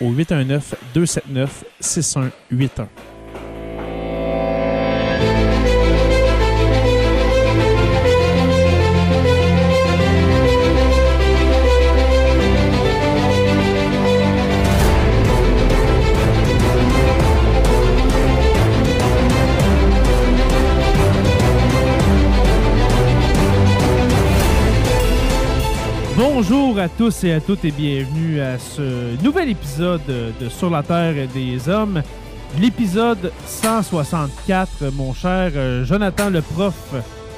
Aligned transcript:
au 0.00 0.10
819 0.12 0.74
Bonjour 26.42 26.78
à 26.78 26.88
tous 26.88 27.24
et 27.24 27.34
à 27.34 27.40
toutes 27.42 27.66
et 27.66 27.70
bienvenue 27.70 28.40
à 28.40 28.58
ce 28.58 29.22
nouvel 29.22 29.50
épisode 29.50 30.00
de 30.06 30.48
Sur 30.48 30.70
la 30.70 30.82
Terre 30.82 31.28
des 31.28 31.68
Hommes, 31.68 32.02
l'épisode 32.58 33.30
164, 33.44 34.90
mon 34.94 35.12
cher 35.12 35.52
euh, 35.54 35.84
Jonathan 35.84 36.30
le 36.30 36.40
prof. 36.40 36.94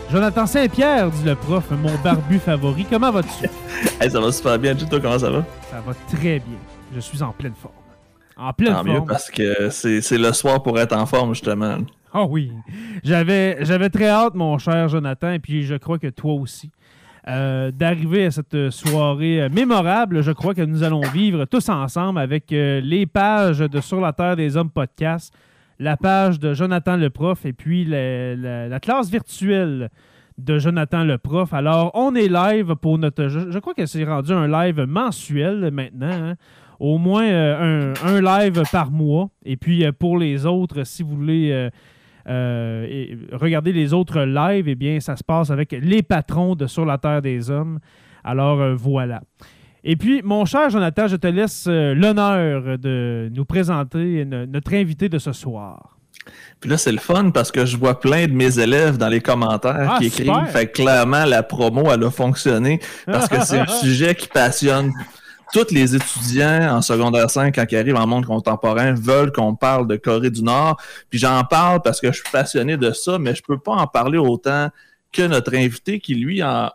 Jonathan 0.08 0.46
Saint-Pierre, 0.46 1.10
dit 1.10 1.24
le 1.24 1.34
prof, 1.34 1.68
mon 1.72 1.92
barbu 2.04 2.38
favori. 2.38 2.86
Comment 2.88 3.10
vas-tu? 3.10 3.48
Hey, 4.00 4.08
ça 4.08 4.20
va 4.20 4.30
super 4.30 4.56
bien. 4.56 4.76
Toi, 4.76 5.00
comment 5.00 5.18
ça 5.18 5.30
va? 5.30 5.44
Ça 5.68 5.80
va 5.84 5.94
très 6.06 6.38
bien. 6.38 6.58
Je 6.94 7.00
suis 7.00 7.24
en 7.24 7.32
pleine 7.32 7.54
forme. 7.60 7.74
En 8.36 8.52
pleine 8.52 8.72
Tant 8.72 8.84
forme. 8.84 8.88
mieux 9.00 9.04
parce 9.04 9.32
que 9.32 9.68
c'est 9.70 10.16
le 10.16 10.32
soir 10.32 10.62
pour 10.62 10.78
être 10.78 10.96
en 10.96 11.06
forme, 11.06 11.34
justement. 11.34 11.78
Ah 12.12 12.24
oui. 12.24 12.52
J'avais, 13.02 13.64
j'avais 13.64 13.90
très 13.90 14.06
hâte, 14.10 14.34
mon 14.36 14.58
cher 14.58 14.88
Jonathan, 14.88 15.32
et 15.32 15.40
puis 15.40 15.64
je 15.64 15.74
crois 15.74 15.98
que 15.98 16.06
toi 16.06 16.34
aussi, 16.34 16.70
euh, 17.28 17.70
d'arriver 17.70 18.26
à 18.26 18.30
cette 18.30 18.70
soirée 18.70 19.42
euh, 19.42 19.48
mémorable. 19.48 20.22
Je 20.22 20.32
crois 20.32 20.54
que 20.54 20.62
nous 20.62 20.82
allons 20.82 21.02
vivre 21.12 21.44
tous 21.44 21.68
ensemble 21.68 22.18
avec 22.18 22.52
euh, 22.52 22.80
les 22.80 23.06
pages 23.06 23.60
de 23.60 23.80
Sur 23.80 24.00
la 24.00 24.12
Terre 24.12 24.36
des 24.36 24.56
Hommes 24.56 24.70
podcast, 24.70 25.32
la 25.78 25.96
page 25.96 26.40
de 26.40 26.52
Jonathan 26.52 26.96
le 26.96 27.10
prof 27.10 27.44
et 27.46 27.52
puis 27.52 27.84
la, 27.84 28.34
la- 28.34 28.68
la 28.68 28.80
classe 28.80 29.10
virtuelle 29.10 29.88
de 30.38 30.58
Jonathan 30.58 31.04
le 31.04 31.18
prof. 31.18 31.52
Alors, 31.54 31.92
on 31.94 32.14
est 32.14 32.28
live 32.28 32.74
pour 32.74 32.98
notre... 32.98 33.28
Je, 33.28 33.58
crois 33.60 33.74
que 33.74 33.86
c'est 33.86 34.02
rendu 34.04 34.32
un 34.32 34.48
live 34.48 34.80
mensuel 34.88 35.70
maintenant. 35.72 36.10
hein. 36.10 36.34
Au 36.80 36.98
moins 36.98 37.22
un, 37.24 37.92
live 38.20 38.62
par 38.72 38.90
mois. 38.90 39.28
Et 39.44 39.56
puis, 39.56 39.84
pour 39.92 40.18
les 40.18 40.44
autres, 40.46 40.84
si 40.84 41.04
vous 41.04 41.14
voulez... 41.14 41.70
euh, 42.28 42.86
et 42.88 43.16
regarder 43.32 43.72
les 43.72 43.92
autres 43.92 44.20
lives, 44.22 44.68
eh 44.68 44.74
bien, 44.74 45.00
ça 45.00 45.16
se 45.16 45.24
passe 45.24 45.50
avec 45.50 45.72
les 45.72 46.02
patrons 46.02 46.54
de 46.54 46.66
Sur 46.66 46.84
la 46.84 46.98
Terre 46.98 47.22
des 47.22 47.50
Hommes. 47.50 47.78
Alors, 48.24 48.60
euh, 48.60 48.74
voilà. 48.74 49.22
Et 49.84 49.96
puis, 49.96 50.22
mon 50.22 50.44
cher 50.44 50.70
Jonathan, 50.70 51.08
je 51.08 51.16
te 51.16 51.26
laisse 51.26 51.66
euh, 51.68 51.94
l'honneur 51.94 52.78
de 52.78 53.28
nous 53.34 53.44
présenter 53.44 54.24
no- 54.24 54.46
notre 54.46 54.74
invité 54.74 55.08
de 55.08 55.18
ce 55.18 55.32
soir. 55.32 55.96
Puis 56.60 56.70
là, 56.70 56.78
c'est 56.78 56.92
le 56.92 56.98
fun 56.98 57.30
parce 57.30 57.50
que 57.50 57.66
je 57.66 57.76
vois 57.76 57.98
plein 57.98 58.28
de 58.28 58.32
mes 58.32 58.60
élèves 58.60 58.96
dans 58.96 59.08
les 59.08 59.20
commentaires 59.20 59.94
Ah, 59.94 59.98
qui 59.98 60.06
écrivent. 60.06 60.26
super. 60.26 60.48
Fait 60.50 60.66
que 60.68 60.72
clairement, 60.80 61.24
la 61.24 61.42
promo, 61.42 61.90
elle 61.92 62.04
a 62.04 62.10
fonctionné 62.12 62.78
parce 63.06 63.28
que 63.28 63.40
c'est 63.44 63.58
un 63.58 63.66
sujet 63.82 64.14
qui 64.14 64.28
passionne 64.28 64.92
tous 65.52 65.70
les 65.70 65.94
étudiants 65.94 66.76
en 66.76 66.82
secondaire 66.82 67.30
5 67.30 67.54
quand 67.54 67.64
ils 67.70 67.76
arrivent 67.76 67.96
en 67.96 68.06
monde 68.06 68.24
contemporain 68.24 68.94
veulent 68.94 69.32
qu'on 69.32 69.54
parle 69.54 69.86
de 69.86 69.96
Corée 69.96 70.30
du 70.30 70.42
Nord. 70.42 70.80
Puis 71.10 71.18
j'en 71.18 71.44
parle 71.44 71.82
parce 71.82 72.00
que 72.00 72.08
je 72.08 72.20
suis 72.20 72.30
passionné 72.32 72.76
de 72.76 72.90
ça, 72.92 73.18
mais 73.18 73.34
je 73.34 73.42
peux 73.42 73.58
pas 73.58 73.72
en 73.72 73.86
parler 73.86 74.18
autant 74.18 74.70
que 75.12 75.22
notre 75.22 75.54
invité 75.54 76.00
qui, 76.00 76.14
lui, 76.14 76.42
en, 76.42 76.70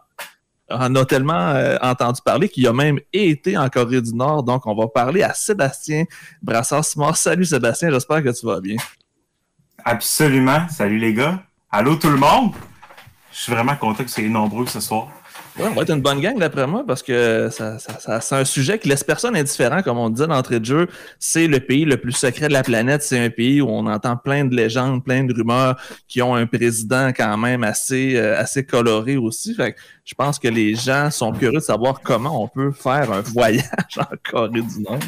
a 0.70 1.06
tellement 1.06 1.50
euh, 1.50 1.78
entendu 1.82 2.22
parler 2.24 2.50
qu'il 2.50 2.68
a 2.68 2.74
même 2.74 3.00
été 3.12 3.58
en 3.58 3.68
Corée 3.70 4.02
du 4.02 4.14
Nord. 4.14 4.44
Donc, 4.44 4.68
on 4.68 4.76
va 4.76 4.88
parler 4.88 5.24
à 5.24 5.34
Sébastien 5.34 6.06
Brassard-Simard. 6.44 7.18
Salut 7.18 7.46
Sébastien, 7.46 7.90
j'espère 7.90 8.24
que 8.24 8.30
tu 8.30 8.46
vas 8.46 8.62
bien. 8.62 8.78
Absolument. 9.84 10.68
Salut 10.70 11.00
les 11.00 11.14
gars. 11.14 11.42
Allô 11.72 11.96
tout 11.96 12.10
le 12.10 12.18
monde? 12.18 12.54
Je 13.32 13.40
suis 13.40 13.52
vraiment 13.52 13.76
content 13.76 14.04
que 14.04 14.10
soyez 14.10 14.30
nombreux 14.30 14.68
ce 14.68 14.80
soir. 14.80 15.10
Ouais, 15.60 15.66
on 15.72 15.74
va 15.74 15.82
être 15.82 15.90
une 15.94 16.02
bonne 16.02 16.20
gang 16.22 16.38
d'après 16.38 16.68
moi 16.68 16.84
parce 16.86 17.02
que 17.02 17.50
ça, 17.50 17.80
ça- 17.80 18.22
c'est 18.22 18.36
un 18.36 18.46
sujet 18.46 18.78
qui 18.78 18.90
laisse 18.90 19.04
personne 19.04 19.36
indifférent, 19.36 19.82
comme 19.82 19.98
on 19.98 20.10
disait 20.12 20.28
d'entrée 20.28 20.60
de 20.60 20.66
jeu. 20.66 20.88
C'est 21.18 21.48
le 21.48 21.60
pays 21.60 21.84
le 21.84 21.98
plus 21.98 22.12
secret 22.12 22.48
de 22.48 22.54
la 22.54 22.62
planète. 22.62 23.02
C'est 23.02 23.18
un 23.18 23.32
pays 23.32 23.60
où 23.62 23.68
on 23.68 23.88
entend 23.88 24.18
plein 24.18 24.46
de 24.46 24.56
légendes, 24.56 25.04
plein 25.04 25.24
de 25.24 25.34
rumeurs 25.34 25.76
qui 26.08 26.22
ont 26.22 26.36
un 26.36 26.46
président 26.46 27.08
quand 27.10 27.36
même 27.38 27.64
assez, 27.64 28.16
euh, 28.18 28.38
assez 28.40 28.66
coloré 28.66 29.18
aussi. 29.18 29.56
Fait 29.56 29.74
que 29.74 29.80
je 30.06 30.14
pense 30.14 30.38
que 30.38 30.48
les 30.48 30.76
gens 30.76 31.10
sont 31.10 31.32
curieux 31.32 31.54
de 31.58 31.60
savoir 31.60 32.02
comment 32.02 32.44
on 32.44 32.48
peut 32.48 32.72
faire 32.72 33.12
un 33.12 33.22
voyage 33.34 33.64
en 33.98 34.06
Corée 34.30 34.62
du 34.62 34.82
Nord. 34.82 35.00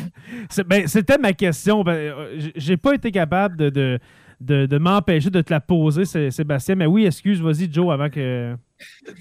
Ben, 0.66 0.88
C'était 0.88 1.20
ma 1.20 1.34
question. 1.34 1.84
Ben, 1.84 1.92
euh, 1.94 2.40
J'ai 2.56 2.76
pas 2.78 2.96
été 2.96 3.12
capable 3.12 3.56
de, 3.72 4.00
de- 4.42 4.66
de 4.66 4.78
m'empêcher 4.78 5.30
de 5.30 5.42
te 5.42 5.52
la 5.52 5.60
poser, 5.60 6.06
Sé- 6.06 6.32
Sébastien. 6.32 6.76
Mais 6.76 6.86
oui, 6.86 7.06
excuse, 7.06 7.42
vas-y, 7.42 7.72
Joe, 7.72 7.92
avant 7.94 8.10
que. 8.10 8.56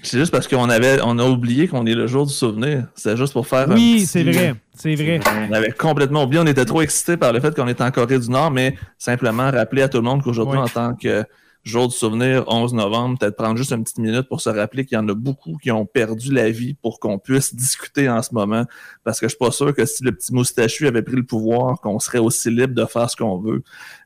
C'est 0.03 0.17
juste 0.19 0.31
parce 0.31 0.47
qu'on 0.47 0.69
avait, 0.69 0.99
on 1.03 1.19
a 1.19 1.23
oublié 1.27 1.67
qu'on 1.67 1.85
est 1.85 1.93
le 1.95 2.07
jour 2.07 2.25
du 2.25 2.31
souvenir. 2.33 2.85
C'est 2.95 3.17
juste 3.17 3.33
pour 3.33 3.45
faire 3.45 3.67
Oui, 3.69 3.95
petit- 3.97 4.05
c'est 4.05 4.23
vrai. 4.23 4.55
C'est 4.73 4.95
vrai. 4.95 5.19
On 5.49 5.53
avait 5.53 5.71
complètement 5.71 6.23
oublié, 6.23 6.41
on 6.41 6.47
était 6.47 6.63
trop 6.63 6.81
excités 6.81 7.17
par 7.17 7.33
le 7.33 7.41
fait 7.41 7.53
qu'on 7.53 7.67
était 7.67 7.83
en 7.83 7.91
Corée 7.91 8.19
du 8.19 8.29
Nord, 8.29 8.51
mais 8.51 8.75
simplement 8.97 9.51
rappeler 9.51 9.81
à 9.81 9.89
tout 9.89 9.97
le 9.97 10.03
monde 10.03 10.23
qu'aujourd'hui, 10.23 10.57
Ouais. 10.57 10.63
en 10.63 10.67
tant 10.67 10.95
que 10.95 11.25
jour 11.63 11.87
du 11.87 11.93
souvenir, 11.95 12.45
11 12.47 12.73
novembre, 12.73 13.19
peut-être 13.19 13.35
prendre 13.35 13.57
juste 13.57 13.71
une 13.71 13.83
petite 13.83 13.97
minute 13.99 14.27
pour 14.29 14.41
se 14.41 14.49
rappeler 14.49 14.85
qu'il 14.85 14.95
y 14.97 14.99
en 15.01 15.07
a 15.09 15.13
beaucoup 15.13 15.57
qui 15.61 15.71
ont 15.71 15.85
perdu 15.85 16.33
la 16.33 16.49
vie 16.49 16.73
pour 16.73 16.99
qu'on 16.99 17.19
puisse 17.19 17.53
discuter 17.55 18.09
en 18.09 18.21
ce 18.21 18.33
moment. 18.33 18.65
Parce 19.03 19.19
que 19.19 19.27
je 19.27 19.29
suis 19.31 19.37
pas 19.37 19.51
sûr 19.51 19.73
que 19.75 19.85
si 19.85 20.03
le 20.03 20.11
petit 20.11 20.33
moustachu 20.33 20.87
avait 20.87 21.01
pris 21.01 21.15
le 21.17 21.23
pouvoir, 21.25 21.79
qu'on 21.81 21.99
serait 21.99 22.17
aussi 22.19 22.49
libre 22.49 22.73
de 22.73 22.85
faire 22.85 23.09
ce 23.09 23.15
qu'on 23.17 23.37
veut 23.39 23.61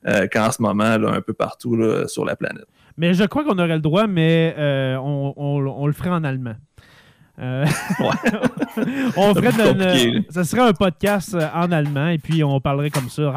euh, 0.08 0.28
qu'en 0.32 0.52
ce 0.52 0.62
moment, 0.62 0.98
là, 0.98 1.12
un 1.12 1.22
peu 1.22 1.34
partout 1.34 1.76
là, 1.76 2.08
sur 2.08 2.26
la 2.26 2.36
planète. 2.36 2.66
Mais 2.98 3.14
je 3.14 3.24
crois 3.24 3.44
qu'on 3.44 3.58
aurait 3.58 3.68
le 3.76 3.80
droit, 3.80 4.08
mais 4.08 4.54
euh, 4.58 4.98
on, 4.98 5.34
on- 5.38 5.68
on 5.68 5.88
le 5.88 5.94
ferait 5.94 6.10
en 6.12 6.24
allemand. 6.24 6.56
Euh, 7.40 7.66
on 9.18 9.34
ferait 9.34 9.52
de- 9.74 10.24
ça 10.32 10.44
serait 10.44 10.62
un 10.62 10.74
podcast 10.74 11.36
en 11.54 11.72
allemand 11.72 12.08
et 12.10 12.20
puis 12.20 12.44
on 12.44 12.60
parlerait 12.60 12.92
comme 12.92 13.10
ça. 13.10 13.32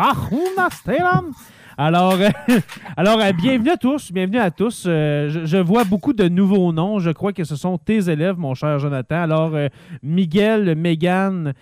Alors, 1.78 2.14
euh, 2.14 2.28
alors 2.96 3.20
euh, 3.20 3.32
bienvenue 3.32 3.70
à 3.70 3.76
tous, 3.76 4.10
bienvenue 4.10 4.38
à 4.38 4.50
tous. 4.50 4.84
Euh, 4.86 5.28
je, 5.28 5.44
je 5.44 5.56
vois 5.58 5.84
beaucoup 5.84 6.14
de 6.14 6.26
nouveaux 6.28 6.72
noms. 6.72 6.98
Je 7.00 7.10
crois 7.10 7.32
que 7.32 7.44
ce 7.44 7.54
sont 7.56 7.76
tes 7.76 8.08
élèves, 8.08 8.36
mon 8.38 8.54
cher 8.54 8.78
Jonathan. 8.78 9.16
Alors, 9.22 9.52
Miguel, 10.02 10.74
Megan, 10.76 11.52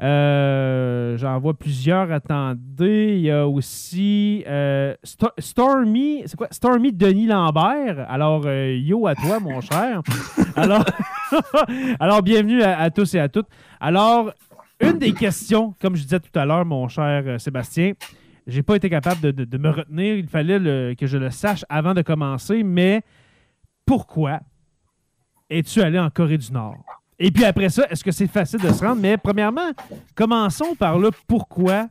Euh, 0.00 1.16
J'en 1.18 1.38
vois 1.40 1.54
plusieurs. 1.54 2.10
Attendez. 2.12 3.14
Il 3.16 3.22
y 3.22 3.30
a 3.30 3.46
aussi 3.48 4.42
euh, 4.46 4.94
Sto- 5.04 5.32
Stormy. 5.38 6.22
C'est 6.26 6.36
quoi? 6.36 6.48
Stormy 6.50 6.92
Denis 6.92 7.26
Lambert. 7.26 8.04
Alors, 8.08 8.42
euh, 8.46 8.76
yo 8.76 9.06
à 9.06 9.14
toi, 9.14 9.38
mon 9.40 9.60
cher. 9.60 10.02
Alors, 10.56 10.84
alors 12.00 12.22
bienvenue 12.22 12.62
à, 12.62 12.78
à 12.78 12.90
tous 12.90 13.14
et 13.14 13.18
à 13.20 13.28
toutes. 13.28 13.48
Alors, 13.80 14.30
une 14.80 14.98
des 14.98 15.12
questions, 15.12 15.74
comme 15.80 15.96
je 15.96 16.02
disais 16.02 16.20
tout 16.20 16.36
à 16.38 16.44
l'heure, 16.44 16.64
mon 16.64 16.86
cher 16.88 17.40
Sébastien, 17.40 17.92
j'ai 18.46 18.62
pas 18.62 18.76
été 18.76 18.90
capable 18.90 19.32
de, 19.32 19.58
me 19.58 19.70
retenir. 19.70 20.16
Il 20.16 20.28
fallait 20.28 20.94
que 20.96 21.06
je 21.06 21.16
le 21.16 21.30
sache 21.30 21.64
avant 21.68 21.94
de 21.94 22.02
commencer, 22.02 22.62
mais 22.62 23.02
pourquoi 23.86 24.40
es-tu 25.50 25.80
allé 25.80 25.98
en 25.98 26.10
Corée 26.10 26.38
du 26.38 26.52
Nord? 26.52 26.84
Et 27.18 27.30
puis 27.30 27.44
après 27.44 27.68
ça, 27.68 27.86
est-ce 27.90 28.02
que 28.02 28.10
c'est 28.10 28.26
facile 28.26 28.60
de 28.60 28.72
se 28.72 28.84
rendre? 28.84 29.00
Mais 29.00 29.16
premièrement, 29.16 29.70
commençons 30.14 30.74
par 30.74 30.98
là. 30.98 31.10
Pourquoi 31.26 31.88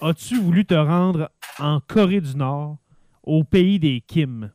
as-tu 0.00 0.38
voulu 0.40 0.64
te 0.64 0.74
rendre 0.74 1.30
en 1.58 1.80
Corée 1.80 2.20
du 2.20 2.36
Nord, 2.36 2.78
au 3.22 3.44
pays 3.44 3.78
des 3.78 4.00
Kim? 4.00 4.50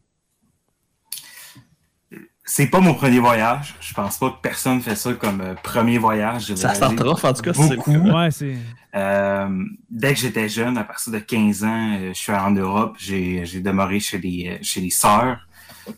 C'est 2.47 2.67
pas 2.67 2.79
mon 2.79 2.93
premier 2.93 3.19
voyage. 3.19 3.73
Je 3.81 3.93
pense 3.93 4.17
pas 4.19 4.29
que 4.29 4.35
personne 4.41 4.79
fait 4.79 4.95
ça 4.95 5.13
comme 5.13 5.41
euh, 5.41 5.55
premier 5.63 5.97
voyage. 5.97 6.53
Ça 6.55 6.75
sent 6.75 6.85
rough, 7.01 7.23
en 7.23 7.33
tout 7.33 7.41
cas. 7.41 7.53
c'est- 7.53 7.75
beaucoup. 7.75 7.91
Ouais, 7.97 8.29
c'est. 8.31 8.55
Euh, 8.95 9.49
dès 9.89 10.13
que 10.13 10.19
j'étais 10.19 10.47
jeune, 10.47 10.77
à 10.77 10.83
partir 10.83 11.11
de 11.11 11.19
15 11.19 11.63
ans, 11.63 11.93
euh, 11.97 12.09
je 12.13 12.19
suis 12.19 12.31
allé 12.31 12.41
en 12.43 12.51
Europe. 12.51 12.95
J'ai 12.99 13.45
j'ai 13.45 13.61
demeuré 13.61 13.99
chez 13.99 14.19
les, 14.19 14.49
euh, 14.51 14.57
chez 14.61 14.79
les 14.79 14.91
sœurs. 14.91 15.39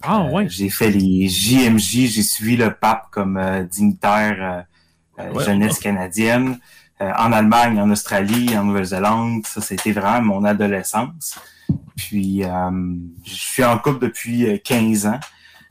Ah, 0.01 0.21
Euh, 0.21 0.31
ouais. 0.31 0.49
J'ai 0.49 0.69
fait 0.69 0.89
les 0.89 1.27
JMJ. 1.27 2.07
J'ai 2.07 2.23
suivi 2.23 2.55
le 2.57 2.71
pape 2.73 3.07
comme 3.11 3.37
euh, 3.37 3.63
dignitaire 3.63 4.65
Ouais, 5.17 5.43
jeunesse 5.45 5.79
canadienne. 5.79 6.59
Euh, 7.01 7.11
en 7.17 7.31
Allemagne, 7.31 7.79
en 7.79 7.89
Australie, 7.91 8.57
en 8.57 8.63
Nouvelle-Zélande. 8.63 9.45
Ça, 9.45 9.61
c'était 9.61 9.91
vraiment 9.91 10.35
mon 10.35 10.43
adolescence. 10.45 11.37
Puis, 11.95 12.43
euh, 12.43 12.49
je 13.25 13.33
suis 13.33 13.63
en 13.63 13.77
couple 13.79 13.99
depuis 14.07 14.45
euh, 14.47 14.57
15 14.63 15.07
ans. 15.07 15.19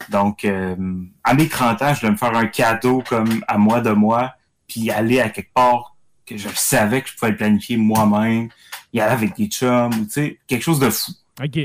Donc, 0.08 0.44
euh, 0.44 0.76
à 1.24 1.34
mes 1.34 1.48
30 1.48 1.82
ans, 1.82 1.94
je 1.94 2.00
voulais 2.00 2.12
me 2.12 2.16
faire 2.16 2.34
un 2.34 2.46
cadeau 2.46 3.02
comme 3.08 3.44
à 3.48 3.58
moi 3.58 3.80
de 3.80 3.90
moi, 3.90 4.34
puis 4.68 4.90
aller 4.90 5.20
à 5.20 5.28
quelque 5.28 5.52
part 5.52 5.96
que 6.26 6.36
je 6.36 6.48
savais 6.54 7.02
que 7.02 7.08
je 7.08 7.14
pouvais 7.14 7.30
le 7.30 7.36
planifier 7.36 7.76
moi-même, 7.76 8.48
y 8.92 9.00
aller 9.00 9.12
avec 9.12 9.36
des 9.36 9.46
chums, 9.46 9.94
ou 9.94 10.04
tu 10.04 10.10
sais, 10.10 10.38
quelque 10.46 10.62
chose 10.62 10.80
de 10.80 10.90
fou. 10.90 11.12
OK. 11.42 11.58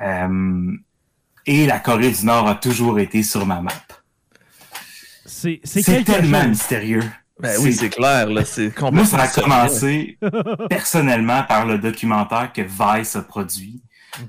Euh, 0.00 0.76
et 1.46 1.66
la 1.66 1.80
Corée 1.80 2.10
du 2.10 2.24
Nord 2.24 2.48
a 2.48 2.54
toujours 2.54 2.98
été 2.98 3.22
sur 3.22 3.46
ma 3.46 3.60
map. 3.60 3.72
C'est 5.24 5.60
tellement 6.04 6.40
chose. 6.40 6.48
mystérieux. 6.50 7.04
Ben 7.42 7.58
oui, 7.60 7.72
c'est 7.72 7.90
clair, 7.90 8.28
là. 8.30 8.44
C'est 8.44 8.70
complètement. 8.70 8.92
Moi, 8.92 9.04
ça 9.06 9.20
a 9.22 9.28
commencé 9.28 10.16
personnellement 10.70 11.42
par 11.42 11.66
le 11.66 11.78
documentaire 11.78 12.52
que 12.52 12.62
Vice 12.62 13.16
a 13.16 13.22
produit, 13.22 13.82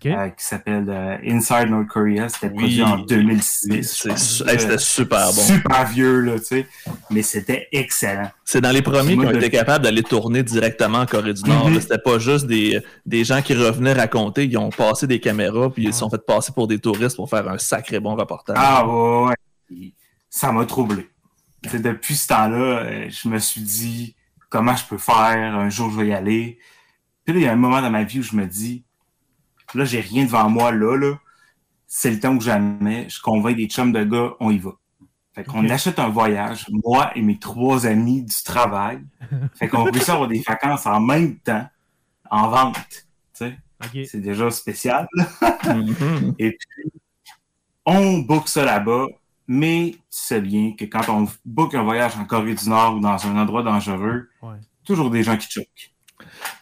euh, 0.06 0.30
qui 0.30 0.46
s'appelle 0.46 0.86
euh, 0.90 1.18
Inside 1.28 1.70
North 1.70 1.88
Korea. 1.88 2.28
C'était 2.30 2.48
Oui. 2.48 2.58
produit 2.78 2.84
en 2.84 2.98
2006. 3.00 3.68
Oui, 3.70 3.78
je 3.78 3.88
c'est 3.88 4.10
pense. 4.10 4.24
su- 4.38 4.44
hey, 4.50 4.60
C'était 4.60 4.78
super 4.78 5.26
bon. 5.28 5.42
Super 5.42 5.86
vieux, 5.88 6.22
là, 6.22 6.40
tu 6.40 6.46
sais. 6.46 6.68
Mais 7.12 7.22
c'était 7.22 7.68
excellent. 7.72 8.32
C'est 8.46 8.62
dans 8.62 8.72
les 8.72 8.82
premiers 8.82 9.16
de- 9.16 9.36
été 9.38 9.50
capables 9.50 9.84
d'aller 9.84 10.04
tourner 10.04 10.42
directement 10.42 11.00
en 11.00 11.06
Corée 11.06 11.34
du 11.34 11.44
Nord. 11.44 11.70
Mhm. 11.70 11.82
C'était 11.82 11.98
pas 11.98 12.18
juste 12.18 12.48
des, 12.48 12.80
des 13.06 13.24
gens 13.24 13.42
qui 13.42 13.54
revenaient 13.54 13.94
raconter. 13.94 14.46
Ils 14.46 14.58
ont 14.58 14.70
passé 14.70 15.06
des 15.06 15.20
caméras 15.20 15.70
puis 15.70 15.84
ils 15.84 15.94
se 15.94 16.00
sont 16.00 16.10
fait 16.10 16.26
passer 16.26 16.52
pour 16.54 16.68
des 16.68 16.80
touristes 16.80 17.16
pour 17.18 17.30
faire 17.30 17.48
un 17.50 17.58
sacré 17.58 18.00
bon 18.00 18.16
reportage. 18.16 18.56
Ah 18.60 18.88
ouais, 18.88 19.36
Ça 20.30 20.52
m'a 20.52 20.66
troublé. 20.66 21.10
Depuis 21.72 22.16
ce 22.16 22.28
temps-là, 22.28 22.58
euh, 22.58 23.10
je 23.10 23.30
me 23.30 23.40
suis 23.40 23.62
dit 23.62 24.16
comment 24.50 24.76
je 24.76 24.86
peux 24.86 24.98
faire, 24.98 25.56
un 25.56 25.70
jour 25.70 25.90
je 25.90 25.98
vais 25.98 26.08
y 26.08 26.14
aller. 26.14 26.60
Puis 27.24 27.34
là, 27.34 27.40
il 27.40 27.44
y 27.44 27.48
a 27.48 27.54
un 27.54 27.58
moment 27.58 27.82
dans 27.82 27.90
ma 27.90 28.04
vie 28.04 28.20
où 28.20 28.24
je 28.24 28.36
me 28.36 28.46
dis 28.46 28.84
là, 29.76 29.86
j'ai 29.86 30.02
rien 30.02 30.26
devant 30.26 30.50
moi 30.50 30.72
là, 30.72 30.98
là. 30.98 31.20
C'est 31.88 32.12
le 32.12 32.20
temps 32.20 32.38
que 32.38 32.44
jamais. 32.44 33.08
Je 33.10 33.22
convainc 33.22 33.56
des 33.56 33.68
chums 33.68 33.92
de 33.92 34.04
gars, 34.04 34.34
on 34.40 34.52
y 34.52 34.58
va. 34.58 34.72
Fait 35.34 35.44
qu'on 35.44 35.68
achète 35.70 35.98
un 35.98 36.10
voyage, 36.10 36.68
moi 36.70 37.12
et 37.16 37.22
mes 37.22 37.40
trois 37.40 37.88
amis 37.88 38.22
du 38.24 38.44
travail. 38.44 39.00
Fait 39.56 39.68
qu'on 39.68 39.84
réussit 39.84 40.10
à 40.10 40.14
avoir 40.14 40.28
des 40.28 40.42
vacances 40.42 40.86
en 40.86 41.00
même 41.00 41.38
temps, 41.40 41.68
en 42.30 42.50
vente. 42.50 42.78
Tu 42.86 43.06
sais, 43.34 43.58
OK. 43.84 44.06
c'est 44.06 44.22
déjà 44.22 44.50
spécial. 44.52 45.08
Mhm. 45.66 46.36
Et 46.40 46.52
puis, 46.52 46.92
on 47.86 48.20
book 48.20 48.50
ça 48.50 48.66
là-bas, 48.66 49.08
mais 49.48 49.92
tu 49.92 50.00
sais 50.10 50.42
bien 50.42 50.74
que 50.78 50.86
quand 50.86 51.08
on 51.10 51.28
book 51.46 51.74
un 51.76 51.84
voyage 51.84 52.14
en 52.20 52.26
Corée 52.26 52.56
du 52.56 52.70
Nord 52.70 52.96
ou 52.96 53.00
dans 53.00 53.18
un 53.26 53.38
endroit 53.38 53.64
dangereux, 53.64 54.30
Ouais. 54.42 54.56
toujours 54.86 55.10
des 55.10 55.24
gens 55.24 55.38
qui 55.38 55.48
choquent. 55.50 55.90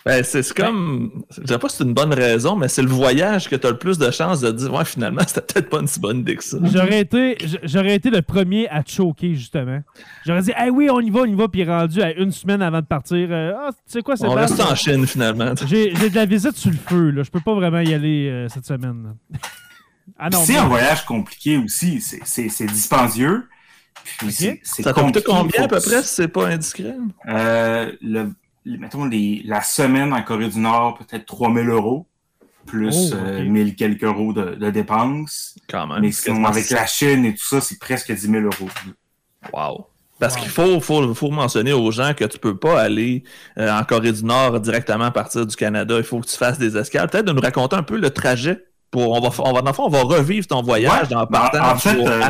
Ben, 0.06 0.24
c'est 0.24 0.51
comme. 0.54 1.24
Je 1.39 1.45
sais 1.45 1.60
pas 1.60 1.69
si 1.69 1.78
c'est 1.78 1.83
une 1.83 1.94
bonne 1.94 2.13
raison, 2.13 2.56
mais 2.56 2.68
c'est 2.68 2.81
le 2.81 2.88
voyage 2.89 3.48
que 3.48 3.56
tu 3.56 3.68
as 3.68 3.69
le 3.69 3.78
plus 3.78 4.00
de 4.00 4.10
chances 4.10 4.42
de 4.42 4.50
dire 4.51 4.74
Ouais, 4.74 4.86
finalement, 4.86 5.22
c'était 5.28 5.42
peut-être 5.42 5.69
pas 5.69 5.80
une 5.81 5.88
si 5.88 6.00
bonne 6.00 6.19
idée 6.19 6.36
que 6.36 6.44
ça. 6.44 6.57
J'aurais 6.63 7.01
été, 7.01 7.38
j'aurais 7.63 7.95
été 7.95 8.10
le 8.10 8.24
premier 8.24 8.68
à 8.69 8.81
te 8.81 8.89
choquer, 8.89 9.36
justement. 9.36 9.81
J'aurais 10.25 10.42
dit, 10.42 10.51
ah 10.56 10.68
oui, 10.72 10.89
on 10.92 11.00
y 11.00 11.12
va, 11.12 11.19
on 11.22 11.25
y 11.25 11.36
va, 11.36 11.48
puis 11.48 11.63
rendu 11.63 12.01
à 12.01 12.12
une 12.13 12.31
semaine 12.31 12.62
avant 12.63 12.80
de 12.81 12.86
partir. 12.88 13.28
euh, 13.30 13.54
ah, 13.56 13.69
tu 13.72 13.78
sais 13.86 14.01
quoi, 14.01 14.16
c'est 14.18 14.25
On 14.25 14.31
reste 14.31 14.60
en 14.60 14.74
Chine, 14.74 15.06
finalement. 15.06 15.54
J'ai 15.68 15.94
j'ai 15.95 16.10
de 16.10 16.16
la 16.16 16.25
visite 16.25 16.57
sur 16.57 16.72
le 16.72 16.78
feu, 16.78 17.12
là. 17.12 17.22
Je 17.24 17.30
peux 17.30 17.42
pas 17.42 17.54
vraiment 17.54 17.81
y 17.81 17.94
aller 17.94 18.30
euh, 18.30 18.48
cette 18.50 18.66
semaine. 18.66 19.13
Ah 20.21 20.29
c'est 20.31 20.56
un 20.57 20.68
voyage 20.68 21.06
compliqué 21.06 21.57
aussi. 21.57 22.00
C'est- 22.01 22.21
C'est 22.23 22.47
c'est 22.50 22.65
dispendieux. 22.68 23.47
C'est- 24.29 24.62
Ça 24.63 24.94
compliqué. 24.94 25.23
combien 25.25 25.63
à 25.63 25.68
peu 25.68 25.79
près, 25.79 26.01
si 26.01 26.07
c'est 26.15 26.27
pas 26.27 26.47
indiscret? 26.47 26.95
Euh, 27.27 27.91
le, 28.01 28.31
le- 28.65 28.77
mettons, 28.77 29.06
les, 29.06 29.41
la 29.45 29.62
semaine 29.62 30.13
en 30.13 30.21
Corée 30.23 30.47
du 30.50 30.59
Nord, 30.59 30.97
peut-être 30.97 31.25
3000 31.25 31.69
euros, 31.69 32.07
plus 32.65 33.12
Oh, 33.13 33.15
euh, 33.15 33.44
1000 33.44 33.75
quelques 33.75 34.03
euros 34.03 34.33
de, 34.33 34.56
de 34.56 34.69
dépenses. 34.69 35.56
Quand 35.69 35.88
même. 35.88 36.01
Mais 36.01 36.12
sinon, 36.12 36.45
avec 36.45 36.69
la 36.69 36.85
Chine 36.88 37.25
et 37.25 37.33
tout 37.35 37.45
ça, 37.45 37.62
c'est 37.62 37.79
presque 37.79 38.12
10 38.12 38.21
000 38.29 38.44
euros. 38.44 38.69
Wow. 39.53 39.88
Parce 40.19 40.35
Wow. 40.35 40.41
qu'il 40.41 40.50
faut, 40.51 40.79
faut, 40.79 41.13
faut 41.15 41.31
mentionner 41.31 41.73
aux 41.73 41.89
gens 41.91 42.13
que 42.13 42.25
tu 42.25 42.38
peux 42.38 42.56
pas 42.57 42.79
aller 42.81 43.23
euh, 43.57 43.71
en 43.71 43.83
Corée 43.83 44.12
du 44.12 44.23
Nord 44.23 44.59
directement 44.59 45.06
à 45.06 45.12
partir 45.12 45.45
du 45.45 45.56
Canada. 45.56 45.95
Il 45.97 46.03
faut 46.03 46.19
que 46.19 46.27
tu 46.27 46.38
fasses 46.38 46.59
des 46.59 46.77
escales. 46.77 47.09
Peut-être 47.09 47.25
de 47.25 47.31
nous 47.33 47.41
raconter 47.41 47.75
un 47.75 47.83
peu 47.83 47.97
le 47.97 48.09
trajet. 48.12 48.63
Pour, 48.92 49.12
on 49.12 49.22
va, 49.22 49.30
on 49.40 49.54
va, 49.54 49.62
dans 49.62 49.72
le 49.72 49.76
fond, 49.76 49.86
on 49.86 49.90
va 49.90 50.02
revivre 50.04 50.46
ton 50.48 50.62
voyage 50.62 51.08
Ouais. 51.10 51.16
en 51.16 51.26
Ben, 51.26 51.50
en 51.62 51.78
fait, 51.78 51.96
pour- 51.96 52.08
euh, 52.10 52.22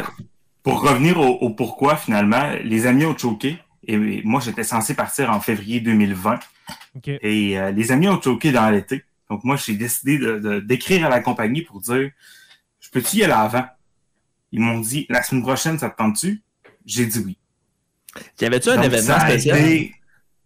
pour 0.64 0.82
revenir 0.82 1.20
au, 1.20 1.28
au 1.40 1.50
pourquoi, 1.50 1.96
finalement, 1.96 2.52
les 2.64 2.86
amis 2.86 3.06
ont 3.06 3.18
choqué. 3.18 3.58
Et 3.88 4.22
moi, 4.24 4.40
j'étais 4.46 4.64
censé 4.64 4.94
partir 4.94 5.32
en 5.32 5.40
février 5.40 5.80
2020. 5.80 6.40
OK. 6.98 7.08
Et 7.08 7.58
euh, 7.60 7.72
les 7.72 7.92
amis 7.92 8.08
ont 8.08 8.22
choqué 8.22 8.52
dans 8.52 8.70
l'été. 8.70 9.04
Donc, 9.30 9.44
moi, 9.44 9.56
j'ai 9.56 9.74
décidé 9.76 10.20
de- 10.20 10.38
de- 10.38 10.60
d'écrire 10.60 11.06
à 11.06 11.10
la 11.10 11.20
compagnie 11.20 11.62
pour 11.64 11.82
dire 11.82 12.12
Je 12.80 12.90
peux-tu 12.92 13.18
y 13.18 13.24
aller 13.24 13.34
avant? 13.34 13.66
Ils 14.52 14.60
m'ont 14.60 14.80
dit 14.80 15.08
La 15.10 15.24
semaine 15.24 15.42
prochaine, 15.44 15.80
ça 15.80 15.90
te 15.90 15.98
tente-tu? 15.98 16.44
J'ai 16.86 17.06
dit 17.08 17.20
oui. 17.26 17.38
Y 18.40 18.46
avait-tu 18.46 18.70
un 18.70 18.76
Donc, 18.76 18.86
événement 18.86 19.20
spécial? 19.20 19.58
été- 19.60 19.96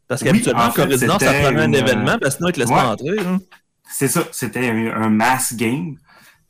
Parce 0.07 0.21
Oui, 0.21 0.27
qu'habituellement, 0.27 0.61
en 0.63 0.67
en 0.67 0.71
Corée 0.71 0.97
fait, 0.97 1.07
Nord, 1.07 1.19
ça 1.19 1.33
prenait 1.33 1.61
un 1.61 1.73
événement, 1.73 2.17
parce 2.21 2.35
que 2.35 2.37
sinon, 2.37 2.49
ils 2.49 2.51
te 2.53 2.59
laissent 2.59 2.69
Ouais. 2.69 2.75
pas 2.75 2.91
entrer. 2.91 3.19
hein. 3.25 3.39
C'est 3.89 4.07
ça, 4.07 4.23
c'était 4.31 4.69
un, 4.69 4.93
un 5.01 5.09
mass 5.09 5.53
game. 5.55 5.97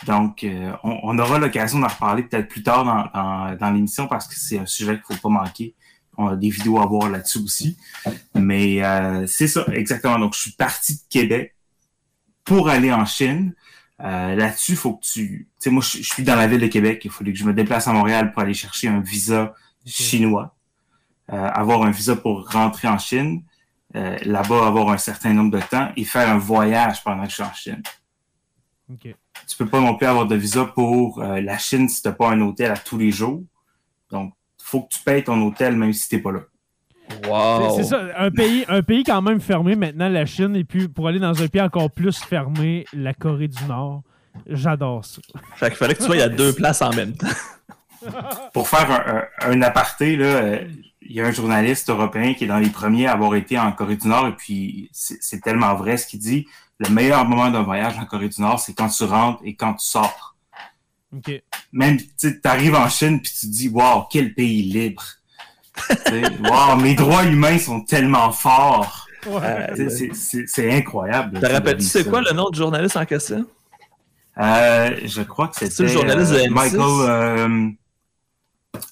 Donc, 0.05 0.43
euh, 0.43 0.73
on, 0.83 0.99
on 1.03 1.19
aura 1.19 1.39
l'occasion 1.39 1.79
d'en 1.79 1.87
reparler 1.87 2.23
peut-être 2.23 2.47
plus 2.47 2.63
tard 2.63 2.83
dans, 2.83 3.09
dans, 3.13 3.55
dans 3.55 3.71
l'émission 3.71 4.07
parce 4.07 4.27
que 4.27 4.35
c'est 4.35 4.59
un 4.59 4.65
sujet 4.65 4.95
qu'il 4.95 5.15
faut 5.15 5.29
pas 5.29 5.43
manquer. 5.43 5.73
On 6.17 6.27
a 6.27 6.35
des 6.35 6.49
vidéos 6.49 6.79
à 6.79 6.85
voir 6.85 7.09
là-dessus 7.09 7.39
aussi. 7.39 7.77
Mais 8.33 8.83
euh, 8.83 9.25
c'est 9.27 9.47
ça, 9.47 9.65
exactement. 9.71 10.19
Donc, 10.19 10.33
je 10.33 10.39
suis 10.39 10.51
parti 10.51 10.95
de 10.95 11.01
Québec 11.09 11.55
pour 12.43 12.69
aller 12.69 12.91
en 12.91 13.05
Chine. 13.05 13.53
Euh, 14.01 14.35
là-dessus, 14.35 14.73
il 14.73 14.77
faut 14.77 14.95
que 14.95 15.05
tu... 15.05 15.21
Tu 15.21 15.47
sais, 15.59 15.69
moi, 15.69 15.81
je, 15.81 15.97
je 15.97 16.13
suis 16.13 16.23
dans 16.23 16.35
la 16.35 16.47
ville 16.47 16.59
de 16.59 16.67
Québec. 16.67 17.01
Il 17.05 17.11
fallait 17.11 17.31
que 17.31 17.39
je 17.39 17.45
me 17.45 17.53
déplace 17.53 17.87
à 17.87 17.93
Montréal 17.93 18.31
pour 18.31 18.41
aller 18.41 18.53
chercher 18.53 18.89
un 18.89 18.99
visa 18.99 19.53
chinois. 19.85 20.55
Euh, 21.31 21.49
avoir 21.53 21.83
un 21.83 21.91
visa 21.91 22.15
pour 22.15 22.49
rentrer 22.51 22.87
en 22.87 22.97
Chine. 22.97 23.43
Euh, 23.95 24.17
là-bas, 24.23 24.67
avoir 24.67 24.89
un 24.89 24.97
certain 24.97 25.33
nombre 25.33 25.57
de 25.57 25.63
temps 25.63 25.89
et 25.95 26.03
faire 26.03 26.29
un 26.29 26.37
voyage 26.37 27.01
pendant 27.03 27.23
que 27.23 27.29
je 27.29 27.35
suis 27.35 27.43
en 27.43 27.53
Chine 27.53 27.81
Tu 28.87 29.57
peux 29.57 29.65
pas 29.65 29.79
non 29.79 29.95
plus 29.95 30.05
avoir 30.05 30.27
de 30.27 30.35
visa 30.35 30.65
pour 30.65 31.21
euh, 31.21 31.41
la 31.41 31.57
Chine 31.57 31.89
si 31.89 32.01
t'as 32.01 32.11
pas 32.11 32.29
un 32.29 32.41
hôtel 32.41 32.71
à 32.71 32.77
tous 32.77 32.97
les 32.97 33.11
jours. 33.11 33.43
Donc, 34.11 34.33
faut 34.61 34.81
que 34.81 34.89
tu 34.89 34.99
payes 35.03 35.23
ton 35.23 35.41
hôtel 35.41 35.75
même 35.75 35.93
si 35.93 36.09
t'es 36.09 36.19
pas 36.19 36.31
là. 36.31 36.39
Wow. 37.27 37.69
C'est 37.69 37.83
c'est 37.83 37.89
ça, 37.89 38.07
un 38.17 38.31
pays, 38.31 38.65
un 38.67 38.81
pays 38.81 39.03
quand 39.03 39.21
même 39.21 39.39
fermé 39.39 39.75
maintenant, 39.75 40.09
la 40.09 40.25
Chine, 40.25 40.55
et 40.55 40.63
puis 40.63 40.87
pour 40.87 41.07
aller 41.07 41.19
dans 41.19 41.39
un 41.41 41.47
pays 41.47 41.61
encore 41.61 41.91
plus 41.91 42.17
fermé, 42.17 42.85
la 42.93 43.13
Corée 43.13 43.47
du 43.47 43.63
Nord. 43.65 44.01
J'adore 44.47 45.05
ça. 45.05 45.21
Fait 45.55 45.69
qu'il 45.69 45.77
fallait 45.77 45.93
que 45.93 45.99
tu 45.99 46.05
sois 46.05 46.21
à 46.21 46.29
deux 46.29 46.53
places 46.53 46.81
en 46.81 46.93
même 46.93 47.13
temps. 47.13 47.27
Pour 48.53 48.67
faire 48.67 48.91
un, 48.91 49.23
un, 49.47 49.51
un 49.51 49.61
aparté, 49.61 50.15
là, 50.15 50.25
euh, 50.25 50.67
il 51.07 51.15
y 51.15 51.21
a 51.21 51.25
un 51.27 51.31
journaliste 51.31 51.89
européen 51.89 52.33
qui 52.33 52.43
est 52.45 52.47
dans 52.47 52.57
les 52.57 52.69
premiers 52.69 53.07
à 53.07 53.13
avoir 53.13 53.35
été 53.35 53.57
en 53.59 53.71
Corée 53.71 53.95
du 53.97 54.07
Nord 54.07 54.27
et 54.27 54.35
puis 54.35 54.89
c'est 54.91 55.41
tellement 55.41 55.75
vrai 55.75 55.97
ce 55.97 56.07
qu'il 56.07 56.19
dit. 56.19 56.47
Le 56.79 56.89
meilleur 56.89 57.25
moment 57.25 57.49
d'un 57.51 57.63
voyage 57.63 57.97
en 57.97 58.05
Corée 58.05 58.29
du 58.29 58.41
Nord, 58.41 58.59
c'est 58.59 58.73
quand 58.73 58.89
tu 58.89 59.03
rentres 59.05 59.39
et 59.45 59.55
quand 59.55 59.73
tu 59.75 59.85
sors. 59.85 60.35
OK. 61.15 61.31
Même, 61.71 61.97
tu 62.19 62.39
arrives 62.43 62.75
en 62.75 62.89
Chine 62.89 63.21
puis 63.21 63.31
tu 63.31 63.47
te 63.47 63.51
dis, 63.51 63.69
wow, 63.69 64.05
quel 64.11 64.33
pays 64.33 64.63
libre. 64.63 65.03
Wow, 66.43 66.77
mes 66.77 66.95
droits 66.95 67.25
humains 67.25 67.57
sont 67.59 67.81
tellement 67.81 68.31
forts. 68.31 69.07
Ouais. 69.27 69.89
Sais, 69.89 70.45
c'est- 70.47 70.71
incroyable. 70.71 71.39
Te 71.39 71.45
rappelles-tu 71.47 71.83
c'est 71.83 72.07
quoi 72.09 72.21
le 72.21 72.31
nom 72.31 72.49
du 72.49 72.57
journaliste 72.59 72.95
en 72.95 73.05
question? 73.05 73.45
Euh, 74.37 74.95
je 75.05 75.21
crois 75.21 75.47
que 75.49 75.55
C'est 75.57 75.69
c'était 75.71 75.83
le 75.83 75.89
journaliste 75.89 76.31
de 76.31 76.37
euh, 76.37 76.47
M6? 76.47 76.49
Michael. 76.49 77.75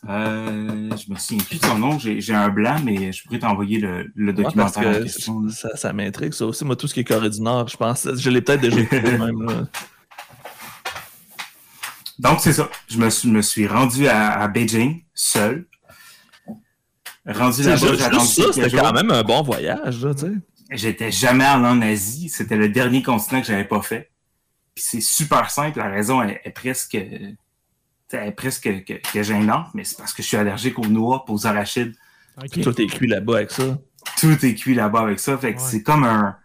Euh, 0.08 0.10
euh, 0.10 0.90
je 0.98 1.12
me 1.12 1.18
souviens 1.18 1.44
plus 1.44 1.60
de 1.60 1.66
son 1.66 1.78
nom. 1.78 2.00
J'ai 2.00 2.34
un 2.34 2.50
blanc, 2.50 2.78
mais 2.84 3.12
je 3.12 3.24
pourrais 3.24 3.40
t'envoyer 3.40 3.80
le, 3.80 4.12
le 4.16 4.34
Ouais, 4.34 4.44
parce 4.44 4.74
documentaire 4.74 4.88
en 4.88 4.94
que 4.94 5.04
question. 5.04 5.50
ça, 5.50 5.76
ça 5.76 5.94
m'intrigue, 5.94 6.34
ça 6.34 6.46
aussi. 6.46 6.66
Moi, 6.66 6.76
tout 6.76 6.88
ce 6.88 6.94
qui 6.94 7.02
est 7.02 7.04
Corée 7.04 7.30
du 7.30 7.42
Nord, 7.42 7.68
je 7.68 7.78
pense. 7.78 8.08
Je 8.16 8.30
l'ai 8.30 8.42
peut-être 8.42 8.62
déjà 8.62 8.80
écouté 8.80 9.18
même. 9.18 9.42
Là. 9.44 9.68
Donc, 12.20 12.40
c'est 12.40 12.54
ça. 12.54 12.70
Je 12.90 12.98
me 12.98 13.10
suis, 13.10 13.30
me 13.30 13.42
suis 13.42 13.68
rendu 13.68 14.08
à, 14.08 14.40
à 14.40 14.48
Beijing, 14.48 15.04
seul. 15.14 15.68
Rendu 17.26 17.64
là-bas, 17.64 17.78
ça, 17.78 17.96
quelques 17.96 18.54
c'était 18.54 18.70
quand 18.78 18.92
même 18.92 19.10
un 19.10 19.24
bon 19.24 19.44
voyage, 19.44 20.00
tu 20.02 20.18
sais. 20.18 20.32
J'étais 20.72 21.12
jamais 21.12 21.46
allé 21.46 21.66
en 21.66 21.82
Asie. 21.82 22.30
C'était 22.30 22.58
le 22.58 22.68
dernier 22.68 23.02
continent 23.02 23.40
que 23.42 23.48
j'avais 23.48 23.64
pas 23.64 23.82
fait. 23.82 24.12
Puis 24.76 24.84
c'est 24.88 25.02
super 25.02 25.50
simple. 25.52 25.80
La 25.80 25.90
raison 25.90 26.22
est, 26.22 26.42
est 26.44 26.50
presque, 26.52 26.96
est 26.96 27.36
presque 28.36 28.64
que, 28.84 28.94
que 29.12 29.24
gênante, 29.24 29.68
mais 29.74 29.84
c'est 29.84 29.98
parce 29.98 30.14
que 30.14 30.22
je 30.24 30.28
suis 30.28 30.38
allergique 30.38 30.78
aux 30.80 30.88
noix, 30.88 31.24
aux 31.28 31.48
arachides. 31.48 31.94
Tout 32.62 32.82
est 32.82 32.88
cuit 32.88 33.08
là-bas 33.08 33.36
avec 33.38 33.52
ça? 33.52 33.78
Tout 34.20 34.46
est 34.46 34.56
cuit 34.56 34.74
là-bas 34.76 35.02
avec 35.02 35.20
ça. 35.20 35.38
Fait 35.38 35.54
que 35.54 35.60
Ouais. 35.60 35.66
c'est 35.68 35.84
comme 35.84 36.04
un. 36.04 36.36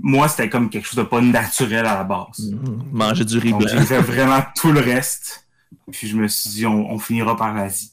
Moi, 0.00 0.28
c'était 0.28 0.48
comme 0.48 0.70
quelque 0.70 0.86
chose 0.86 0.96
de 0.96 1.02
pas 1.02 1.20
naturel 1.20 1.84
à 1.84 1.94
la 1.96 2.04
base. 2.04 2.38
Mhm. 2.52 2.82
Manger 2.92 3.24
du 3.24 3.38
riz 3.38 3.52
blanc. 3.52 3.66
j'ai 3.68 3.80
fait 3.80 4.00
vraiment 4.12 4.42
tout 4.56 4.70
le 4.70 4.80
reste. 4.80 5.46
Puis 5.90 6.06
je 6.08 6.16
me 6.16 6.28
suis 6.28 6.50
dit, 6.50 6.66
on, 6.66 6.90
on 6.92 6.98
finira 6.98 7.36
par 7.36 7.52
l'Asie. 7.54 7.92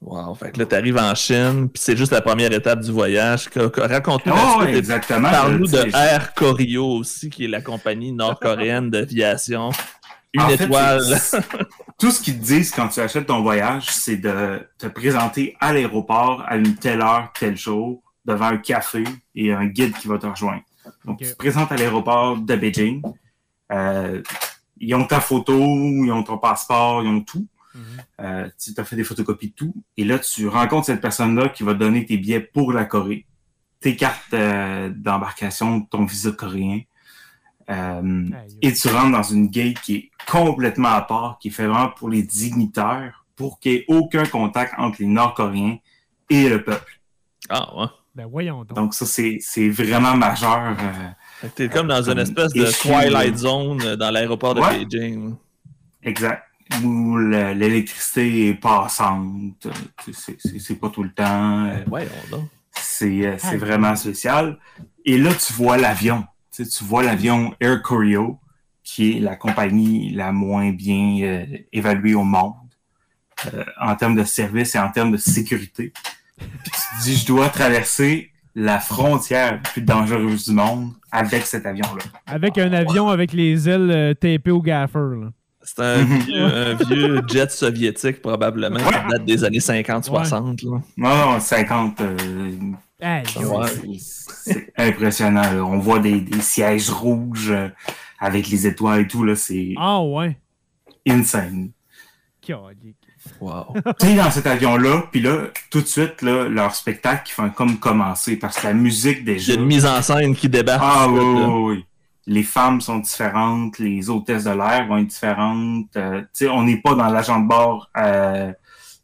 Wow. 0.00 0.34
Fait 0.34 0.50
que 0.50 0.58
là, 0.58 0.66
t'arrives 0.66 0.96
en 0.98 1.14
Chine, 1.14 1.68
puis 1.72 1.80
c'est 1.80 1.96
juste 1.96 2.10
la 2.10 2.20
première 2.20 2.52
étape 2.52 2.80
du 2.80 2.90
voyage. 2.90 3.48
Co- 3.48 3.70
co- 3.70 3.82
Raconte-nous 3.86 4.32
Oh, 4.36 4.60
ouais, 4.62 4.74
exactement. 4.76 5.30
Parle-nous 5.30 5.68
de 5.68 5.94
Air 5.96 6.34
Koryo 6.34 6.84
aussi, 6.96 7.30
qui 7.30 7.44
est 7.44 7.48
la 7.48 7.60
compagnie 7.62 8.10
nord-coréenne 8.10 8.90
d'aviation. 8.90 9.70
Une 10.34 10.40
En 10.40 10.48
étoile. 10.48 11.20
Tout 11.98 12.10
ce 12.10 12.22
qu'ils 12.22 12.38
te 12.38 12.44
disent 12.44 12.70
quand 12.70 12.88
tu 12.88 13.00
achètes 13.00 13.26
ton 13.26 13.42
voyage, 13.42 13.90
c'est 13.90 14.16
de 14.16 14.66
te 14.78 14.86
présenter 14.86 15.56
à 15.60 15.72
l'aéroport 15.72 16.42
à 16.46 16.56
une 16.56 16.74
telle 16.74 17.02
heure, 17.02 17.32
tel 17.38 17.56
jour, 17.56 18.02
devant 18.24 18.46
un 18.46 18.56
café 18.56 19.04
et 19.34 19.52
un 19.52 19.66
guide 19.66 19.96
qui 19.96 20.08
va 20.08 20.18
te 20.18 20.26
rejoindre. 20.26 20.62
Donc, 21.04 21.18
tu 21.18 21.26
te 21.26 21.36
présentes 21.36 21.70
à 21.70 21.76
l'aéroport 21.76 22.38
de 22.38 22.56
Beijing. 22.56 23.02
Euh, 23.70 24.22
ils 24.78 24.94
ont 24.94 25.04
ta 25.04 25.20
photo, 25.20 25.54
ils 25.54 26.10
ont 26.10 26.22
ton 26.22 26.38
passeport, 26.38 27.02
ils 27.02 27.08
ont 27.08 27.20
tout. 27.20 27.46
Mhm. 27.74 27.82
Euh, 28.20 28.48
tu 28.58 28.72
as 28.76 28.84
fait 28.84 28.96
des 28.96 29.04
photocopies 29.04 29.48
de 29.48 29.54
tout. 29.54 29.74
Et 29.96 30.04
là, 30.04 30.18
tu 30.18 30.48
rencontres 30.48 30.86
cette 30.86 31.00
personne-là 31.00 31.48
qui 31.50 31.62
va 31.62 31.74
te 31.74 31.78
donner 31.78 32.04
tes 32.04 32.16
billets 32.16 32.40
pour 32.40 32.72
la 32.72 32.84
Corée, 32.84 33.26
tes 33.80 33.96
cartes 33.96 34.34
euh, 34.34 34.90
d'embarcation, 34.94 35.82
ton 35.82 36.04
visa 36.04 36.32
coréen. 36.32 36.80
Euh, 37.72 38.28
et 38.60 38.72
tu 38.72 38.88
rentres 38.88 39.12
dans 39.12 39.22
une 39.22 39.48
gate 39.48 39.80
qui 39.80 39.94
est 39.96 40.10
complètement 40.30 40.90
à 40.90 41.02
part, 41.02 41.38
qui 41.40 41.48
est 41.48 41.50
fait 41.50 41.66
vraiment 41.66 41.88
pour 41.90 42.08
les 42.10 42.22
dignitaires, 42.22 43.24
pour 43.36 43.58
qu'il 43.60 43.72
n'y 43.72 43.78
ait 43.78 43.84
aucun 43.88 44.24
contact 44.26 44.74
entre 44.78 44.96
les 45.00 45.06
Nord-Coréens 45.06 45.78
et 46.30 46.48
le 46.48 46.62
peuple. 46.62 47.00
Ah, 47.48 47.76
ouais. 47.76 47.86
Ben 48.14 48.26
voyons 48.26 48.58
donc. 48.64 48.76
Donc 48.76 48.94
ça, 48.94 49.06
c'est 49.06 49.38
c'est 49.40 49.70
vraiment 49.70 50.14
majeur. 50.16 50.76
euh, 51.44 51.48
t'es 51.54 51.68
comme 51.70 51.86
dans 51.88 52.02
une 52.02 52.18
espèce 52.18 52.52
de 52.52 52.66
Twilight. 52.82 53.36
Zone 53.38 53.80
euh, 53.82 53.96
dans 53.96 54.10
l'aéroport 54.10 54.54
de 54.54 54.60
Ouais. 54.60 54.84
Beijing. 54.84 55.34
exact. 56.02 56.42
Où 56.84 57.16
le- 57.16 57.52
l'électricité 57.54 58.48
est 58.48 58.54
passante. 58.54 59.66
euh, 59.66 60.12
c'est- 60.12 60.74
pas 60.78 60.88
tout 60.90 61.02
le 61.02 61.12
temps. 61.12 61.64
euh, 61.66 61.76
Voyons 61.86 62.08
donc. 62.30 62.48
C'est 62.72 63.26
euh, 63.26 63.36
vraiment 63.58 63.96
spécial. 63.96 64.58
Et 65.04 65.16
là, 65.18 65.30
tu 65.34 65.52
vois 65.54 65.76
l'avion. 65.78 66.24
Tu, 66.54 66.64
sais, 66.64 66.70
tu 66.70 66.84
vois 66.84 67.02
l'avion 67.02 67.54
Air 67.60 67.80
Koryo, 67.82 68.38
qui 68.84 69.16
est 69.16 69.20
la 69.20 69.36
compagnie 69.36 70.10
la 70.12 70.32
moins 70.32 70.70
bien 70.70 71.18
euh, 71.22 71.46
évaluée 71.72 72.14
au 72.14 72.24
monde 72.24 72.54
euh, 73.54 73.64
en 73.80 73.94
termes 73.96 74.16
de 74.16 74.24
service 74.24 74.74
et 74.74 74.78
en 74.78 74.90
termes 74.90 75.12
de 75.12 75.16
sécurité. 75.16 75.92
Puis 76.36 76.48
tu 76.64 76.70
te 76.98 77.02
dis, 77.04 77.16
je 77.16 77.26
dois 77.26 77.48
traverser 77.48 78.30
la 78.54 78.80
frontière 78.80 79.52
la 79.52 79.58
plus 79.58 79.80
dangereuse 79.82 80.46
du 80.46 80.52
monde 80.54 80.92
avec 81.10 81.46
cet 81.46 81.64
avion-là. 81.64 82.02
Avec 82.26 82.58
un 82.58 82.72
avion 82.72 83.08
avec 83.08 83.32
les 83.32 83.68
ailes 83.68 83.90
euh, 83.90 84.14
tapées 84.14 84.50
au 84.50 84.60
gaffer. 84.60 84.98
Là. 84.98 85.28
C'est 85.62 85.80
un, 85.80 86.02
Mhm. 86.04 86.18
vieux, 86.18 86.44
un 86.44 86.74
vieux 86.74 87.22
jet 87.28 87.50
soviétique, 87.52 88.20
probablement, 88.20 88.78
qui 88.78 89.10
date 89.10 89.24
des 89.24 89.44
années 89.44 89.60
50-60. 89.60 90.64
là. 90.64 90.80
Non, 90.96 91.32
non, 91.32 91.40
50. 91.40 92.00
euh, 92.00 92.50
C'est- 94.44 94.72
impressionnant. 94.76 95.42
là. 95.42 95.64
On 95.64 95.78
voit 95.78 95.98
des, 95.98 96.20
des 96.20 96.40
sièges 96.40 96.90
rouges 96.90 97.50
euh, 97.50 97.68
avec 98.18 98.48
les 98.48 98.66
étoiles 98.66 99.02
et 99.02 99.06
tout. 99.08 99.24
là, 99.24 99.34
C'est 99.36 99.74
Ah 99.78 100.00
ouais. 100.02 100.36
insane. 101.08 101.70
Wow. 103.40 103.74
tu 104.00 104.06
sais, 104.06 104.14
dans 104.16 104.30
cet 104.30 104.46
avion-là, 104.46 105.04
puis 105.12 105.20
là, 105.20 105.46
tout 105.70 105.80
de 105.80 105.86
suite, 105.86 106.22
là, 106.22 106.48
leur 106.48 106.74
spectacle, 106.74 107.22
ils 107.28 107.32
font 107.32 107.50
comme 107.50 107.78
commencer, 107.78 108.36
parce 108.36 108.58
que 108.58 108.66
la 108.66 108.74
musique 108.74 109.18
Il 109.20 109.24
déjà... 109.24 109.52
y 109.52 109.56
a 109.56 109.60
une 109.60 109.66
mise 109.66 109.86
en 109.86 110.02
scène 110.02 110.34
qui 110.34 110.48
débarque. 110.48 110.82
Ah 110.84 111.06
oui, 111.08 111.20
oui, 111.20 111.44
oui. 111.76 111.84
Les 112.26 112.42
femmes 112.44 112.80
sont 112.80 112.98
différentes, 112.98 113.78
les 113.80 114.08
hôtesses 114.10 114.44
de 114.44 114.50
l'air 114.50 114.86
vont 114.88 114.98
être 114.98 115.06
différentes. 115.08 115.86
euh, 115.96 116.20
tu 116.20 116.26
sais, 116.32 116.48
on 116.48 116.62
n'est 116.62 116.76
pas 116.80 116.94
dans 116.94 117.08
l'agent 117.08 117.40
de 117.40 117.48
bord 117.48 117.90
euh, 117.96 118.52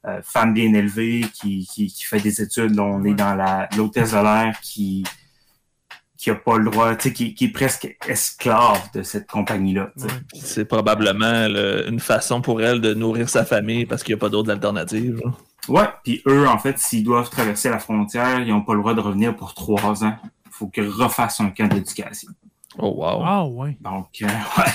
euh, 0.06 0.20
femme 0.22 0.54
bien 0.54 0.72
élevée 0.74 1.26
qui, 1.34 1.66
qui, 1.72 1.86
qui 1.88 2.04
fait 2.04 2.20
des 2.20 2.40
études. 2.40 2.74
Là, 2.74 2.82
on 2.84 3.04
est 3.04 3.14
dans 3.14 3.34
la 3.34 3.68
l'hôtesse 3.76 4.12
de 4.12 4.16
l'air 4.18 4.58
qui 4.60 5.04
qui 6.16 6.30
a 6.30 6.34
pas 6.34 6.58
le 6.58 6.68
droit, 6.68 6.96
tu 6.96 7.08
sais, 7.10 7.14
qui, 7.14 7.32
qui 7.32 7.44
est 7.44 7.52
presque 7.52 7.96
esclave 8.08 8.90
de 8.92 9.04
cette 9.04 9.28
compagnie-là. 9.28 9.92
Ouais. 9.98 10.08
C'est 10.34 10.64
probablement 10.64 11.46
le- 11.46 11.88
une 11.88 12.00
façon 12.00 12.40
pour 12.40 12.60
elle 12.60 12.80
de 12.80 12.92
nourrir 12.92 13.28
sa 13.28 13.44
famille 13.44 13.86
parce 13.86 14.02
qu'il 14.02 14.14
n'y 14.16 14.18
a 14.18 14.20
pas 14.20 14.28
d'autre 14.28 14.50
alternative. 14.50 15.20
là. 15.24 15.30
Ouais, 15.68 15.88
puis 16.02 16.20
eux, 16.26 16.48
en 16.48 16.58
fait, 16.58 16.76
s'ils 16.80 17.04
doivent 17.04 17.30
traverser 17.30 17.68
la 17.70 17.78
frontière, 17.78 18.40
ils 18.40 18.48
n'ont 18.48 18.62
pas 18.62 18.74
le 18.74 18.80
droit 18.80 18.94
de 18.94 19.00
revenir 19.00 19.36
pour 19.36 19.54
trois 19.54 20.02
ans. 20.02 20.16
Il 20.46 20.50
faut 20.50 20.66
qu'ils 20.66 20.88
refassent 20.88 21.38
un 21.40 21.50
camp 21.50 21.68
d'éducation. 21.72 22.32
Oh, 22.78 22.94
wow. 22.96 23.22
Ah 23.24 23.44
ouais. 23.46 23.76
Donc, 23.80 24.08
euh, 24.22 24.26
ouais, 24.58 24.72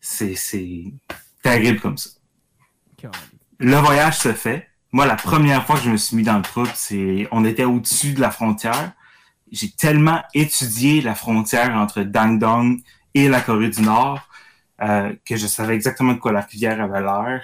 c'est 0.00 0.34
c'est 0.34 0.84
terrible 1.40 1.78
comme 1.78 1.96
ça. 1.98 2.10
Le 3.60 3.76
voyage 3.76 4.18
se 4.18 4.32
fait. 4.32 4.66
Moi, 4.92 5.06
la 5.06 5.14
première 5.16 5.64
fois 5.64 5.76
que 5.76 5.82
je 5.82 5.90
me 5.90 5.96
suis 5.96 6.16
mis 6.16 6.22
dans 6.24 6.36
le 6.36 6.42
trouble, 6.42 6.70
c'est 6.74 7.28
on 7.30 7.44
était 7.44 7.64
au-dessus 7.64 8.12
de 8.14 8.20
la 8.20 8.30
frontière. 8.30 8.92
J'ai 9.52 9.70
tellement 9.70 10.20
étudié 10.34 11.00
la 11.00 11.14
frontière 11.14 11.70
entre 11.76 12.02
Dandong 12.02 12.80
et 13.14 13.28
la 13.28 13.40
Corée 13.40 13.68
du 13.68 13.82
Nord 13.82 14.20
euh, 14.82 15.12
que 15.26 15.36
je 15.36 15.46
savais 15.46 15.74
exactement 15.74 16.14
de 16.14 16.18
quoi 16.18 16.32
la 16.32 16.40
rivière 16.40 16.80
avait 16.80 17.00
l'air. 17.02 17.42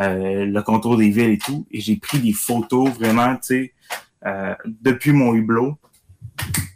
Euh, 0.00 0.44
le 0.44 0.62
contour 0.62 0.96
des 0.98 1.08
villes 1.10 1.30
et 1.30 1.38
tout. 1.38 1.66
Et 1.70 1.80
j'ai 1.80 1.96
pris 1.96 2.18
des 2.18 2.32
photos 2.32 2.90
vraiment, 2.90 3.34
tu 3.36 3.40
sais, 3.42 3.74
euh, 4.26 4.54
depuis 4.82 5.12
mon 5.12 5.34
hublot. 5.34 5.78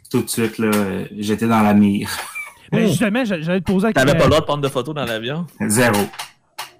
Tout 0.09 0.23
de 0.23 0.29
suite, 0.29 0.57
là, 0.57 0.71
j'étais 1.17 1.47
dans 1.47 1.61
la 1.61 1.73
mire. 1.73 2.09
Ben, 2.71 2.87
justement, 2.87 3.23
j'a- 3.23 3.39
j'allais 3.41 3.59
te 3.61 3.71
poser 3.71 3.87
la 3.87 3.93
T'avais 3.93 4.05
pas 4.07 4.11
question. 4.13 4.25
le 4.25 4.29
droit 4.31 4.39
de 4.41 4.45
prendre 4.45 4.63
de 4.63 4.69
photos 4.69 4.95
dans 4.95 5.05
l'avion? 5.05 5.45
Zéro. 5.67 5.97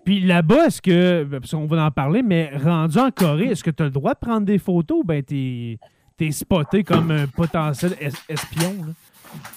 Puis 0.06 0.20
là-bas, 0.22 0.68
est-ce 0.68 0.82
que. 0.82 1.24
Parce 1.40 1.52
qu'on 1.52 1.68
va 1.68 1.86
en 1.86 1.92
parler, 1.92 2.22
mais 2.24 2.52
rendu 2.58 2.98
en 2.98 3.12
Corée, 3.12 3.46
est-ce 3.48 3.64
que 3.64 3.70
tu 3.72 3.84
as 3.84 3.86
le 3.86 3.92
droit 3.92 4.14
de 4.14 4.20
prendre 4.20 4.46
des 4.46 4.58
photos? 4.58 5.00
Ou 5.00 5.04
ben 5.04 5.22
t'es 5.24 5.78
t'es 6.18 6.32
spoté 6.32 6.84
comme 6.84 7.12
un 7.12 7.28
potentiel 7.28 7.96
es- 8.00 8.12
espion? 8.34 8.76
Là? 8.86 8.94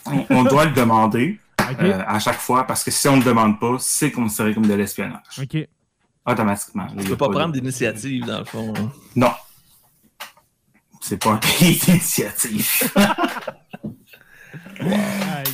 On, 0.07 0.27
on 0.39 0.45
doit 0.45 0.67
le 0.67 0.73
demander 0.73 1.39
euh, 1.81 2.03
à 2.07 2.19
chaque 2.19 2.37
fois 2.39 2.65
parce 2.67 2.85
que 2.85 2.91
si 2.91 3.09
on 3.09 3.13
ne 3.17 3.19
le 3.23 3.25
demande 3.25 3.59
pas, 3.59 3.77
c'est 3.79 4.11
considéré 4.13 4.55
comme 4.55 4.67
de 4.67 4.75
l'espionnage. 4.75 5.41
OK. 5.43 5.57
Automatiquement. 6.27 6.87
Tu 6.99 7.05
peux 7.09 7.17
pas 7.17 7.29
prendre 7.29 7.53
d'initiative, 7.53 8.25
dans 8.25 8.39
le 8.39 8.45
fond. 8.45 8.73
hein. 8.79 8.91
Non. 9.17 9.33
C'est 11.01 11.23
pas 11.23 11.33
un 11.33 11.37
pays 11.37 11.79
d'initiative. 11.85 12.93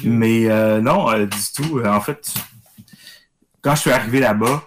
Mais 0.05 0.49
euh, 0.49 0.81
non, 0.81 1.11
euh, 1.11 1.27
du 1.27 1.39
tout. 1.55 1.79
Euh, 1.79 1.87
en 1.93 2.01
fait, 2.01 2.33
quand 3.63 3.75
je 3.75 3.81
suis 3.81 3.91
arrivé 3.91 4.21
là-bas, 4.21 4.63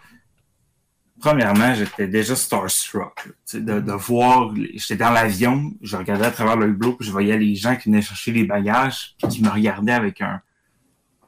premièrement, 1.23 1.73
j'étais 1.73 2.07
déjà 2.07 2.35
starstruck. 2.35 3.29
Tu 3.49 3.61
De, 3.61 3.79
de 3.79 3.91
voir, 3.93 4.53
j'étais 4.73 4.97
dans 4.97 5.11
l'avion, 5.11 5.71
je 5.81 5.95
regardais 5.95 6.25
à 6.25 6.31
travers 6.31 6.57
le 6.57 6.67
hublot, 6.67 6.93
puis 6.93 7.07
je 7.07 7.11
voyais 7.11 7.37
les 7.37 7.55
gens 7.55 7.77
qui 7.77 7.89
venaient 7.89 8.01
chercher 8.01 8.33
les 8.33 8.43
bagages, 8.43 9.15
puis 9.17 9.29
qui 9.29 9.41
me 9.41 9.49
regardaient 9.49 9.93
avec 9.93 10.19
un. 10.21 10.41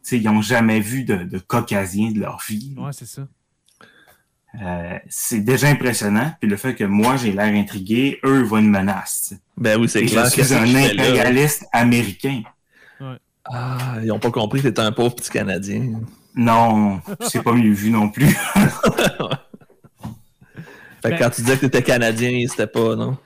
Tu 0.03 0.09
sais, 0.09 0.17
ils 0.17 0.25
n'ont 0.25 0.41
jamais 0.41 0.81
vu 0.81 1.05
de, 1.05 1.15
de 1.15 1.39
caucasien 1.39 2.11
de 2.11 2.19
leur 2.19 2.41
vie. 2.45 2.75
Ouais, 2.77 2.91
c'est 2.91 3.07
ça. 3.07 3.25
Euh, 4.61 4.99
c'est 5.07 5.39
déjà 5.39 5.67
impressionnant. 5.69 6.33
Puis 6.41 6.49
le 6.49 6.57
fait 6.57 6.75
que 6.75 6.83
moi, 6.83 7.15
j'ai 7.15 7.31
l'air 7.31 7.53
intrigué, 7.53 8.19
eux 8.25 8.43
voient 8.43 8.59
une 8.59 8.69
menace. 8.69 9.27
tu. 9.29 9.35
Ben 9.57 9.79
oui, 9.79 9.87
c'est 9.87 10.05
clair. 10.05 10.25
je 10.25 10.41
suis 10.41 10.53
un 10.53 10.63
que 10.63 10.67
tu 10.67 10.73
fais 10.73 10.93
là? 10.93 11.03
impérialiste 11.03 11.65
américain. 11.71 12.41
Ah, 13.45 13.97
ils 14.03 14.11
ont 14.11 14.19
pas 14.19 14.31
compris 14.31 14.61
que 14.61 14.67
t'étais 14.67 14.81
un 14.81 14.91
pauvre 14.91 15.15
petit 15.15 15.29
Canadien. 15.29 16.01
Non, 16.35 16.99
c'est 17.21 17.41
pas 17.41 17.53
mieux 17.53 17.71
vu 17.71 17.91
non 17.91 18.09
plus. 18.09 18.35
Fait 21.05 21.12
que 21.12 21.19
Ben- 21.19 21.24
quand 21.29 21.35
tu 21.35 21.41
disais 21.41 21.55
que 21.55 21.62
t'étais 21.62 21.83
Canadien, 21.83 22.45
c'était 22.50 22.67
pas, 22.67 22.95
non? 22.95 23.17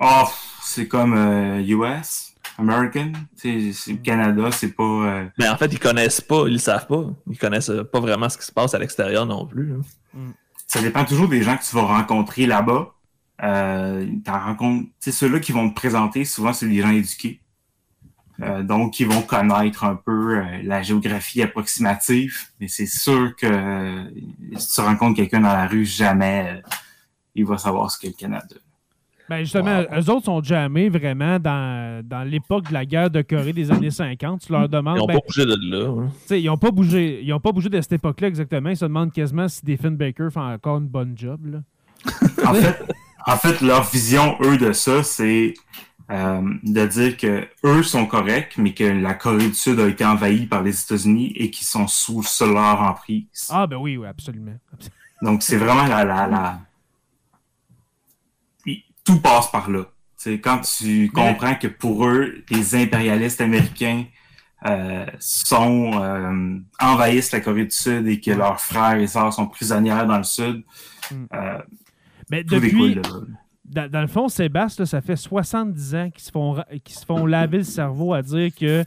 Oh, 0.00 0.24
c'est 0.62 0.88
comme 0.88 1.14
euh, 1.14 1.60
US, 1.66 2.34
American. 2.58 3.12
Tu 3.40 3.72
sais, 3.72 3.72
c'est 3.72 3.96
Canada, 4.02 4.50
c'est 4.52 4.72
pas. 4.72 4.82
euh, 4.82 5.26
Mais 5.38 5.48
en 5.48 5.56
fait, 5.56 5.66
ils 5.72 5.78
connaissent 5.78 6.20
pas, 6.20 6.44
ils 6.46 6.54
le 6.54 6.58
savent 6.58 6.86
pas. 6.86 7.04
Ils 7.30 7.38
connaissent 7.38 7.70
euh, 7.70 7.84
pas 7.84 8.00
vraiment 8.00 8.28
ce 8.28 8.36
qui 8.38 8.44
se 8.44 8.52
passe 8.52 8.74
à 8.74 8.78
l'extérieur 8.78 9.24
non 9.26 9.46
plus. 9.46 9.74
hein. 9.74 10.20
ça 10.66 10.80
dépend 10.82 11.04
toujours 11.04 11.28
des 11.28 11.42
gens 11.42 11.56
que 11.56 11.62
tu 11.64 11.74
vas 11.76 11.82
rencontrer 11.82 12.46
là-bas. 12.46 12.92
Euh, 13.42 14.06
t'en 14.24 14.38
rencontres, 14.40 14.88
tu 15.02 15.12
ceux-là 15.12 15.40
qui 15.40 15.52
vont 15.52 15.68
te 15.68 15.74
présenter, 15.74 16.24
souvent, 16.24 16.52
c'est 16.52 16.66
des 16.68 16.80
gens 16.80 16.90
éduqués. 16.90 17.40
Euh, 18.42 18.62
donc, 18.62 19.00
ils 19.00 19.06
vont 19.06 19.22
connaître 19.22 19.84
un 19.84 19.94
peu 19.96 20.38
euh, 20.38 20.44
la 20.62 20.82
géographie 20.82 21.40
approximative, 21.42 22.36
mais 22.60 22.68
c'est 22.68 22.86
sûr 22.86 23.34
que 23.36 23.46
euh, 23.46 24.04
si 24.58 24.74
tu 24.74 24.80
rencontres 24.82 25.16
quelqu'un 25.16 25.40
dans 25.40 25.52
la 25.54 25.66
rue, 25.66 25.86
jamais 25.86 26.46
euh, 26.58 26.60
il 27.36 27.44
va 27.46 27.58
savoir 27.58 27.90
ce 27.90 27.98
qu'est 27.98 28.08
le 28.08 28.14
Canada. 28.14 28.56
Ben 29.28 29.40
justement, 29.40 29.78
Wow. 29.80 29.98
eux 30.00 30.10
autres 30.10 30.24
sont 30.26 30.40
jamais 30.42 30.88
vraiment 30.88 31.40
dans, 31.40 32.00
dans 32.06 32.22
l'époque 32.22 32.68
de 32.68 32.72
la 32.72 32.84
guerre 32.86 33.10
de 33.10 33.22
Corée 33.22 33.52
des 33.52 33.72
années 33.72 33.90
50. 33.90 34.40
Tu 34.46 34.52
leur 34.52 34.68
demandes. 34.68 34.98
Ils 34.98 35.02
ont 35.02 35.06
ben, 35.06 35.14
pas 35.14 35.26
bougé 35.26 35.44
de 35.44 35.56
là. 35.68 35.88
hein. 35.88 36.08
tu 36.22 36.26
sais, 36.28 36.40
ils 36.42 36.46
n'ont 36.46 36.56
pas 36.56 36.70
bougé. 36.70 37.20
Ils 37.24 37.32
ont 37.32 37.40
pas 37.40 37.50
bougé 37.50 37.68
de 37.68 37.80
cette 37.80 37.94
époque-là 37.94 38.28
exactement. 38.28 38.68
Ils 38.70 38.76
se 38.76 38.84
demandent 38.84 39.12
quasiment 39.12 39.48
si 39.48 39.56
Stephen 39.58 39.96
Baker 39.96 40.28
fait 40.32 40.38
encore 40.38 40.78
une 40.78 40.86
bonne 40.86 41.14
job. 41.18 41.40
Là. 41.46 41.58
En 42.46 42.54
fait, 42.54 42.84
en 43.26 43.36
fait, 43.36 43.60
leur 43.62 43.82
vision, 43.82 44.36
eux, 44.42 44.58
de 44.58 44.70
ça, 44.72 45.02
c'est 45.02 45.54
euh, 46.12 46.40
de 46.62 46.86
dire 46.86 47.16
que 47.16 47.48
eux 47.64 47.82
sont 47.82 48.06
corrects, 48.06 48.54
mais 48.58 48.74
que 48.74 48.84
la 48.84 49.14
Corée 49.14 49.48
du 49.48 49.54
Sud 49.54 49.80
a 49.80 49.88
été 49.88 50.04
envahie 50.04 50.46
par 50.46 50.62
les 50.62 50.80
États-Unis 50.80 51.32
et 51.34 51.50
qu'ils 51.50 51.66
sont 51.66 51.88
sous 51.88 52.22
leur 52.42 52.80
emprise. 52.80 53.26
Ah 53.50 53.66
ben 53.66 53.76
oui, 53.78 53.96
oui, 53.96 54.06
absolument. 54.06 54.54
Absol- 54.72 54.90
Donc, 55.20 55.42
c'est 55.42 55.56
vraiment 55.56 55.86
la, 55.88 56.04
la, 56.04 56.28
la... 56.28 56.60
Tout 59.06 59.20
passe 59.20 59.50
par 59.50 59.70
là. 59.70 59.84
C'est 60.16 60.40
quand 60.40 60.60
tu 60.60 61.10
comprends 61.14 61.54
que 61.54 61.68
pour 61.68 62.06
eux, 62.06 62.42
les 62.50 62.74
impérialistes 62.74 63.40
américains 63.40 64.04
euh, 64.66 65.06
sont 65.20 66.02
euh, 66.02 66.58
envahissent 66.80 67.32
la 67.32 67.40
Corée 67.40 67.64
du 67.64 67.70
Sud 67.70 68.06
et 68.08 68.20
que 68.20 68.32
leurs 68.32 68.60
frères 68.60 68.96
et 68.98 69.06
sœurs 69.06 69.32
sont 69.32 69.46
prisonnières 69.46 70.06
dans 70.06 70.18
le 70.18 70.24
Sud, 70.24 70.64
Mm. 71.10 71.26
euh, 71.34 71.58
Mais 72.30 72.44
depuis, 72.44 72.96
de 72.96 73.02
dans, 73.64 73.90
dans 73.90 74.00
le 74.00 74.06
fond, 74.06 74.28
Sébastien, 74.28 74.82
là, 74.82 74.86
ça 74.86 75.00
fait 75.00 75.16
70 75.16 75.94
ans 75.94 76.10
qu'ils 76.10 76.22
se 76.22 76.30
font, 76.30 76.56
se 76.86 77.04
font 77.04 77.26
laver 77.26 77.58
le 77.58 77.64
cerveau 77.64 78.12
à 78.14 78.22
dire 78.22 78.50
que, 78.54 78.84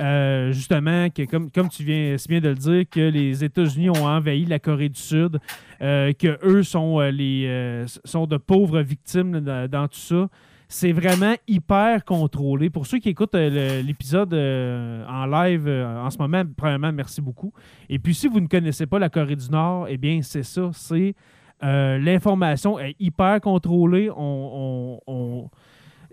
euh, 0.00 0.52
justement, 0.52 1.08
que 1.10 1.22
comme, 1.24 1.50
tu 1.68 1.82
viens 1.82 2.16
bien 2.28 2.40
de 2.40 2.48
le 2.50 2.54
dire, 2.54 2.84
que 2.90 3.00
les 3.00 3.44
États-Unis 3.44 3.90
ont 3.90 4.04
envahi 4.06 4.44
la 4.44 4.58
Corée 4.58 4.88
du 4.88 5.00
Sud, 5.00 5.38
euh, 5.80 6.12
que 6.12 6.38
eux 6.44 6.62
sont, 6.62 7.00
euh, 7.00 7.10
euh, 7.10 7.86
de 8.26 8.36
pauvres 8.36 8.80
victimes 8.80 9.40
dans, 9.40 9.88
tout 9.88 9.98
ça. 9.98 10.28
C'est 10.68 10.92
vraiment 10.92 11.34
hyper 11.46 12.04
contrôlé. 12.04 12.70
Pour 12.70 12.86
ceux 12.86 12.98
qui 12.98 13.08
écoutent 13.10 13.34
l'épisode 13.36 14.34
en 14.34 15.26
live 15.26 15.68
en 15.68 16.10
ce 16.10 16.18
moment, 16.18 16.42
premièrement, 16.56 16.92
merci 16.92 17.20
beaucoup. 17.20 17.52
Et 17.88 18.00
puis, 18.00 18.14
si 18.14 18.26
vous 18.26 18.40
ne 18.40 18.48
connaissez 18.48 18.86
pas 18.86 18.98
la 18.98 19.08
Corée 19.08 19.36
du 19.36 19.48
Nord, 19.48 19.86
eh 19.88 19.96
bien, 19.96 20.20
c'est 20.22 20.42
ça. 20.42 20.70
C'est 20.72 21.14
l'information 21.62 22.78
est 22.80 22.96
hyper 22.98 23.40
contrôlée. 23.40 24.10
On, 24.10 25.00
on- 25.06 25.12
on- 25.12 25.50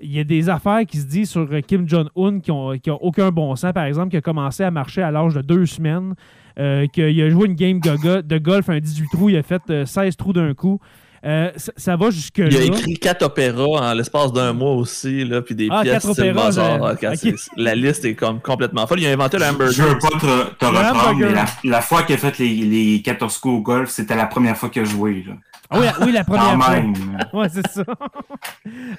Il 0.03 0.13
y 0.13 0.19
a 0.19 0.23
des 0.25 0.49
affaires 0.49 0.85
qui 0.85 0.97
se 0.97 1.05
disent 1.05 1.29
sur 1.29 1.47
euh, 1.51 1.61
Kim 1.61 1.87
Jong-un 1.87 2.39
qui 2.39 2.51
n'ont 2.51 2.71
ont 2.73 2.99
aucun 3.01 3.31
bon 3.31 3.55
sens. 3.55 3.71
Par 3.73 3.85
exemple, 3.85 4.09
qui 4.09 4.17
a 4.17 4.21
commencé 4.21 4.63
à 4.63 4.69
marcher 4.71 5.01
à 5.01 5.11
l'âge 5.11 5.33
de 5.33 5.41
deux 5.41 5.65
semaines, 5.65 6.13
euh, 6.59 6.87
qu'il 6.87 7.21
a 7.21 7.29
joué 7.29 7.47
une 7.47 7.55
game 7.55 7.79
de 7.79 8.37
golf, 8.37 8.69
un 8.69 8.79
18 8.79 9.07
trous, 9.13 9.29
il 9.29 9.37
a 9.37 9.43
fait 9.43 9.61
euh, 9.69 9.85
16 9.85 10.17
trous 10.17 10.33
d'un 10.33 10.53
coup. 10.53 10.79
Euh, 11.25 11.51
ça, 11.55 11.71
ça 11.77 11.95
va 11.95 12.09
jusque-là. 12.09 12.47
Il 12.51 12.57
a 12.57 12.63
écrit 12.63 12.95
quatre 12.95 13.23
opéras 13.23 13.91
en 13.91 13.93
l'espace 13.93 14.33
d'un 14.33 14.51
mois 14.51 14.73
aussi, 14.73 15.23
là, 15.23 15.41
puis 15.41 15.55
des 15.55 15.69
Ah, 15.71 15.81
pièces 15.81 16.03
quatre 16.03 16.09
opéras, 16.19 16.45
Mozart. 16.45 16.77
j'ai- 16.79 16.85
Ah, 16.85 16.95
quand 16.99 17.11
ok. 17.13 17.17
c'est- 17.37 17.49
La 17.55 17.75
liste 17.75 18.03
est 18.03 18.15
comme 18.15 18.41
complètement 18.41 18.85
folle. 18.87 18.99
Il 18.99 19.07
a 19.07 19.11
inventé 19.11 19.37
le 19.37 19.45
Je 19.45 19.49
hamburger. 19.49 19.87
veux 19.87 19.99
pas 19.99 20.09
te, 20.09 20.65
reprendre, 20.65 21.19
mais 21.19 21.31
la, 21.31 21.45
la 21.63 21.81
fois 21.81 22.03
qu'il 22.03 22.15
a 22.15 22.17
fait 22.17 22.37
les, 22.39 22.53
les 22.55 23.01
14 23.01 23.37
coups 23.37 23.55
au 23.55 23.61
golf, 23.61 23.89
c'était 23.89 24.15
la 24.17 24.25
première 24.25 24.57
fois 24.57 24.69
qu'il 24.69 24.81
a 24.81 24.85
joué. 24.85 25.23
Là. 25.25 25.33
Ah 25.69 25.79
oui, 25.79 25.87
oui, 26.01 26.11
la 26.11 26.23
première 26.25 26.43
Quand 26.55 26.59
fois. 26.61 26.73
même. 26.75 26.93
Ouais, 27.33 27.47
c'est 27.49 27.67
ça. 27.67 27.83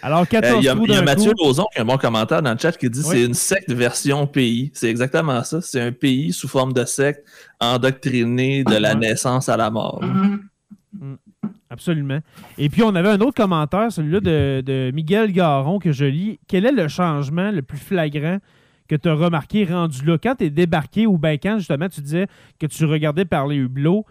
Alors, 0.03 0.23
Euh, 0.23 0.25
14 0.25 0.57
Il 0.61 0.65
y 0.65 0.69
a, 0.71 0.75
il 0.83 0.91
y 0.93 0.97
a 0.97 1.03
Mathieu. 1.03 1.33
Lauzon 1.39 1.67
qui 1.73 1.79
a 1.79 1.83
un 1.83 1.85
bon 1.85 1.99
commentaire 1.99 2.41
dans 2.43 2.53
le 2.53 2.59
chat 2.59 2.73
qui 2.73 2.89
dit 2.91 3.01
Oui. 3.05 3.07
c'est 3.11 3.23
une 3.25 3.35
secte 3.35 3.71
version 3.71 4.27
pays. 4.27 4.71
C'est 4.75 4.89
exactement 4.89 5.45
ça. 5.45 5.61
C'est 5.61 5.81
un 5.81 5.93
pays 5.93 6.33
sous 6.33 6.49
forme 6.49 6.73
de 6.73 6.85
secte 6.87 7.23
endoctriné 7.61 8.65
de 8.65 8.75
la 8.77 8.95
Ouais. 8.95 8.99
naissance 9.01 9.49
à 9.51 9.57
la 9.57 9.71
mort. 9.71 10.01
Absolument. 11.75 12.21
Et 12.57 12.69
puis, 12.71 12.83
on 12.83 12.95
avait 12.95 13.11
un 13.11 13.21
autre 13.21 13.35
commentaire, 13.35 13.93
celui-là 13.93 14.21
de, 14.21 14.63
de 14.65 14.91
Miguel 14.95 15.33
Garon, 15.33 15.79
que 15.79 15.93
je 15.93 16.05
lis. 16.07 16.39
Quel 16.49 16.65
est 16.65 16.73
le 16.73 16.89
changement 16.89 17.51
le 17.51 17.61
plus 17.63 17.77
flagrant 17.79 18.39
que 18.89 18.95
tu 18.95 19.09
as 19.09 19.15
remarqué 19.15 19.65
rendu 19.65 20.05
là? 20.07 20.17
Quand 20.23 20.37
tu 20.37 20.45
es 20.45 20.51
débarqué 20.51 21.07
ou 21.07 21.19
bien 21.19 21.33
quand, 21.37 21.59
justement, 21.59 21.89
tu 21.89 22.01
disais 22.01 22.29
que 22.61 22.67
tu 22.67 22.85
regardais 22.85 23.25
par 23.25 23.47
les 23.49 23.57
hublots, 23.57 24.07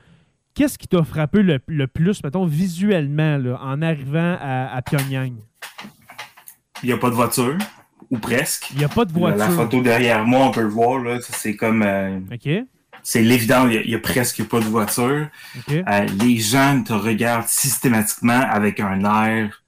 qu'est-ce 0.55 0.77
qui 0.77 0.87
t'a 0.87 1.03
frappé 1.03 1.41
le, 1.41 1.59
le 1.67 1.87
plus, 1.87 2.23
mettons, 2.23 2.45
visuellement, 2.45 3.37
là, 3.37 3.57
en 3.63 3.81
arrivant 3.81 4.37
à, 4.39 4.75
à 4.75 4.81
Pyongyang? 4.81 5.33
Il 6.83 6.87
n'y 6.87 6.91
a 6.93 6.97
pas 6.97 7.09
de 7.09 7.15
voiture, 7.15 7.57
ou 8.11 8.17
presque. 8.17 8.69
Il 8.71 8.79
n'y 8.79 8.83
a 8.83 8.89
pas 8.89 9.05
de 9.05 9.13
voiture. 9.13 9.37
La 9.39 9.49
photo 9.49 9.81
derrière 9.81 10.25
moi, 10.25 10.47
on 10.47 10.51
peut 10.51 10.61
le 10.63 10.67
voir. 10.67 10.99
là, 11.01 11.17
C'est 11.21 11.55
comme. 11.55 11.81
euh, 11.81 12.19
OK, 12.31 12.49
c'est 13.03 13.21
l'évident, 13.21 13.67
il 13.67 13.85
n'y 13.85 13.95
a, 13.95 13.99
presque 13.99 14.43
pas 14.45 14.59
de 14.59 14.65
voiture. 14.65 15.27
Euh, 15.69 16.05
les 16.19 16.37
gens 16.37 16.81
te 16.83 16.93
regardent 16.93 17.47
systématiquement 17.47 18.39
avec 18.49 18.79
un 18.79 19.03
air 19.03 19.63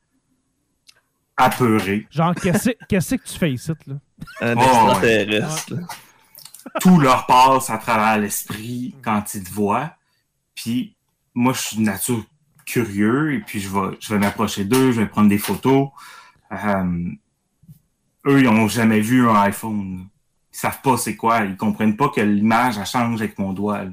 apeuré. 1.37 2.07
Genre, 2.11 2.33
qu'est-ce 2.33 2.69
qu'est-ce 2.89 3.15
que 3.15 3.27
tu 3.27 3.37
fais 3.37 3.51
ici, 3.51 3.71
là? 3.87 3.95
Un 4.41 4.55
Oh, 4.55 4.91
extraterrestre. 4.91 5.73
là. 5.75 5.81
Tout 6.81 6.99
leur 6.99 7.25
passe 7.25 7.69
à 7.69 7.77
travers 7.77 8.17
l'esprit 8.17 8.95
quand 9.03 9.33
ils 9.35 9.43
te 9.43 9.51
voient. 9.51 9.91
Puis 10.55 10.95
moi, 11.33 11.53
je 11.53 11.61
suis 11.61 11.77
de 11.77 11.81
nature 11.83 12.23
curieux 12.65 13.33
et 13.33 13.39
puis 13.39 13.59
je 13.59 13.69
vais, 13.69 13.95
je 13.99 14.13
vais 14.13 14.19
m'approcher 14.19 14.63
d'eux, 14.65 14.91
je 14.91 15.01
vais 15.01 15.07
prendre 15.07 15.29
des 15.29 15.37
photos. 15.37 15.89
Euh, 16.51 17.09
eux, 18.27 18.39
ils 18.39 18.49
n'ont 18.49 18.67
jamais 18.67 19.01
vu 19.01 19.27
un 19.29 19.35
iPhone. 19.41 20.07
Ils 20.55 20.57
savent 20.57 20.79
pas 20.81 20.95
c'est 20.95 21.17
quoi. 21.17 21.41
Ils 21.43 21.57
comprennent 21.57 21.97
pas 21.97 22.07
que 22.07 22.21
l'image, 22.21 22.77
elle 22.77 22.85
change 22.85 23.19
avec 23.21 23.37
mon 23.37 23.51
doigt. 23.51 23.83
là. 23.83 23.89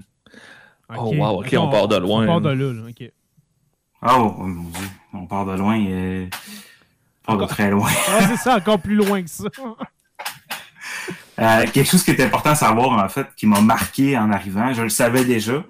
Oh, 0.96 1.12
wow, 1.12 1.40
OK, 1.42 1.52
on 1.58 1.68
part 1.70 1.88
de 1.88 1.96
loin, 1.96 2.22
On 2.22 2.26
part 2.26 2.40
de 2.40 2.50
là. 2.50 2.54
là, 2.54 2.72
là, 2.72 2.88
OK. 2.88 3.12
Oh, 4.04 4.34
oh, 4.38 4.42
mon 4.46 4.68
Dieu, 4.70 4.88
on 5.12 5.26
part 5.26 5.44
de 5.46 5.56
loin. 5.56 5.84
euh, 5.84 6.26
on 7.26 7.36
part 7.36 7.38
de 7.38 7.52
très 7.52 7.68
loin. 7.70 7.90
Ah, 8.08 8.28
c'est 8.28 8.36
ça, 8.36 8.56
encore 8.58 8.80
plus 8.80 8.94
loin 8.94 9.22
que 9.22 9.28
ça. 9.30 9.44
Euh, 11.38 11.64
quelque 11.72 11.88
chose 11.90 12.04
qui 12.04 12.10
est 12.10 12.20
important 12.22 12.50
à 12.50 12.54
savoir, 12.54 13.02
en 13.02 13.08
fait, 13.08 13.26
qui 13.36 13.46
m'a 13.46 13.60
marqué 13.62 14.16
en 14.18 14.30
arrivant, 14.30 14.74
je 14.74 14.82
le 14.82 14.90
savais 14.90 15.24
déjà, 15.24 15.64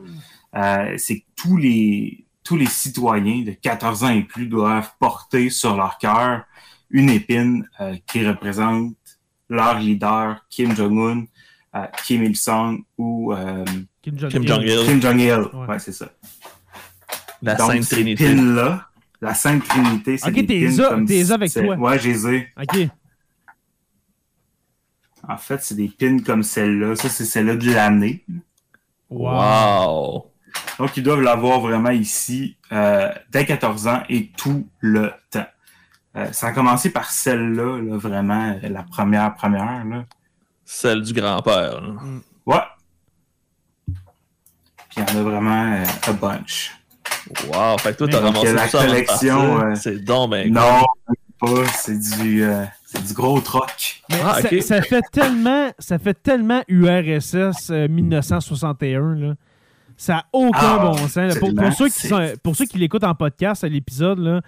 euh, 0.56 0.94
c'est 0.98 1.20
que 1.20 1.24
tous 1.36 1.56
les, 1.56 2.26
tous 2.42 2.56
les 2.56 2.66
citoyens 2.66 3.42
de 3.44 3.52
14 3.52 4.02
ans 4.04 4.08
et 4.10 4.22
plus 4.24 4.46
doivent 4.46 4.90
porter 4.98 5.50
sur 5.50 5.76
leur 5.76 5.98
cœur 5.98 6.42
une 6.90 7.08
épine 7.08 7.66
euh, 7.80 7.96
qui 8.06 8.26
représente 8.26 8.94
leur 9.52 9.78
leader, 9.78 10.44
Kim 10.50 10.74
Jong-un, 10.74 11.24
euh, 11.74 11.86
Kim 12.04 12.22
Il-sung 12.24 12.78
ou 12.98 13.32
euh, 13.32 13.64
Kim 14.02 14.18
Jong-il. 14.18 14.84
Kim 14.86 15.00
Jong-il. 15.00 15.30
Ouais. 15.54 15.66
Ouais, 15.68 15.78
c'est 15.78 15.92
ça. 15.92 16.08
la 17.42 17.54
Donc, 17.54 17.70
Sainte 17.72 17.88
Trinité. 17.88 18.34
pins-là, 18.34 18.88
la 19.20 19.34
Sainte 19.34 19.64
Trinité, 19.68 20.18
c'est 20.18 20.28
Ok, 20.28 20.34
des 20.46 20.66
pins 20.66 20.88
comme 20.88 21.06
t'es 21.06 21.24
si 21.24 21.32
avec 21.32 21.52
toi. 21.52 21.76
Ouais, 21.76 21.98
j'ai 21.98 22.14
les. 22.14 22.48
OK. 22.60 22.88
En 25.28 25.36
fait, 25.36 25.62
c'est 25.62 25.76
des 25.76 25.88
pins 25.88 26.18
comme 26.18 26.42
celle-là. 26.42 26.96
Ça, 26.96 27.08
c'est 27.08 27.24
celle-là 27.24 27.56
de 27.56 27.70
l'année. 27.72 28.24
Wow. 29.08 30.26
Donc, 30.78 30.96
ils 30.96 31.02
doivent 31.02 31.20
l'avoir 31.20 31.60
vraiment 31.60 31.90
ici 31.90 32.56
euh, 32.72 33.10
dès 33.30 33.44
14 33.46 33.86
ans 33.86 34.02
et 34.08 34.30
tout 34.36 34.66
le 34.80 35.12
temps. 35.30 35.46
Euh, 36.16 36.30
ça 36.32 36.48
a 36.48 36.52
commencé 36.52 36.90
par 36.90 37.10
celle-là, 37.10 37.78
là, 37.80 37.96
vraiment, 37.96 38.54
euh, 38.62 38.68
la 38.68 38.82
première, 38.82 39.34
première. 39.34 39.84
Là. 39.84 40.04
Celle 40.64 41.02
du 41.02 41.12
grand-père. 41.14 41.80
là. 41.80 41.88
Ouais. 42.46 42.60
Puis 43.86 43.94
il 44.96 45.00
y 45.00 45.02
en 45.16 45.20
a 45.20 45.22
vraiment 45.22 45.72
euh, 45.74 45.84
a 46.06 46.12
bunch. 46.12 46.72
Wow. 47.48 47.78
Fait 47.78 47.92
que 47.92 47.98
toi, 47.98 48.08
t'as 48.10 48.20
ramassé 48.20 48.52
la 48.52 48.64
tout 48.64 48.70
ça 48.70 48.86
collection, 48.86 49.60
euh, 49.62 49.74
C'est 49.74 50.04
donc 50.04 50.30
ben. 50.32 50.52
Non, 50.52 50.84
pas. 51.40 51.64
C'est 51.74 51.98
du, 51.98 52.42
euh, 52.44 52.64
c'est 52.84 53.02
du 53.04 53.14
gros 53.14 53.40
troc. 53.40 54.02
Mais 54.10 54.16
Ah, 54.24 54.38
ça, 54.60 54.82
fait 54.82 55.02
tellement, 55.12 55.70
ça 55.78 55.98
fait 55.98 56.14
tellement 56.22 56.62
URSS 56.68 57.70
euh, 57.70 57.88
1961 57.88 59.14
là. 59.14 59.34
Ça 59.96 60.14
n'a 60.14 60.24
aucun 60.32 60.58
Ah, 60.60 60.78
bon 60.78 60.96
sens. 61.08 61.38
Pour, 61.38 61.50
ceux 61.76 61.86
qui 61.86 61.92
C'est- 62.00 62.08
sont, 62.08 62.32
pour 62.42 62.56
ceux 62.56 62.64
qui 62.66 62.78
l'écoutent 62.78 63.04
en 63.04 63.14
podcast 63.14 63.62
à 63.64 63.68
l'épisode 63.68 64.18
là, 64.18 64.40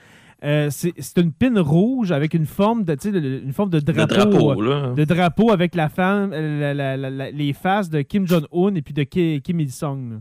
euh, 0.45 0.69
c'est 0.71 0.93
c'est 0.99 1.19
une 1.21 1.33
pine 1.33 1.59
rouge 1.59 2.13
avec 2.13 2.35
une 2.35 2.47
forme 2.47 2.85
de, 2.85 2.95
tu 2.95 3.11
sais, 3.11 3.13
de- 3.13 3.41
une 3.45 3.53
forme 3.53 3.71
de 3.71 3.81
drapeau, 3.81 4.15
drapeau, 4.15 4.63
euh, 4.63 4.89
là. 4.89 4.93
de 4.95 5.05
drapeau 5.05 5.51
avec 5.51 5.75
la 5.75 5.89
femme, 5.89 6.31
euh, 6.33 6.61
la- 6.61 6.75
la- 6.75 6.97
la- 6.97 7.11
la- 7.11 7.31
les 7.31 7.53
faces 7.53 7.89
de 7.91 8.03
Kim 8.03 8.27
Jong 8.27 8.45
Un 8.53 8.75
et 8.75 8.83
puis 8.83 8.95
de 8.95 9.03
Ki- 9.05 9.41
Kim 9.43 9.61
Il 9.61 9.73
Sung. 9.73 10.21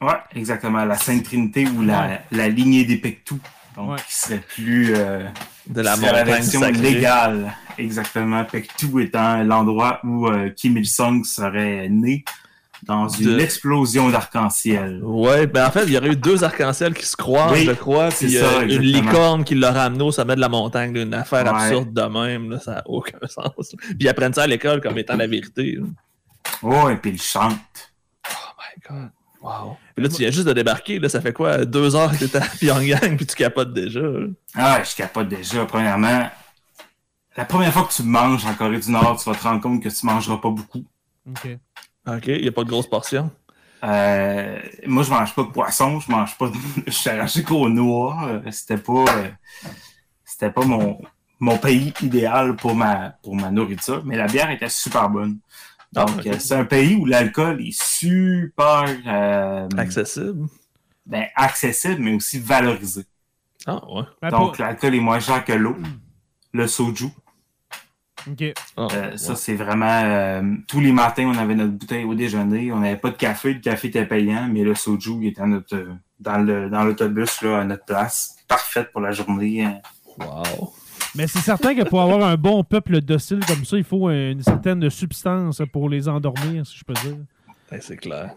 là. 0.00 0.06
Ouais, 0.08 0.18
exactement. 0.40 0.84
La 0.84 0.96
Sainte 0.96 1.24
Trinité 1.24 1.66
ou 1.68 1.82
la, 1.82 2.20
la 2.30 2.48
lignée 2.48 2.84
des 2.84 2.96
Pectou. 2.98 3.38
Donc, 3.76 3.90
Ouais. 3.90 3.96
qui 4.06 4.14
serait 4.14 4.40
plus. 4.54 4.92
euh, 4.94 5.26
De 5.68 5.80
la 5.80 5.96
version 5.96 6.60
légale. 6.70 7.52
Exactement. 7.78 8.44
Pectou 8.44 9.00
étant 9.00 9.42
l'endroit 9.42 10.00
où 10.04 10.28
euh, 10.28 10.50
Kim 10.50 10.76
Il-sung 10.76 11.24
serait 11.24 11.88
né 11.88 12.22
dans 12.86 13.08
une 13.08 13.36
De- 13.36 13.40
explosion 13.40 14.10
d'arc-en-ciel. 14.10 15.00
Ouais, 15.02 15.46
ben 15.46 15.66
en 15.66 15.70
fait, 15.70 15.84
il 15.84 15.92
y 15.92 15.98
aurait 15.98 16.08
eu 16.10 16.16
deux 16.16 16.44
arcs-en-ciel 16.44 16.94
qui 16.94 17.06
se 17.06 17.16
croisent, 17.16 17.52
Oui, 17.52 17.64
je 17.64 17.72
crois, 17.72 18.10
c'est 18.10 18.26
puis 18.26 18.34
ça, 18.36 18.44
euh, 18.46 18.62
une 18.68 18.80
licorne 18.82 19.44
qui 19.44 19.54
l'a 19.54 19.72
ramené 19.72 20.02
au 20.04 20.12
sommet 20.12 20.36
de 20.36 20.40
la 20.40 20.48
montagne, 20.48 20.94
une 20.96 21.14
affaire 21.14 21.44
Ouais. 21.44 21.62
absurde 21.62 21.92
de 21.92 22.02
même, 22.02 22.50
là, 22.50 22.60
ça 22.60 22.74
n'a 22.76 22.82
aucun 22.86 23.18
sens. 23.28 23.74
Puis 23.78 23.96
ils 24.00 24.08
apprennent 24.08 24.34
ça 24.34 24.42
à 24.42 24.46
l'école 24.46 24.80
comme 24.80 24.98
étant 24.98 25.16
la 25.16 25.26
vérité. 25.26 25.76
là. 25.80 25.86
Oh, 26.62 26.88
et 26.90 26.96
puis 26.96 27.12
il 27.12 27.20
chante. 27.22 27.58
Oh 28.28 28.52
my 28.58 28.82
god. 28.96 29.10
Wow. 29.42 29.76
Puis 29.94 30.02
là, 30.02 30.08
tu 30.10 30.16
viens 30.16 30.30
juste 30.30 30.46
de 30.46 30.52
débarquer, 30.54 30.98
là, 30.98 31.08
ça 31.10 31.20
fait 31.20 31.32
quoi? 31.34 31.64
Deux 31.66 31.94
heures 31.96 32.10
que 32.18 32.24
t'es 32.24 32.38
à 32.38 32.40
Pyongyang, 32.60 33.16
puis 33.16 33.26
tu 33.26 33.34
capotes 33.36 33.72
déjà. 33.74 34.00
là? 34.00 34.26
Ah, 34.54 34.82
je 34.82 34.94
capote 34.96 35.28
déjà. 35.28 35.64
Premièrement, 35.66 36.30
la 37.36 37.44
première 37.44 37.72
fois 37.72 37.82
que 37.84 37.92
tu 37.92 38.02
manges 38.02 38.44
en 38.46 38.54
Corée 38.54 38.78
du 38.78 38.90
Nord, 38.90 39.20
tu 39.22 39.28
vas 39.28 39.36
te 39.36 39.42
rendre 39.42 39.60
compte 39.60 39.82
que 39.82 39.88
tu 39.90 40.06
mangeras 40.06 40.36
pas 40.38 40.50
beaucoup. 40.50 40.84
OK. 41.28 41.58
Ok, 42.06 42.26
il 42.26 42.42
n'y 42.42 42.48
a 42.48 42.52
pas 42.52 42.64
de 42.64 42.68
grosse 42.68 42.86
portion? 42.88 43.30
Euh, 43.82 44.58
moi, 44.86 45.02
je 45.02 45.10
mange 45.10 45.34
pas 45.34 45.42
de 45.42 45.48
poisson, 45.48 46.00
je 46.00 46.10
mange 46.10 46.36
pas 46.38 46.48
de... 46.48 46.54
Je 46.86 46.90
suis 46.92 47.10
arraché 47.10 47.42
qu'aux 47.42 47.68
noix. 47.68 48.28
Euh, 48.28 48.50
C'était 48.50 48.78
pas... 48.78 49.04
euh, 49.16 49.28
C'était 50.24 50.50
pas 50.50 50.64
mon, 50.64 51.00
mon 51.40 51.58
pays 51.58 51.92
idéal 52.02 52.56
pour 52.56 52.74
ma, 52.74 53.10
pour 53.22 53.34
ma 53.36 53.50
nourriture, 53.50 54.02
mais 54.04 54.16
la 54.16 54.26
bière 54.26 54.50
était 54.50 54.68
super 54.70 55.08
bonne. 55.10 55.38
Ah, 55.96 56.04
Donc, 56.06 56.26
c'est 56.40 56.54
un 56.54 56.64
pays 56.64 56.96
où 56.96 57.04
l'alcool 57.06 57.60
est 57.62 57.78
super 57.80 58.86
euh, 59.06 59.68
Accessible. 59.78 60.48
ben, 61.06 61.26
accessible, 61.36 62.02
mais 62.02 62.14
aussi 62.14 62.38
valorisé. 62.40 63.04
Ah 63.66 63.80
ouais. 63.92 64.02
Ben, 64.20 64.30
Donc, 64.30 64.58
l'alcool 64.58 64.94
est 64.94 65.00
moins 65.00 65.20
cher 65.20 65.44
que 65.44 65.52
l'eau. 65.52 65.76
Le 66.52 66.66
soju, 66.66 67.08
OK. 68.30 68.44
Ah, 68.76 68.88
Euh. 68.92 69.16
Ça, 69.16 69.34
c'est 69.36 69.54
vraiment... 69.54 70.02
euh, 70.04 70.42
tous 70.68 70.80
les 70.80 70.92
matins, 70.92 71.24
on 71.34 71.38
avait 71.38 71.54
notre 71.54 71.72
bouteille 71.72 72.04
au 72.04 72.14
déjeuner. 72.14 72.72
On 72.72 72.80
n'avait 72.80 72.96
pas 72.96 73.10
de 73.10 73.16
café. 73.16 73.54
Le 73.54 73.60
café 73.60 73.88
était 73.88 74.06
payant, 74.06 74.48
mais 74.50 74.62
le 74.62 74.74
soju 74.74 75.12
il 75.20 75.28
était 75.28 75.42
à 75.42 75.46
notre, 75.46 75.76
euh, 75.76 75.92
dans 76.20 76.38
le 76.38 76.70
dans 76.70 76.84
l'autobus, 76.84 77.42
là, 77.42 77.60
à 77.60 77.64
notre 77.64 77.84
place. 77.84 78.36
Parfaite 78.48 78.90
pour 78.92 79.00
la 79.00 79.10
journée. 79.12 79.64
hein. 79.64 79.78
Wow. 80.18 80.72
Mais 81.16 81.26
c'est 81.26 81.40
certain 81.40 81.74
que 81.74 81.82
pour 81.82 82.00
avoir 82.02 82.24
un 82.24 82.36
bon 82.36 82.64
peuple 82.64 83.00
docile 83.00 83.40
comme 83.46 83.64
ça, 83.64 83.76
il 83.76 83.84
faut 83.84 84.10
une 84.10 84.42
certaine 84.42 84.88
substance 84.90 85.62
pour 85.72 85.88
les 85.88 86.08
endormir, 86.08 86.66
si 86.66 86.76
je 86.78 86.84
peux 86.84 86.94
dire. 86.94 87.16
Ben, 87.70 87.80
c'est 87.80 87.96
clair. 87.96 88.30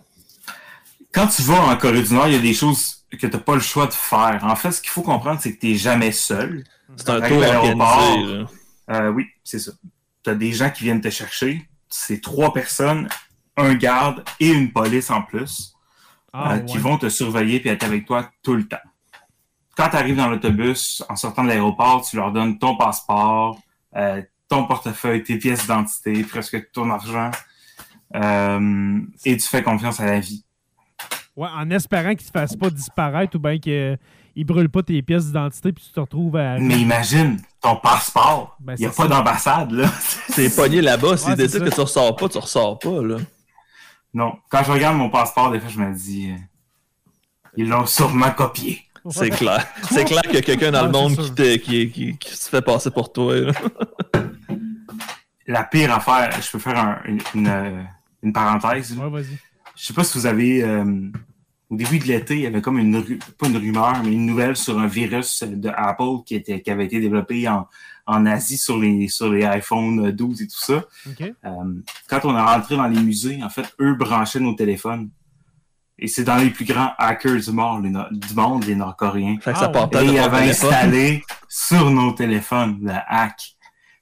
Quand 1.12 1.28
tu 1.28 1.42
vas 1.44 1.62
en 1.66 1.76
Corée 1.78 2.04
du 2.04 2.14
Nord, 2.14 2.28
il 2.28 2.34
y 2.34 2.38
a 2.38 2.42
des 2.42 2.54
choses 2.54 3.04
que 3.12 3.18
tu 3.26 3.28
n'as 3.28 3.40
pas 3.40 3.56
le 3.56 3.62
choix 3.62 3.88
de 3.88 3.94
faire. 3.94 4.40
En 4.44 4.56
fait, 4.56 4.72
ce 4.72 4.82
qu'il 4.82 4.92
faut 4.92 5.02
comprendre, 5.02 5.40
c'est 5.42 5.56
que 5.56 5.60
tu 5.60 5.68
n'es 5.70 5.76
jamais 5.76 6.12
seul. 6.12 6.64
C'est 6.96 7.10
un 7.10 7.22
tour 7.22 7.38
organisé. 7.38 8.46
Euh, 8.90 9.10
oui, 9.10 9.28
c'est 9.44 9.60
ça. 9.60 9.72
Tu 10.24 10.30
as 10.30 10.36
des 10.36 10.52
gens 10.52 10.70
qui 10.70 10.84
viennent 10.84 11.02
te 11.02 11.10
chercher. 11.10 11.68
C'est 11.90 12.22
trois 12.22 12.54
personnes, 12.54 13.08
un 13.56 13.76
garde 13.76 14.24
et 14.40 14.50
une 14.50 14.72
police 14.72 15.10
en 15.10 15.22
plus. 15.22 15.74
Ah, 16.34 16.56
euh, 16.56 16.60
qui 16.60 16.78
vont 16.78 16.98
te 16.98 17.10
surveiller 17.10 17.66
et 17.66 17.70
être 17.70 17.84
avec 17.84 18.06
toi 18.06 18.30
tout 18.44 18.54
le 18.54 18.68
temps. 18.68 18.78
Quand 19.76 19.90
tu 19.90 19.96
arrives 19.96 20.18
dans 20.18 20.30
l'autobus, 20.30 21.04
en 21.10 21.16
sortant 21.16 21.44
de 21.44 21.50
l'aéroport, 21.50 22.06
tu 22.08 22.16
leur 22.18 22.32
donnes 22.32 22.60
ton 22.60 22.76
passeport, 22.76 23.60
euh, 23.96 24.22
ton 24.50 24.66
portefeuille, 24.66 25.24
tes 25.24 25.38
pièces 25.38 25.62
d'identité, 25.62 26.24
presque 26.24 26.72
tout 26.72 26.82
ton 26.82 26.90
argent, 26.90 27.32
et 28.14 29.38
tu 29.38 29.48
fais 29.48 29.64
confiance 29.64 30.00
à 30.00 30.06
la 30.06 30.20
vie. 30.20 30.44
Ouais, 31.36 31.50
en 31.56 31.70
espérant 31.70 32.16
qu'ils 32.16 32.28
ne 32.28 32.32
te 32.32 32.40
fassent 32.40 32.56
pas 32.56 32.70
disparaître 32.70 33.36
ou 33.38 33.40
bien 33.40 33.58
qu'ils 33.60 33.98
ne 34.42 34.48
brûlent 34.48 34.70
pas 34.70 34.84
tes 34.84 35.02
pièces 35.02 35.26
d'identité 35.28 35.72
puis 35.72 35.84
tu 35.86 35.92
te 35.92 36.00
retrouves 36.00 36.36
à. 36.36 36.58
Mais 36.60 36.80
imagine, 36.80 37.40
ton 37.62 37.76
passeport, 37.78 38.56
Ben, 38.60 38.76
il 38.78 38.82
n'y 38.82 38.86
a 38.86 38.90
pas 38.92 39.08
d'ambassade, 39.08 39.72
là. 39.72 39.90
T'es 40.36 40.50
pogné 40.50 40.82
là-bas. 40.82 41.18
S'ils 41.18 41.30
Ouais, 41.30 41.36
c'est 41.36 41.44
décident 41.44 41.66
que 41.66 41.74
tu 41.76 41.82
ressors 41.82 42.16
pas, 42.16 42.30
tu 42.30 42.38
ressors 42.38 42.78
pas. 42.80 43.02
Là. 43.02 43.18
non, 44.14 44.34
quand 44.50 44.64
je 44.64 44.72
regarde 44.72 44.98
mon 44.98 45.10
passeport, 45.10 45.52
des 45.52 45.60
fois, 45.60 45.70
je 45.70 45.80
me 45.80 45.94
dis, 45.94 46.32
euh, 46.32 46.36
ils 47.56 47.68
l'ont 47.70 47.86
sûrement 47.86 48.32
copié. 48.32 48.84
C'est 49.10 49.30
clair. 49.30 49.66
C'est 49.90 50.04
clair 50.04 50.22
qu'il 50.22 50.34
y 50.34 50.38
a 50.38 50.42
quelqu'un 50.42 50.72
dans 50.72 50.84
le 50.86 50.92
monde 50.92 51.16
qui, 51.16 51.34
te- 51.34 51.56
qui, 51.56 51.90
qui, 51.92 52.18
qui 52.18 52.36
se 52.36 52.50
fait 52.50 52.62
passer 52.62 52.92
pour 52.92 53.14
toi. 53.14 53.36
là. 53.36 53.52
La 55.46 55.64
pire 55.64 55.94
affaire, 55.94 56.30
je 56.42 56.52
peux 56.52 56.60
faire 56.60 56.78
un- 56.78 57.00
une, 57.06 57.20
une, 57.34 57.48
euh, 57.48 57.82
une 58.22 58.34
parenthèse. 58.34 58.98
Ouais, 58.98 59.10
vas-y. 59.10 59.38
Je 59.78 59.86
sais 59.86 59.94
pas 59.94 60.04
si 60.04 60.18
vous 60.18 60.26
avez. 60.26 60.62
euh, 60.64 61.10
au 61.70 61.76
début 61.76 62.00
de 62.00 62.06
l'été, 62.06 62.36
il 62.36 62.42
y 62.42 62.48
avait 62.48 62.62
comme 62.62 62.78
une 62.78 63.04
pas 63.38 63.48
une 63.48 63.58
rumeur, 63.58 64.02
mais 64.04 64.14
une 64.14 64.26
nouvelle 64.26 64.56
sur 64.56 64.80
un 64.80 64.88
virus 64.88 65.44
de 65.44 65.70
Apple 65.76 66.24
qui, 66.26 66.36
était, 66.36 66.62
qui 66.62 66.72
avait 66.72 66.86
été 66.86 67.00
développé 67.02 67.48
en, 67.48 67.68
en 68.06 68.26
Asie 68.26 68.58
sur 68.58 68.78
les, 68.80 69.10
sur 69.10 69.30
les 69.30 69.44
iPhone 69.44 70.12
12 70.12 70.42
et 70.42 70.48
tout 70.48 70.58
ça. 70.58 70.86
Euh, 71.22 71.34
quand 72.08 72.20
on 72.24 72.36
est 72.38 72.42
rentré 72.42 72.78
dans 72.78 72.88
les 72.88 73.00
musées, 73.02 73.44
en 73.44 73.50
fait, 73.50 73.66
eux 73.82 73.96
branchaient 73.96 74.40
nos 74.40 74.54
téléphones. 74.54 75.10
Et 76.00 76.08
c'est 76.08 76.24
dans 76.24 76.38
les 76.38 76.52
plus 76.52 76.64
grands 76.64 76.94
hackers 76.98 77.42
du 77.42 77.52
monde, 77.52 77.84
les, 77.84 78.18
du 78.28 78.34
monde, 78.36 78.64
les 78.66 78.76
Nord-Coréens. 78.76 79.38
Ah, 79.46 79.56
ça 79.56 79.66
ouais. 79.66 79.72
partait 79.74 80.06
Et 80.06 80.10
ils 80.10 80.20
avaient 80.20 80.50
installé 80.50 81.24
sur 81.50 81.90
nos 81.90 82.12
téléphones 82.12 82.78
le 82.84 82.94
hack. 83.08 83.56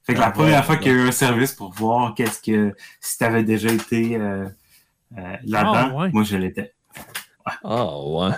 Fait 0.04 0.14
que 0.14 0.18
Ah 0.20 0.26
la 0.26 0.30
première 0.30 0.60
ouais, 0.60 0.62
fois 0.62 0.74
ouais. 0.76 0.80
qu'il 0.82 0.92
y 0.92 0.94
a 0.94 0.98
eu 0.98 1.08
un 1.08 1.12
service 1.12 1.52
pour 1.52 1.72
voir 1.72 2.14
qu'est-ce 2.14 2.40
que 2.40 2.76
si 3.00 3.18
t'avais 3.18 3.42
déjà 3.42 3.70
été 3.72 4.14
euh, 4.16 4.46
euh, 5.16 5.36
là-dedans, 5.44 5.88
Ah, 5.90 5.94
ouais. 5.94 6.10
moi 6.12 6.22
je 6.22 6.36
l'étais. 6.36 6.74
Ah 7.64 7.98
ouais. 7.98 8.30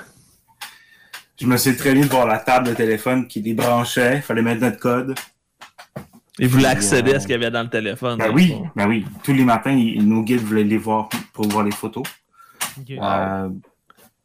Je 1.40 1.46
me 1.46 1.56
suis 1.56 1.76
très 1.76 1.94
bien 1.94 2.04
de 2.04 2.10
voir 2.10 2.26
la 2.26 2.38
table 2.38 2.68
de 2.68 2.74
téléphone 2.74 3.26
qui 3.28 3.40
les 3.40 3.54
branchait, 3.54 4.16
il 4.16 4.22
fallait 4.22 4.42
mettre 4.42 4.60
notre 4.60 4.78
code. 4.78 5.14
Ils 6.40 6.48
voulaient 6.48 6.64
Puis, 6.64 6.72
accéder 6.72 7.12
euh, 7.12 7.16
à 7.16 7.20
ce 7.20 7.26
qu'il 7.26 7.32
y 7.32 7.38
avait 7.38 7.50
dans 7.50 7.62
le 7.62 7.68
téléphone. 7.70 8.18
Ben 8.18 8.26
le 8.28 8.32
oui, 8.32 8.54
ben 8.76 8.88
oui. 8.88 9.04
Tous 9.24 9.32
les 9.32 9.44
matins, 9.44 9.74
nos 10.00 10.22
guides 10.22 10.40
voulaient 10.40 10.64
les 10.64 10.78
voir 10.78 11.08
pour 11.32 11.48
voir 11.48 11.64
les 11.64 11.70
photos. 11.72 12.04
OK. 12.78 12.90
Euh, 12.90 13.48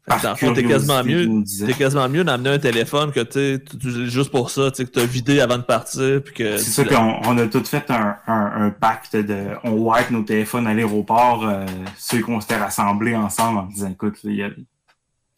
Fait 0.08 0.16
que 0.18 0.22
dans 0.22 0.30
le 0.30 0.36
fond, 0.36 0.52
t'es 0.54 0.62
curiosité, 0.62 0.68
quasiment 0.68 1.04
mieux. 1.04 1.44
T'es 1.66 1.72
quasiment 1.72 2.08
mieux 2.08 2.22
d'amener 2.24 2.50
un 2.50 2.58
téléphone 2.58 3.10
que 3.10 3.20
tu 3.20 3.64
tu 3.80 4.08
juste 4.10 4.30
pour 4.30 4.50
ça, 4.50 4.70
tu 4.70 4.84
que 4.84 4.90
t'as 4.90 5.04
vidé 5.06 5.40
avant 5.40 5.58
de 5.58 5.62
partir. 5.62 6.20
Puis 6.24 6.34
que 6.34 6.56
C'est 6.56 6.70
ça 6.70 6.84
qu'on 6.84 7.20
on 7.24 7.38
a 7.38 7.46
tout 7.48 7.64
fait 7.64 7.88
un, 7.90 8.16
un, 8.28 8.66
un 8.66 8.70
pacte 8.70 9.16
de. 9.16 9.46
On 9.64 9.70
wipe 9.72 10.10
nos 10.10 10.22
téléphones 10.22 10.66
à 10.68 10.74
l'aéroport, 10.74 11.44
euh, 11.48 11.64
ceux 11.96 12.20
qu'on 12.20 12.40
s'était 12.40 12.58
rassemblés 12.58 13.16
ensemble 13.16 13.58
en 13.58 13.62
disant 13.66 13.90
écoute, 13.90 14.16
là, 14.24 14.30
il 14.30 14.36
y 14.36 14.42
a- 14.42 14.50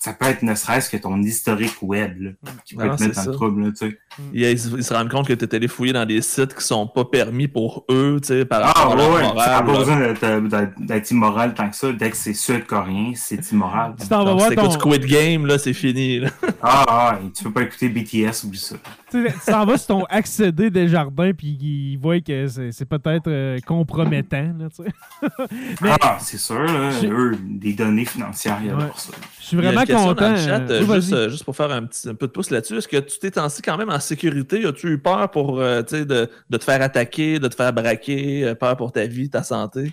ça 0.06 0.12
peut 0.12 0.26
être 0.26 0.42
ne 0.42 0.54
serait-ce 0.54 0.88
que 0.88 0.96
ton 0.96 1.20
historique 1.20 1.78
web 1.82 2.20
là, 2.20 2.30
qui 2.64 2.76
peut 2.76 2.86
Non, 2.86 2.94
te 2.96 3.02
mettre 3.02 3.14
c'est 3.16 3.24
dans 3.24 3.26
le 3.26 3.32
ça. 3.32 3.36
trouble. 3.36 3.62
Là, 3.66 3.72
tu. 4.16 4.22
Ils, 4.32 4.42
ils 4.50 4.84
se 4.84 4.92
rendent 4.94 5.10
compte 5.10 5.26
que 5.28 5.32
t'es 5.34 5.54
allé 5.54 5.68
fouiller 5.68 5.92
dans 5.92 6.04
des 6.06 6.20
sites 6.22 6.54
qui 6.54 6.64
sont 6.64 6.86
pas 6.86 7.04
permis 7.04 7.46
pour 7.48 7.84
eux, 7.90 8.18
tu 8.20 8.28
sais, 8.28 8.44
par 8.44 8.60
Ah 8.64 8.66
rapport 8.72 8.92
à 8.92 8.96
leur 8.96 9.10
ouais, 9.12 9.22
ça 9.22 9.26
n'a 9.26 9.62
morale, 9.62 9.64
pas 9.66 9.72
là. 9.72 9.78
besoin 9.78 10.40
d'être- 10.48 10.80
d'être 10.86 11.10
immoral 11.10 11.54
tant 11.54 11.70
que 11.70 11.76
ça. 11.76 11.92
Dès 11.92 12.10
que 12.10 12.16
c'est 12.16 12.34
sud-coréen, 12.34 13.12
c'est 13.14 13.50
immoral. 13.52 13.94
Tu 14.00 14.08
t'en 14.08 14.24
vas 14.24 14.34
voir 14.34 14.50
ton... 14.54 14.70
Squid 14.70 15.04
Game, 15.06 15.46
là, 15.46 15.58
c'est 15.58 15.72
fini. 15.74 16.20
là. 16.20 16.28
Ah, 16.62 16.84
ah, 16.88 17.18
tu 17.36 17.44
peux 17.44 17.52
pas 17.52 17.62
écouter 17.62 17.88
BTS, 17.88 18.44
oublie 18.44 18.58
ça. 18.58 18.76
Tu 19.10 19.24
tu 19.24 19.50
t'en 19.52 19.64
vas 19.64 19.76
sur 19.78 19.86
ton 19.88 20.04
accédé 20.06 20.68
des 20.70 20.88
jardins 20.88 21.30
puis 21.32 21.56
ils 21.60 21.96
voient 21.96 22.20
que 22.20 22.46
c'est 22.48 22.72
c'est 22.72 22.84
peut-être 22.84 23.28
euh, 23.28 23.58
compromettant. 23.64 24.52
Là, 24.58 24.66
tu 24.74 24.82
sais. 24.82 24.90
Mais 25.80 25.90
Ah, 26.00 26.18
c'est 26.20 26.38
sûr, 26.38 26.62
là, 26.62 26.90
eux, 27.04 27.36
des 27.42 27.72
données 27.72 28.04
financières, 28.04 28.58
il 28.60 28.66
y 28.68 28.70
a 28.70 28.76
Ouais. 28.76 28.86
pour 28.86 28.98
ça. 28.98 29.12
je 29.40 29.44
suis 29.46 29.56
Il 29.56 29.62
y 29.64 29.66
a 29.66 29.70
vraiment 29.70 29.80
une 29.82 29.86
question 29.86 30.08
content. 30.08 30.20
dans 30.22 30.30
le 30.32 30.36
chat, 30.36 30.60
euh, 30.70 30.82
euh, 30.82 30.84
oui, 30.88 30.94
juste, 30.96 31.12
euh, 31.12 31.28
juste 31.30 31.44
pour 31.44 31.56
faire 31.56 31.70
un, 31.70 31.84
petit, 31.84 32.08
un 32.08 32.14
peu 32.14 32.26
de 32.26 32.32
pouce 32.32 32.50
là-dessus. 32.50 32.76
Est-ce 32.78 32.88
que 32.88 32.96
tu 32.98 33.18
t'es 33.18 33.30
senti 33.32 33.62
quand 33.62 33.76
même 33.78 33.90
en 33.90 34.00
sécurité? 34.06 34.64
As-tu 34.64 34.88
eu 34.92 34.98
peur 34.98 35.30
pour, 35.30 35.60
euh, 35.60 35.82
tu 35.82 35.96
sais, 35.96 36.04
de, 36.04 36.30
de 36.50 36.56
te 36.56 36.64
faire 36.64 36.82
attaquer, 36.82 37.38
de 37.38 37.48
te 37.48 37.54
faire 37.54 37.72
braquer, 37.72 38.44
euh, 38.44 38.54
peur 38.54 38.76
pour 38.76 38.92
ta 38.92 39.06
vie, 39.06 39.30
ta 39.30 39.42
santé? 39.42 39.92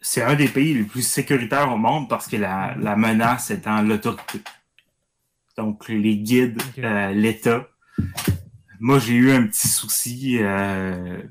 c'est 0.00 0.22
un 0.22 0.34
des 0.34 0.48
pays 0.48 0.74
les 0.74 0.82
plus 0.82 1.06
sécuritaires 1.06 1.72
au 1.72 1.76
monde 1.76 2.08
parce 2.08 2.26
que 2.26 2.36
la, 2.36 2.74
la 2.78 2.96
menace 2.96 3.50
étant 3.50 3.82
l'autorité. 3.82 4.40
Donc, 5.56 5.88
les 5.88 6.16
guides, 6.16 6.60
euh, 6.78 7.12
l'État. 7.12 7.66
Moi, 8.80 8.98
j'ai 8.98 9.14
eu 9.14 9.30
un 9.32 9.46
petit 9.46 9.68
souci 9.68 10.38
euh, 10.40 11.22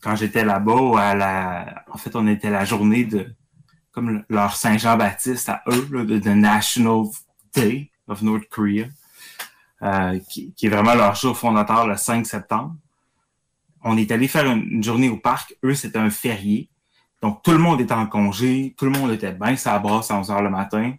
quand 0.00 0.16
j'étais 0.16 0.44
là-bas. 0.44 0.98
À 0.98 1.14
la... 1.14 1.84
En 1.92 1.98
fait, 1.98 2.16
on 2.16 2.26
était 2.26 2.50
la 2.50 2.64
journée 2.64 3.04
de 3.04 3.26
comme 3.92 4.24
leur 4.28 4.56
Saint-Jean-Baptiste 4.56 5.48
à 5.48 5.62
eux, 5.68 5.88
là, 5.92 6.04
de, 6.04 6.18
de 6.18 6.30
National 6.30 7.04
Day 7.54 7.90
of 8.06 8.22
North 8.22 8.48
Korea, 8.48 8.86
euh, 9.82 10.18
qui, 10.30 10.52
qui 10.54 10.66
est 10.66 10.70
vraiment 10.70 10.94
leur 10.94 11.14
jour 11.14 11.36
fondateur 11.36 11.86
le 11.86 11.96
5 11.96 12.26
septembre. 12.26 12.74
On 13.82 13.96
est 13.96 14.10
allé 14.10 14.28
faire 14.28 14.46
une, 14.46 14.62
une 14.70 14.82
journée 14.82 15.08
au 15.08 15.16
parc. 15.16 15.56
Eux, 15.64 15.74
c'était 15.74 15.98
un 15.98 16.10
férié. 16.10 16.68
Donc, 17.22 17.42
tout 17.42 17.52
le 17.52 17.58
monde 17.58 17.80
était 17.80 17.94
en 17.94 18.06
congé, 18.06 18.74
tout 18.76 18.84
le 18.84 18.92
monde 18.92 19.10
était 19.10 19.32
bien, 19.32 19.56
ça 19.56 19.78
brasse 19.78 20.10
à 20.10 20.18
11 20.18 20.30
heures 20.30 20.42
le 20.42 20.50
matin. 20.50 20.94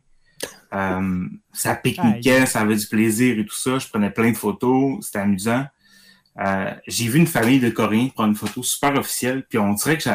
Euh, 0.73 1.27
ça 1.51 1.75
pique-niquait, 1.75 2.45
ça 2.45 2.61
avait 2.61 2.75
du 2.75 2.87
plaisir 2.87 3.39
et 3.39 3.45
tout 3.45 3.55
ça. 3.55 3.79
Je 3.79 3.87
prenais 3.87 4.09
plein 4.09 4.31
de 4.31 4.37
photos, 4.37 5.05
c'était 5.05 5.19
amusant. 5.19 5.65
Euh, 6.39 6.73
j'ai 6.87 7.07
vu 7.07 7.19
une 7.19 7.27
famille 7.27 7.59
de 7.59 7.69
Coréens 7.69 8.09
prendre 8.13 8.29
une 8.29 8.35
photo 8.35 8.63
super 8.63 8.95
officielle, 8.97 9.45
puis 9.49 9.57
on 9.57 9.73
dirait 9.73 9.97
que 9.97 10.09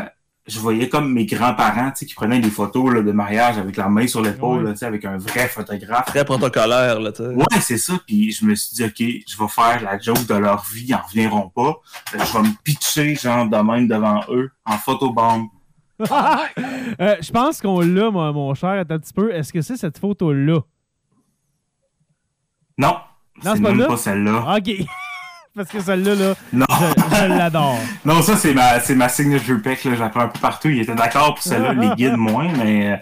je 0.47 0.59
voyais 0.59 0.89
comme 0.91 1.11
mes 1.13 1.25
grands-parents, 1.25 1.91
tu 1.93 2.01
sais, 2.01 2.07
qui 2.07 2.15
prenaient 2.15 2.39
des 2.39 2.51
photos 2.51 2.93
là, 2.93 3.03
de 3.03 3.13
mariage 3.13 3.57
avec 3.57 3.77
la 3.77 3.89
main 3.89 4.07
sur 4.07 4.21
l'épaule, 4.21 4.75
avec 4.83 5.05
un 5.07 5.17
vrai 5.17 5.49
photographe. 5.49 6.05
Très 6.07 6.25
protocolaire, 6.25 7.01
là, 7.01 7.13
tu. 7.13 7.23
Ouais, 7.23 7.45
c'est 7.61 7.79
ça. 7.79 7.95
Puis 8.07 8.31
je 8.33 8.45
me 8.45 8.55
suis 8.55 8.75
dit, 8.75 8.85
OK, 8.85 9.23
je 9.27 9.39
vais 9.43 9.49
faire 9.49 9.83
la 9.83 9.99
joke 9.99 10.27
de 10.27 10.35
leur 10.35 10.63
vie, 10.71 10.85
ils 10.89 10.95
en 10.95 11.01
reviendront 11.01 11.49
pas. 11.49 11.81
Que 12.13 12.19
Je 12.19 12.33
vais 12.33 12.43
me 12.43 12.63
pitcher, 12.63 13.15
genre, 13.15 13.47
de 13.49 13.57
même 13.57 13.89
devant 13.89 14.21
eux, 14.29 14.51
en 14.65 14.77
photobombe. 14.77 15.49
Euh, 17.01 17.17
je 17.21 17.33
pense 17.33 17.61
qu'on 17.61 17.81
l'a, 17.81 18.11
mon, 18.11 18.33
mon 18.33 18.55
cher. 18.55 18.71
Attends 18.71 18.95
un 18.95 18.99
petit 18.99 19.13
peu. 19.13 19.33
Est-ce 19.33 19.53
que 19.53 19.63
c'est 19.63 19.77
cette 19.77 19.99
photo-là? 19.99 20.61
Non, 22.79 22.97
Non, 23.45 23.55
c'est 23.57 23.63
pas 23.63 23.87
pas 23.87 23.97
celle-là. 23.97 24.57
OK. 24.57 24.71
Parce 25.57 25.69
que 25.69 25.81
celle-là, 25.81 26.15
là, 26.17 26.35
Non. 26.53 26.67
je, 26.69 27.17
je 27.17 27.25
l'adore. 27.27 27.79
non, 28.05 28.23
ça, 28.23 28.37
c'est 28.37 28.55
ma, 28.55 28.81
c'est 28.81 28.95
ma 28.97 29.09
signature 29.09 29.61
pic, 29.63 29.85
là. 29.85 29.95
Je 29.95 30.01
la 30.01 30.09
prends 30.09 30.23
un 30.23 30.29
peu 30.29 30.41
partout. 30.41 30.69
Il 30.69 30.81
était 30.81 30.95
d'accord 30.95 31.35
pour 31.35 31.43
celle-là, 31.45 31.73
les 31.75 31.91
guides 31.91 32.17
moins, 32.17 32.49
mais 32.59 32.93
euh, 32.93 32.97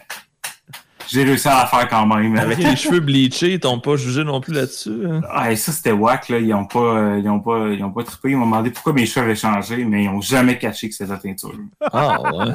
j'ai 1.09 1.25
réussi 1.25 1.49
à 1.49 1.59
la 1.61 1.67
faire 1.67 1.89
quand 1.89 2.07
même. 2.07 2.37
Avec 2.37 2.59
les 2.59 2.77
cheveux 2.77 3.01
bleachés, 3.01 3.55
ils 3.55 3.61
t'ont 3.61 3.81
pas 3.81 3.97
jugé 3.97 4.23
non 4.23 4.41
plus 4.43 4.53
là-dessus. 4.53 5.07
hein? 5.11 5.23
Ah, 5.31 5.51
et 5.51 5.57
ça, 5.57 5.73
c'était 5.73 5.93
whack, 5.93 6.29
là. 6.29 6.39
Ils 6.39 6.53
ont 6.53 6.67
pas, 6.67 6.79
euh, 6.79 7.21
ils 7.23 7.29
ont 7.31 7.41
pas, 7.41 7.69
ils 7.71 7.83
ont 7.83 7.91
pas 7.91 8.05
trippé. 8.05 8.31
Ils 8.33 8.37
m'ont 8.37 8.45
demandé 8.45 8.71
pourquoi 8.71 8.93
mes 8.93 9.07
cheveux 9.07 9.25
avaient 9.25 9.35
changé, 9.35 9.85
mais 9.87 10.05
ils 10.05 10.09
ont 10.11 10.21
jamais 10.21 10.59
caché 10.59 10.89
que 10.91 10.95
c'était 10.95 11.11
la 11.11 11.19
teinture. 11.19 11.55
Ah, 11.93 12.21
ouais. 12.21 12.53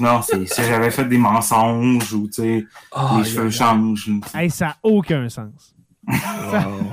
Non, 0.00 0.20
c'est, 0.22 0.46
si 0.46 0.62
j'avais 0.62 0.90
fait 0.90 1.06
des 1.06 1.18
mensonges 1.18 2.12
ou, 2.12 2.26
tu 2.28 2.34
sais, 2.34 2.66
Ah, 2.94 3.16
les 3.18 3.24
cheveux 3.24 3.50
changent. 3.50 4.10
Hey, 4.34 4.48
ça 4.50 4.66
n'a 4.66 4.76
aucun 4.82 5.28
sens. 5.28 5.74
wow. 6.06 6.92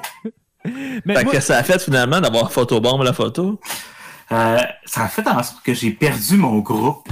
Mais 1.05 1.15
Fait 1.15 1.23
moi- 1.23 1.33
que 1.33 1.39
ça 1.39 1.57
a 1.57 1.63
fait 1.63 1.81
finalement 1.81 2.19
d'avoir 2.19 2.51
photobombe 2.51 3.03
la 3.03 3.13
photo. 3.13 3.59
Euh, 4.31 4.57
ça 4.85 5.03
a 5.03 5.07
fait 5.07 5.27
en 5.27 5.41
sorte 5.43 5.61
que 5.63 5.73
j'ai 5.73 5.91
perdu 5.91 6.35
mon 6.37 6.59
groupe. 6.59 7.07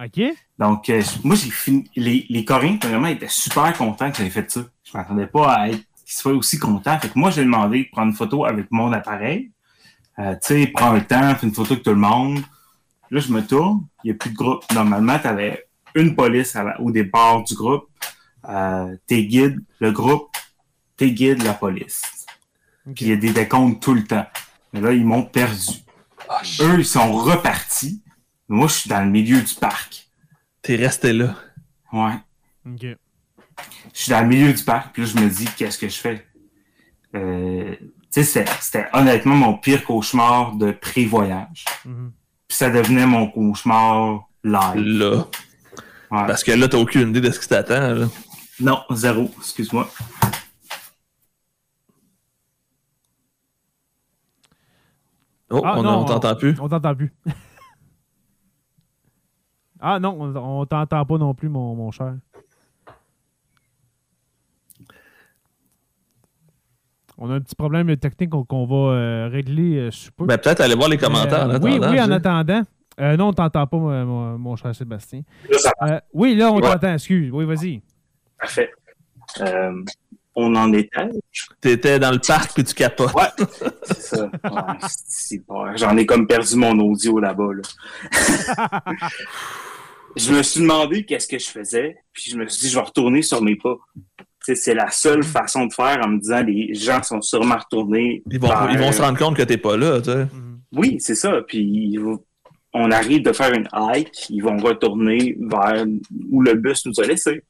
OK. 0.00 0.20
Donc, 0.58 0.88
euh, 0.90 1.02
moi, 1.24 1.34
j'ai 1.34 1.50
fini. 1.50 1.90
Les, 1.96 2.26
les 2.28 2.44
Coréens, 2.44 2.78
vraiment, 2.80 3.08
étaient 3.08 3.26
super 3.28 3.72
contents 3.76 4.10
que 4.10 4.18
j'avais 4.18 4.30
fait 4.30 4.48
ça. 4.50 4.60
Je 4.84 4.96
m'attendais 4.96 5.26
pas 5.26 5.52
à 5.52 5.68
être 5.68 5.78
qu'ils 6.04 6.14
soient 6.16 6.32
aussi 6.32 6.58
contents. 6.58 6.98
Fait 7.00 7.08
que 7.08 7.18
moi, 7.18 7.30
j'ai 7.30 7.42
demandé 7.44 7.84
de 7.84 7.88
prendre 7.90 8.08
une 8.08 8.16
photo 8.16 8.44
avec 8.44 8.66
mon 8.70 8.92
appareil. 8.92 9.50
Euh, 10.20 10.34
tu 10.34 10.54
sais, 10.62 10.66
prends 10.68 10.92
un 10.92 11.00
temps, 11.00 11.34
fais 11.34 11.46
une 11.46 11.54
photo 11.54 11.72
avec 11.72 11.82
tout 11.84 11.90
le 11.90 11.96
monde. 11.96 12.40
Là, 13.10 13.20
je 13.20 13.32
me 13.32 13.44
tourne, 13.44 13.86
il 14.04 14.08
n'y 14.08 14.12
a 14.12 14.14
plus 14.18 14.30
de 14.30 14.36
groupe. 14.36 14.62
Normalement, 14.72 15.18
tu 15.18 15.26
avais 15.26 15.66
une 15.94 16.14
police 16.14 16.54
à 16.54 16.62
la- 16.62 16.80
au 16.80 16.90
départ 16.92 17.42
du 17.42 17.54
groupe, 17.54 17.88
euh, 18.48 18.94
tes 19.06 19.26
guides, 19.26 19.58
le 19.80 19.90
groupe, 19.90 20.28
tes 20.96 21.10
guides, 21.12 21.42
la 21.42 21.54
police. 21.54 22.02
Puis 22.94 23.04
il 23.06 23.08
y 23.08 23.12
a 23.12 23.16
des 23.16 23.32
décomptes 23.32 23.82
tout 23.82 23.94
le 23.94 24.04
temps. 24.04 24.26
Mais 24.72 24.80
là, 24.80 24.92
ils 24.92 25.04
m'ont 25.04 25.24
perdu. 25.24 25.70
Eux, 26.60 26.78
ils 26.78 26.84
sont 26.86 27.12
repartis. 27.12 28.02
Moi, 28.48 28.66
je 28.68 28.72
suis 28.74 28.90
dans 28.90 29.00
le 29.00 29.10
milieu 29.10 29.40
du 29.40 29.54
parc. 29.54 30.08
T'es 30.62 30.76
resté 30.76 31.12
là. 31.12 31.34
Ouais. 31.92 32.14
OK. 32.66 32.82
Je 32.82 32.96
suis 34.02 34.10
dans 34.10 34.20
le 34.20 34.28
milieu 34.28 34.52
du 34.52 34.62
parc, 34.62 34.92
puis 34.92 35.02
là, 35.02 35.08
je 35.14 35.20
me 35.20 35.28
dis, 35.28 35.46
qu'est-ce 35.56 35.78
que 35.78 35.88
je 35.88 35.96
fais? 35.98 36.26
Euh, 37.14 37.74
tu 38.12 38.22
sais, 38.24 38.44
c'était- 38.60 38.86
honnêtement 38.92 39.34
mon 39.34 39.54
pire 39.54 39.84
cauchemar 39.84 40.54
de 40.54 40.70
pré-voyage. 40.72 41.64
Mhm. 41.84 42.12
Puis 42.46 42.56
ça 42.56 42.70
devenait 42.70 43.06
mon 43.06 43.26
cauchemar 43.28 44.28
live. 44.44 44.76
Là. 44.76 45.26
Ouais. 46.10 46.26
Parce 46.26 46.44
que 46.44 46.52
là, 46.52 46.68
t'as 46.68 46.78
aucune 46.78 47.10
idée 47.10 47.20
de 47.20 47.30
ce 47.30 47.40
qui 47.40 47.48
t'attend. 47.48 47.94
là. 47.94 48.06
Non, 48.60 48.80
zéro, 48.90 49.30
excuse-moi. 49.38 49.90
Oh, 55.50 55.62
Ah, 55.64 55.74
on 55.78 55.86
on 55.86 56.04
t'entend 56.04 56.34
plus. 56.34 56.56
On 56.60 56.68
t'entend 56.68 56.94
plus. 56.94 57.12
ah 59.80 59.98
non, 59.98 60.16
on, 60.20 60.36
on 60.36 60.66
t'entend 60.66 61.04
pas 61.04 61.18
non 61.18 61.34
plus, 61.34 61.48
mon, 61.48 61.74
mon 61.74 61.90
cher. 61.90 62.14
On 67.20 67.30
a 67.30 67.34
un 67.34 67.40
petit 67.40 67.56
problème 67.56 67.96
technique 67.96 68.30
qu'on 68.30 68.66
va 68.66 68.94
euh, 68.94 69.28
régler 69.32 69.76
euh, 69.78 69.90
sous 69.90 70.12
peu. 70.12 70.24
Ben, 70.24 70.38
peut-être 70.38 70.60
aller 70.60 70.76
voir 70.76 70.88
les 70.88 70.98
commentaires 70.98 71.46
en 71.46 71.50
Euh, 71.50 71.54
attendant. 71.56 71.66
oui, 71.66 71.80
oui, 71.90 72.00
en 72.00 72.10
attendant. 72.12 72.62
Euh, 73.00 73.16
non, 73.16 73.28
on 73.28 73.32
t'entend 73.32 73.66
pas, 73.66 73.76
mon, 73.76 74.06
mon- 74.06 74.38
mon 74.38 74.56
cher 74.56 74.72
Sébastien. 74.74 75.22
Là, 75.50 75.58
ça 75.58 75.70
Euh, 75.82 76.00
oui, 76.12 76.36
là, 76.36 76.52
on 76.52 76.56
Ouais. 76.56 76.62
t'entend, 76.62 76.92
excuse. 76.94 77.30
Oui, 77.32 77.44
vas-y. 77.44 77.82
parfait. 78.38 78.70
On 80.40 80.54
en 80.54 80.72
était. 80.72 81.08
T'étais 81.60 81.98
dans 81.98 82.12
le 82.12 82.20
parc 82.20 82.54
puis 82.54 82.62
tu 82.62 82.72
capotes. 82.72 83.12
Ouais, 83.12 83.24
c'est 83.82 84.00
ça. 84.02 84.30
Ouais, 85.48 85.76
J'en 85.76 85.96
ai 85.96 86.06
comme 86.06 86.28
perdu 86.28 86.54
mon 86.54 86.78
audio 86.78 87.18
là-bas. 87.18 87.48
Là. 87.54 88.80
je 90.16 90.32
me 90.32 90.42
suis 90.44 90.60
demandé 90.60 91.04
qu'est-ce 91.04 91.26
que 91.26 91.38
je 91.40 91.48
faisais, 91.48 91.96
puis 92.12 92.30
je 92.30 92.36
me 92.36 92.46
suis 92.48 92.62
dit, 92.62 92.68
je 92.70 92.76
vais 92.78 92.84
retourner 92.84 93.22
sur 93.22 93.42
mes 93.42 93.56
pas. 93.56 93.74
C'est 94.40 94.74
la 94.74 94.90
seule 94.90 95.24
façon 95.24 95.66
de 95.66 95.72
faire 95.74 95.98
en 96.04 96.08
me 96.08 96.18
disant, 96.20 96.42
les 96.42 96.72
gens 96.72 97.02
sont 97.02 97.20
sûrement 97.20 97.56
retournés. 97.56 98.22
Ils 98.30 98.38
vont, 98.40 98.46
vers- 98.48 98.68
ils 98.70 98.78
vont 98.78 98.92
se 98.92 99.02
rendre 99.02 99.18
compte 99.18 99.36
que 99.36 99.42
t'es 99.42 99.58
pas 99.58 99.76
là, 99.76 100.00
tu 100.00 100.10
sais. 100.12 100.26
Oui, 100.72 100.96
c'est 101.00 101.14
ça. 101.16 101.40
Puis 101.48 101.98
on 102.72 102.90
arrive 102.92 103.22
de 103.22 103.32
faire 103.32 103.52
une 103.52 103.68
hike, 103.74 104.30
ils 104.30 104.40
vont 104.40 104.56
retourner 104.56 105.36
vers 105.40 105.84
où 106.30 106.42
le 106.42 106.54
bus 106.54 106.86
nous 106.86 106.98
a 107.00 107.06
laissés. 107.06 107.42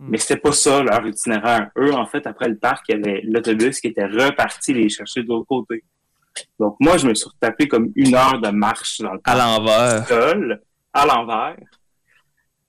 Mm. 0.00 0.06
Mais 0.10 0.18
c'était 0.18 0.40
pas 0.40 0.52
ça 0.52 0.82
leur 0.82 1.06
itinéraire. 1.06 1.70
Eux, 1.78 1.92
en 1.94 2.06
fait, 2.06 2.26
après 2.26 2.48
le 2.48 2.56
parc, 2.56 2.84
il 2.88 2.96
y 2.96 2.98
avait 2.98 3.20
l'autobus 3.24 3.80
qui 3.80 3.86
était 3.88 4.06
reparti 4.06 4.74
les 4.74 4.88
chercher 4.88 5.22
de 5.22 5.28
l'autre 5.28 5.46
côté. 5.46 5.84
Donc 6.58 6.76
moi, 6.80 6.96
je 6.96 7.06
me 7.06 7.14
suis 7.14 7.28
retapé 7.28 7.68
comme 7.68 7.90
une 7.94 8.14
heure 8.14 8.40
de 8.40 8.48
marche 8.48 9.00
dans 9.00 9.12
le 9.12 9.20
À 9.24 9.36
parc 9.36 9.38
l'envers. 9.38 10.08
seul, 10.08 10.60
à 10.92 11.06
l'envers. 11.06 11.56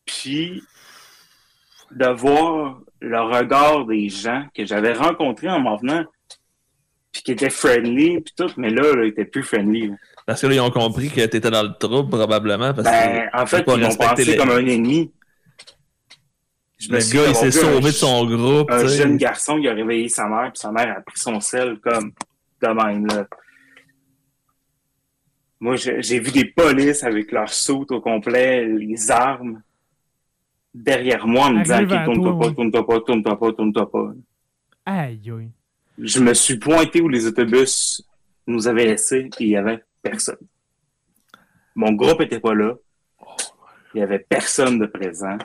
Puis 0.06 0.64
de 1.92 2.08
voir 2.08 2.80
le 3.02 3.22
regard 3.22 3.86
des 3.86 4.10
gens 4.10 4.46
que 4.56 4.66
j'avais 4.66 4.94
rencontrés 4.94 5.50
en 5.50 5.60
m'en 5.60 5.78
venant, 5.78 6.04
puis 7.12 7.24
qui 7.24 7.32
étaient 7.32 7.50
friendly, 7.50 8.22
puis 8.22 8.34
tout, 8.38 8.52
mais 8.58 8.70
là, 8.70 8.84
là 8.94 9.04
ils 9.06 9.10
étaient 9.10 9.26
plus 9.26 9.44
friendly. 9.44 9.88
là. 9.88 9.96
Parce 10.28 10.42
que 10.42 10.48
là, 10.48 10.56
ils 10.56 10.60
ont 10.60 10.72
compris 10.72 11.10
que 11.10 11.22
t'étais 11.26 11.52
dans 11.52 11.62
le 11.64 11.74
trouble, 11.80 12.10
probablement. 12.10 12.74
Parce 12.74 12.84
Ben, 12.88 13.30
en 13.34 13.46
fait, 13.46 13.64
ils 13.68 13.78
m'ont 13.82 13.96
pensé 13.96 14.26
les- 14.26 14.36
comme 14.38 14.50
un 14.50 14.66
ennemi. 14.66 15.12
Je 16.78 16.90
me 16.90 16.96
le 16.96 17.02
suis 17.02 17.18
gars, 17.18 17.28
il 17.30 17.36
s'est 17.36 17.52
sauvé 17.52 17.82
de 17.82 17.92
son 17.92 18.26
groupe. 18.26 18.70
Un 18.70 18.88
jeune 18.88 19.18
garçon, 19.18 19.58
il 19.58 19.68
a 19.68 19.74
réveillé 19.74 20.10
sa 20.10 20.28
mère, 20.28 20.52
puis 20.52 20.60
sa 20.60 20.72
mère 20.72 20.98
a 20.98 21.02
pris 21.02 21.18
son 21.18 21.40
sel 21.40 21.80
comme 21.80 22.12
de 22.62 22.68
même. 22.68 23.08
Là. 23.08 23.28
Moi, 25.60 25.76
j'ai 25.78 26.20
vu 26.20 26.32
des 26.32 26.46
polices 26.46 27.04
avec 27.04 27.32
leurs 27.32 27.50
sautes 27.50 27.92
au 27.92 28.02
complet, 28.02 28.66
les 28.66 29.10
armes, 29.10 29.62
derrière 30.74 31.26
moi 31.26 31.48
en 31.48 31.54
me 31.54 31.64
disant 31.64 31.76
Arrive 31.76 31.92
Ok, 31.92 31.98
à 31.98 32.06
tourne-toi 32.06 32.32
toi, 32.32 32.40
pas, 32.40 32.52
tourne-toi 32.54 32.88
pas, 32.88 33.00
tourne-toi 33.00 33.40
pas, 33.40 33.54
tourne-toi 33.54 33.92
pas. 33.92 34.14
Aïe, 34.86 35.32
aïe. 35.32 35.52
Je 35.98 36.20
me 36.20 36.34
suis 36.34 36.60
pointé 36.60 37.02
où 37.02 37.08
les 37.08 37.26
autobus 37.26 38.04
nous 38.48 38.68
avaient 38.68 38.86
laissés 38.86 39.30
et 39.40 39.44
il 39.44 39.50
y 39.50 39.56
avait 39.56 39.82
personne. 40.02 40.46
Mon 41.74 41.94
groupe 41.94 42.22
était 42.22 42.40
pas 42.40 42.54
là. 42.54 42.74
Il 43.94 44.00
y 44.00 44.04
avait 44.04 44.20
personne 44.20 44.78
de 44.78 44.86
présent. 44.86 45.38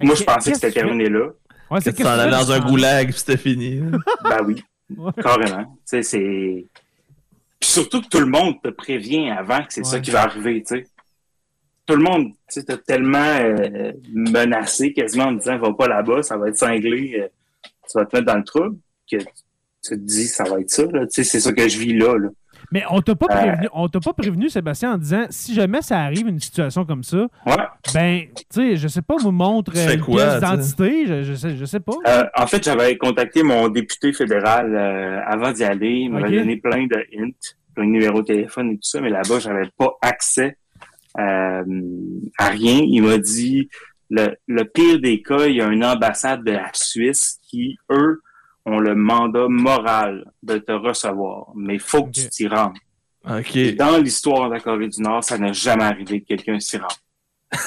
Moi, 0.00 0.14
je 0.14 0.24
pensais 0.24 0.50
que 0.50 0.56
c'était 0.56 0.68
tu 0.68 0.74
terminé 0.74 1.08
là. 1.08 1.28
Ouais, 1.70 1.78
Que 1.78 1.84
c'est 1.84 1.90
tu 1.90 1.96
qu'est-ce 1.98 2.08
t'en 2.08 2.14
que 2.14 2.20
allais 2.20 2.32
tu 2.32 2.38
dans 2.38 2.52
un 2.52 2.60
goulag 2.60 3.08
puis 3.10 3.18
c'était 3.18 3.36
fini. 3.36 3.80
Ben 4.24 4.38
oui, 4.44 4.64
carrément. 5.22 5.64
Tu 5.64 5.80
sais, 5.84 6.02
c'est. 6.02 6.66
Puis 7.60 7.70
surtout 7.70 8.00
que 8.00 8.08
tout 8.08 8.20
le 8.20 8.26
monde 8.26 8.60
te 8.62 8.68
prévient 8.68 9.30
avant 9.30 9.58
que 9.58 9.72
c'est 9.72 9.84
ça 9.84 10.00
qui 10.00 10.10
va 10.10 10.22
arriver, 10.22 10.62
tu 10.62 10.76
sais. 10.76 10.86
Tout 11.86 11.96
le 11.96 12.02
monde, 12.02 12.32
tu 12.32 12.36
sais, 12.48 12.64
t'as 12.64 12.76
tellement 12.76 13.18
euh, 13.18 13.92
menacé 14.12 14.92
quasiment 14.92 15.24
en 15.24 15.32
disant 15.32 15.58
va 15.58 15.72
pas 15.72 15.88
là-bas, 15.88 16.22
ça 16.22 16.36
va 16.36 16.48
être 16.48 16.56
cinglé, 16.56 17.16
euh, 17.18 17.28
tu 17.62 17.98
vas 17.98 18.06
te 18.06 18.16
mettre 18.16 18.26
dans 18.26 18.38
le 18.38 18.44
trouble, 18.44 18.76
que 19.10 19.16
tu 19.16 19.24
te 19.82 19.94
dis 19.94 20.26
ça 20.26 20.44
va 20.44 20.60
être 20.60 20.70
ça, 20.70 20.84
là. 20.84 21.06
Tu 21.06 21.12
sais, 21.12 21.24
c'est 21.24 21.40
ça 21.40 21.52
que 21.52 21.68
je 21.68 21.78
vis 21.78 21.92
là, 21.96 22.16
là. 22.16 22.28
Mais 22.72 22.84
on 22.90 23.00
t'a 23.00 23.14
pas 23.14 23.26
Euh. 23.30 23.36
prévenu, 23.36 23.68
on 23.72 23.88
t'a 23.88 24.00
pas 24.00 24.12
prévenu, 24.12 24.48
Sébastien, 24.48 24.92
en 24.94 24.98
disant 24.98 25.26
si 25.30 25.54
jamais 25.54 25.82
ça 25.82 26.00
arrive 26.00 26.28
une 26.28 26.38
situation 26.40 26.84
comme 26.84 27.02
ça, 27.02 27.26
Ouais. 27.46 27.56
ben, 27.94 28.22
tu 28.34 28.42
sais, 28.50 28.76
je 28.76 28.86
sais 28.88 29.02
pas, 29.02 29.16
vous 29.20 29.32
montre 29.32 29.72
fais 29.72 29.88
euh, 29.88 29.94
une 29.96 30.04
pièce 30.04 30.34
d'identité, 30.34 31.06
je, 31.06 31.22
je 31.24 31.34
sais, 31.34 31.56
je 31.56 31.64
sais 31.64 31.80
pas. 31.80 31.92
Euh, 32.06 32.24
en 32.36 32.46
fait, 32.46 32.62
j'avais 32.64 32.96
contacté 32.96 33.42
mon 33.42 33.68
député 33.68 34.12
fédéral 34.12 34.74
euh, 34.74 35.20
avant 35.26 35.52
d'y 35.52 35.64
aller. 35.64 35.90
Il 36.02 36.10
m'avait 36.12 36.38
donné 36.38 36.56
plein 36.58 36.86
de 36.86 36.96
hints, 37.18 37.30
plein 37.74 37.84
de 37.84 37.90
numéros 37.90 38.22
de 38.22 38.26
téléphone 38.26 38.70
et 38.70 38.74
tout 38.76 38.82
ça, 38.88 39.00
mais 39.00 39.10
là-bas, 39.10 39.38
j'avais 39.40 39.68
pas 39.76 39.92
accès 40.02 40.56
euh, 41.18 41.64
à 42.38 42.48
rien. 42.48 42.80
Il 42.86 43.02
m'a 43.02 43.18
dit 43.18 43.68
le, 44.10 44.36
le 44.46 44.64
pire 44.64 45.00
des 45.00 45.22
cas, 45.22 45.46
il 45.46 45.56
y 45.56 45.60
a 45.60 45.66
une 45.68 45.84
ambassade 45.84 46.44
de 46.44 46.52
la 46.52 46.70
Suisse 46.72 47.38
qui, 47.48 47.76
eux, 47.90 48.20
ont 48.66 48.78
le 48.78 48.94
mandat 48.94 49.46
moral 49.48 50.30
de 50.42 50.58
te 50.58 50.72
recevoir. 50.72 51.46
Mais 51.56 51.74
il 51.74 51.80
faut 51.80 52.04
que 52.04 52.10
tu 52.10 52.28
t'y 52.28 52.46
rendes. 52.48 52.76
Dans 53.24 53.98
l'histoire 54.02 54.48
de 54.48 54.54
la 54.54 54.60
Corée 54.60 54.88
du 54.88 55.00
Nord, 55.02 55.22
ça 55.24 55.36
n'a 55.38 55.52
jamais 55.52 55.84
arrivé 55.84 56.20
que 56.20 56.26
quelqu'un 56.28 56.58
s'y 56.60 56.76
rende. 56.78 56.90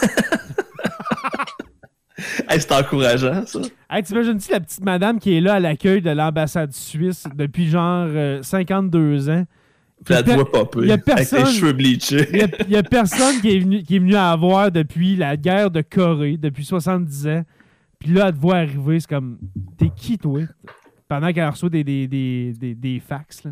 Hey, 2.47 2.62
c'est 2.62 2.71
encourageant, 2.71 3.45
ça. 3.45 3.60
Hey, 3.89 4.03
t'imagines-tu 4.03 4.51
la 4.51 4.60
petite 4.60 4.84
madame 4.84 5.19
qui 5.19 5.36
est 5.36 5.41
là 5.41 5.56
à 5.56 5.60
l'accueil 5.60 6.01
de 6.01 6.12
l'ambassade 6.12 6.71
suisse 6.71 7.25
depuis 7.36 7.67
genre 7.67 8.08
euh, 8.08 8.41
52 8.43 9.29
ans, 9.29 9.43
Puis 10.06 10.13
elle 10.13 10.23
te 10.23 10.32
voit 10.32 10.49
popper. 10.49 10.79
Il 10.84 10.88
y 10.88 10.91
a 10.91 10.93
Avec 10.93 11.06
personne- 11.06 11.43
tes 11.43 11.51
cheveux 11.51 11.73
bleachés. 11.73 12.27
Il 12.32 12.69
y 12.69 12.73
y 12.73 12.77
a 12.77 12.84
personne 12.84 13.41
qui 13.41 13.56
est, 13.56 13.60
venu, 13.60 13.84
qui 13.84 13.95
est 13.95 13.99
venu 13.99 14.15
à 14.15 14.36
voir 14.36 14.71
depuis 14.71 15.15
la 15.15 15.36
guerre 15.36 15.71
de 15.71 15.82
Corée, 15.82 16.38
depuis 16.38 16.63
70 16.63 17.27
ans. 17.27 17.43
Puis 17.99 18.12
là, 18.13 18.27
elle 18.27 18.36
te 18.36 18.39
voit 18.39 18.58
arriver, 18.58 18.99
c'est 18.99 19.10
comme, 19.10 19.39
t'es 19.77 19.89
qui, 19.95 20.17
toi? 20.17 20.41
Pendant 21.07 21.31
qu'elle 21.33 21.49
reçoit 21.49 21.69
des, 21.69 21.83
des, 21.83 22.07
des, 22.07 22.53
des, 22.53 22.75
des 22.75 22.99
fax, 22.99 23.43
là. 23.43 23.51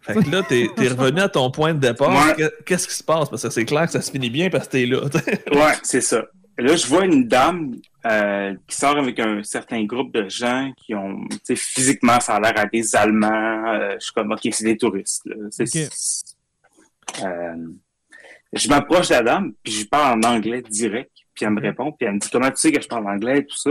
Fait 0.00 0.14
que 0.14 0.30
là, 0.30 0.42
t'es 0.42 0.64
es 0.78 0.88
revenu 0.88 1.20
à 1.20 1.28
ton 1.28 1.50
point 1.50 1.74
de 1.74 1.78
départ. 1.78 2.10
Ouais. 2.10 2.48
Qu'est-ce 2.66 2.88
qui 2.88 2.94
se 2.94 3.04
passe? 3.04 3.28
Parce 3.30 3.42
que 3.42 3.50
c'est 3.50 3.64
clair 3.64 3.86
que 3.86 3.92
ça 3.92 4.02
se 4.02 4.10
finit 4.10 4.30
bien 4.30 4.50
parce 4.50 4.66
que 4.66 4.72
t'es 4.72 4.86
là. 4.86 5.00
Ouais, 5.52 5.74
c'est 5.82 6.00
ça. 6.00 6.24
Là, 6.58 6.76
je 6.76 6.86
vois 6.86 7.04
une 7.04 7.26
dame 7.28 7.76
euh, 8.04 8.54
qui 8.66 8.76
sort 8.76 8.98
avec 8.98 9.18
un 9.20 9.42
certain 9.42 9.84
groupe 9.84 10.12
de 10.12 10.28
gens 10.28 10.70
qui 10.76 10.94
ont, 10.94 11.24
tu 11.30 11.38
sais, 11.44 11.56
physiquement, 11.56 12.20
ça 12.20 12.34
a 12.36 12.40
l'air 12.40 12.52
à 12.56 12.66
des 12.66 12.94
Allemands. 12.94 13.64
Euh, 13.74 13.94
je 13.94 14.04
suis 14.04 14.12
comme, 14.12 14.32
OK, 14.32 14.40
c'est 14.50 14.64
des 14.64 14.76
touristes. 14.76 15.22
euh, 17.22 17.56
je 18.52 18.68
m'approche 18.68 19.08
de 19.08 19.14
la 19.14 19.22
dame, 19.22 19.52
puis 19.62 19.72
je 19.72 19.78
lui 19.80 19.86
parle 19.86 20.18
en 20.18 20.28
anglais 20.28 20.62
direct, 20.68 21.10
puis 21.34 21.44
elle 21.46 21.52
me 21.52 21.60
répond, 21.60 21.92
puis 21.92 22.06
elle 22.06 22.14
me 22.14 22.18
dit, 22.18 22.28
comment 22.30 22.50
tu 22.50 22.56
sais 22.56 22.70
que 22.72 22.82
je 22.82 22.88
parle 22.88 23.06
anglais 23.08 23.38
et 23.38 23.46
tout 23.46 23.56
ça? 23.56 23.70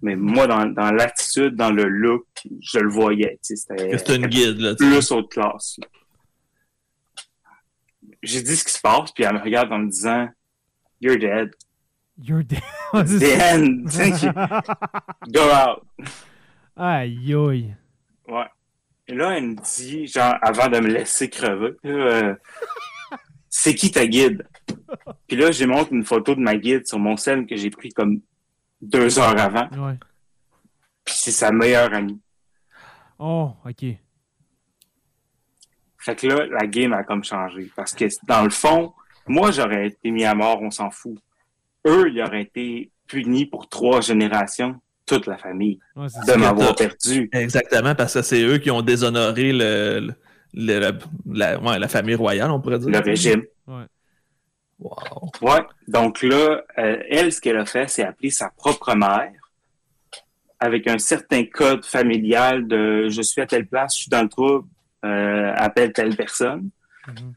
Mais 0.00 0.14
moi, 0.14 0.46
dans, 0.46 0.66
dans 0.66 0.92
l'attitude, 0.92 1.56
dans 1.56 1.70
le 1.70 1.84
look, 1.84 2.26
je 2.60 2.78
le 2.78 2.88
voyais. 2.88 3.38
C'était 3.42 3.98
c'est 3.98 4.16
une 4.16 4.26
guide, 4.26 4.58
là. 4.60 4.74
plus 4.74 5.10
haute 5.10 5.30
classe. 5.30 5.78
J'ai 8.22 8.42
dit 8.42 8.56
ce 8.56 8.64
qui 8.64 8.72
se 8.72 8.80
passe, 8.80 9.12
puis 9.12 9.24
elle 9.24 9.34
me 9.34 9.40
regarde 9.40 9.72
en 9.72 9.78
me 9.78 9.90
disant 9.90 10.28
You're 11.00 11.18
dead. 11.18 11.50
You're 12.20 12.44
dead. 12.44 12.62
The 12.92 13.40
end. 13.40 13.90
Thank 13.90 14.22
you. 14.22 14.32
Go 15.32 15.50
out. 15.50 15.82
aïe, 16.76 17.34
aïe. 17.34 17.74
Ouais. 18.28 18.46
Et 19.06 19.14
là, 19.14 19.36
elle 19.38 19.44
me 19.44 19.54
dit, 19.54 20.06
genre, 20.06 20.34
avant 20.42 20.68
de 20.68 20.80
me 20.80 20.88
laisser 20.88 21.30
crever, 21.30 21.74
euh, 21.86 22.34
c'est 23.48 23.74
qui 23.74 23.90
ta 23.90 24.06
guide? 24.06 24.46
Puis 25.26 25.36
là, 25.36 25.50
j'ai 25.50 25.66
montré 25.66 25.94
une 25.94 26.04
photo 26.04 26.34
de 26.34 26.40
ma 26.40 26.56
guide 26.56 26.86
sur 26.86 26.98
mon 26.98 27.16
scène 27.16 27.46
que 27.46 27.56
j'ai 27.56 27.70
pris 27.70 27.90
comme 27.90 28.20
deux 28.80 29.18
heures 29.18 29.38
avant. 29.40 29.68
Ouais. 29.76 29.96
Puis 31.04 31.14
c'est 31.16 31.30
sa 31.32 31.50
meilleure 31.52 31.92
amie. 31.92 32.20
Oh, 33.18 33.52
OK. 33.66 33.84
Fait 35.98 36.14
que 36.16 36.26
là, 36.26 36.46
la 36.46 36.66
game 36.66 36.92
a 36.92 37.02
comme 37.02 37.24
changé. 37.24 37.70
Parce 37.74 37.92
que 37.92 38.04
dans 38.26 38.44
le 38.44 38.50
fond, 38.50 38.92
moi, 39.26 39.50
j'aurais 39.50 39.88
été 39.88 40.10
mis 40.10 40.24
à 40.24 40.34
mort, 40.34 40.60
on 40.62 40.70
s'en 40.70 40.90
fout. 40.90 41.16
Eux, 41.86 42.10
ils 42.10 42.22
auraient 42.22 42.42
été 42.42 42.90
punis 43.06 43.46
pour 43.46 43.68
trois 43.68 44.00
générations, 44.00 44.76
toute 45.06 45.26
la 45.26 45.36
famille, 45.38 45.78
Ouais, 45.96 46.06
de 46.26 46.34
m'avoir 46.34 46.74
perdu. 46.76 47.28
Exactement, 47.32 47.94
parce 47.94 48.14
que 48.14 48.22
c'est 48.22 48.42
eux 48.42 48.58
qui 48.58 48.70
ont 48.70 48.82
déshonoré 48.82 49.52
le, 49.52 50.00
le- 50.54 50.80
le- 50.80 50.98
la, 51.26 51.58
ouais, 51.60 51.78
la 51.78 51.88
famille 51.88 52.14
royale, 52.14 52.50
on 52.50 52.60
pourrait 52.60 52.78
dire. 52.78 52.90
Le 52.90 52.98
régime. 53.00 53.42
Wow. 54.80 55.30
Ouais. 55.42 55.60
Donc 55.88 56.22
là, 56.22 56.62
euh, 56.78 57.02
elle, 57.08 57.32
ce 57.32 57.40
qu'elle 57.40 57.56
a 57.56 57.66
fait, 57.66 57.88
c'est 57.88 58.04
appeler 58.04 58.30
sa 58.30 58.50
propre 58.50 58.94
mère 58.94 59.32
avec 60.60 60.86
un 60.88 60.98
certain 60.98 61.44
code 61.44 61.84
familial 61.84 62.66
de 62.66 63.08
je 63.08 63.22
suis 63.22 63.40
à 63.40 63.46
telle 63.46 63.66
place, 63.66 63.94
je 63.96 64.00
suis 64.02 64.10
dans 64.10 64.22
le 64.22 64.28
trouble, 64.28 64.68
euh, 65.04 65.52
appelle 65.56 65.92
telle 65.92 66.16
personne. 66.16 66.70
Mhm. 67.06 67.34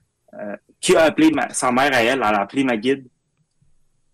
Qui 0.79 0.95
a 0.95 1.03
appelé 1.03 1.29
ma- 1.31 1.49
sa 1.53 1.71
mère 1.71 1.93
à 1.93 2.01
elle, 2.03 2.17
elle 2.19 2.23
a 2.23 2.41
appelé 2.41 2.63
ma 2.63 2.75
guide, 2.77 3.05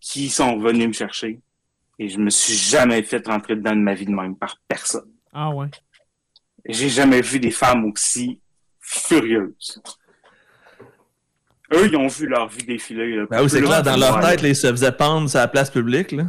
qui 0.00 0.28
sont 0.28 0.58
venus 0.58 0.88
me 0.88 0.92
chercher. 0.92 1.40
Et 1.98 2.08
je 2.08 2.18
me 2.18 2.28
suis 2.30 2.52
jamais 2.54 3.02
fait 3.02 3.26
rentrer 3.26 3.56
dedans 3.56 3.72
de 3.74 3.80
ma 3.80 3.94
vie 3.94 4.04
de 4.04 4.10
même 4.10 4.36
par 4.36 4.56
personne. 4.68 5.10
Ah, 5.32 5.50
ouais. 5.50 5.68
J'ai 6.66 6.88
jamais 6.90 7.22
vu 7.22 7.40
des 7.40 7.50
femmes 7.50 7.84
aussi 7.86 8.40
furieuses. 8.80 9.80
Eux, 11.74 11.86
ils 11.86 11.96
ont 11.96 12.06
vu 12.08 12.26
leur 12.26 12.48
vie 12.48 12.64
défiler. 12.64 13.16
là. 13.16 13.24
Ben 13.30 13.42
oui, 13.42 13.50
c'est 13.50 13.60
clair, 13.60 13.82
dans 13.82 13.96
leur 13.96 14.20
tête, 14.20 14.40
là, 14.42 14.48
ils 14.48 14.56
se 14.56 14.66
faisaient 14.68 14.92
pendre 14.92 15.28
sur 15.28 15.38
la 15.38 15.48
place 15.48 15.70
publique. 15.70 16.12
Là. 16.12 16.24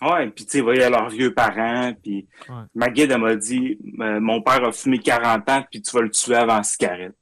Ouais, 0.00 0.28
puis 0.28 0.44
tu 0.44 0.52
sais, 0.52 0.60
voyez 0.60 0.88
leurs 0.88 1.08
vieux 1.08 1.32
parents, 1.34 1.92
puis 2.02 2.26
Ouais. 2.48 2.54
ma 2.74 2.88
guide, 2.88 3.10
elle 3.10 3.20
m'a 3.20 3.34
dit, 3.34 3.78
euh, 4.00 4.20
mon 4.20 4.42
père 4.42 4.62
a 4.62 4.70
fumé 4.72 4.98
40 4.98 5.48
ans, 5.50 5.64
puis 5.70 5.80
tu 5.82 5.90
vas 5.96 6.02
le 6.02 6.10
tuer 6.10 6.36
avant 6.36 6.58
la 6.58 6.62
cigarette. 6.62 7.14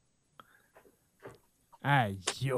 Aïe. 1.83 2.17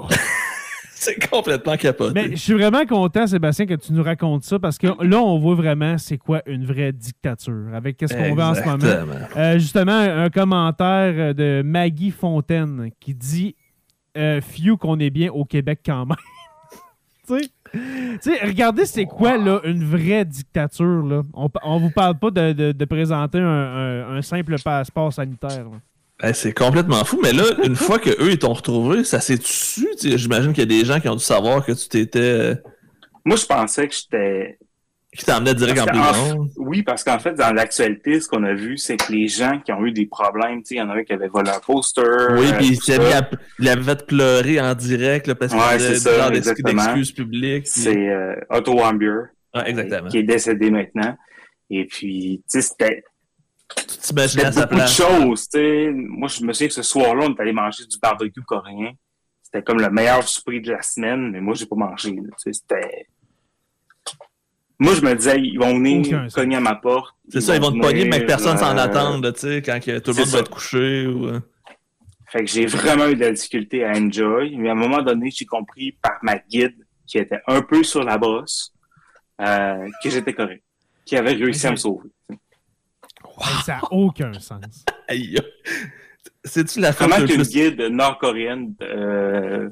C'est 1.01 1.29
complètement 1.29 1.77
capoté. 1.77 2.11
Mais 2.13 2.31
je 2.31 2.35
suis 2.35 2.53
vraiment 2.53 2.85
content, 2.85 3.25
Sébastien, 3.25 3.65
que 3.65 3.75
tu 3.75 3.93
nous 3.93 4.03
racontes 4.03 4.43
ça 4.43 4.59
parce 4.59 4.77
que 4.77 4.87
là, 5.01 5.17
on 5.21 5.39
voit 5.39 5.55
vraiment 5.55 5.97
c'est 5.97 6.17
quoi 6.17 6.41
une 6.45 6.65
vraie 6.65 6.91
dictature 6.91 7.67
avec 7.73 7.95
qu'est-ce 7.95 8.13
qu'on 8.13 8.35
voit 8.35 8.47
en 8.47 8.55
ce 8.55 8.63
moment. 8.65 9.15
Euh, 9.37 9.53
justement, 9.59 9.93
un, 9.93 10.23
un 10.25 10.29
commentaire 10.29 11.33
de 11.33 11.61
Maggie 11.63 12.11
Fontaine 12.11 12.89
qui 12.99 13.13
dit 13.15 13.55
euh, 14.17 14.41
Few 14.41 14.77
qu'on 14.77 14.99
est 14.99 15.09
bien 15.09 15.31
au 15.31 15.45
Québec 15.45 15.79
quand 15.85 16.05
même. 16.05 16.15
tu 17.27 17.39
sais? 17.43 17.49
Tu 17.71 18.17
sais, 18.21 18.43
regardez, 18.45 18.85
c'est 18.85 19.05
quoi 19.05 19.37
là, 19.37 19.61
une 19.63 19.83
vraie 19.83 20.25
dictature. 20.25 21.03
Là. 21.05 21.21
On, 21.33 21.49
on 21.63 21.77
vous 21.79 21.91
parle 21.91 22.17
pas 22.17 22.31
de, 22.31 22.51
de- 22.53 22.71
de 22.71 22.85
présenter 22.85 23.37
un, 23.37 23.43
un- 23.45 24.17
un 24.17 24.21
simple 24.23 24.55
passeport 24.59 25.13
sanitaire. 25.13 25.65
Ben, 26.21 26.33
c'est 26.33 26.51
complètement 26.53 27.03
fou, 27.05 27.19
mais 27.21 27.31
là, 27.31 27.43
une 27.63 27.75
fois 27.75 27.99
que 27.99 28.09
eux 28.09 28.31
ils 28.31 28.39
t'ont 28.39 28.53
retrouvé, 28.53 29.03
ça 29.03 29.19
s'est 29.19 29.39
su. 29.41 29.87
tu 29.99 30.17
J'imagine 30.17 30.51
qu'il 30.53 30.63
y 30.69 30.75
a 30.75 30.79
des 30.79 30.83
gens 30.83 30.99
qui 30.99 31.07
ont 31.07 31.15
dû 31.15 31.23
savoir 31.23 31.63
que 31.63 31.71
tu 31.71 31.87
t'étais. 31.87 32.19
euh, 32.19 32.55
Moi, 33.23 33.35
je 33.37 33.45
pensais 33.45 33.87
que 33.87 33.93
j'étais... 33.95 34.57
qui 35.17 35.25
t'emmenaient 35.25 35.55
direct 35.55 35.79
en 35.79 35.85
Parce 35.85 36.19
prison. 36.19 36.49
Oui, 36.57 36.83
parce 36.83 37.03
qu'en 37.03 37.17
fait, 37.17 37.33
dans 37.33 37.51
l'actualité, 37.51 38.19
ce 38.21 38.27
qu'on 38.27 38.43
a 38.43 38.53
vu, 38.53 38.77
c'est 38.77 38.97
que 38.97 39.11
les 39.11 39.27
gens 39.27 39.59
qui 39.59 39.71
ont 39.71 39.83
eu 39.85 39.91
des 39.91 40.05
problèmes, 40.05 40.61
il 40.69 40.77
y 40.77 40.81
en 40.81 40.89
a 40.89 40.93
un 40.95 41.03
qui 41.03 41.13
avait 41.13 41.27
volé 41.27 41.49
un 41.49 41.59
poster. 41.59 42.03
Oui, 42.37 42.47
euh, 42.51 42.57
puis 42.57 42.79
il 43.59 43.67
avait 43.69 43.81
fait 43.83 44.05
pleurer 44.05 44.61
en 44.61 44.75
direct 44.75 45.25
là, 45.27 45.33
parce 45.35 45.51
qu'il 45.51 45.59
Ouais, 45.61 45.95
genre 45.99 46.31
exactement. 46.31 46.83
d'excuses 46.83 47.11
publiques. 47.11 47.63
puis- 47.63 47.81
C'est 47.81 48.07
euh, 48.09 48.35
Otto 48.51 48.73
Warmbier, 48.75 49.09
Ouais, 49.55 49.69
exactement. 49.69 50.09
qui 50.09 50.19
est 50.19 50.23
décédé 50.23 50.69
maintenant. 50.69 51.17
Et 51.71 51.85
puis, 51.85 52.43
tu 52.51 52.61
sais, 52.61 52.61
c'était 52.61 53.03
Tu 53.75 53.97
t'imaginais 53.97 54.45
à 54.45 54.51
sa 54.51 54.65
beaucoup 54.67 54.81
de 54.81 54.87
choses, 54.87 55.49
tu 55.49 55.59
sais. 55.59 55.89
Moi, 55.93 56.27
je 56.27 56.43
me 56.43 56.53
souviens 56.53 56.67
que 56.67 56.73
ce 56.73 56.83
soir-là, 56.83 57.25
on 57.27 57.33
est 57.35 57.41
allé 57.41 57.51
manger 57.53 57.83
du 57.85 57.97
barbecue 57.99 58.41
coréen. 58.41 58.91
C'était 59.41 59.63
comme 59.63 59.79
le 59.79 59.89
meilleur 59.89 60.27
souper 60.27 60.59
de 60.59 60.71
la 60.71 60.81
semaine, 60.83 61.31
mais 61.31 61.41
moi, 61.41 61.55
j'ai 61.55 61.65
pas 61.65 61.75
mangé. 61.75 62.15
C'était. 62.37 63.07
Moi, 64.81 64.93
je 64.95 65.01
me 65.01 65.13
disais, 65.13 65.39
ils 65.41 65.59
vont 65.59 65.73
venir 65.73 66.27
cogner 66.33 66.55
à 66.55 66.61
ma 66.61 66.75
porte. 66.75 67.13
C'est 67.27 67.41
ça, 67.41 67.55
ils 67.55 67.61
vont 67.61 67.71
te 67.71 67.79
pogner, 67.79 68.05
mais 68.05 68.21
que 68.21 68.25
personne 68.25 68.57
s'en 68.57 68.77
euh, 68.77 68.81
attende, 68.81 69.25
là, 69.25 69.33
tu 69.33 69.41
sais, 69.41 69.61
quand 69.61 69.79
que 69.83 69.99
tout 69.99 70.11
le 70.11 70.19
monde 70.19 70.27
va 70.29 70.39
être 70.39 70.49
couché. 70.49 71.05
Ou... 71.05 71.27
euh. 71.27 71.39
Fait 72.27 72.45
que 72.45 72.49
j'ai 72.49 72.65
vraiment 72.65 73.07
eu 73.07 73.15
de 73.15 73.21
la 73.21 73.31
difficulté 73.31 73.83
à 73.83 73.91
enjoy. 73.91 74.55
Mais 74.55 74.69
à 74.69 74.71
un 74.71 74.75
moment 74.75 75.01
donné, 75.01 75.31
j'ai 75.31 75.45
compris 75.45 75.91
par 76.01 76.19
ma 76.21 76.37
guide, 76.37 76.77
qui 77.05 77.17
était 77.17 77.41
un 77.47 77.61
peu 77.61 77.83
sur 77.83 78.03
la 78.03 78.17
brosse, 78.17 78.73
euh, 79.41 79.85
que 80.01 80.09
j'étais 80.09 80.33
correct. 80.33 80.63
Qui 81.05 81.17
avait 81.17 81.33
réussi 81.33 81.67
à 81.67 81.71
me 81.71 81.75
sauver. 81.75 82.09
Ça 83.65 83.73
n'a 83.73 83.81
aucun 83.91 84.31
sens. 84.33 84.85
Aïe. 85.07 85.37
C'est-tu 86.43 86.79
la 86.79 86.93
Comment 86.93 87.17
qu'une 87.17 87.27
plus... 87.27 87.49
guide 87.49 87.81
nord-coréenne 87.81 88.75
euh, 88.81 89.69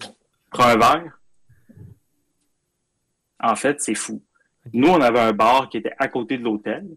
prend 0.51 0.65
un 0.65 0.77
verre? 0.77 1.19
En 3.39 3.55
fait, 3.55 3.79
c'est 3.79 3.95
fou. 3.95 4.21
Nous, 4.73 4.87
on 4.87 5.01
avait 5.01 5.19
un 5.19 5.33
bar 5.33 5.69
qui 5.69 5.77
était 5.77 5.93
à 5.97 6.07
côté 6.07 6.37
de 6.37 6.43
l'hôtel. 6.43 6.87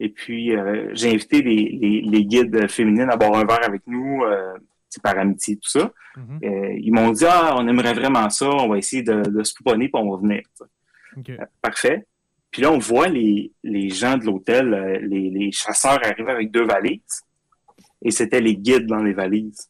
Et 0.00 0.08
puis, 0.08 0.54
euh, 0.54 0.90
j'ai 0.92 1.10
invité 1.12 1.42
les, 1.42 1.78
les, 1.80 2.00
les 2.02 2.24
guides 2.24 2.68
féminines 2.70 3.08
à 3.10 3.16
boire 3.16 3.34
un 3.36 3.44
verre 3.44 3.64
avec 3.64 3.82
nous, 3.86 4.22
euh, 4.24 4.54
c'est 4.88 5.02
par 5.02 5.16
amitié, 5.18 5.56
tout 5.56 5.68
ça. 5.70 5.92
Mhm. 6.16 6.40
Euh, 6.44 6.74
ils 6.80 6.92
m'ont 6.92 7.10
dit, 7.10 7.24
ah, 7.26 7.54
on 7.56 7.66
aimerait 7.68 7.94
vraiment 7.94 8.28
ça, 8.30 8.48
on 8.48 8.68
va 8.68 8.78
essayer 8.78 9.02
de, 9.02 9.22
de 9.22 9.42
se 9.42 9.54
pouponner, 9.54 9.88
puis 9.88 10.02
on 10.02 10.10
va 10.10 10.20
venir. 10.20 10.42
OK. 11.16 11.30
Euh, 11.30 11.38
Parfait. 11.62 12.06
Puis 12.50 12.62
là, 12.62 12.70
on 12.70 12.78
voit 12.78 13.08
les, 13.08 13.52
les 13.62 13.90
gens 13.90 14.16
de 14.16 14.24
l'hôtel, 14.24 14.74
euh, 14.74 14.98
les, 15.00 15.30
les 15.30 15.50
chasseurs 15.52 16.00
arriver 16.04 16.30
avec 16.30 16.50
deux 16.50 16.64
valises. 16.64 17.22
Et 18.02 18.10
c'était 18.10 18.40
les 18.40 18.56
guides 18.56 18.86
dans 18.86 19.02
les 19.02 19.12
valises. 19.12 19.68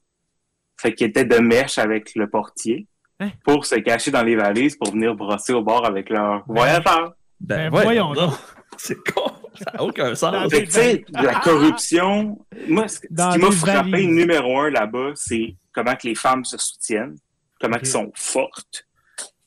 Fait 0.79 0.93
qu'ils 0.93 1.07
étaient 1.07 1.25
de 1.25 1.39
mèche 1.39 1.79
avec 1.79 2.15
le 2.15 2.29
portier 2.29 2.87
Hein? 3.21 3.31
pour 3.45 3.65
se 3.65 3.77
cacher 3.77 4.11
dans 4.11 4.23
les 4.25 4.35
valises 4.35 4.77
pour 4.77 4.91
venir 4.91 5.15
brosser 5.15 5.53
au 5.53 5.63
bord 5.63 5.87
avec 5.87 6.11
leur 6.11 6.45
voyageur. 6.47 7.15
Ben, 7.47 7.71
voyons 7.71 8.13
donc. 8.15 8.33
C'est 8.77 8.97
con. 9.13 9.31
Ça 9.57 9.71
n'a 9.75 9.83
aucun 9.85 10.15
sens. 10.17 10.51
Tu 10.51 10.67
sais, 10.71 11.05
la 11.13 11.35
corruption, 11.41 12.39
moi, 12.67 12.89
ce, 12.89 12.99
Dans 13.09 13.31
qui 13.33 13.39
m'a 13.39 13.51
frappé 13.53 13.91
valises. 13.93 14.09
numéro 14.09 14.59
un 14.59 14.71
là-bas, 14.71 15.13
c'est 15.15 15.55
comment 15.73 15.95
que 15.95 16.09
les 16.09 16.17
femmes 16.17 16.45
se 16.45 16.59
soutiennent, 16.59 17.15
comment 17.61 17.77
elles 17.79 17.87
sont 17.87 18.11
fortes. 18.17 18.85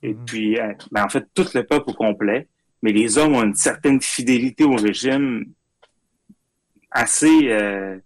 Et 0.01 0.13
Mhm. 0.13 0.25
puis, 0.25 0.57
euh, 0.59 0.71
ben, 0.91 1.03
en 1.03 1.09
fait, 1.09 1.25
tout 1.33 1.45
le 1.53 1.63
peuple 1.65 1.89
au 1.89 1.93
complet. 1.93 2.47
Mais 2.83 2.93
les 2.93 3.17
hommes 3.17 3.35
ont 3.35 3.43
une 3.43 3.55
certaine 3.55 4.01
fidélité 4.01 4.63
au 4.63 4.75
régime 4.75 5.43
assez, 6.91 7.49
euh, 7.51 7.97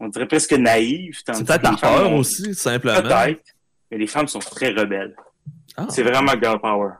on 0.00 0.08
dirait 0.08 0.26
presque 0.26 0.52
naïve. 0.54 1.14
C'est 1.24 1.46
peut-être 1.46 1.62
la 1.62 1.76
peur 1.76 2.10
ont- 2.10 2.18
aussi, 2.18 2.54
simplement. 2.54 3.02
Peut-être. 3.02 3.42
Mais 3.90 3.98
les 3.98 4.06
femmes 4.06 4.26
sont 4.26 4.38
très 4.40 4.70
rebelles. 4.72 5.14
Ah, 5.76 5.86
C'est 5.90 6.02
vraiment 6.02 6.32
girl 6.42 6.58
power. 6.60 6.90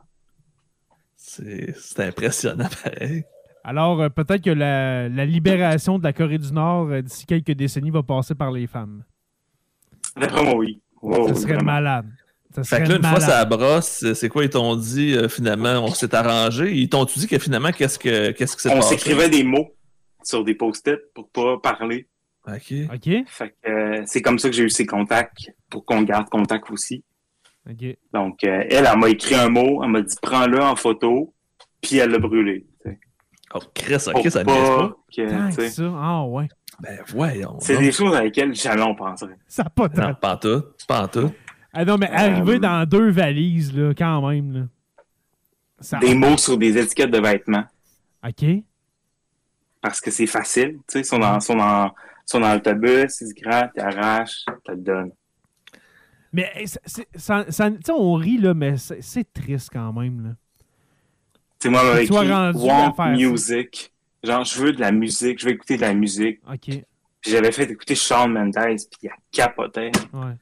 C'est 1.35 1.99
impressionnant, 1.99 2.67
pareil. 2.83 3.23
Alors, 3.63 4.01
euh, 4.01 4.09
peut-être 4.09 4.43
que 4.43 4.51
la, 4.51 5.09
la 5.09 5.25
libération 5.25 5.97
de 5.97 6.03
la 6.03 6.13
Corée 6.13 6.37
du 6.37 6.51
Nord 6.51 6.89
euh, 6.89 7.01
d'ici 7.01 7.25
quelques 7.25 7.51
décennies 7.51 7.89
va 7.89 8.03
passer 8.03 8.35
par 8.35 8.51
les 8.51 8.67
femmes. 8.67 9.03
D'après 10.15 10.43
moi, 10.45 10.55
oui. 10.55 10.81
Oh, 11.01 11.27
ça 11.27 11.35
serait 11.35 11.53
vraiment. 11.55 11.73
malade. 11.73 12.05
Ça 12.53 12.63
Fait 12.63 12.75
serait 12.77 12.83
que 12.83 12.89
là, 12.89 12.95
une 12.97 13.03
fois 13.03 13.19
ça 13.19 13.43
brosse, 13.45 14.13
c'est 14.13 14.29
quoi 14.29 14.43
ils 14.45 14.49
t'ont 14.49 14.75
dit 14.75 15.13
euh, 15.13 15.27
finalement? 15.27 15.83
On 15.83 15.89
s'est 15.89 16.15
arrangé? 16.15 16.73
Ils 16.73 16.87
t'ont 16.87 17.03
dit 17.03 17.27
que 17.27 17.37
finalement, 17.37 17.71
qu'est-ce 17.71 17.99
que 17.99 18.31
qu'est-ce 18.31 18.57
s'est 18.57 18.69
On 18.73 18.81
s'écrivait 18.81 19.29
des 19.29 19.43
mots 19.43 19.75
sur 20.23 20.43
des 20.43 20.55
post-it 20.55 20.99
pour 21.13 21.29
pas 21.29 21.57
parler. 21.61 22.07
OK. 22.47 22.73
OK? 22.93 23.09
Fait 23.27 23.55
que 23.61 23.69
euh, 23.69 24.03
c'est 24.05 24.21
comme 24.21 24.39
ça 24.39 24.49
que 24.49 24.55
j'ai 24.55 24.63
eu 24.63 24.69
ses 24.69 24.85
contacts 24.85 25.51
pour 25.69 25.85
qu'on 25.85 26.03
garde 26.03 26.29
contact 26.29 26.69
aussi. 26.71 27.03
Donc, 28.13 28.43
euh, 28.43 28.63
elle, 28.69 28.87
elle 28.91 28.97
m'a 28.99 29.09
écrit 29.09 29.35
un 29.35 29.49
mot, 29.49 29.83
elle 29.83 29.89
m'a 29.89 30.01
dit 30.01 30.15
prends-le 30.21 30.61
en 30.61 30.75
photo, 30.75 31.33
puis 31.81 31.97
elle 31.97 32.11
l'a 32.11 32.19
brûlé. 32.19 32.65
Oh, 33.53 33.59
Chris, 33.73 33.97
Pour 34.11 34.19
OK, 34.19 34.29
ça 34.31 34.43
ne 34.43 34.45
pas. 34.45 34.95
que, 35.15 35.69
ça. 35.69 35.93
Ah 35.97 36.25
ouais. 36.25 36.47
Ben 36.81 36.99
voyons. 37.07 37.57
C'est 37.61 37.77
des 37.77 37.91
choses 37.91 38.13
à 38.13 38.23
lesquelles 38.23 38.53
jamais 38.53 38.81
on 38.81 38.95
penserait. 38.95 39.37
Ça 39.47 39.63
n'a 39.63 39.69
pas 39.69 39.87
de 39.87 39.99
Non, 39.99 40.13
pas 40.13 40.35
tout. 40.35 40.61
Pas 40.87 41.07
tout. 41.07 41.31
Ah 41.71 41.85
non, 41.85 41.97
mais 41.97 42.09
arriver 42.09 42.55
Euh, 42.55 42.59
dans 42.59 42.85
deux 42.85 43.09
valises, 43.11 43.75
là, 43.75 43.93
quand 43.97 44.27
même. 44.27 44.53
Là. 44.53 44.61
Ça... 45.79 45.99
Des 45.99 46.15
mots 46.15 46.37
sur 46.37 46.57
des 46.57 46.77
étiquettes 46.77 47.11
de 47.11 47.19
vêtements, 47.19 47.63
OK. 48.27 48.45
parce 49.81 50.01
que 50.01 50.11
c'est 50.11 50.27
facile. 50.27 50.73
Tu 50.79 50.83
sais, 50.87 50.99
ils 51.01 51.05
sont 51.05 51.19
dans, 51.19 51.39
sont 51.39 51.55
dans, 51.55 51.91
sont 52.25 52.39
dans 52.39 52.53
l'autobus, 52.53 53.21
ils 53.21 53.27
se 53.27 53.33
grattent, 53.33 53.71
ils 53.77 53.81
arrachent, 53.81 54.45
te 54.65 54.71
le 54.71 54.77
donnent. 54.77 55.11
Mais 56.35 56.65
ça- 56.65 57.45
c'est- 57.49 57.89
on 57.91 58.13
rit, 58.15 58.37
là, 58.37 58.53
mais 58.53 58.75
c'est 58.77 59.01
c'est 59.01 59.31
triste 59.33 59.69
quand 59.71 59.93
même. 59.93 60.23
Là. 60.23 60.29
Tu 61.59 61.63
sais, 61.63 61.69
moi, 61.69 61.79
avec 61.81 62.09
Want. 62.11 62.93
Music. 63.15 63.91
Genre, 64.23 64.43
je 64.43 64.59
veux 64.59 64.73
de 64.73 64.81
la 64.81 64.91
musique, 64.91 65.39
je 65.39 65.45
veux 65.45 65.51
écouter 65.53 65.77
de 65.77 65.81
la 65.81 65.93
musique. 65.93 66.39
OK. 66.51 66.59
Puis 67.21 67.31
J'avais 67.31 67.51
fait 67.51 67.69
écouter 67.71 67.95
Shawn 67.95 68.31
Mendes, 68.33 68.53
puis 68.53 68.99
il 69.03 69.09
a 69.09 69.13
capoté. 69.31 69.91
Ouais. 70.13 70.35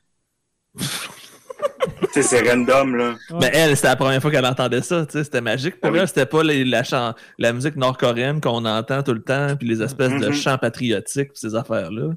c'est 2.21 2.49
random, 2.49 2.95
là. 2.95 3.09
Ouais. 3.31 3.37
Mais 3.41 3.51
elle, 3.53 3.75
c'était 3.75 3.89
la 3.89 3.95
première 3.95 4.21
fois 4.21 4.31
qu'elle 4.31 4.45
entendait 4.45 4.81
ça. 4.81 5.05
tu 5.05 5.13
sais, 5.13 5.23
C'était 5.23 5.41
magique 5.41 5.79
pour 5.79 5.89
Ah 5.91 5.93
oui. 6.01 6.07
C'était 6.07 6.25
pas 6.25 6.43
les- 6.43 6.65
la, 6.65 6.83
chan- 6.83 7.13
la 7.37 7.53
musique 7.53 7.75
nord-coréenne 7.75 8.41
qu'on 8.41 8.63
entend 8.65 9.03
tout 9.03 9.13
le 9.13 9.21
temps, 9.21 9.55
puis 9.57 9.67
les 9.67 9.81
espèces 9.81 10.13
de 10.19 10.27
Mhm. 10.27 10.33
chants 10.33 10.57
patriotiques, 10.57 11.29
puis 11.29 11.39
ces 11.39 11.55
affaires-là. 11.55 12.13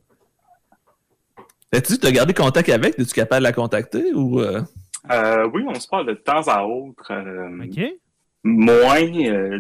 As-tu 1.73 1.95
as 2.07 2.13
gardé 2.13 2.33
contact 2.35 2.69
avec? 2.69 2.99
Es-tu 2.99 3.13
capable 3.15 3.41
de 3.41 3.45
la 3.45 3.53
contacter? 3.53 4.13
Ou, 4.15 4.41
euh, 4.41 4.63
Euh, 5.11 5.49
oui, 5.53 5.65
on 5.67 5.75
se 5.79 5.89
parle 5.89 6.07
de 6.07 6.15
temps 6.15 6.43
à 6.49 6.63
autre. 6.65 7.11
euh, 7.13 7.65
OK. 7.65 7.81
Moins. 8.45 9.27
euh, 9.27 9.59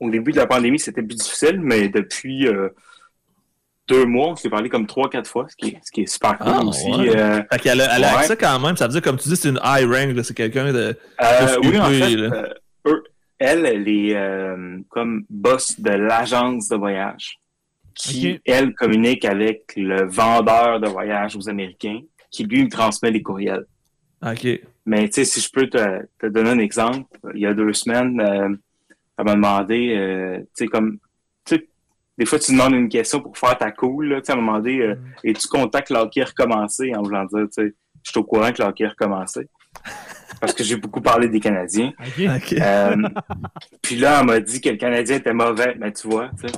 au 0.00 0.10
début 0.10 0.32
de 0.32 0.36
la 0.36 0.46
pandémie, 0.46 0.78
c'était 0.78 1.02
plus 1.02 1.16
difficile, 1.16 1.58
mais 1.60 1.88
depuis 1.88 2.46
euh, 2.46 2.68
deux 3.88 4.04
mois, 4.04 4.28
on 4.32 4.36
s'est 4.36 4.50
parlé 4.50 4.68
comme 4.68 4.86
trois, 4.86 5.08
quatre 5.08 5.28
fois, 5.30 5.46
ce 5.48 5.56
qui 5.56 5.68
est, 5.74 5.78
ce 5.84 5.90
qui 5.90 6.02
est 6.02 6.06
super 6.06 6.36
cool 6.38 6.52
Ah, 6.54 6.62
aussi. 6.64 6.90
ouais. 6.90 7.16
Euh, 7.16 7.42
Fait 7.52 7.58
qu'elle 7.60 7.80
a, 7.80 7.96
elle 7.96 8.04
a 8.04 8.12
Ouais. 8.14 8.18
accès 8.20 8.36
quand 8.36 8.58
même. 8.60 8.76
Ça 8.76 8.86
veut 8.86 8.92
dire, 8.92 9.02
comme 9.02 9.16
tu 9.18 9.28
dis, 9.28 9.36
c'est 9.36 9.48
une 9.48 9.60
high 9.64 9.86
rank. 9.88 10.24
C'est 10.24 10.34
quelqu'un 10.34 10.72
de. 10.72 10.96
euh, 11.22 11.60
Plus 11.60 11.68
oui, 11.70 11.78
en 11.78 11.84
fait, 11.90 12.16
euh, 12.16 12.48
eux- 12.88 13.04
elle, 13.38 13.64
elle 13.66 13.88
est 13.88 14.16
euh, 14.16 14.78
comme 14.90 15.24
boss 15.30 15.78
de 15.80 15.90
l'agence 15.90 16.68
de 16.68 16.76
voyage 16.76 17.38
qui, 17.96 18.40
elle, 18.44 18.74
communique 18.74 19.24
avec 19.24 19.72
le 19.76 20.04
vendeur 20.06 20.80
de 20.80 20.86
voyage 20.86 21.34
aux 21.36 21.48
Américains 21.48 22.00
qui, 22.30 22.44
lui, 22.44 22.64
me 22.64 22.68
transmet 22.68 23.10
les 23.10 23.22
courriels. 23.22 23.64
OK. 24.24 24.46
Mais 24.84 25.08
tu 25.08 25.14
sais, 25.14 25.24
si 25.24 25.40
je 25.40 25.50
peux 25.50 25.68
te, 25.68 26.06
te 26.18 26.26
donner 26.26 26.50
un 26.50 26.58
exemple, 26.58 27.18
il 27.34 27.40
y 27.40 27.46
a 27.46 27.54
deux 27.54 27.72
semaines, 27.72 28.20
euh, 28.20 28.48
elle 29.18 29.24
m'a 29.24 29.34
demandé, 29.34 29.94
euh, 29.96 30.38
tu 30.38 30.46
sais, 30.54 30.66
comme, 30.66 30.98
tu 31.44 31.56
sais, 31.56 31.68
des 32.18 32.26
fois 32.26 32.38
tu 32.38 32.52
demandes 32.52 32.74
une 32.74 32.88
question 32.88 33.20
pour 33.20 33.36
faire 33.36 33.56
ta 33.58 33.72
cool, 33.72 34.08
là, 34.08 34.20
tu 34.20 34.26
sais, 34.26 34.32
elle 34.32 34.38
m'a 34.38 34.52
demandé, 34.52 34.78
euh, 34.80 34.94
Mm. 34.94 35.28
es-tu 35.28 35.48
content 35.48 35.80
que 35.80 35.92
l'hockey 35.92 36.20
ait 36.20 36.24
recommencé, 36.24 36.94
en 36.94 37.02
voulant 37.02 37.24
dire, 37.24 37.46
tu 37.46 37.62
sais, 37.64 37.74
je 38.02 38.10
suis 38.10 38.20
au 38.20 38.24
courant 38.24 38.52
que 38.52 38.62
l'hockey 38.62 38.84
ait 38.84 38.88
recommencé. 38.88 39.48
Parce 40.40 40.52
que 40.52 40.62
j'ai 40.62 40.76
beaucoup 40.76 41.00
parlé 41.00 41.28
des 41.28 41.40
Canadiens. 41.40 41.92
Euh, 42.18 42.96
puis 43.82 43.96
là, 43.96 44.20
elle 44.20 44.26
m'a 44.26 44.40
dit 44.40 44.60
que 44.60 44.68
le 44.68 44.76
Canadien 44.76 45.16
était 45.16 45.32
mauvais, 45.32 45.74
mais 45.78 45.92
tu 45.92 46.08
vois, 46.08 46.30
tu 46.40 46.48
sais. 46.48 46.54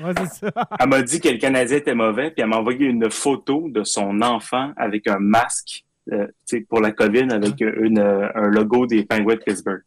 Ouais, 0.00 0.12
c'est 0.18 0.46
ça. 0.46 0.52
Elle 0.80 0.88
m'a 0.88 1.02
dit 1.02 1.20
que 1.20 1.28
le 1.28 1.38
Canadien 1.38 1.76
était 1.76 1.94
mauvais, 1.94 2.30
puis 2.30 2.42
elle 2.42 2.48
m'a 2.48 2.56
envoyé 2.56 2.86
une 2.86 3.10
photo 3.10 3.68
de 3.68 3.84
son 3.84 4.20
enfant 4.22 4.72
avec 4.76 5.06
un 5.06 5.18
masque, 5.20 5.84
euh, 6.12 6.26
tu 6.26 6.58
sais, 6.58 6.60
pour 6.68 6.80
la 6.80 6.90
COVID, 6.92 7.28
avec 7.30 7.60
une, 7.60 7.98
euh, 8.00 8.28
un 8.34 8.48
logo 8.48 8.86
des 8.86 9.04
Penguins 9.04 9.34
de 9.36 9.40
Pittsburgh. 9.40 9.82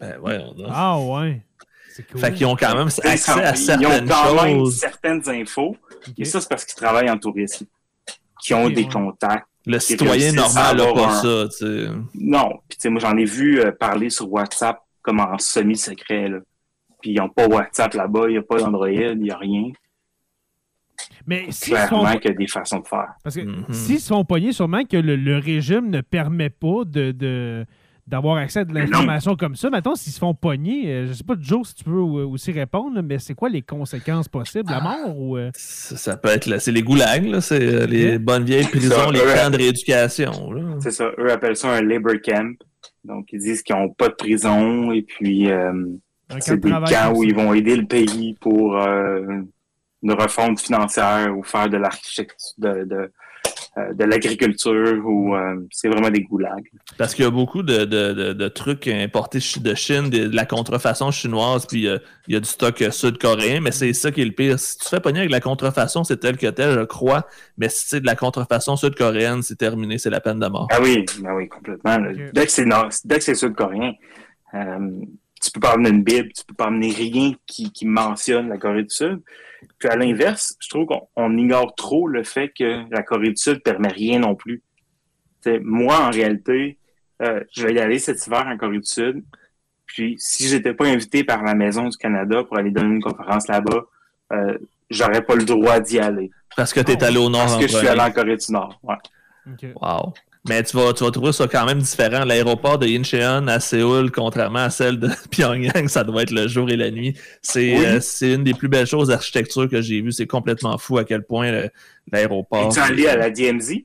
Ben, 0.00 0.16
voyons 0.20 0.52
donc. 0.54 0.68
Ah 0.70 0.98
ouais. 0.98 1.42
Cool. 2.10 2.20
Fait 2.20 2.32
qu'ils 2.32 2.46
ont 2.46 2.56
quand 2.56 2.74
même 2.74 2.86
accès 2.86 3.30
à 3.32 3.50
ils 3.50 3.52
ont 3.52 3.54
certaines 3.54 4.08
quand 4.08 4.42
même 4.42 4.58
choses. 4.60 4.78
certaines 4.78 5.28
infos, 5.28 5.76
OK. 6.08 6.14
et 6.16 6.24
ça, 6.24 6.40
c'est 6.40 6.48
parce 6.48 6.64
qu'ils 6.64 6.76
travaillent 6.82 7.10
en 7.10 7.18
tourisme, 7.18 7.66
qui 8.42 8.54
ont 8.54 8.70
des 8.70 8.84
ouais. 8.84 8.88
contacts. 8.88 9.46
Le 9.66 9.78
citoyen 9.78 10.32
normal 10.32 10.76
n'a 10.78 10.92
pas 10.94 11.08
un- 11.08 11.22
ça, 11.22 11.48
tu 11.50 11.66
sais. 11.66 11.88
Non, 12.14 12.48
puis 12.66 12.78
tu 12.78 12.80
sais, 12.80 12.88
moi, 12.88 13.00
j'en 13.00 13.16
ai 13.18 13.26
vu 13.26 13.60
euh, 13.60 13.70
parler 13.70 14.08
sur 14.08 14.32
WhatsApp 14.32 14.78
comme 15.02 15.20
en 15.20 15.36
semi-secret, 15.38 16.28
là. 16.28 16.38
Puis 17.02 17.10
ils 17.10 17.16
n'ont 17.18 17.28
pas 17.28 17.46
WhatsApp 17.46 17.92
là-bas, 17.94 18.22
il 18.28 18.32
n'y 18.32 18.38
a 18.38 18.42
pas 18.42 18.58
d'Android, 18.58 18.88
il 18.88 19.18
n'y 19.18 19.30
a 19.30 19.36
rien. 19.36 19.64
Mais 21.26 21.46
s'ils 21.50 21.76
sont... 21.76 21.86
Clairement 21.88 22.16
qu'il 22.18 22.30
y 22.30 22.34
a 22.34 22.36
des 22.36 22.46
façons 22.46 22.80
de 22.80 22.86
faire. 22.86 23.08
Parce 23.22 23.36
que 23.36 23.42
Mhm. 23.42 23.64
s'ils 23.70 24.00
se 24.00 24.08
font 24.08 24.24
pogner, 24.24 24.52
sûrement 24.52 24.84
que 24.84 24.96
le, 24.96 25.16
le 25.16 25.36
régime 25.38 25.90
ne 25.90 26.00
permet 26.00 26.50
pas 26.50 26.84
de... 26.86 27.12
de- 27.12 27.64
d'avoir 28.04 28.36
accès 28.36 28.58
à 28.60 28.64
de 28.64 28.74
l'information 28.74 29.36
comme 29.36 29.54
ça. 29.54 29.70
Mettons, 29.70 29.94
s'ils 29.94 30.12
se 30.12 30.18
font 30.18 30.34
pogner, 30.34 30.88
euh, 30.92 31.06
je 31.06 31.12
sais 31.12 31.22
pas, 31.22 31.34
Joe, 31.38 31.68
si 31.68 31.76
tu 31.76 31.84
peux 31.84 31.90
euh, 31.92 32.26
aussi 32.26 32.50
répondre, 32.50 33.00
mais 33.00 33.20
c'est 33.20 33.34
quoi 33.34 33.48
les 33.48 33.62
conséquences 33.62 34.28
possibles? 34.28 34.68
La 34.68 34.80
mort 34.80 35.16
ou... 35.16 35.36
euh, 35.36 35.50
Ça, 35.54 35.96
ça 35.96 36.16
peut 36.16 36.28
être, 36.30 36.46
là, 36.46 36.58
c'est 36.58 36.72
les 36.72 36.82
goulags, 36.82 37.24
là, 37.26 37.40
c'est 37.40 37.62
euh, 37.62 37.86
les 37.86 38.18
bonnes 38.18 38.42
vieilles 38.44 38.66
prisons, 38.66 38.96
Ça, 38.96 39.10
les 39.12 39.20
camps 39.20 39.50
de 39.50 39.56
rééducation. 39.56 40.32
C'est 40.80 40.90
ça, 40.90 41.12
eux 41.16 41.30
appellent 41.30 41.56
ça 41.56 41.70
un 41.74 41.80
labor 41.82 42.14
camp. 42.24 42.56
Donc, 43.04 43.28
ils 43.32 43.38
disent 43.38 43.62
qu'ils 43.62 43.76
n'ont 43.76 43.90
pas 43.90 44.08
de 44.08 44.14
prison 44.14 44.90
et 44.90 45.02
puis 45.02 45.48
euh, 45.48 45.72
c'est 46.40 46.56
de 46.56 46.60
des 46.60 46.70
camps 46.70 47.12
où 47.14 47.24
ils 47.24 47.34
vont 47.34 47.52
aider 47.54 47.76
le 47.76 47.86
pays 47.86 48.34
pour 48.40 48.76
euh, 48.78 49.20
une 50.02 50.12
refonte 50.12 50.60
financière 50.60 51.36
ou 51.36 51.42
faire 51.42 51.68
de 51.68 51.76
l'architecture, 51.76 52.36
de, 52.58 52.84
de, 52.84 53.12
euh, 53.78 53.94
de 53.94 54.04
l'agriculture 54.04 55.00
ou 55.06 55.34
euh, 55.34 55.56
c'est 55.70 55.88
vraiment 55.88 56.10
des 56.10 56.22
goulags. 56.22 56.68
Parce 56.98 57.14
qu'il 57.14 57.24
y 57.24 57.28
a 57.28 57.30
beaucoup 57.30 57.62
de, 57.62 57.84
de, 57.84 58.12
de, 58.12 58.32
de 58.32 58.48
trucs 58.48 58.86
importés 58.88 59.38
de 59.38 59.74
Chine, 59.74 60.10
de, 60.10 60.26
de 60.26 60.36
la 60.36 60.44
contrefaçon 60.44 61.10
chinoise, 61.10 61.66
puis 61.66 61.86
euh, 61.86 61.98
il 62.28 62.34
y 62.34 62.36
a 62.36 62.40
du 62.40 62.48
stock 62.48 62.82
sud-coréen, 62.90 63.60
mais 63.60 63.70
c'est 63.70 63.92
ça 63.92 64.10
qui 64.10 64.20
est 64.22 64.26
le 64.26 64.32
pire. 64.32 64.58
Si 64.58 64.76
tu 64.78 64.88
fais 64.88 65.00
pogner 65.00 65.20
avec 65.20 65.30
la 65.30 65.40
contrefaçon, 65.40 66.04
c'est 66.04 66.18
tel 66.18 66.36
que 66.36 66.48
tel, 66.48 66.80
je 66.80 66.84
crois, 66.84 67.26
mais 67.56 67.68
si 67.68 67.86
c'est 67.88 68.00
de 68.00 68.06
la 68.06 68.16
contrefaçon 68.16 68.76
sud-coréenne, 68.76 69.42
c'est 69.42 69.56
terminé, 69.56 69.96
c'est 69.98 70.10
la 70.10 70.20
peine 70.20 70.38
de 70.40 70.48
mort. 70.48 70.68
Ah 70.70 70.78
oui, 70.82 71.04
ben 71.22 71.34
oui, 71.34 71.48
complètement. 71.48 71.96
Dès 72.34 72.44
que 72.46 72.52
c'est 72.52 72.66
nord- 72.66 72.90
dès 73.04 73.18
que 73.18 73.24
c'est 73.24 73.34
sud-coréen, 73.34 73.92
euh, 74.54 74.90
tu 75.42 75.50
peux 75.50 75.60
pas 75.60 75.72
amener 75.72 75.90
une 75.90 76.02
Bible, 76.02 76.28
tu 76.36 76.44
peux 76.46 76.54
pas 76.54 76.66
amener 76.66 76.90
rien 76.90 77.32
qui, 77.46 77.70
qui 77.72 77.86
mentionne 77.86 78.48
la 78.48 78.58
Corée 78.58 78.84
du 78.84 78.90
Sud. 78.94 79.20
Puis 79.78 79.88
à 79.88 79.96
l'inverse, 79.96 80.54
je 80.60 80.68
trouve 80.68 80.86
qu'on 80.86 81.08
on 81.16 81.36
ignore 81.36 81.74
trop 81.74 82.08
le 82.08 82.22
fait 82.24 82.48
que 82.56 82.82
la 82.90 83.02
Corée 83.02 83.30
du 83.30 83.36
Sud 83.36 83.62
permet 83.62 83.88
rien 83.88 84.18
non 84.20 84.34
plus. 84.34 84.62
T'sais, 85.40 85.58
moi, 85.62 85.98
en 86.06 86.10
réalité, 86.10 86.78
euh, 87.22 87.42
je 87.52 87.66
vais 87.66 87.74
y 87.74 87.78
aller 87.80 87.98
cet 87.98 88.26
hiver 88.26 88.46
en 88.46 88.56
Corée 88.56 88.78
du 88.78 88.84
Sud. 88.86 89.24
Puis 89.86 90.14
si 90.18 90.48
j'étais 90.48 90.72
pas 90.74 90.86
invité 90.86 91.22
par 91.24 91.42
la 91.42 91.54
Maison 91.54 91.88
du 91.88 91.96
Canada 91.96 92.44
pour 92.44 92.56
aller 92.56 92.70
donner 92.70 92.94
une 92.94 93.02
conférence 93.02 93.46
là-bas, 93.48 93.82
euh, 94.32 94.56
j'aurais 94.90 95.22
pas 95.22 95.34
le 95.34 95.44
droit 95.44 95.80
d'y 95.80 95.98
aller. 95.98 96.30
Parce 96.56 96.72
que 96.72 96.80
t'es 96.80 96.96
Ah, 97.02 97.06
allé 97.06 97.18
au 97.18 97.28
nord 97.28 97.42
Parce 97.42 97.54
en 97.56 97.60
que 97.60 97.66
je 97.68 97.76
suis 97.76 97.88
allé 97.88 98.00
en 98.00 98.10
Corée 98.10 98.36
du 98.36 98.52
Nord. 98.52 98.78
Ouais. 98.82 98.96
Wow. 99.80 100.14
Mais 100.48 100.62
tu 100.64 100.76
vas, 100.76 100.92
tu 100.92 101.04
vas 101.04 101.10
trouver 101.12 101.30
ça 101.32 101.46
quand 101.46 101.64
même 101.66 101.78
différent. 101.78 102.24
L'aéroport 102.24 102.76
de 102.78 102.86
Incheon 102.86 103.46
à 103.46 103.60
Séoul, 103.60 104.10
contrairement 104.10 104.58
à 104.64 104.70
celle 104.70 104.98
de 104.98 105.08
Pyongyang, 105.30 105.86
ça 105.88 106.02
doit 106.02 106.22
être 106.22 106.32
le 106.32 106.48
jour 106.48 106.68
et 106.68 106.76
la 106.76 106.90
nuit. 106.90 107.14
C'est 107.42 107.78
Oui. 107.78 107.84
euh, 107.86 107.98
c'est 108.00 108.32
une 108.34 108.42
des 108.42 108.52
plus 108.54 108.68
belles 108.68 108.86
choses 108.88 109.08
d'architecture 109.08 109.68
que 109.68 109.80
j'ai 109.80 110.00
vues. 110.00 110.10
C'est 110.10 110.26
complètement 110.26 110.76
fou 110.78 110.98
à 110.98 111.04
quel 111.04 111.22
point 111.22 111.68
l'aéroport. 112.10 112.66
Es-tu 112.66 112.80
allé 112.80 113.06
à 113.06 113.16
la 113.16 113.30
DMZ? 113.30 113.84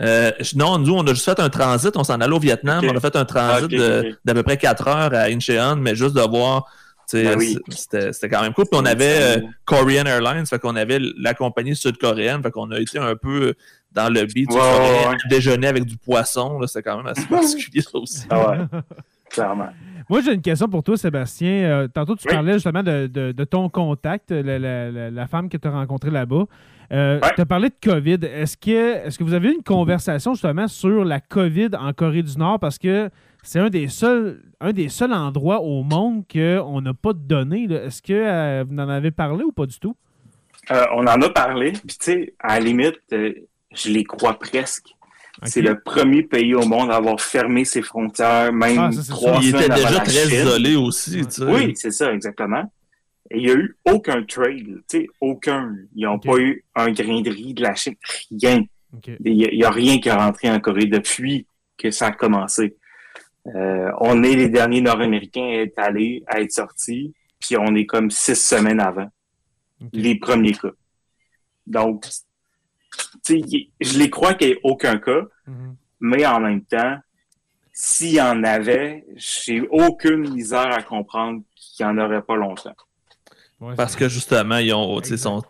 Euh, 0.00 0.32
non, 0.56 0.78
nous, 0.78 0.94
on 0.94 1.04
a 1.06 1.10
juste 1.14 1.24
fait 1.26 1.38
un 1.38 1.48
transit. 1.48 1.96
On 1.96 2.02
s'en 2.02 2.20
allait 2.20 2.34
au 2.34 2.40
Vietnam. 2.40 2.84
On 2.90 2.96
a 2.96 3.00
fait 3.00 3.14
un 3.14 3.24
transit 3.24 3.70
d'à 4.24 4.34
peu 4.34 4.42
près 4.42 4.56
4 4.56 4.88
heures 4.88 5.14
à 5.14 5.26
Incheon, 5.26 5.76
mais 5.76 5.94
juste 5.94 6.16
de 6.16 6.20
voir. 6.22 6.64
tu 7.08 7.22
Ben 7.22 7.38
oui. 7.38 7.56
c'était 7.70 8.28
quand 8.28 8.42
même 8.42 8.52
cool. 8.52 8.64
Puis 8.68 8.80
on 8.80 8.84
avait 8.84 9.36
euh, 9.36 9.40
Korean 9.64 10.06
Airlines, 10.06 10.46
fait 10.46 10.58
qu'on 10.58 10.74
avait 10.74 10.98
la 11.18 11.34
compagnie 11.34 11.76
sud-coréenne, 11.76 12.42
fait 12.42 12.50
qu'on 12.50 12.72
a 12.72 12.80
été 12.80 12.98
un 12.98 13.14
peu 13.14 13.54
dans 13.94 14.12
le 14.12 14.24
beat 14.26 14.50
Ouais, 14.50 14.56
ouais, 14.56 15.08
ouais. 15.10 15.16
déjeuner 15.28 15.66
avec 15.68 15.84
du 15.84 15.96
poisson. 15.96 16.58
là, 16.58 16.66
C'était 16.66 16.82
quand 16.90 16.96
même 16.98 17.06
assez 17.06 17.26
particulier 17.28 17.82
ça 17.82 17.98
aussi. 17.98 18.26
Ah 18.30 18.50
ouais, 18.50 18.58
clairement. 19.30 19.68
Moi, 20.10 20.20
j'ai 20.20 20.34
une 20.34 20.42
question 20.42 20.68
pour 20.68 20.82
toi, 20.82 20.96
Sébastien. 20.98 21.48
Euh, 21.64 21.88
tantôt, 21.88 22.14
tu 22.14 22.28
Oui. 22.28 22.34
parlais 22.34 22.52
justement 22.54 22.82
de, 22.82 23.06
de- 23.06 23.32
de 23.32 23.44
ton 23.44 23.68
contact, 23.70 24.30
la, 24.32 24.58
la- 24.58 25.10
la- 25.10 25.26
femme 25.26 25.48
que 25.48 25.56
tu 25.56 25.66
as 25.66 25.70
rencontrée 25.70 26.10
là-bas. 26.10 26.44
Euh. 26.92 27.18
Tu 27.34 27.40
as 27.40 27.46
parlé 27.46 27.70
de 27.70 27.74
COVID. 27.82 28.18
Est-ce 28.22 28.58
que, 28.58 29.06
est 29.06 29.16
que 29.16 29.24
vous 29.24 29.32
avez 29.32 29.48
eu 29.48 29.54
une 29.54 29.62
conversation 29.62 30.34
justement 30.34 30.68
sur 30.68 31.04
la 31.06 31.20
COVID 31.20 31.70
en 31.80 31.94
Corée 31.94 32.22
du 32.22 32.36
Nord? 32.36 32.60
Parce 32.60 32.76
que 32.78 33.08
c'est 33.42 33.58
un 33.58 33.70
des 33.70 33.88
seuls, 33.88 34.42
un 34.60 34.72
des 34.72 34.90
seuls 34.90 35.14
endroits 35.14 35.62
au 35.62 35.82
monde 35.82 36.24
qu'on 36.30 36.82
n'a 36.82 36.92
pas 36.92 37.14
de 37.14 37.20
données. 37.20 37.66
là. 37.66 37.84
Est-ce 37.84 38.02
que 38.02 38.12
euh, 38.12 38.64
vous 38.68 38.76
en 38.76 38.88
avez 38.90 39.10
parlé 39.10 39.42
ou 39.42 39.52
pas 39.52 39.64
du 39.64 39.78
tout? 39.78 39.96
Euh, 40.70 40.84
on 40.94 41.06
en 41.06 41.20
a 41.22 41.30
parlé, 41.30 41.72
puis 41.72 41.96
tu 41.98 42.04
sais, 42.12 42.34
à 42.38 42.58
la 42.58 42.64
limite, 42.64 43.00
euh, 43.12 43.32
je 43.74 43.90
les 43.90 44.04
crois 44.04 44.38
presque. 44.38 44.88
C'est 45.42 45.62
le 45.62 45.80
premier 45.80 46.22
pays 46.22 46.54
au 46.54 46.64
monde 46.64 46.90
à 46.90 46.96
avoir 46.96 47.20
fermé 47.20 47.64
ses 47.64 47.82
frontières, 47.82 48.52
même 48.52 48.78
Ah, 48.78 48.92
ça, 48.92 49.12
trois 49.12 49.40
Il 49.42 49.48
était 49.48 49.68
déjà 49.68 50.00
très 50.00 50.28
Chine. 50.28 50.46
isolé 50.46 50.76
aussi, 50.76 51.26
tu 51.26 51.30
sais. 51.30 51.44
Oui, 51.44 51.72
c'est 51.74 51.90
ça, 51.90 52.12
exactement. 52.12 52.72
Et 53.30 53.38
il 53.38 53.44
n'y 53.44 53.50
a 53.50 53.54
eu 53.54 53.76
aucun 53.84 54.22
trade, 54.22 54.64
tu 54.64 54.82
sais, 54.86 55.06
aucun. 55.20 55.74
Ils 55.96 56.04
n'ont 56.04 56.20
pas 56.20 56.36
eu 56.36 56.64
un 56.76 56.92
grain 56.92 57.20
de 57.20 57.30
riz 57.30 57.52
de 57.52 57.62
la 57.62 57.74
Chine, 57.74 57.96
rien. 58.40 58.62
Il 59.24 59.34
n'y 59.34 59.64
a, 59.64 59.70
rien 59.70 59.98
qui 59.98 60.08
est 60.08 60.12
rentré 60.12 60.48
en 60.48 60.60
Corée 60.60 60.86
depuis 60.86 61.46
que 61.76 61.90
ça 61.90 62.06
a 62.06 62.12
commencé. 62.12 62.76
Euh, 63.54 63.90
on 64.00 64.22
est 64.22 64.36
les 64.36 64.48
derniers 64.48 64.80
Nord-Américains 64.80 65.46
à 65.46 65.62
être 65.62 65.78
allés, 65.78 66.22
à 66.28 66.40
être 66.40 66.52
sortis, 66.52 67.12
puis 67.40 67.56
on 67.58 67.74
est 67.74 67.86
comme 67.86 68.10
six 68.10 68.36
semaines 68.36 68.80
avant 68.80 69.08
les 69.92 70.14
premiers 70.14 70.52
cas. 70.52 70.70
Donc, 71.66 72.06
je 73.28 73.98
les 73.98 74.10
crois 74.10 74.34
qu'il 74.34 74.48
n'y 74.48 74.52
ait 74.54 74.60
aucun 74.62 74.98
cas, 74.98 75.22
Mhm. 75.46 75.76
mais 76.00 76.26
en 76.26 76.40
même 76.40 76.62
temps, 76.64 76.96
s'il 77.72 78.12
y 78.14 78.20
en 78.20 78.42
avait, 78.44 79.04
j'ai 79.16 79.60
aucune 79.70 80.30
misère 80.30 80.72
à 80.72 80.82
comprendre 80.82 81.42
qu'il 81.56 81.84
n'y 81.86 81.92
en 81.92 81.98
aurait 81.98 82.22
pas 82.22 82.36
longtemps. 82.36 82.74
Ouais, 83.60 83.74
Parce 83.76 83.96
que 83.96 84.08
justement, 84.08 84.58
ils 84.58 84.72
ont, 84.74 85.00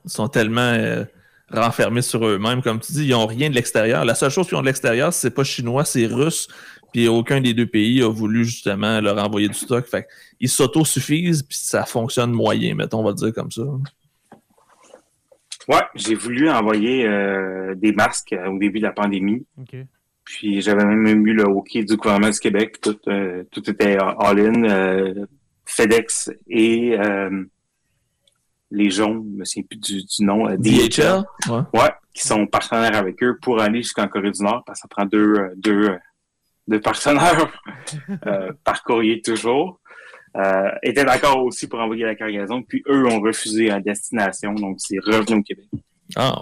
sont 0.06 0.28
tellement 0.28 0.60
euh, 0.60 1.04
renfermés 1.50 2.02
sur 2.02 2.24
eux-mêmes. 2.26 2.62
Comme 2.62 2.80
tu 2.80 2.92
dis, 2.92 3.04
ils 3.06 3.10
n'ont 3.10 3.26
rien 3.26 3.50
de 3.50 3.54
l'extérieur. 3.54 4.04
La 4.04 4.14
seule 4.14 4.30
chose 4.30 4.46
qu'ils 4.46 4.56
ont 4.56 4.60
de 4.62 4.66
l'extérieur, 4.66 5.12
c'est 5.12 5.30
pas 5.30 5.44
chinois, 5.44 5.84
c'est 5.84 6.06
russe. 6.06 6.48
Puis 6.92 7.08
aucun 7.08 7.40
des 7.40 7.54
deux 7.54 7.66
pays 7.66 8.02
a 8.02 8.08
voulu 8.08 8.44
justement 8.44 9.00
leur 9.00 9.18
envoyer 9.22 9.48
du 9.48 9.54
stock. 9.54 9.84
Fait 9.86 10.06
ils 10.38 10.48
s'autosuffisent, 10.48 11.42
puis 11.42 11.56
ça 11.60 11.84
fonctionne 11.84 12.30
moyen, 12.30 12.74
mettons, 12.76 13.00
on 13.00 13.04
va 13.04 13.12
dire 13.12 13.32
comme 13.34 13.50
ça. 13.50 13.62
Ouais, 15.68 15.82
j'ai 15.94 16.14
voulu 16.14 16.50
envoyer 16.50 17.06
euh, 17.06 17.74
des 17.74 17.92
masques 17.92 18.32
euh, 18.34 18.48
au 18.50 18.58
début 18.58 18.78
de 18.78 18.84
la 18.84 18.92
pandémie. 18.92 19.46
Ok. 19.58 19.76
Puis 20.24 20.60
j'avais 20.62 20.84
même 20.84 21.26
eu 21.26 21.32
le 21.34 21.44
hockey 21.44 21.84
du 21.84 21.96
gouvernement 21.96 22.30
du 22.30 22.38
Québec. 22.38 22.80
Tout, 22.80 22.98
euh, 23.08 23.44
tout 23.50 23.68
était 23.70 23.96
all-in. 24.20 24.64
euh, 24.64 25.26
FedEx 25.66 26.30
et 26.48 26.94
euh, 26.98 27.44
les 28.70 28.90
jaunes, 28.90 29.24
je 29.34 29.38
me 29.38 29.44
souviens 29.44 29.62
plus 29.68 29.78
du, 29.78 30.02
du 30.04 30.24
nom. 30.24 30.48
euh, 30.48 30.56
DHL? 30.56 31.22
Ouais. 31.48 31.60
Ouais, 31.80 31.90
qui 32.12 32.22
sont 32.26 32.46
partenaires 32.46 32.96
avec 32.96 33.22
eux 33.22 33.38
pour 33.40 33.60
aller 33.60 33.82
jusqu'en 33.82 34.08
Corée 34.08 34.30
du 34.30 34.42
Nord, 34.42 34.62
parce 34.66 34.80
que 34.80 34.82
ça 34.82 34.88
prend 34.88 35.04
deux, 35.06 35.52
deux, 35.56 35.96
deux 36.68 36.80
partenaires 36.80 37.50
euh, 38.26 38.52
par 38.64 38.82
courrier 38.82 39.20
toujours. 39.22 39.80
Euh, 40.36 40.70
étaient 40.82 41.04
d'accord 41.04 41.44
aussi 41.44 41.68
pour 41.68 41.78
envoyer 41.78 42.04
la 42.04 42.16
cargaison, 42.16 42.62
puis 42.62 42.82
eux 42.88 43.06
ont 43.06 43.20
refusé 43.20 43.70
à 43.70 43.80
destination, 43.80 44.52
donc 44.54 44.76
c'est 44.78 44.98
revenu 44.98 45.38
au 45.38 45.42
Québec. 45.42 45.66
Ah 46.16 46.34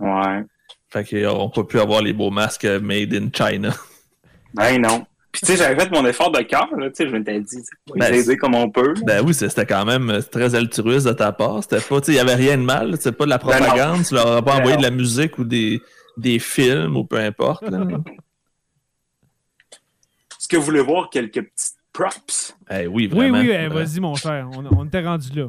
ouais. 0.00 0.06
Ouais. 0.06 0.42
Fait 0.90 1.04
qu'ils 1.04 1.22
n'auront 1.22 1.48
pas 1.50 1.64
pu 1.64 1.80
avoir 1.80 2.02
les 2.02 2.12
beaux 2.12 2.30
masques 2.30 2.64
euh, 2.66 2.80
made 2.80 3.14
in 3.14 3.28
China. 3.32 3.70
Ben 4.54 4.80
non. 4.80 5.04
Puis 5.30 5.42
tu 5.42 5.46
sais, 5.48 5.56
j'avais 5.58 5.78
fait 5.78 5.90
mon 5.90 6.06
effort 6.06 6.30
de 6.32 6.40
cœur, 6.40 6.68
là, 6.76 6.88
tu 6.88 6.94
sais, 6.96 7.06
je 7.06 7.12
m'étais 7.14 7.38
dit, 7.38 7.58
on 7.90 7.98
va 7.98 8.08
Ben, 8.08 8.14
aider 8.14 8.36
comme 8.38 8.54
on 8.54 8.70
peut. 8.70 8.94
Ben 9.04 9.22
oui, 9.24 9.34
c'était 9.34 9.66
quand 9.66 9.84
même 9.84 10.08
euh, 10.10 10.22
très 10.22 10.54
altruiste 10.54 11.06
de 11.06 11.12
ta 11.12 11.32
part. 11.32 11.62
C'était 11.62 11.80
pas, 11.82 12.00
tu 12.00 12.06
sais, 12.06 12.12
il 12.12 12.16
y 12.16 12.18
avait 12.18 12.34
rien 12.34 12.56
de 12.56 12.62
mal. 12.62 12.96
C'était 12.96 13.12
pas 13.12 13.24
de 13.26 13.30
la 13.30 13.36
Ben 13.38 13.46
propagande. 13.60 14.04
tu 14.06 14.14
leur 14.14 14.26
as 14.26 14.42
pas 14.42 14.52
Ben 14.52 14.60
envoyé 14.60 14.76
non. 14.76 14.80
de 14.82 14.86
la 14.86 14.90
musique 14.90 15.36
ou 15.38 15.44
des, 15.44 15.82
des 16.16 16.38
films 16.38 16.96
ou 16.96 17.04
peu 17.04 17.18
importe. 17.18 17.62
là. 17.70 17.78
Est-ce 20.40 20.48
que 20.48 20.56
vous 20.56 20.62
voulez 20.62 20.80
voir 20.80 21.10
quelques 21.10 21.42
petites 21.42 21.77
props? 21.98 22.56
Eh 22.70 22.86
oui, 22.86 23.08
Oui, 23.12 23.28
vraiment. 23.30 23.38
oui, 23.40 23.50
eh, 23.50 23.66
Euh, 23.66 23.68
vas-y, 23.68 23.98
mon 24.00 24.14
cher. 24.14 24.48
On, 24.52 24.64
on 24.78 24.84
était 24.86 25.04
rendu 25.04 25.30
là. 25.32 25.48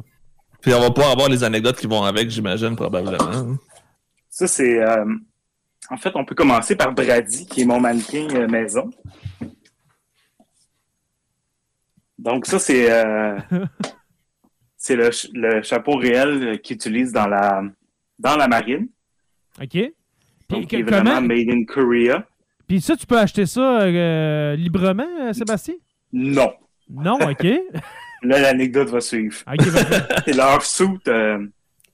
Puis 0.60 0.74
on 0.74 0.80
va 0.80 0.90
pouvoir 0.90 1.12
avoir 1.12 1.28
les 1.28 1.44
anecdotes 1.44 1.76
qui 1.78 1.86
vont 1.86 2.02
avec, 2.02 2.28
j'imagine, 2.30 2.74
probablement. 2.76 3.56
Ça, 4.28 4.46
c'est. 4.46 4.82
euh, 4.82 5.04
en 5.90 5.96
fait, 5.96 6.10
on 6.14 6.24
peut 6.24 6.34
commencer 6.34 6.76
par 6.76 6.92
Brady, 6.92 7.46
qui 7.46 7.62
est 7.62 7.64
mon 7.64 7.80
mannequin 7.80 8.26
euh, 8.34 8.46
maison. 8.48 8.90
Donc, 12.18 12.46
ça, 12.46 12.58
c'est. 12.58 12.90
euh, 12.90 13.38
c'est 14.76 14.96
le, 14.96 15.04
ch- 15.12 15.30
le 15.34 15.62
chapeau 15.62 15.96
réel 15.96 16.60
qu'ils 16.62 16.76
utilisent 16.76 17.12
dans 17.12 17.26
la, 17.26 17.62
dans 18.18 18.36
la 18.36 18.48
marine. 18.48 18.88
OK? 19.60 19.68
Puis, 19.70 19.92
Donc, 20.48 20.72
il 20.72 20.80
est 20.80 20.82
vraiment 20.82 21.14
comment- 21.16 21.20
made 21.28 21.48
in 21.48 21.64
Korea. 21.64 22.26
Puis 22.68 22.80
ça, 22.80 22.96
tu 22.96 23.06
peux 23.06 23.18
acheter 23.18 23.46
ça 23.46 23.80
euh, 23.82 24.54
librement, 24.56 25.32
Sébastien? 25.32 25.74
Non. 26.12 26.52
Non, 26.88 27.18
OK. 27.20 27.44
Là, 28.22 28.38
l'anecdote 28.38 28.90
va 28.90 29.00
suivre. 29.00 29.36
OK. 29.50 29.66
C'est 30.26 30.34
leur 30.34 30.60
euh, 31.08 31.46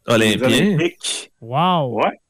Olympien. 0.07 0.47
Olympiques. 0.47 1.31
Wow. 1.41 2.01
Ouais. 2.03 2.21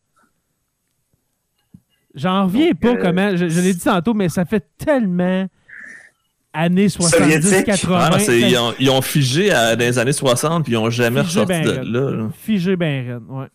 J'en 2.14 2.45
reviens 2.45 2.70
Donc, 2.70 2.80
pas 2.80 2.89
euh, 2.89 2.99
comment. 3.01 3.37
Je, 3.37 3.49
je 3.49 3.61
l'ai 3.61 3.72
dit 3.72 3.80
tantôt, 3.84 4.14
mais 4.14 4.28
ça 4.28 4.45
fait 4.45 4.66
tellement 4.78 5.47
années 6.53 6.89
70, 6.89 7.43
Soviétique. 7.43 7.66
80. 7.66 8.11
Ah 8.12 8.18
ils, 8.32 8.57
ont, 8.59 8.74
ils 8.78 8.91
ont 8.91 9.03
figé 9.03 9.51
à- 9.51 9.76
dans 9.76 9.84
les 9.84 9.99
années 9.99 10.12
60 10.12 10.64
puis 10.64 10.72
ils 10.72 10.76
n'ont 10.76 10.91
jamais 10.91 11.22
Figé 11.24 11.41
ressorti 11.41 11.62
ben 11.62 11.64
de 11.64 11.70
raide. 11.78 11.84
là. 11.93 12.11
là. 12.11 12.28
Figé 12.34 12.76
ben 12.76 13.07
raide, 13.12 13.22
ouais. 13.28 13.47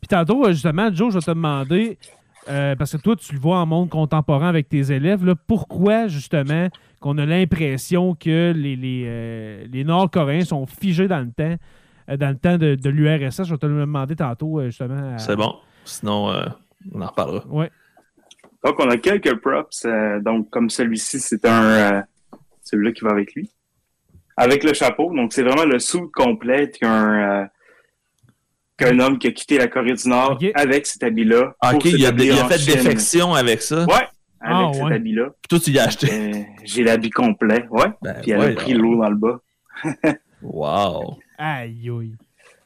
Puis 0.00 0.08
tantôt, 0.08 0.44
euh, 0.46 0.52
justement, 0.52 0.92
Joe, 0.92 1.12
je 1.12 1.18
vais 1.18 1.24
te 1.24 1.30
demander, 1.30 1.98
euh, 2.48 2.74
parce 2.76 2.92
que 2.92 2.96
toi, 2.98 3.14
tu 3.16 3.34
le 3.34 3.40
vois 3.40 3.58
en 3.58 3.66
monde 3.66 3.88
contemporain 3.88 4.48
avec 4.48 4.68
tes 4.68 4.92
élèves, 4.92 5.24
là, 5.24 5.34
pourquoi, 5.46 6.08
justement, 6.08 6.68
qu'on 7.00 7.16
a 7.18 7.26
l'impression 7.26 8.14
que 8.14 8.52
les, 8.56 8.76
les, 8.76 9.04
euh, 9.06 9.64
les 9.70 9.84
Nord-Coréens 9.84 10.44
sont 10.44 10.66
figés 10.66 11.08
dans 11.08 11.20
le 11.20 11.30
temps, 11.30 11.56
euh, 12.10 12.16
dans 12.16 12.28
le 12.30 12.36
temps 12.38 12.58
de, 12.58 12.74
de 12.74 12.90
l'URSS. 12.90 13.44
Je 13.44 13.52
vais 13.54 13.58
te 13.58 13.66
le 13.66 13.80
demander 13.80 14.16
tantôt, 14.16 14.60
euh, 14.60 14.66
justement. 14.66 15.14
à- 15.14 15.18
C'est 15.18 15.36
bon. 15.36 15.54
Sinon, 15.84 16.30
euh, 16.30 16.46
on 16.92 17.00
en 17.00 17.06
reparlera. 17.06 17.46
Ouais. 17.48 17.70
Donc, 18.64 18.80
on 18.80 18.88
a 18.90 18.96
quelques 18.96 19.36
props. 19.40 19.84
euh, 19.84 20.20
donc, 20.20 20.50
comme 20.50 20.68
celui-ci, 20.70 21.20
c'est 21.20 21.44
un. 21.46 21.64
euh, 21.64 22.02
celui-là 22.62 22.92
qui 22.92 23.04
va 23.04 23.10
avec 23.12 23.34
lui. 23.34 23.50
Avec 24.36 24.62
le 24.64 24.72
chapeau. 24.74 25.12
Donc, 25.14 25.32
c'est 25.32 25.42
vraiment 25.42 25.64
le 25.64 25.78
sou 25.78 26.10
complet 26.12 26.70
qu'un. 26.70 27.40
euh, 27.42 27.44
qu'un 28.76 28.98
homme 29.00 29.18
qui 29.18 29.26
a 29.26 29.32
quitté 29.32 29.58
la 29.58 29.66
Corée 29.66 29.94
du 29.94 30.08
Nord 30.08 30.38
avec 30.54 30.86
cet 30.86 31.02
habit-là. 31.02 31.52
Ah, 31.60 31.74
ok, 31.74 31.84
il 31.86 32.06
a, 32.06 32.10
il 32.10 32.30
a 32.30 32.44
fait 32.48 32.58
Chine. 32.58 32.74
défection 32.74 33.34
avec 33.34 33.60
ça. 33.60 33.84
Ouais, 33.86 34.06
avec 34.40 34.56
Ah, 34.56 34.70
cet 34.72 34.82
ouais. 34.84 34.94
habit-là. 34.94 35.24
Puis 35.26 35.48
toi, 35.48 35.58
tu 35.60 35.70
y 35.70 35.78
as 35.78 35.84
acheté. 35.84 36.08
Euh, 36.12 36.42
J'ai 36.64 36.84
l'habit 36.84 37.10
complet. 37.10 37.64
Ouais. 37.70 37.86
Ben, 38.02 38.14
Puis 38.22 38.30
elle 38.32 38.40
a 38.42 38.52
pris 38.54 38.72
l'eau 38.74 38.96
dans 39.02 39.10
le 39.10 39.16
bas. 39.16 39.40
Wow. 40.42 41.18
Aïe, 41.38 41.90
aïe. 41.90 42.12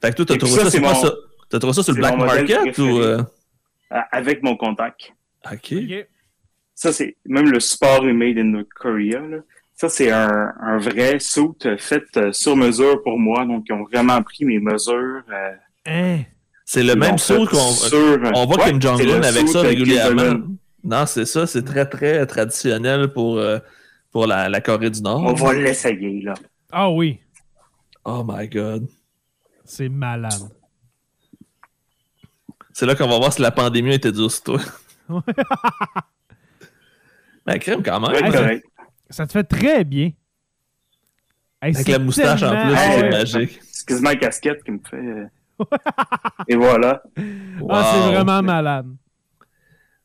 Fait 0.01 0.11
que 0.11 0.17
toi, 0.17 0.27
t'as 0.27 0.37
trouvé 0.37 0.53
ça, 0.53 0.65
ça, 0.65 0.71
c'est 0.71 0.81
mon- 0.81 0.95
ça? 0.95 1.13
T'as 1.51 1.59
trouvé 1.59 1.73
ça 1.75 1.83
sur 1.83 1.93
le 1.95 1.99
black 2.01 2.17
market 2.17 2.79
ou. 2.79 2.99
euh, 3.01 3.23
Avec 4.11 4.43
mon 4.43 4.57
contact. 4.57 5.13
Ok. 5.51 5.75
Ça, 6.75 6.93
c'est 6.93 7.17
même 7.27 7.51
le 7.51 7.61
sport 7.61 8.07
est 8.09 8.13
made 8.13 8.39
in 8.39 8.63
Korea. 8.75 9.21
Là. 9.21 9.39
Ça, 9.75 9.89
c'est 9.89 10.11
un, 10.11 10.53
un 10.61 10.79
vrai 10.79 11.19
suit 11.19 11.49
fait 11.79 12.05
euh, 12.17 12.33
sur 12.33 12.57
mesure 12.57 13.03
pour 13.03 13.19
moi. 13.19 13.45
Donc, 13.45 13.65
ils 13.69 13.73
ont 13.73 13.85
vraiment 13.85 14.23
pris 14.23 14.45
mes 14.45 14.59
mesures. 14.59 15.23
euh, 15.31 15.51
Hein? 15.87 16.21
C'est 16.65 16.83
le 16.83 16.93
ils 16.93 16.99
même 16.99 17.19
saut 17.19 17.45
qu'on. 17.47 17.57
sur- 17.57 18.19
On 18.35 18.47
voit 18.47 18.57
Ouais, 18.65 18.71
Kim 18.71 18.81
Jong-un 18.81 19.23
avec 19.23 19.49
ça 19.49 19.61
régulièrement. 19.61 20.47
Non, 20.85 21.07
c'est 21.07 21.25
ça, 21.27 21.47
c'est 21.47 21.63
très 21.63 21.87
très 21.89 22.27
traditionnel 22.27 23.13
pour, 23.13 23.39
euh, 23.39 23.59
pour 24.11 24.27
la, 24.27 24.49
la 24.49 24.61
Corée 24.61 24.91
du 24.91 25.01
Nord. 25.03 25.23
On 25.23 25.33
va 25.35 25.53
l'essayer, 25.55 26.23
là. 26.23 26.35
Ah 26.71 26.91
oui, 26.91 27.21
Oh 28.05 28.25
my 28.27 28.49
god. 28.49 28.89
c'est 29.65 29.89
malade. 29.89 30.33
C'est 32.73 32.87
là 32.87 32.95
qu'on 32.95 33.07
va 33.09 33.19
voir 33.19 33.33
si 33.33 33.41
la 33.43 33.51
pandémie 33.51 33.91
a 33.91 33.95
été 33.95 34.11
dure 34.11 34.31
sur 34.31 34.43
toi. 34.43 34.61
Ouais. 35.09 35.21
Ben, 37.45 37.59
crème 37.59 37.83
quand 37.83 37.99
même. 38.01 38.13
Ouais, 38.13 38.63
ça- 39.11 39.27
te 39.27 39.33
fait 39.33 39.43
très 39.45 39.83
bien. 39.85 40.13
Hey, 41.61 41.75
Avec 41.75 41.89
la 41.89 41.99
moustache 41.99 42.43
en 42.45 42.51
plus, 42.51 42.77
c'est 42.77 43.11
magique. 43.11 43.61
C'est 43.71 43.87
quasiment 43.87 44.11
la 44.11 44.17
casquette 44.17 44.63
qui 44.63 44.71
me 44.71 44.79
fait. 44.89 44.97
euh, 44.97 45.27
Et 46.49 46.55
voilà. 46.55 47.03
Ah, 47.69 47.93
c'est 47.95 48.13
vraiment 48.15 48.43
malade. 48.43 48.87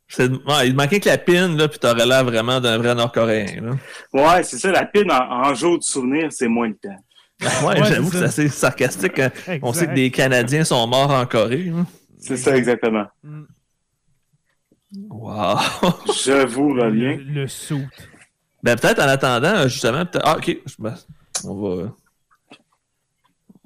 C'est- 0.09 0.29
ouais, 0.31 0.67
il 0.67 0.75
manquait 0.75 0.99
que 1.01 1.09
la 1.09 1.17
pin, 1.17 1.49
là, 1.55 1.67
puis 1.67 1.79
t'aurais 1.79 2.05
l'air 2.05 2.23
vraiment 2.23 2.59
d'un 2.61 2.77
vrai 2.77 2.95
Nord-Coréen. 2.95 3.61
là. 3.61 3.71
Ouais, 4.13 4.43
c'est 4.43 4.57
ça. 4.57 4.71
La 4.71 4.85
pine 4.85 5.11
en, 5.11 5.19
en 5.49 5.53
jour 5.53 5.77
de 5.77 5.83
souvenir, 5.83 6.31
c'est 6.31 6.47
moins 6.47 6.69
le 6.69 6.75
temps. 6.75 6.97
Ouais, 7.63 7.79
Ouais, 7.81 7.85
j'avoue 7.87 8.05
c'est 8.07 8.11
que 8.13 8.17
c'est 8.19 8.23
assez 8.23 8.47
sarcastique. 8.49 9.19
hein. 9.19 9.29
On 9.61 9.71
sait 9.73 9.85
que 9.87 9.93
des 9.93 10.09
Canadiens 10.09 10.63
sont 10.63 10.87
morts 10.87 11.11
en 11.11 11.25
Corée. 11.25 11.69
hein. 11.75 11.85
C'est 12.19 12.37
ça, 12.37 12.55
exactement. 12.57 13.05
Mm. 13.23 13.43
Wow. 15.09 15.57
Je 16.25 16.45
vous 16.47 16.73
Le, 16.73 16.83
reviens. 16.83 17.17
le 17.19 17.47
saut. 17.47 17.81
Ben, 18.63 18.75
peut-être 18.77 18.99
en 18.99 19.07
attendant, 19.07 19.55
euh, 19.55 19.67
justement, 19.67 20.05
peut-être- 20.05 20.25
ah, 20.25 20.37
ok, 20.37 20.57
on 21.43 21.55
va, 21.61 21.93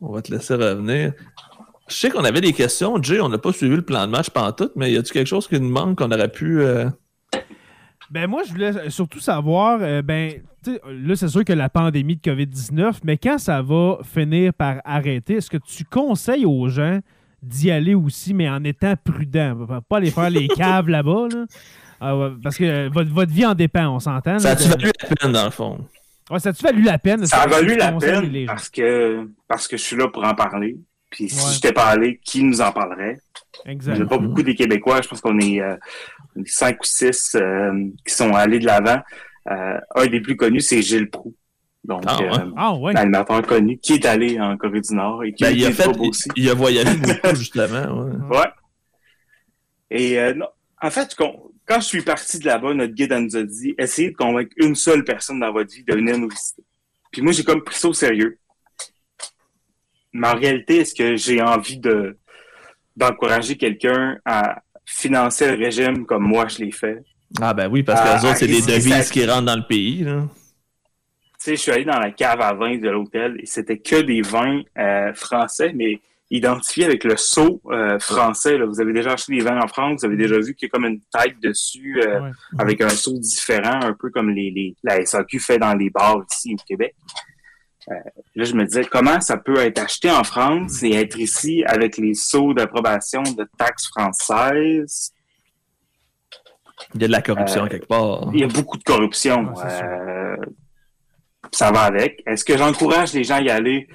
on 0.01 0.11
va 0.11 0.21
te 0.21 0.33
laisser 0.33 0.55
revenir. 0.55 1.13
Je 1.91 1.97
sais 1.97 2.09
qu'on 2.09 2.23
avait 2.23 2.39
des 2.41 2.53
questions, 2.53 3.01
Jay, 3.03 3.19
on 3.19 3.27
n'a 3.29 3.37
pas 3.37 3.51
suivi 3.51 3.75
le 3.75 3.81
plan 3.81 4.05
de 4.07 4.11
match 4.11 4.29
pantoute, 4.29 4.71
mais 4.77 4.91
y 4.93 4.97
a-tu 4.97 5.11
quelque 5.11 5.27
chose 5.27 5.47
qui 5.47 5.59
nous 5.59 5.69
manque 5.69 5.97
qu'on 5.97 6.09
aurait 6.11 6.31
pu. 6.31 6.61
euh, 6.61 6.89
Ben 8.09 8.27
moi, 8.27 8.43
je 8.47 8.51
voulais 8.51 8.89
surtout 8.89 9.19
savoir, 9.19 9.79
euh, 9.81 10.01
ben, 10.01 10.33
tu 10.63 10.73
sais, 10.73 10.81
là, 10.89 11.15
c'est 11.15 11.27
sûr 11.27 11.43
que 11.43 11.53
la 11.53 11.69
pandémie 11.69 12.15
de 12.15 12.21
COVID-19, 12.21 12.99
mais 13.03 13.17
quand 13.17 13.37
ça 13.37 13.61
va 13.61 13.97
finir 14.03 14.53
par 14.53 14.77
arrêter, 14.85 15.35
est-ce 15.35 15.49
que 15.49 15.57
tu 15.57 15.83
conseilles 15.83 16.45
aux 16.45 16.67
gens 16.69 16.99
d'y 17.43 17.71
aller 17.71 17.93
aussi, 17.95 18.33
mais 18.33 18.49
en 18.49 18.63
étant 18.63 18.93
prudent? 19.03 19.67
Pas 19.89 19.97
aller 19.97 20.11
faire 20.11 20.29
les 20.29 20.47
caves 20.55 20.87
là-bas, 20.89 21.27
là? 21.33 21.45
Ah 22.03 22.29
parce 22.41 22.57
que 22.57 22.63
euh, 22.63 22.89
votre, 22.91 23.11
votre 23.11 23.31
vie 23.31 23.45
en 23.45 23.53
dépend, 23.53 23.87
on 23.89 23.99
s'entend. 23.99 24.39
Ça 24.39 24.51
a-tu 24.51 24.63
de- 24.63 24.69
valu 24.69 24.91
la 25.01 25.15
peine, 25.15 25.31
dans 25.33 25.45
le 25.45 25.51
fond? 25.51 25.85
Ouais, 26.31 26.39
ça 26.39 26.49
a-tu 26.49 26.63
valu 26.63 26.81
la 26.83 26.97
peine? 26.97 27.25
Ça 27.27 27.41
a 27.41 27.47
valu 27.47 27.75
la 27.75 27.91
peine 27.91 28.45
parce 28.47 28.69
que, 28.69 29.27
parce 29.47 29.67
que 29.67 29.77
je 29.77 29.83
suis 29.83 29.95
là 29.97 30.07
pour 30.07 30.23
en 30.25 30.33
parler. 30.33 30.77
Puis 31.11 31.29
si 31.29 31.45
Ouais. 31.45 31.51
j'étais 31.53 31.73
pas 31.73 31.85
allé, 31.85 32.19
qui 32.23 32.43
nous 32.43 32.61
en 32.61 32.71
parlerait? 32.71 33.19
Il 33.65 33.71
Exact. 33.71 33.95
n'y 33.97 34.01
a 34.01 34.05
pas 34.05 34.17
beaucoup 34.17 34.41
des 34.43 34.55
Québécois. 34.55 35.01
Je 35.01 35.07
pense 35.09 35.21
qu'on 35.21 35.37
est, 35.39 35.61
euh, 35.61 35.75
cinq 36.45 36.79
ou 36.81 36.85
six 36.85 37.35
euh, 37.35 37.85
qui 38.07 38.13
sont 38.13 38.33
allés 38.33 38.59
de 38.59 38.65
l'avant. 38.65 39.01
Euh, 39.51 39.77
un 39.95 40.07
des 40.07 40.21
plus 40.21 40.35
connus, 40.37 40.61
c'est 40.61 40.81
Gilles 40.81 41.09
Proux. 41.09 41.35
Donc, 41.83 42.03
Ah, 42.07 42.17
ouais. 42.19 42.29
euh, 42.39 42.51
Ah 42.55 42.75
ouais. 42.75 42.93
l'animateur 42.93 43.41
connu 43.45 43.77
qui 43.79 43.93
est 43.93 44.05
allé 44.05 44.39
en 44.39 44.55
Corée 44.55 44.81
du 44.81 44.93
Nord 44.95 45.23
et 45.23 45.33
qui 45.33 45.43
Ben, 45.43 45.49
a 45.49 45.51
il, 45.51 45.65
a 45.65 45.69
été 45.69 45.83
fait, 45.83 45.89
il, 45.99 46.09
aussi. 46.09 46.29
il 46.35 46.49
a 46.49 46.53
voyagé 46.53 46.95
beaucoup, 46.97 47.35
justement. 47.35 48.03
ouais. 48.03 48.37
Ouais. 48.37 48.47
Et 49.89 50.19
euh, 50.19 50.33
non, 50.33 50.47
en 50.81 50.89
fait, 50.89 51.15
quand 51.15 51.79
je 51.79 51.85
suis 51.85 52.01
parti 52.01 52.39
de 52.39 52.45
là-bas, 52.45 52.73
notre 52.73 52.93
guide 52.93 53.11
elle 53.11 53.23
nous 53.25 53.35
a 53.35 53.43
dit 53.43 53.75
essayez 53.77 54.11
de 54.11 54.15
convaincre 54.15 54.51
une 54.57 54.75
seule 54.75 55.03
personne 55.03 55.39
dans 55.39 55.51
votre 55.51 55.73
vie 55.73 55.83
de 55.83 55.93
venir 55.93 56.17
nous 56.17 56.29
visiter. 56.29 56.63
Puis 57.11 57.21
moi, 57.21 57.33
j'ai 57.33 57.43
comme 57.43 57.63
pris 57.63 57.75
ça 57.75 57.89
au 57.89 57.93
sérieux. 57.93 58.37
Mais 60.13 60.27
en 60.27 60.35
réalité, 60.35 60.77
est-ce 60.77 60.93
que 60.95 61.15
j'ai 61.15 61.41
envie 61.41 61.77
de 61.79 62.17
d'encourager 62.97 63.55
quelqu'un 63.55 64.17
à 64.25 64.61
financer 64.85 65.49
le 65.55 65.57
régime 65.63 66.05
comme 66.05 66.23
moi 66.23 66.47
je 66.47 66.59
l'ai 66.59 66.71
fait? 66.71 67.01
Ah, 67.41 67.53
ben 67.53 67.69
oui, 67.71 67.81
parce 67.83 68.01
que 68.01 68.07
Ah, 68.09 68.17
les 68.21 68.25
autres, 68.25 68.37
c'est 68.37 68.47
des 68.47 68.61
devises 68.61 69.05
ça. 69.07 69.13
qui 69.13 69.25
rentrent 69.25 69.45
dans 69.45 69.55
le 69.55 69.65
pays. 69.65 70.03
Là. 70.03 70.23
Tu 70.27 71.45
sais, 71.45 71.55
je 71.55 71.61
suis 71.61 71.71
allé 71.71 71.85
dans 71.85 71.97
la 71.99 72.11
cave 72.11 72.41
à 72.41 72.53
vin 72.53 72.77
de 72.77 72.89
l'hôtel 72.89 73.37
et 73.39 73.45
c'était 73.45 73.77
que 73.79 74.01
des 74.01 74.21
vins 74.21 74.61
euh, 74.77 75.13
français, 75.13 75.71
mais 75.73 76.01
identifiés 76.29 76.85
avec 76.85 77.03
le 77.05 77.15
sceau 77.17 77.61
euh, 77.71 77.97
français. 77.99 78.57
Là. 78.57 78.65
Vous 78.65 78.79
avez 78.81 78.93
déjà 78.93 79.13
acheté 79.13 79.33
des 79.35 79.41
vins 79.41 79.59
en 79.61 79.67
France, 79.67 80.01
vous 80.01 80.05
avez 80.05 80.17
déjà 80.17 80.37
vu 80.39 80.53
qu'il 80.53 80.67
y 80.67 80.69
a 80.69 80.71
comme 80.71 80.85
une 80.85 80.99
tête 81.11 81.39
dessus 81.41 82.01
euh, 82.05 82.21
Ouais. 82.21 82.31
avec 82.59 82.81
un 82.81 82.89
sceau 82.89 83.17
différent, 83.17 83.79
un 83.81 83.93
peu 83.93 84.09
comme 84.11 84.29
les, 84.29 84.51
les, 84.51 84.75
la 84.83 85.03
SAQ 85.05 85.39
fait 85.39 85.57
dans 85.57 85.73
les 85.73 85.89
bars 85.89 86.19
ici 86.31 86.53
au 86.59 86.63
Québec. 86.67 86.93
Euh, 87.89 87.93
là, 88.35 88.43
je 88.43 88.53
me 88.53 88.63
disais, 88.65 88.85
comment 88.85 89.19
ça 89.21 89.37
peut 89.37 89.57
être 89.57 89.79
acheté 89.79 90.09
en 90.11 90.23
France 90.23 90.83
et 90.83 90.91
être 90.93 91.17
ici 91.19 91.63
avec 91.65 91.97
les 91.97 92.13
sceaux 92.13 92.53
d'approbation 92.53 93.23
de 93.23 93.47
taxes 93.57 93.87
françaises? 93.87 95.11
Il 96.95 97.01
y 97.01 97.05
a 97.05 97.07
de 97.07 97.11
la 97.11 97.21
corruption 97.21 97.65
Euh, 97.65 97.67
quelque 97.67 97.87
part. 97.87 98.29
Il 98.33 98.39
y 98.39 98.43
a 98.43 98.47
beaucoup 98.47 98.77
de 98.77 98.83
corruption. 98.83 99.51
Ah, 99.57 99.69
c'est. 99.69 99.83
Euh, 99.83 100.35
ça 101.51 101.71
va 101.71 101.81
avec. 101.81 102.21
Est-ce 102.25 102.45
que 102.45 102.57
j'encourage 102.57 103.13
les 103.13 103.23
gens 103.23 103.35
à 103.35 103.41
y 103.41 103.49
aller? 103.49 103.87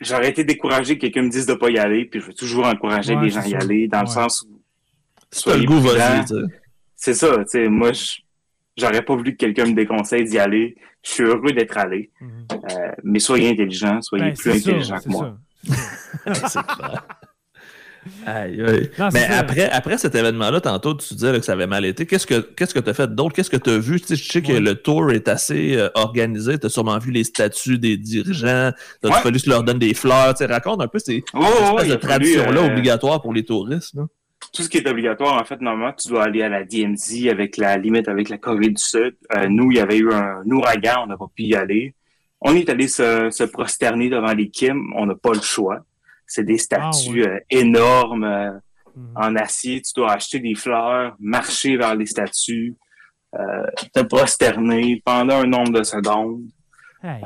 J'aurais 0.00 0.30
été 0.30 0.44
découragé 0.44 0.96
que 0.96 1.02
quelqu'un 1.02 1.22
me 1.22 1.28
dise 1.30 1.44
de 1.46 1.54
pas 1.54 1.68
y 1.68 1.78
aller, 1.78 2.06
puis 2.06 2.20
je 2.20 2.26
veux 2.26 2.34
toujours 2.34 2.66
encourager 2.66 3.14
Ouais, 3.14 3.24
les 3.24 3.30
gens 3.30 3.40
à 3.40 3.42
c'est 3.42 3.50
y 3.50 3.54
aller, 3.54 3.86
dans 3.88 4.00
le 4.00 4.06
sens 4.06 4.42
où 4.48 4.58
t'as 5.44 5.56
le 5.56 5.64
goût, 5.64 5.80
vas-y. 5.80 6.24
c'est 6.96 7.12
ça, 7.14 7.36
tu 7.38 7.44
sais, 7.48 7.68
moi, 7.68 7.92
je- 7.92 8.20
j'aurais 8.80 9.02
pas 9.02 9.14
voulu 9.14 9.32
que 9.32 9.36
quelqu'un 9.38 9.66
me 9.66 9.74
déconseille 9.74 10.24
d'y 10.24 10.38
aller. 10.38 10.76
Je 11.02 11.10
suis 11.10 11.24
heureux 11.24 11.52
d'être 11.52 11.76
allé, 11.78 12.10
Mhm. 12.20 12.28
Euh, 12.52 12.92
mais 13.04 13.18
soyez 13.20 13.50
intelligents, 13.50 14.00
soyez 14.02 14.24
Ben, 14.26 14.34
plus 14.36 14.50
intelligents 14.50 14.98
que 14.98 15.08
moi. 15.08 15.36
c'est 16.48 16.62
clair. 16.66 17.06
Aïe, 18.24 18.62
aïe. 18.62 18.90
Non, 18.98 19.08
Mais 19.12 19.24
après, 19.26 19.68
après 19.68 19.98
cet 19.98 20.14
événement-là, 20.14 20.62
tantôt, 20.62 20.94
tu 20.94 21.12
disais 21.14 21.32
là, 21.32 21.38
que 21.38 21.44
ça 21.44 21.52
avait 21.52 21.66
mal 21.66 21.84
été. 21.84 22.06
Qu'est-ce 22.06 22.26
que 22.26 22.40
qu'est-ce 22.40 22.72
que 22.72 22.78
tu 22.80 22.88
as 22.88 22.94
fait 22.94 23.14
d'autre? 23.14 23.34
Qu'est-ce 23.34 23.50
que 23.50 23.58
tu 23.58 23.68
as 23.68 23.76
vu? 23.78 24.00
Tu 24.00 24.06
sais, 24.08 24.16
je 24.16 24.26
sais 24.32 24.40
que 24.40 24.52
Ouais. 24.54 24.60
le 24.60 24.74
tour 24.74 25.10
est 25.12 25.28
assez 25.28 25.76
euh, 25.76 25.90
organisé. 25.94 26.58
Tu 26.58 26.66
as 26.66 26.70
sûrement 26.70 26.98
vu 26.98 27.10
les 27.10 27.24
statuts 27.24 27.78
des 27.78 27.98
dirigeants. 27.98 28.72
Il 29.02 29.10
a 29.10 29.12
Ouais. 29.12 29.20
fallu 29.20 29.38
que 29.38 29.42
tu 29.44 29.50
leur 29.50 29.64
donnes 29.64 29.78
des 29.78 29.92
fleurs. 29.92 30.32
Tu 30.32 30.38
sais, 30.46 30.50
raconte 30.50 30.80
un 30.80 30.88
peu 30.88 30.98
ces 30.98 31.22
Oh, 31.34 31.40
espèces 31.76 31.88
de 31.90 31.94
traditions-là 31.96 32.60
euh, 32.62 32.66
obligatoires 32.72 33.20
pour 33.20 33.34
les 33.34 33.44
touristes. 33.44 33.94
là. 33.94 34.04
Tout 34.52 34.62
ce 34.62 34.68
qui 34.68 34.78
est 34.78 34.88
obligatoire, 34.88 35.40
en 35.40 35.44
fait, 35.44 35.60
normalement, 35.60 35.92
tu 35.92 36.08
dois 36.08 36.24
aller 36.24 36.42
à 36.42 36.48
la 36.48 36.64
DMZ 36.64 37.28
avec 37.30 37.56
la 37.56 37.76
limite 37.76 38.08
avec 38.08 38.28
la 38.28 38.38
Corée 38.38 38.68
du 38.68 38.76
Sud. 38.82 39.16
Euh, 39.36 39.48
nous, 39.48 39.70
il 39.70 39.76
y 39.76 39.80
avait 39.80 39.98
eu 39.98 40.12
un 40.12 40.42
ouragan, 40.50 41.04
on 41.04 41.06
n'a 41.06 41.16
pas 41.16 41.28
pu 41.34 41.44
y 41.44 41.54
aller. 41.54 41.94
On 42.40 42.54
est 42.54 42.68
allé 42.68 42.88
se, 42.88 43.28
se 43.30 43.44
prosterner 43.44 44.08
devant 44.08 44.32
les 44.32 44.48
Kim, 44.48 44.92
on 44.96 45.06
n'a 45.06 45.14
pas 45.14 45.32
le 45.34 45.40
choix. 45.42 45.80
C'est 46.26 46.44
des 46.44 46.58
statues 46.58 47.24
euh, 47.26 47.38
énormes 47.50 48.24
euh, 48.24 48.50
Mhm. 48.96 49.12
en 49.14 49.36
acier. 49.36 49.80
Tu 49.80 49.92
dois 49.94 50.12
acheter 50.12 50.40
des 50.40 50.56
fleurs, 50.56 51.14
marcher 51.20 51.76
vers 51.76 51.94
les 51.94 52.06
statues, 52.06 52.74
euh, 53.38 53.64
te 53.94 54.00
prosterner 54.00 55.00
pendant 55.04 55.36
un 55.42 55.46
nombre 55.46 55.78
de 55.78 55.84
secondes. 55.84 56.42
Hey. 57.02 57.22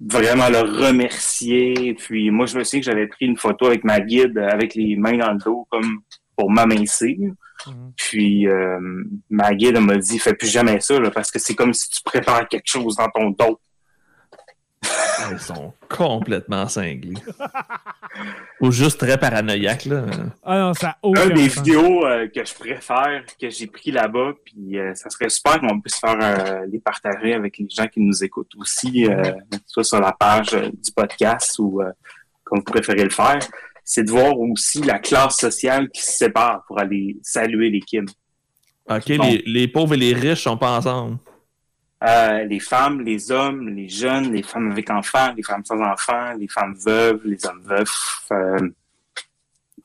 Vraiment 0.00 0.48
le 0.48 0.60
remercier. 0.60 1.94
Puis 1.94 2.30
moi, 2.30 2.46
je 2.46 2.58
me 2.58 2.64
souviens 2.64 2.80
que 2.80 2.86
j'avais 2.86 3.06
pris 3.08 3.26
une 3.26 3.36
photo 3.36 3.66
avec 3.66 3.84
ma 3.84 4.00
guide 4.00 4.38
avec 4.38 4.74
les 4.74 4.96
mains 4.96 5.18
dans 5.18 5.32
le 5.32 5.38
dos 5.38 5.66
comme 5.70 6.02
pour 6.36 6.50
m'amincir. 6.50 7.16
Mhm. 7.66 7.92
Puis 7.96 8.46
euh, 8.46 8.78
ma 9.28 9.54
guide 9.54 9.76
elle 9.76 9.84
m'a 9.84 9.96
dit 9.96 10.18
fais 10.18 10.34
plus 10.34 10.48
jamais 10.48 10.78
ça 10.80 11.00
là, 11.00 11.10
parce 11.10 11.30
que 11.30 11.40
c'est 11.40 11.54
comme 11.54 11.74
si 11.74 11.90
tu 11.90 12.02
prépares 12.04 12.48
quelque 12.48 12.66
chose 12.70 12.94
dans 12.96 13.08
ton 13.08 13.30
dos. 13.30 13.60
Ils 15.30 15.38
sont 15.38 15.72
complètement 15.88 16.68
cinglés. 16.68 17.14
Ou 18.60 18.70
juste 18.70 18.98
très 18.98 19.18
paranoïaques. 19.18 19.84
Là. 19.86 20.04
Ah 20.44 20.58
non, 20.58 20.74
ça 20.74 20.90
a 20.90 20.98
aucun 21.02 21.22
Un 21.22 21.28
des 21.30 21.48
sens. 21.48 21.64
vidéos 21.64 22.06
euh, 22.06 22.28
que 22.28 22.44
je 22.44 22.54
préfère, 22.54 23.24
que 23.40 23.50
j'ai 23.50 23.66
pris 23.66 23.90
là-bas, 23.90 24.32
puis 24.44 24.78
euh, 24.78 24.94
ça 24.94 25.10
serait 25.10 25.28
super 25.28 25.60
qu'on 25.60 25.80
puisse 25.80 25.98
faire 25.98 26.16
euh, 26.20 26.66
les 26.70 26.78
partager 26.78 27.34
avec 27.34 27.58
les 27.58 27.68
gens 27.68 27.86
qui 27.86 28.00
nous 28.00 28.24
écoutent 28.24 28.52
aussi, 28.56 29.06
euh, 29.06 29.32
soit 29.66 29.84
sur 29.84 30.00
la 30.00 30.12
page 30.12 30.54
euh, 30.54 30.70
du 30.70 30.92
podcast 30.94 31.58
ou 31.58 31.82
euh, 31.82 31.90
comme 32.44 32.58
vous 32.60 32.64
préférez 32.72 33.04
le 33.04 33.10
faire, 33.10 33.38
c'est 33.84 34.04
de 34.04 34.10
voir 34.10 34.38
aussi 34.38 34.82
la 34.82 34.98
classe 34.98 35.36
sociale 35.36 35.88
qui 35.90 36.02
se 36.02 36.12
sépare 36.12 36.62
pour 36.66 36.78
aller 36.80 37.16
saluer 37.22 37.70
les 37.70 37.80
Kim. 37.80 38.06
OK, 38.90 39.06
les, 39.06 39.42
les 39.46 39.68
pauvres 39.68 39.94
et 39.94 39.98
les 39.98 40.14
riches 40.14 40.44
sont 40.44 40.56
pas 40.56 40.78
ensemble. 40.78 41.18
Euh, 42.04 42.44
les 42.44 42.60
femmes, 42.60 43.00
les 43.00 43.32
hommes, 43.32 43.68
les 43.70 43.88
jeunes, 43.88 44.32
les 44.32 44.42
femmes 44.44 44.70
avec 44.70 44.88
enfants, 44.88 45.32
les 45.36 45.42
femmes 45.42 45.64
sans 45.64 45.80
enfants, 45.80 46.32
les 46.34 46.46
femmes 46.46 46.74
veuves, 46.76 47.20
les 47.24 47.44
hommes 47.46 47.62
veufs. 47.64 48.22
euh, 48.30 48.70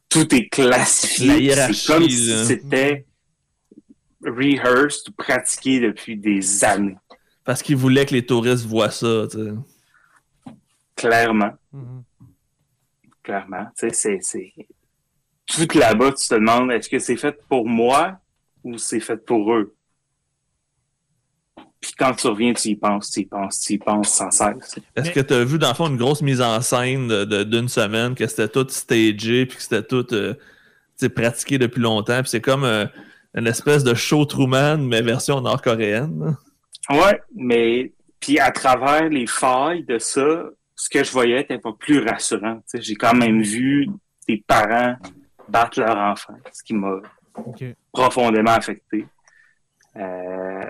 tout 0.10 0.36
est 0.36 0.42
La 0.60 0.66
classifié. 0.76 1.52
C'est 1.74 1.88
comme 1.92 2.08
si 2.08 2.46
c'était 2.46 3.06
rehearsed 4.24 5.10
ou 5.10 5.12
pratiqué 5.14 5.80
depuis 5.80 6.16
des 6.16 6.64
années, 6.64 6.96
Parce 7.44 7.64
qu'ils 7.64 7.78
voulaient 7.78 8.06
que 8.06 8.14
les 8.14 8.26
touristes 8.26 8.66
voient 8.66 8.92
ça. 8.92 9.26
tu 9.32 9.38
sais. 9.38 10.52
clairement. 10.96 11.54
Mhm. 11.72 12.04
Clairement. 13.24 13.66
Tu 13.78 13.90
sais, 13.90 13.94
c'est, 13.94 14.20
c'est... 14.22 14.54
Tout 15.48 15.78
là-bas, 15.78 16.12
tu 16.12 16.28
te 16.28 16.36
demandes, 16.36 16.72
est-ce 16.72 16.90
que 16.90 17.00
c'est 17.00 17.18
fait 17.18 17.36
pour 17.50 17.68
moi 17.68 18.20
ou 18.64 18.78
c'est 18.78 19.00
fait 19.00 19.18
pour 19.18 19.54
eux? 19.54 19.76
Puis 21.84 21.92
quand 22.00 22.14
tu 22.14 22.28
reviens, 22.28 22.54
tu 22.54 22.70
y 22.70 22.76
penses, 22.78 23.12
tu 23.12 23.20
y 23.20 23.26
penses, 23.26 23.60
tu 23.60 23.74
y 23.74 23.78
penses 23.78 24.08
sans 24.14 24.32
cesse. 24.32 24.80
Est-ce 24.96 25.12
que 25.12 25.20
tu 25.20 25.34
as 25.34 25.44
vu, 25.44 25.60
dans 25.60 25.68
le 25.68 25.74
fond, 25.74 25.88
une 25.90 25.98
grosse 25.98 26.22
mise 26.22 26.42
en 26.42 26.62
scène 26.62 27.10
de- 27.10 27.26
de- 27.26 27.44
d'une 27.44 27.68
semaine, 27.68 28.16
que 28.16 28.26
c'était 28.26 28.48
tout 28.48 28.66
stagé, 28.70 29.46
puis 29.46 29.58
que 29.58 29.62
c'était 29.62 29.84
tout 29.84 30.08
euh, 30.14 30.34
pratiqué 31.14 31.58
depuis 31.58 31.82
longtemps, 31.82 32.22
puis 32.22 32.30
c'est 32.30 32.40
comme 32.40 32.64
euh, 32.64 32.86
une 33.36 33.48
espèce 33.48 33.84
de 33.84 33.94
show 33.94 34.24
Truman, 34.24 34.78
mais 34.78 35.02
version 35.02 35.42
nord-coréenne? 35.42 36.38
Ouais, 36.90 37.22
mais 37.36 37.92
puis 38.22 38.40
à 38.40 38.52
travers 38.52 39.10
les 39.10 39.28
failles 39.28 39.84
de 39.84 40.00
ça, 40.00 40.46
ce 40.76 40.90
que 40.90 41.04
je 41.04 41.12
voyais 41.12 41.42
était 41.42 41.58
pas 41.60 41.74
plus 41.78 42.00
rassurant. 42.00 42.64
J'ai 42.74 42.96
quand 42.96 43.14
même 43.14 43.42
vu 43.42 43.90
des 44.30 44.42
parents 44.48 44.96
battre 45.50 45.82
leur 45.82 45.98
enfant, 45.98 46.36
ce 46.54 46.64
qui 46.64 46.74
m'a 46.74 47.02
profondément 47.92 48.52
affecté. 48.52 49.06
Euh, 49.98 50.62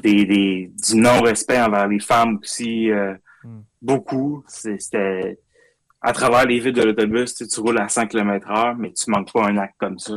des, 0.00 0.24
des, 0.24 0.70
du 0.88 0.96
non-respect 0.96 1.60
envers 1.60 1.88
les 1.88 2.00
femmes 2.00 2.38
aussi, 2.42 2.90
euh, 2.90 3.14
Mm. 3.44 3.60
beaucoup. 3.80 4.44
C'était 4.46 5.38
à 6.00 6.12
travers 6.12 6.46
les 6.46 6.58
villes 6.60 6.72
de 6.72 6.82
l'autobus, 6.82 7.34
tu, 7.34 7.44
sais, 7.44 7.48
tu 7.48 7.60
roules 7.60 7.78
à 7.78 7.88
100 7.88 8.06
km 8.06 8.50
heure, 8.50 8.76
mais 8.76 8.92
tu 8.92 9.10
manques 9.10 9.32
pas 9.32 9.46
un 9.46 9.56
acte 9.58 9.74
comme 9.78 9.98
ça. 9.98 10.14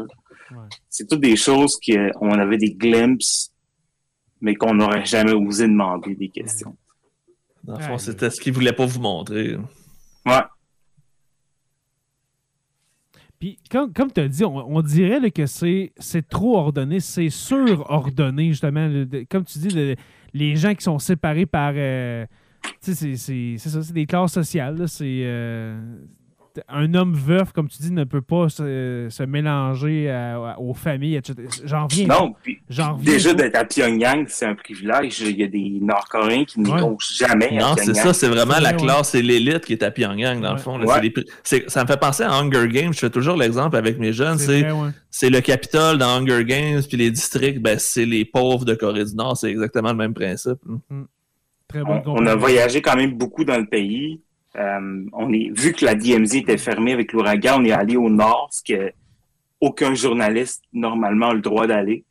Ouais. 0.51 0.57
C'est 0.89 1.07
toutes 1.07 1.21
des 1.21 1.35
choses 1.35 1.79
qu'on 1.79 2.31
avait 2.39 2.57
des 2.57 2.73
glimpses, 2.73 3.51
mais 4.41 4.55
qu'on 4.55 4.75
n'aurait 4.75 5.05
jamais 5.05 5.33
osé 5.33 5.67
demander 5.67 6.15
des 6.15 6.29
questions. 6.29 6.75
Dans 7.63 7.77
le 7.77 7.83
fond, 7.83 7.97
c'était 7.97 8.29
ce 8.29 8.39
qu'ils 8.39 8.53
voulaient 8.53 8.73
pas 8.73 8.85
vous 8.85 8.99
montrer. 8.99 9.55
Ouais. 10.25 10.43
Comme, 13.69 13.91
tu 14.13 14.21
as 14.21 14.27
dit, 14.27 14.43
on, 14.45 14.81
dirait 14.81 15.31
que 15.31 15.45
c'est 15.45 15.91
trop 16.29 16.57
ordonné, 16.57 16.99
c'est 16.99 17.29
surordonné, 17.29 18.49
justement. 18.49 18.89
comme 19.29 19.43
tu 19.45 19.59
dis, 19.59 19.69
le- 19.69 19.95
les 20.33 20.55
gens 20.55 20.73
qui 20.73 20.83
sont 20.83 20.99
séparés 20.99 21.45
par. 21.45 21.73
euh, 21.75 22.25
c'est- 22.81 23.15
ça, 23.57 23.81
c'est 23.83 23.93
des 23.93 24.05
classes 24.05 24.33
sociales. 24.33 24.87
C'est. 24.87 25.21
euh, 25.25 25.97
un 26.69 26.93
homme 26.93 27.13
veuf, 27.13 27.51
comme 27.51 27.67
tu 27.67 27.81
dis, 27.81 27.91
ne 27.91 28.03
peut 28.03 28.21
pas 28.21 28.49
se, 28.49 29.07
se 29.09 29.23
mélanger 29.23 30.09
à- 30.09 30.35
à- 30.53 30.59
aux 30.59 30.73
familles, 30.73 31.15
etc. 31.15 31.35
J'en 31.63 31.87
reviens. 31.87 32.07
Non, 32.07 32.33
puis 32.43 32.59
déjà 33.01 33.33
d'être 33.33 33.55
à 33.55 33.65
Pyongyang, 33.65 34.25
c'est 34.27 34.45
un 34.45 34.55
privilège. 34.55 35.19
Il 35.21 35.37
y 35.37 35.43
a 35.43 35.47
des 35.47 35.77
Nord-Coréens 35.81 36.45
qui 36.45 36.59
n'iront 36.59 36.97
jamais 36.99 37.57
à 37.57 37.61
Non, 37.69 37.75
c'est 37.77 37.93
ça, 37.93 38.13
c'est 38.13 38.27
vraiment 38.29 38.59
la 38.61 38.71
ouais. 38.71 38.75
classe 38.77 39.15
et 39.15 39.21
l'élite 39.21 39.65
qui 39.65 39.73
est 39.73 39.83
à 39.83 39.91
Pyongyang, 39.91 40.41
dans 40.41 40.49
le 40.51 40.55
Ouais. 40.55 40.61
fond. 40.61 40.77
là. 40.77 40.85
Ouais. 40.85 41.11
Ça 41.67 41.83
me 41.83 41.87
fait 41.87 41.99
penser 41.99 42.23
à 42.23 42.31
Hunger 42.33 42.67
Games. 42.69 42.93
Je 42.93 42.99
fais 42.99 43.09
toujours 43.09 43.35
l'exemple 43.37 43.75
avec 43.77 43.99
mes 43.99 44.13
jeunes. 44.13 44.37
C'est 44.37 44.71
ouais. 44.71 45.29
le 45.29 45.39
Capitole 45.41 45.97
dans 45.97 46.19
Hunger 46.21 46.43
Games, 46.45 46.81
puis 46.87 46.97
les 46.97 47.11
districts, 47.11 47.59
ben, 47.61 47.77
c'est 47.79 48.05
les 48.05 48.25
pauvres 48.25 48.65
de 48.65 48.75
Corée 48.75 49.05
du 49.05 49.15
Nord. 49.15 49.37
C'est 49.37 49.49
exactement 49.49 49.89
le 49.89 49.97
même 49.97 50.13
principe. 50.13 50.59
Très 51.67 51.83
bonne 51.83 52.01
On, 52.05 52.21
on 52.21 52.25
a 52.27 52.35
voyagé 52.35 52.81
quand 52.81 52.95
même 52.95 53.13
beaucoup 53.13 53.43
dans 53.43 53.57
le 53.57 53.65
pays. 53.65 54.21
Euh, 54.57 55.05
on 55.13 55.33
est, 55.33 55.51
vu 55.57 55.73
que 55.73 55.85
la 55.85 55.95
DMZ 55.95 56.35
était 56.35 56.57
fermée 56.57 56.93
avec 56.93 57.11
l'ouragan, 57.13 57.57
on 57.59 57.65
est 57.65 57.71
allé 57.71 57.97
au 57.97 58.09
nord, 58.09 58.49
ce 58.51 58.61
que 58.63 58.91
aucun 59.59 59.93
journaliste 59.95 60.63
normalement 60.73 61.29
a 61.29 61.33
le 61.33 61.41
droit 61.41 61.67
d'aller. 61.67 62.05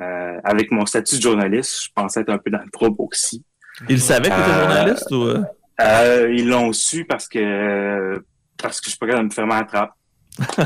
Euh, 0.00 0.40
avec 0.44 0.70
mon 0.70 0.86
statut 0.86 1.16
de 1.16 1.22
journaliste, 1.22 1.84
je 1.84 1.88
pensais 1.94 2.20
être 2.20 2.30
un 2.30 2.38
peu 2.38 2.50
dans 2.50 2.62
le 2.62 2.70
trouble 2.70 2.96
aussi. 2.98 3.44
Ils 3.88 4.00
savaient 4.00 4.30
que 4.30 4.34
tu 4.34 4.40
étais 4.40 4.50
Euh, 4.50 4.62
journaliste 4.62 5.10
ou. 5.12 6.34
ils 6.34 6.48
l'ont 6.48 6.72
su 6.72 7.04
parce 7.04 7.28
que 7.28 8.22
parce 8.60 8.80
que 8.80 8.86
je 8.86 8.90
suis 8.90 8.98
pas 8.98 9.06
capable 9.06 9.24
de 9.24 9.28
me 9.28 9.34
fermer 9.34 9.54
la 9.54 9.64
trappe. 9.64 9.92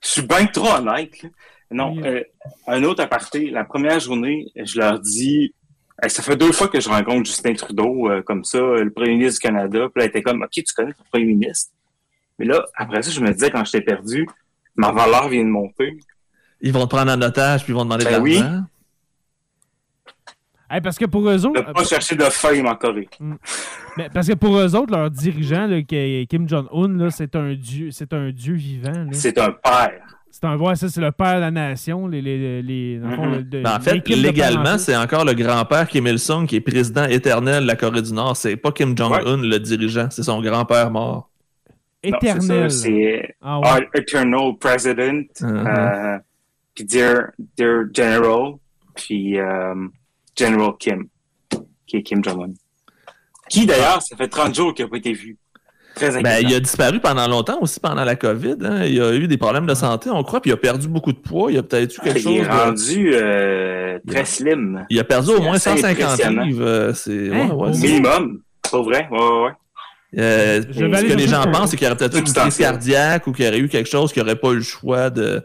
je 0.00 0.08
suis 0.08 0.22
bien 0.22 0.46
trop 0.46 0.74
honnête. 0.74 1.12
Non, 1.70 1.96
euh, 2.02 2.22
un 2.66 2.82
autre 2.84 3.02
aparté. 3.02 3.50
La 3.50 3.64
première 3.64 4.00
journée, 4.00 4.50
je 4.56 4.78
leur 4.78 4.98
dis, 5.00 5.54
ça 6.06 6.22
fait 6.22 6.36
deux 6.36 6.52
fois 6.52 6.68
que 6.68 6.80
je 6.80 6.88
rencontre 6.88 7.26
Justin 7.26 7.54
Trudeau 7.54 8.08
euh, 8.10 8.22
comme 8.22 8.44
ça, 8.44 8.58
le 8.58 8.90
premier 8.90 9.16
ministre 9.16 9.40
du 9.40 9.48
Canada. 9.48 9.88
Puis 9.92 10.00
là, 10.00 10.04
elle 10.04 10.08
était 10.08 10.22
comme, 10.22 10.42
OK, 10.42 10.50
tu 10.50 10.62
connais 10.76 10.92
ton 10.92 11.04
premier 11.10 11.24
ministre? 11.24 11.72
Mais 12.38 12.44
là, 12.44 12.64
après 12.76 13.02
ça, 13.02 13.10
je 13.10 13.20
me 13.20 13.32
disais, 13.32 13.50
quand 13.50 13.64
j'étais 13.64 13.80
perdu, 13.80 14.28
ma 14.76 14.92
valeur 14.92 15.28
vient 15.28 15.42
de 15.44 15.48
monter. 15.50 15.98
Ils 16.60 16.72
vont 16.72 16.86
te 16.86 16.94
prendre 16.94 17.10
en 17.10 17.20
otage 17.20 17.64
puis 17.64 17.72
ils 17.72 17.76
vont 17.76 17.84
demander 17.84 18.04
de 18.04 18.10
Ben 18.10 18.22
oui. 18.22 18.38
l'argent. 18.38 18.64
Hey, 20.70 20.80
parce 20.82 20.98
que 20.98 21.06
pour 21.06 21.26
eux 21.28 21.46
autres, 21.46 21.66
ne 21.66 21.72
pas 21.72 21.84
chercher 21.84 22.14
de 22.14 22.24
feuilles 22.24 22.60
en 22.60 22.74
Corée. 22.76 23.08
mais 23.96 24.10
parce 24.10 24.28
que 24.28 24.34
pour 24.34 24.58
eux 24.58 24.74
autres, 24.76 24.92
leur 24.92 25.10
dirigeant, 25.10 25.66
là, 25.66 25.80
qui 25.82 25.96
est 25.96 26.26
Kim 26.30 26.46
Jong-un, 26.46 27.08
c'est 27.10 27.34
un 27.36 27.54
dieu, 27.54 27.90
c'est 27.90 28.12
un 28.12 28.30
dieu 28.30 28.54
vivant. 28.54 29.06
C'est 29.12 29.38
un 29.38 29.50
père. 29.50 30.17
C'est 30.30 30.44
un 30.44 30.56
ouais, 30.56 30.76
ça, 30.76 30.88
c'est 30.88 31.00
le 31.00 31.10
père 31.10 31.36
de 31.36 31.40
la 31.40 31.50
nation. 31.50 32.06
Les, 32.06 32.20
les, 32.22 32.62
les, 32.62 32.98
dans 32.98 33.08
le 33.08 33.16
fond, 33.16 33.26
Mhm. 33.26 33.42
de- 33.42 33.62
Ben, 33.62 33.76
en 33.76 33.80
fait, 33.80 34.08
légalement, 34.08 34.78
c'est 34.78 34.94
encore 34.96 35.24
le 35.24 35.34
grand-père 35.34 35.88
Kim 35.88 36.06
Il-sung 36.06 36.46
qui 36.46 36.56
est 36.56 36.60
président 36.60 37.04
éternel 37.06 37.62
de 37.64 37.66
la 37.68 37.76
Corée 37.76 38.02
du 38.02 38.12
Nord. 38.12 38.36
C'est 38.36 38.56
pas 38.56 38.70
Kim 38.70 38.96
Jong-un, 38.96 39.38
le 39.38 39.58
dirigeant. 39.58 40.08
C'est 40.10 40.22
son 40.22 40.40
grand-père 40.40 40.90
mort. 40.90 41.30
Éternel. 42.02 42.70
C'est 42.70 43.34
Ah 43.42 43.58
ouais. 43.58 43.88
Eternal 43.94 44.52
President. 44.60 45.24
Mhm. 45.40 45.66
Euh, 45.66 46.18
puis 46.74 46.84
Dear, 46.84 47.30
Dear 47.56 47.84
General, 47.92 48.52
puis 48.94 49.38
euh, 49.40 49.74
General 50.38 50.72
Kim, 50.78 51.08
qui 51.86 51.96
est 51.96 52.02
Kim 52.02 52.22
Jong-un. 52.22 52.52
Qui 53.48 53.66
d'ailleurs, 53.66 54.02
ça 54.02 54.14
fait 54.16 54.28
30 54.28 54.54
jours 54.54 54.74
qu'il 54.74 54.84
n'a 54.84 54.90
pas 54.90 54.98
été 54.98 55.12
vu. 55.12 55.36
Très 55.98 56.22
Ben, 56.22 56.38
il 56.42 56.54
a 56.54 56.60
disparu 56.60 57.00
pendant 57.00 57.26
longtemps 57.28 57.58
aussi, 57.60 57.80
pendant 57.80 58.04
la 58.04 58.14
COVID. 58.16 58.56
hein. 58.62 58.84
Il 58.84 59.00
a 59.02 59.12
eu 59.14 59.26
des 59.26 59.36
problèmes 59.36 59.66
de 59.66 59.74
santé, 59.74 60.08
on 60.10 60.22
croit, 60.22 60.40
puis 60.40 60.50
il 60.50 60.54
a 60.54 60.56
perdu 60.56 60.86
beaucoup 60.88 61.12
de 61.12 61.18
poids. 61.18 61.50
Il 61.50 61.58
a 61.58 61.62
peut-être 61.62 61.96
eu 61.96 62.00
quelque 62.00 62.18
il 62.18 62.22
chose. 62.22 62.36
est 62.36 62.42
de- 62.44 62.48
rendu 62.48 63.10
euh, 63.14 63.98
très 64.06 64.24
slim. 64.24 64.86
Il 64.90 64.98
a 64.98 65.04
perdu 65.04 65.30
au 65.30 65.40
moins 65.42 65.54
assez 65.56 65.70
150 65.70 66.02
impressionnant. 66.04 66.42
livres. 66.44 66.64
euh, 66.64 66.92
C'est 66.94 67.30
Hein? 67.32 67.48
ouais, 67.48 67.66
ouais, 67.68 67.70
Minimum. 67.78 68.40
Pas 68.70 68.82
vrai? 68.82 69.08
Ouais, 69.10 69.18
ouais, 69.18 69.42
ouais. 69.44 69.50
Euh, 70.18 70.62
ce 70.62 70.78
que 70.78 71.14
les 71.14 71.26
gens 71.26 71.42
pensent, 71.50 71.70
c'est 71.70 71.76
qu'il 71.76 71.86
aurait 71.86 71.96
peut-être 71.96 72.16
eu 72.16 72.20
une 72.20 72.32
crise 72.32 72.56
cardiaque 72.56 73.26
ou 73.26 73.32
qu'il 73.32 73.46
aurait 73.46 73.58
eu 73.58 73.68
quelque 73.68 73.88
chose 73.90 74.12
qui 74.12 74.18
n'aurait 74.20 74.36
pas 74.36 74.52
eu 74.52 74.56
le 74.56 74.62
choix 74.62 75.10
de, 75.10 75.42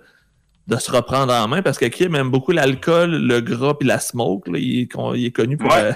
de 0.68 0.78
se 0.78 0.90
reprendre 0.92 1.34
en 1.34 1.48
main 1.50 1.62
parce 1.62 1.78
que 1.78 1.86
Kim 1.86 2.16
aime 2.16 2.30
beaucoup 2.30 2.54
l'alcool, 2.54 3.12
le 3.12 3.42
gras 3.42 3.74
et 3.82 3.84
la 3.86 4.00
smoke. 4.00 4.50
là. 4.50 4.58
Il, 4.60 4.82
est 4.84 4.88
con- 4.88 5.14
il 5.16 5.26
est 5.26 5.32
connu 5.32 5.58
pour 5.58 5.70
Ouais. 5.70 5.94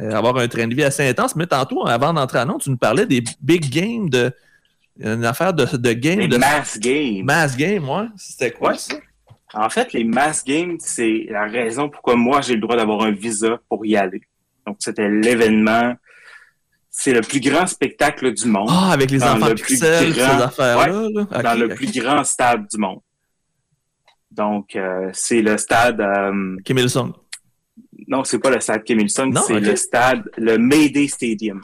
Euh, 0.00 0.12
avoir 0.12 0.36
un 0.38 0.48
train 0.48 0.66
de 0.66 0.74
vie 0.74 0.84
assez 0.84 1.06
intense. 1.08 1.36
Mais 1.36 1.46
tantôt, 1.46 1.86
avant 1.86 2.12
d'entrer 2.12 2.38
à 2.38 2.44
Nantes, 2.44 2.62
tu 2.62 2.70
nous 2.70 2.76
parlais 2.76 3.06
des 3.06 3.22
big 3.40 3.68
games 3.70 4.08
de. 4.08 4.32
Une 5.00 5.24
affaire 5.24 5.54
de, 5.54 5.64
de 5.64 5.92
game, 5.94 6.18
Les 6.20 6.28
de 6.28 6.36
mass 6.36 6.78
games. 6.78 7.24
mass 7.24 7.56
game, 7.56 7.88
ouais. 7.88 8.04
C'était 8.16 8.50
quoi 8.50 8.72
Ouais. 8.72 8.76
ça? 8.78 8.94
En 9.54 9.70
fait, 9.70 9.92
les 9.94 10.04
mass 10.04 10.44
games, 10.44 10.76
c'est 10.80 11.26
la 11.30 11.44
raison 11.46 11.88
pourquoi 11.88 12.14
moi, 12.14 12.42
j'ai 12.42 12.54
le 12.54 12.60
droit 12.60 12.76
d'avoir 12.76 13.02
un 13.02 13.10
visa 13.10 13.58
pour 13.70 13.86
y 13.86 13.96
aller. 13.96 14.20
Donc, 14.66 14.76
c'était 14.80 15.08
l'événement. 15.08 15.94
C'est 16.90 17.14
le 17.14 17.22
plus 17.22 17.40
grand 17.40 17.66
spectacle 17.66 18.34
du 18.34 18.46
monde. 18.46 18.68
Ah, 18.70 18.92
avec 18.92 19.10
les 19.10 19.18
Dans 19.18 19.32
enfants 19.36 19.48
le 19.48 19.54
pixels, 19.54 20.12
ces 20.12 20.20
grand- 20.20 20.40
affaires-là. 20.42 20.86
là. 20.86 21.22
Ok, 21.22 21.42
dans 21.42 21.58
le 21.58 21.68
plus 21.68 21.90
grand 21.98 22.22
stade 22.22 22.66
du 22.70 22.76
monde. 22.78 23.00
Donc, 24.30 24.76
euh, 24.76 25.10
c'est 25.12 25.40
le 25.42 25.56
stade. 25.58 26.00
euh, 26.00 26.56
Kim 26.64 26.78
Il-sung. 26.78 27.12
Non, 28.08 28.24
c'est 28.24 28.38
pas 28.38 28.50
le 28.50 28.60
stade 28.60 28.84
Kim 28.84 29.00
Il-sung, 29.00 29.32
c'est 29.46 29.60
le 29.60 29.76
stade, 29.76 30.22
le 30.36 30.58
Mayday 30.58 31.08
Stadium. 31.08 31.60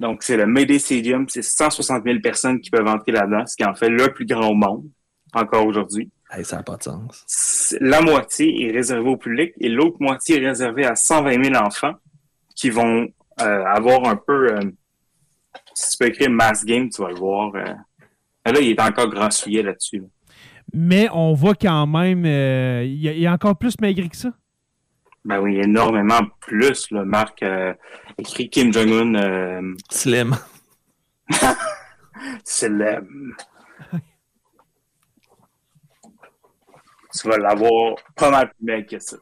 Donc, 0.00 0.22
c'est 0.22 0.36
le 0.36 0.46
Mayday 0.46 0.78
Stadium, 0.78 1.28
c'est 1.28 1.42
160 1.42 2.02
000 2.04 2.18
personnes 2.20 2.60
qui 2.60 2.70
peuvent 2.70 2.86
entrer 2.86 3.12
là-dedans, 3.12 3.46
ce 3.46 3.56
qui 3.56 3.64
en 3.64 3.74
fait 3.74 3.88
le 3.88 4.12
plus 4.12 4.26
grand 4.26 4.48
au 4.48 4.54
monde, 4.54 4.84
encore 5.32 5.64
aujourd'hui. 5.66 6.10
Hey, 6.30 6.44
ça 6.44 6.56
n'a 6.56 6.62
pas 6.62 6.76
de 6.76 6.82
sens. 6.82 7.76
La 7.80 8.00
moitié 8.00 8.66
est 8.66 8.72
réservée 8.72 9.10
au 9.10 9.16
public 9.16 9.52
et 9.60 9.68
l'autre 9.68 9.96
moitié 10.00 10.42
est 10.42 10.46
réservée 10.48 10.86
à 10.86 10.96
120 10.96 11.44
000 11.44 11.56
enfants 11.56 11.92
qui 12.56 12.70
vont 12.70 13.06
euh, 13.40 13.64
avoir 13.64 14.06
un 14.08 14.16
peu... 14.16 14.52
euh, 14.54 14.60
si 15.74 15.90
tu 15.90 15.98
peux 15.98 16.08
écrire 16.10 16.30
Mass 16.30 16.64
Game, 16.64 16.88
tu 16.88 17.02
vas 17.02 17.08
le 17.10 17.16
voir. 17.16 17.54
euh. 17.54 17.74
Là, 18.44 18.60
il 18.60 18.70
est 18.70 18.80
encore 18.80 19.08
grand 19.08 19.30
souillet 19.30 19.62
là-dessus. 19.62 19.98
là. 19.98 20.06
Mais 20.74 21.08
on 21.12 21.34
voit 21.34 21.54
quand 21.54 21.86
même, 21.86 22.24
euh, 22.24 22.82
il 22.84 23.26
a 23.26 23.32
encore 23.32 23.56
plus 23.56 23.74
maigri 23.80 24.08
que 24.08 24.16
ça. 24.16 24.30
Ben 25.24 25.40
oui, 25.40 25.58
énormément 25.58 26.20
plus. 26.40 26.90
Là. 26.90 27.04
Marc 27.04 27.42
euh, 27.42 27.74
écrit 28.18 28.50
Kim 28.50 28.72
Jong-un, 28.72 29.14
euh, 29.14 29.74
Slim. 29.90 30.36
le... 32.62 33.06
Tu 37.14 37.28
vas 37.28 37.36
l'avoir 37.36 37.96
pas 38.16 38.30
mal 38.30 38.48
plus 38.48 38.64
maigre 38.64 38.88
que 38.88 38.98
ça. 38.98 39.16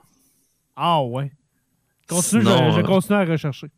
Ah 0.77 1.03
ouais. 1.03 1.33
Continue, 2.09 2.43
Sinon, 2.43 2.71
je, 2.71 2.77
je 2.77 2.81
euh, 2.81 2.83
continue 2.83 3.19
à 3.19 3.25
rechercher. 3.25 3.69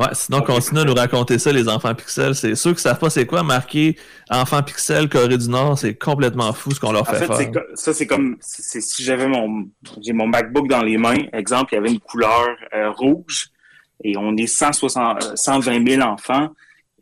Ouais, 0.00 0.06
sinon, 0.14 0.40
continue 0.40 0.80
à 0.80 0.84
nous 0.84 0.94
raconter 0.94 1.38
ça, 1.38 1.52
les 1.52 1.68
enfants 1.68 1.94
pixels. 1.94 2.34
C'est 2.34 2.54
ceux 2.54 2.72
qui 2.72 2.80
savent 2.80 2.98
pas 2.98 3.10
c'est 3.10 3.26
quoi 3.26 3.42
marquer 3.42 3.96
enfants 4.30 4.62
pixels 4.62 5.10
Corée 5.10 5.36
du 5.36 5.48
Nord, 5.48 5.76
c'est 5.78 5.94
complètement 5.94 6.52
fou 6.54 6.70
ce 6.70 6.80
qu'on 6.80 6.92
leur 6.92 7.02
En 7.02 7.04
fait, 7.04 7.16
fait, 7.18 7.26
faire. 7.26 7.36
c'est 7.36 7.50
co- 7.50 7.60
ça, 7.74 7.92
c'est 7.92 8.06
comme 8.06 8.36
si 8.40 9.02
j'avais 9.04 9.28
mon 9.28 9.68
j'ai 10.02 10.14
mon 10.14 10.26
MacBook 10.26 10.68
dans 10.68 10.82
les 10.82 10.96
mains, 10.96 11.18
exemple, 11.34 11.72
il 11.72 11.76
y 11.76 11.78
avait 11.78 11.90
une 11.92 12.00
couleur 12.00 12.48
euh, 12.74 12.90
rouge 12.90 13.48
et 14.02 14.16
on 14.16 14.34
est 14.38 14.46
160, 14.46 15.22
euh, 15.22 15.36
120 15.36 15.86
000 15.86 16.02
enfants 16.02 16.48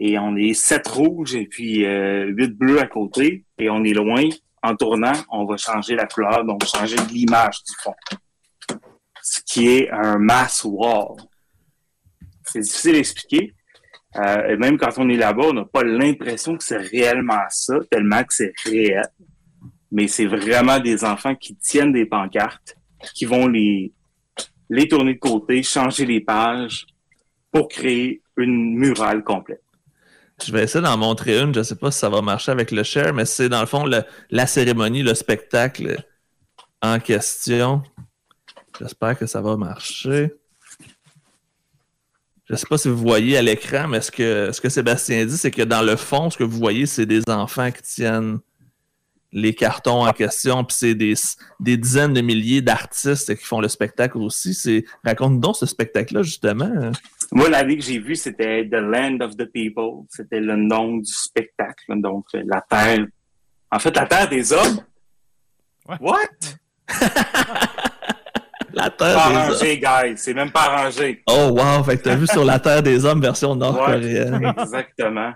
et 0.01 0.19
on 0.19 0.35
est 0.37 0.53
7 0.55 0.89
rouges 0.89 1.37
et 1.37 1.47
puis 1.47 1.85
euh, 1.85 2.25
8 2.27 2.49
bleus 2.59 2.81
à 2.81 2.87
côté 2.87 3.45
et 3.59 3.71
on 3.71 3.85
est 3.85 3.93
loin. 3.95 4.25
En 4.61 4.75
tournant, 4.75 5.13
on 5.31 5.45
va 5.45 5.57
changer 5.57 5.95
la 5.95 6.07
couleur, 6.07 6.45
donc 6.45 6.65
changer 6.67 6.97
l'image 7.13 7.63
du 7.65 7.73
fond. 7.81 7.95
Ce 9.23 9.41
qui 9.47 9.69
est 9.69 9.89
un 9.91 10.19
mass 10.19 10.65
wall. 10.65 11.15
C'est 12.53 12.61
difficile 12.61 12.97
à 12.97 12.99
expliquer. 12.99 13.55
Euh, 14.17 14.49
et 14.49 14.57
même 14.57 14.79
quand 14.79 14.91
on 14.97 15.09
est 15.09 15.17
là-bas, 15.17 15.45
on 15.47 15.53
n'a 15.53 15.65
pas 15.65 15.85
l'impression 15.85 16.57
que 16.57 16.65
c'est 16.65 16.79
réellement 16.79 17.45
ça, 17.51 17.77
tellement 17.91 18.25
que 18.25 18.33
c'est 18.33 18.53
réel 18.65 19.03
mais 19.91 20.09
c'est 20.09 20.27
vraiment 20.27 20.79
des 20.79 21.05
enfants 21.05 21.35
qui 21.35 21.57
tiennent 21.57 21.93
des 21.93 22.07
pancartes, 22.07 22.77
qui 23.15 23.25
vont 23.25 23.47
les, 23.47 23.93
les 24.69 24.89
tourner 24.89 25.15
de 25.15 25.19
côté, 25.19 25.63
changer 25.63 26.05
les 26.05 26.21
pages 26.21 26.87
pour 27.51 27.69
créer 27.69 28.23
une 28.37 28.75
murale 28.75 29.25
complète. 29.25 29.63
Je 30.45 30.53
vais 30.53 30.63
essayer 30.63 30.85
d'en 30.85 30.97
montrer 30.97 31.41
une. 31.41 31.53
Je 31.53 31.63
sais 31.63 31.75
pas 31.75 31.91
si 31.91 31.99
ça 31.99 32.09
va 32.09 32.23
marcher 32.23 32.53
avec 32.53 32.71
le 32.71 32.85
share, 32.85 33.13
mais 33.13 33.25
c'est 33.25 33.49
dans 33.49 33.61
le 33.61 33.67
fond 33.67 33.85
la 34.31 34.47
cérémonie, 34.47 35.03
le 35.03 35.15
spectacle 35.15 36.05
en 36.81 37.01
question. 37.01 37.83
J'espère 38.79 39.19
que 39.19 39.27
ça 39.27 39.41
va 39.41 39.57
marcher. 39.57 40.33
Je 42.51 42.57
sais 42.57 42.67
pas 42.67 42.79
si 42.79 42.89
vous 42.89 42.97
voyez 42.97 43.37
à 43.37 43.43
l'écran, 43.43 43.89
mais 43.89 44.01
ce 44.01 44.11
que, 44.11 44.51
ce 44.53 44.61
que 44.61 44.69
Sébastien 44.71 45.27
dit, 45.27 45.37
c'est 45.37 45.51
que 45.51 45.63
dans 45.63 45.83
le 45.83 45.97
fond, 45.97 46.31
ce 46.31 46.39
que 46.39 46.45
vous 46.45 46.59
voyez, 46.59 46.87
c'est 46.87 47.05
des 47.05 47.23
enfants 47.29 47.71
qui 47.71 47.83
tiennent 47.83 48.39
les 49.33 49.55
cartons 49.55 50.07
en 50.07 50.13
question, 50.13 50.65
puis 50.65 50.75
c'est 50.79 50.95
des, 50.95 51.13
des 51.61 51.77
dizaines 51.77 52.15
de 52.15 52.23
milliers 52.23 52.63
d'artistes 52.63 53.37
qui 53.37 53.45
font 53.45 53.61
le 53.61 53.69
spectacle 53.69 54.17
aussi. 54.19 54.55
C'est 54.55 54.85
Raconte 55.05 55.41
donc 55.41 55.57
ce 55.57 55.67
spectacle-là, 55.67 56.23
justement. 56.23 56.93
Moi, 57.33 57.51
l'année 57.51 57.77
que 57.77 57.85
j'ai 57.85 57.99
vue, 57.99 58.17
c'était 58.17 58.67
The 58.67 58.77
Land 58.77 59.19
of 59.21 59.37
the 59.37 59.45
People. 59.45 60.07
C'était 60.09 60.41
le 60.41 60.57
nom 60.57 60.97
du 60.97 61.13
spectacle. 61.13 62.01
Donc, 62.01 62.25
euh, 62.35 62.43
la 62.47 62.63
terre. 62.63 63.07
En 63.71 63.79
fait, 63.79 63.95
la 63.95 64.07
terre 64.07 64.31
des 64.31 64.51
hommes. 64.53 64.81
What? 66.01 66.19
La 68.81 68.91
Terre 68.91 69.15
Pas 69.17 69.29
des 69.29 69.35
Hommes. 69.35 69.43
arrangé, 69.43 69.79
guys. 69.79 70.17
C'est 70.17 70.35
même 70.35 70.51
pas 70.51 70.63
arrangé. 70.63 71.23
Oh 71.27 71.49
wow, 71.53 71.83
fait 71.85 71.97
que 71.99 72.03
t'as 72.05 72.15
vu 72.15 72.27
sur 72.27 72.45
la 72.45 72.59
Terre 72.59 72.83
des 72.83 73.05
Hommes 73.05 73.21
version 73.21 73.55
nord-coréenne. 73.57 74.37
Ouais, 74.45 74.53
exactement. 74.63 75.33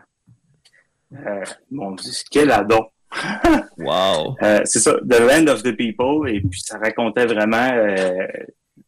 Euh, 1.15 1.45
mon 1.71 1.93
Dieu, 1.93 2.11
quel 2.31 2.51
adon. 2.51 2.87
Wow. 3.79 4.37
Euh, 4.43 4.61
c'est 4.65 4.79
ça, 4.79 4.93
The 4.95 5.19
Land 5.21 5.47
of 5.53 5.63
the 5.63 5.77
People, 5.77 6.29
et 6.31 6.41
puis 6.41 6.61
ça 6.61 6.79
racontait 6.79 7.27
vraiment 7.27 7.71
euh, 7.75 8.27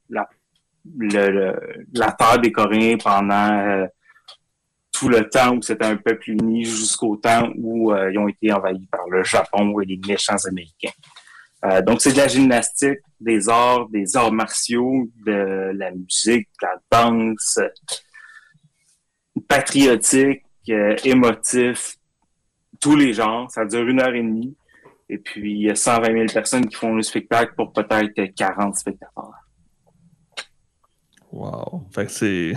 la, 0.08 0.26
le, 0.98 1.30
le- 1.30 1.84
la 1.94 2.12
terre 2.12 2.38
des 2.38 2.52
Coréens 2.52 2.96
pendant 3.02 3.86
tout 4.92 5.08
le 5.08 5.28
temps 5.28 5.56
où 5.56 5.62
c'était 5.62 5.84
un 5.86 5.96
peuple 5.96 6.30
uni 6.30 6.64
jusqu'au 6.64 7.16
temps 7.16 7.50
où 7.58 7.92
ils 7.94 8.16
ont 8.18 8.28
été 8.28 8.52
envahis 8.52 8.86
par 8.90 9.08
le 9.10 9.24
Japon 9.24 9.80
et 9.80 9.84
les 9.86 10.00
méchants 10.06 10.36
Américains. 10.46 11.82
Donc 11.84 12.00
c'est 12.00 12.12
de 12.12 12.18
la 12.18 12.28
gymnastique, 12.28 12.98
des 13.24 13.48
arts, 13.48 13.88
des 13.88 14.16
arts 14.16 14.32
martiaux, 14.32 15.08
de 15.26 15.72
la 15.74 15.90
musique, 15.90 16.48
de 16.60 16.66
la 16.66 16.76
danse, 16.90 17.58
patriotique, 19.48 20.42
euh, 20.68 20.96
émotif, 21.04 21.96
tous 22.80 22.96
les 22.96 23.12
genres. 23.12 23.50
Ça 23.50 23.64
dure 23.64 23.86
une 23.88 24.00
heure 24.00 24.14
et 24.14 24.22
demie. 24.22 24.56
Et 25.08 25.18
puis, 25.18 25.52
il 25.52 25.62
y 25.62 25.70
a 25.70 25.74
120 25.74 26.12
000 26.12 26.26
personnes 26.32 26.66
qui 26.66 26.76
font 26.76 26.94
le 26.94 27.02
spectacle 27.02 27.54
pour 27.56 27.72
peut-être 27.72 28.34
40 28.34 28.76
spectateurs. 28.76 29.32
Wow. 31.30 31.86
Fait 31.92 32.06
que 32.06 32.12
c'est. 32.12 32.52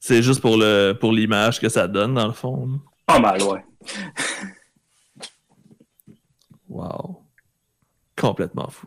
C'est 0.00 0.22
juste 0.22 0.40
pour 0.40 0.56
le 0.56 0.92
pour 0.92 1.12
l'image 1.12 1.60
que 1.60 1.68
ça 1.68 1.88
donne, 1.88 2.14
dans 2.14 2.28
le 2.28 2.32
fond. 2.32 2.80
Pas 3.04 3.18
mal, 3.18 3.42
ouais. 3.42 3.64
Wow. 6.68 7.22
Complètement 8.16 8.68
fou. 8.68 8.86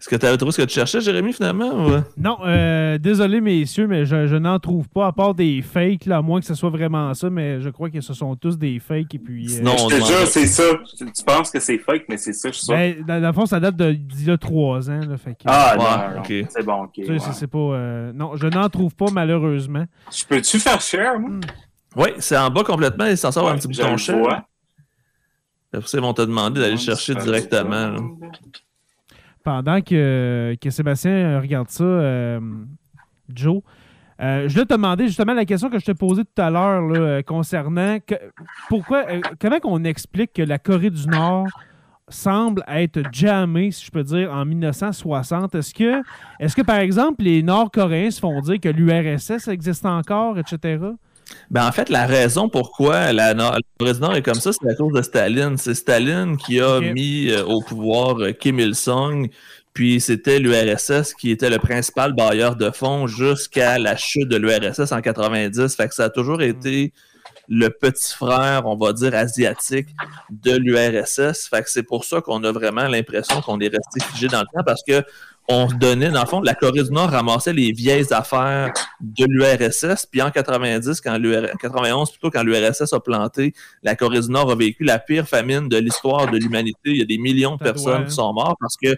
Est-ce 0.00 0.08
que 0.08 0.16
tu 0.16 0.24
avais 0.24 0.38
trouvé 0.38 0.50
ce 0.52 0.62
que 0.62 0.66
tu 0.66 0.72
cherchais, 0.74 1.02
Jérémy, 1.02 1.34
finalement? 1.34 1.72
ou- 1.86 2.02
Non, 2.16 2.38
euh, 2.46 2.96
désolé, 2.96 3.42
messieurs, 3.42 3.86
mais 3.86 4.06
je, 4.06 4.26
je 4.28 4.36
n'en 4.36 4.58
trouve 4.58 4.88
pas, 4.88 5.06
à 5.08 5.12
part 5.12 5.34
des 5.34 5.60
fakes, 5.60 6.06
là, 6.06 6.16
à 6.16 6.22
moins 6.22 6.40
que 6.40 6.46
ce 6.46 6.54
soit 6.54 6.70
vraiment 6.70 7.12
ça, 7.12 7.28
mais 7.28 7.60
je 7.60 7.68
crois 7.68 7.90
que 7.90 8.00
ce 8.00 8.14
sont 8.14 8.34
tous 8.34 8.56
des 8.56 8.78
fakes. 8.78 9.14
Et 9.14 9.18
puis, 9.18 9.44
euh, 9.44 9.56
Sinon, 9.56 9.76
Je 9.76 9.96
te 9.96 10.02
jure, 10.06 10.26
c'est 10.26 10.46
ça. 10.46 10.62
Tu 10.98 11.22
penses 11.22 11.50
que 11.50 11.60
c'est 11.60 11.76
fake, 11.76 12.06
mais 12.08 12.16
c'est 12.16 12.32
ça, 12.32 12.48
je 12.50 12.54
suis 12.56 12.64
sûr. 12.64 12.74
ben, 12.74 13.04
dans, 13.06 13.20
dans 13.20 13.26
le 13.26 13.32
fond, 13.34 13.44
ça 13.44 13.60
date 13.60 13.76
de- 13.76 13.92
d'il 13.92 14.28
y 14.28 14.30
a 14.30 14.38
trois 14.38 14.88
ans. 14.90 15.00
Là, 15.06 15.18
fait 15.18 15.34
que, 15.34 15.42
ah, 15.44 15.76
Ouais, 15.76 15.84
non, 15.84 16.14
non, 16.14 16.20
ok. 16.22 16.46
c'est 16.48 16.62
bon, 16.64 16.82
ok. 16.84 16.90
tu 16.94 17.04
sais, 17.04 17.10
ouais. 17.12 17.18
c'est- 17.18 17.32
c'est 17.34 17.46
pas, 17.46 17.58
euh, 17.58 18.12
non, 18.14 18.36
je 18.36 18.46
n'en 18.46 18.70
trouve 18.70 18.94
pas, 18.94 19.10
malheureusement. 19.10 19.84
Je 20.10 20.24
peux-tu 20.24 20.58
faire 20.60 20.80
share, 20.80 21.20
moi? 21.20 21.30
Oui, 21.96 22.08
c'est 22.20 22.38
en 22.38 22.48
bas 22.48 22.64
complètement. 22.64 23.04
Il 23.04 23.10
est 23.12 23.16
censé 23.16 23.38
avoir 23.38 23.52
un 23.52 23.56
Ouais, 23.56 23.60
petit 23.60 23.68
bouton 23.68 24.18
vois. 24.18 24.46
Après 25.74 25.86
ça, 25.86 25.98
ils 25.98 26.00
vont 26.00 26.14
te 26.14 26.22
demander 26.22 26.58
d'aller 26.58 26.72
le 26.72 26.78
chercher 26.78 27.14
directement. 27.16 27.96
Pendant 29.42 29.80
que, 29.80 30.56
que 30.60 30.70
Sébastien 30.70 31.40
regarde 31.40 31.68
ça, 31.68 31.84
euh, 31.84 32.40
Joe, 33.34 33.62
euh, 34.20 34.48
je 34.48 34.52
voulais 34.52 34.66
te 34.66 34.74
demander 34.74 35.06
justement 35.06 35.32
la 35.32 35.46
question 35.46 35.70
que 35.70 35.78
je 35.78 35.84
t'ai 35.84 35.94
posée 35.94 36.24
tout 36.24 36.42
à 36.42 36.50
l'heure 36.50 36.90
euh, 36.94 37.22
concernant 37.22 37.96
pourquoi, 38.68 39.04
comment 39.40 39.58
qu'on 39.60 39.84
explique 39.84 40.34
que 40.34 40.42
la 40.42 40.58
Corée 40.58 40.90
du 40.90 41.06
Nord 41.06 41.46
semble 42.10 42.62
être 42.68 43.00
jammée, 43.12 43.70
si 43.70 43.86
je 43.86 43.90
peux 43.90 44.02
dire, 44.02 44.30
en 44.32 44.44
1960. 44.44 45.54
Est-ce 45.54 45.72
que, 45.72 46.02
est-ce 46.38 46.54
que, 46.54 46.62
par 46.62 46.78
exemple, 46.78 47.22
les 47.22 47.42
Nord-Coréens 47.42 48.10
se 48.10 48.20
font 48.20 48.40
dire 48.40 48.60
que 48.60 48.68
l'URSS 48.68 49.48
existe 49.48 49.86
encore, 49.86 50.38
etc.? 50.38 50.78
Ben, 51.50 51.66
en 51.66 51.72
fait, 51.72 51.88
la 51.88 52.06
raison 52.06 52.48
pourquoi 52.48 53.12
la, 53.12 53.34
Nord- 53.34 53.58
la 53.80 53.92
Nord 53.94 54.14
est 54.16 54.22
comme 54.22 54.34
ça, 54.34 54.50
c'est 54.52 54.68
à 54.70 54.74
cause 54.74 54.92
de 54.92 55.02
Staline. 55.02 55.56
C'est 55.58 55.74
Staline 55.74 56.36
qui 56.36 56.60
a 56.60 56.78
mis 56.92 57.30
euh, 57.30 57.44
au 57.44 57.60
pouvoir 57.60 58.18
euh, 58.20 58.32
Kim 58.32 58.58
Il-sung, 58.60 59.28
puis 59.72 60.00
c'était 60.00 60.38
l'URSS 60.38 61.14
qui 61.14 61.30
était 61.30 61.50
le 61.50 61.58
principal 61.58 62.12
bailleur 62.12 62.56
de 62.56 62.70
fonds 62.70 63.06
jusqu'à 63.06 63.78
la 63.78 63.96
chute 63.96 64.28
de 64.28 64.36
l'URSS 64.36 64.92
en 64.92 65.00
90. 65.00 65.74
Fait 65.76 65.88
que 65.88 65.94
ça 65.94 66.04
a 66.04 66.10
toujours 66.10 66.42
été 66.42 66.92
le 67.48 67.68
petit 67.68 68.12
frère, 68.14 68.62
on 68.66 68.76
va 68.76 68.92
dire, 68.92 69.12
asiatique 69.14 69.88
de 70.30 70.52
l'URSS. 70.56 71.48
Fait 71.48 71.62
que 71.62 71.70
c'est 71.70 71.82
pour 71.82 72.04
ça 72.04 72.20
qu'on 72.20 72.42
a 72.44 72.52
vraiment 72.52 72.86
l'impression 72.86 73.40
qu'on 73.40 73.58
est 73.58 73.68
resté 73.68 74.00
figé 74.12 74.28
dans 74.28 74.40
le 74.40 74.46
temps 74.54 74.62
parce 74.64 74.82
que 74.86 75.02
on 75.48 75.68
se 75.68 75.74
donnait, 75.74 76.10
dans 76.10 76.20
le 76.20 76.28
fond, 76.28 76.40
la 76.40 76.54
Corée 76.54 76.84
du 76.84 76.92
Nord 76.92 77.10
ramassait 77.10 77.52
les 77.52 77.72
vieilles 77.72 78.12
affaires 78.12 78.72
de 79.00 79.24
l'URSS, 79.26 80.06
puis 80.06 80.22
en 80.22 80.30
90, 80.30 81.00
quand 81.00 81.18
l'UR 81.18 81.48
91, 81.60 82.10
plutôt 82.10 82.30
quand 82.30 82.44
l'URSS 82.44 82.92
a 82.92 83.00
planté, 83.00 83.52
la 83.82 83.96
Corée 83.96 84.20
du 84.20 84.30
Nord 84.30 84.50
a 84.50 84.54
vécu 84.54 84.84
la 84.84 85.00
pire 85.00 85.28
famine 85.28 85.68
de 85.68 85.76
l'histoire 85.76 86.30
de 86.30 86.36
l'humanité. 86.36 86.78
Il 86.84 86.98
y 86.98 87.02
a 87.02 87.06
des 87.06 87.18
millions 87.18 87.56
de 87.56 87.64
personnes 87.64 88.04
qui 88.04 88.14
sont 88.14 88.32
mortes 88.32 88.58
parce 88.60 88.76
que 88.76 88.96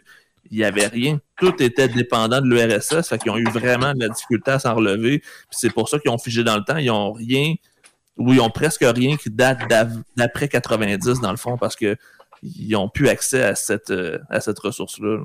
il 0.51 0.59
n'y 0.59 0.65
avait 0.65 0.87
rien. 0.87 1.19
Tout 1.39 1.63
était 1.63 1.89
dépendant 1.89 2.43
de 2.43 2.47
l'URSS, 2.47 3.09
fait 3.09 3.19
qu'ils 3.19 3.31
ont 3.31 3.39
eu 3.39 3.49
vraiment 3.49 3.95
de 3.95 4.01
la 4.01 4.09
difficulté 4.09 4.51
à 4.51 4.59
s'en 4.59 4.75
relever. 4.75 5.21
Puis 5.21 5.29
c'est 5.51 5.73
pour 5.73 5.89
ça 5.89 5.99
qu'ils 5.99 6.11
ont 6.11 6.19
figé 6.19 6.45
dans 6.45 6.57
le 6.57 6.63
temps. 6.63 6.77
Ils 6.77 6.91
ont 6.91 7.13
rien, 7.13 7.55
ou 8.19 8.35
ils 8.35 8.41
ont 8.41 8.51
presque 8.51 8.85
rien 8.85 9.17
qui 9.17 9.31
date 9.31 9.61
d'après 10.17 10.49
90, 10.49 11.21
dans 11.21 11.31
le 11.31 11.39
fond, 11.39 11.57
parce 11.57 11.75
que 11.75 11.97
ils 12.43 12.75
ont 12.77 12.89
plus 12.89 13.09
accès 13.09 13.43
à 13.43 13.55
cette, 13.55 13.91
euh, 13.91 14.19
à 14.29 14.41
cette 14.41 14.59
ressource-là. 14.59 15.21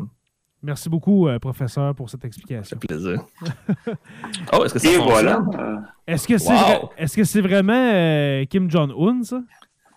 Merci 0.63 0.89
beaucoup, 0.89 1.27
euh, 1.27 1.37
professeur, 1.39 1.93
pour 1.93 2.09
cette 2.09 2.21
Ça 2.21 2.27
explication. 2.27 2.77
fait 2.81 2.87
plaisir. 2.87 3.23
oh, 4.53 4.63
est-ce 4.65 4.73
que 4.73 4.79
fonctionne? 4.79 5.03
voilà. 5.03 5.39
Euh, 5.59 5.77
Est-ce 6.07 6.27
que 6.27 6.37
c'est 6.37 6.51
Wow. 6.51 7.23
c'est 7.25 7.41
vraiment 7.41 7.73
euh, 7.93 8.45
Kim 8.45 8.69
Jong-un, 8.69 9.23
ça? 9.23 9.41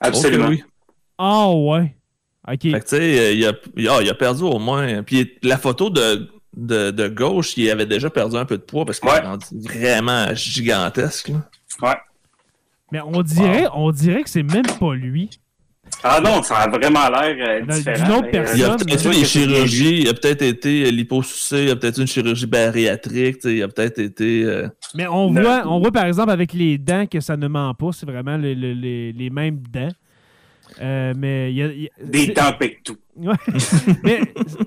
absolument. 0.01 0.45
Ok, 0.47 0.51
oui. 0.51 0.65
Ah 1.19 1.51
ouais. 1.51 1.97
OK. 2.49 2.63
Fait 2.63 2.71
que, 2.73 2.79
tu 2.79 2.83
sais, 2.89 3.37
il 3.37 3.47
a, 3.47 3.53
il 3.77 3.89
a- 3.89 4.03
il 4.03 4.09
a 4.11 4.15
perdu 4.15 4.43
au 4.43 4.59
moins. 4.59 5.03
Puis 5.03 5.33
la 5.43 5.57
photo 5.59 5.89
de, 5.91 6.29
de, 6.57 6.91
de 6.91 7.09
gauche, 7.09 7.57
il 7.57 7.71
avait 7.71 7.87
déjà 7.87 8.11
perdu 8.11 8.37
un 8.37 8.45
peu 8.45 8.57
de 8.59 8.63
poids 8.63 8.85
parce 8.85 9.01
qu'il 9.01 9.09
Ouais. 9.11 9.19
est 9.19 9.27
rendu 9.27 9.47
vraiment 9.53 10.35
gigantesque. 10.35 11.29
là. 11.29 11.49
Ouais. 11.83 11.97
Mais 12.93 13.01
on 13.03 13.23
dirait, 13.23 13.67
on 13.75 13.91
dirait 13.93 14.23
que 14.25 14.31
c'est 14.31 14.43
même 14.43 14.67
pas 14.79 14.95
lui. 14.95 15.31
Ah 16.03 16.21
non, 16.23 16.43
ça 16.43 16.57
a 16.59 16.69
vraiment 16.69 17.09
l'air 17.09 17.37
euh, 17.49 17.61
D'une 17.61 17.75
différent. 17.75 18.19
autre 18.19 18.23
mais, 18.27 18.31
personne. 18.31 18.59
Il 18.59 18.65
a 18.65 18.77
peut-être 18.77 19.01
sûr 19.01 19.11
des 19.11 19.25
chirurgies, 19.25 20.01
il 20.03 20.09
a 20.09 20.15
peut-être 20.15 20.43
été 20.43 20.91
liposucé, 20.91 21.65
il 21.65 21.71
a 21.71 21.77
peut-être 21.77 21.99
eu 21.99 22.03
une 22.03 22.07
chirurgie 22.07 22.47
bariatrique, 22.47 23.39
il 23.45 23.63
a 23.63 23.69
peut-être 23.69 23.99
été. 23.99 24.45
euh, 24.45 24.69
Mais 24.95 25.07
on 25.07 25.31
voit, 25.33 25.63
on 25.67 25.81
voit 25.81 25.93
par 25.93 26.05
exemple 26.07 26.31
avec 26.31 26.53
les 26.53 26.79
dents 26.79 27.07
que 27.07 27.21
ça 27.21 27.37
ne 27.37 27.49
ment 27.49 27.75
pas. 27.75 27.91
C'est 27.93 28.07
vraiment 28.07 28.37
les- 28.37 28.55
les 28.55 29.31
mêmes 29.31 29.61
dents. 29.71 29.89
Euh, 30.81 31.13
mais 31.17 31.53
il 31.53 31.57
y 31.57 31.63
a, 31.63 31.67
il 31.67 31.83
y 31.83 31.87
a- 31.87 32.05
Des 32.05 32.33
temps 32.33 32.53
tout. 32.85 32.97
Ouais. 33.17 33.35
mais 34.05 34.21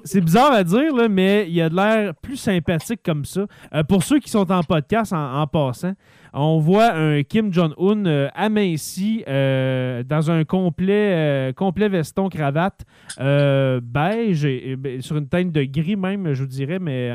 c'est 0.03 0.21
bizarre 0.21 0.51
à 0.51 0.63
dire, 0.63 0.93
là, 0.95 1.07
mais 1.07 1.47
il 1.49 1.59
a 1.61 1.69
de 1.69 1.75
l'air 1.75 2.13
plus 2.15 2.37
sympathique 2.37 3.01
comme 3.03 3.25
ça. 3.25 3.45
Euh, 3.73 3.83
pour 3.83 4.03
ceux 4.03 4.19
qui 4.19 4.29
sont 4.29 4.51
en 4.51 4.61
podcast 4.63 5.13
en, 5.13 5.41
en 5.41 5.47
passant, 5.47 5.93
on 6.33 6.59
voit 6.59 6.93
un 6.93 7.23
Kim 7.23 7.51
Jong-un 7.53 8.05
euh, 8.05 8.29
aminci 8.35 9.23
dans 9.25 10.31
un 10.31 10.43
complet, 10.43 11.53
complet 11.55 11.89
veston 11.89 12.29
cravate 12.29 12.81
beige 13.17 14.45
et, 14.45 14.71
et, 14.71 14.75
ben, 14.75 15.01
sur 15.01 15.17
une 15.17 15.27
teinte 15.27 15.51
de 15.51 15.63
gris 15.63 15.95
même, 15.95 16.33
je 16.33 16.41
vous 16.43 16.47
dirais, 16.49 16.79
mais 16.79 17.09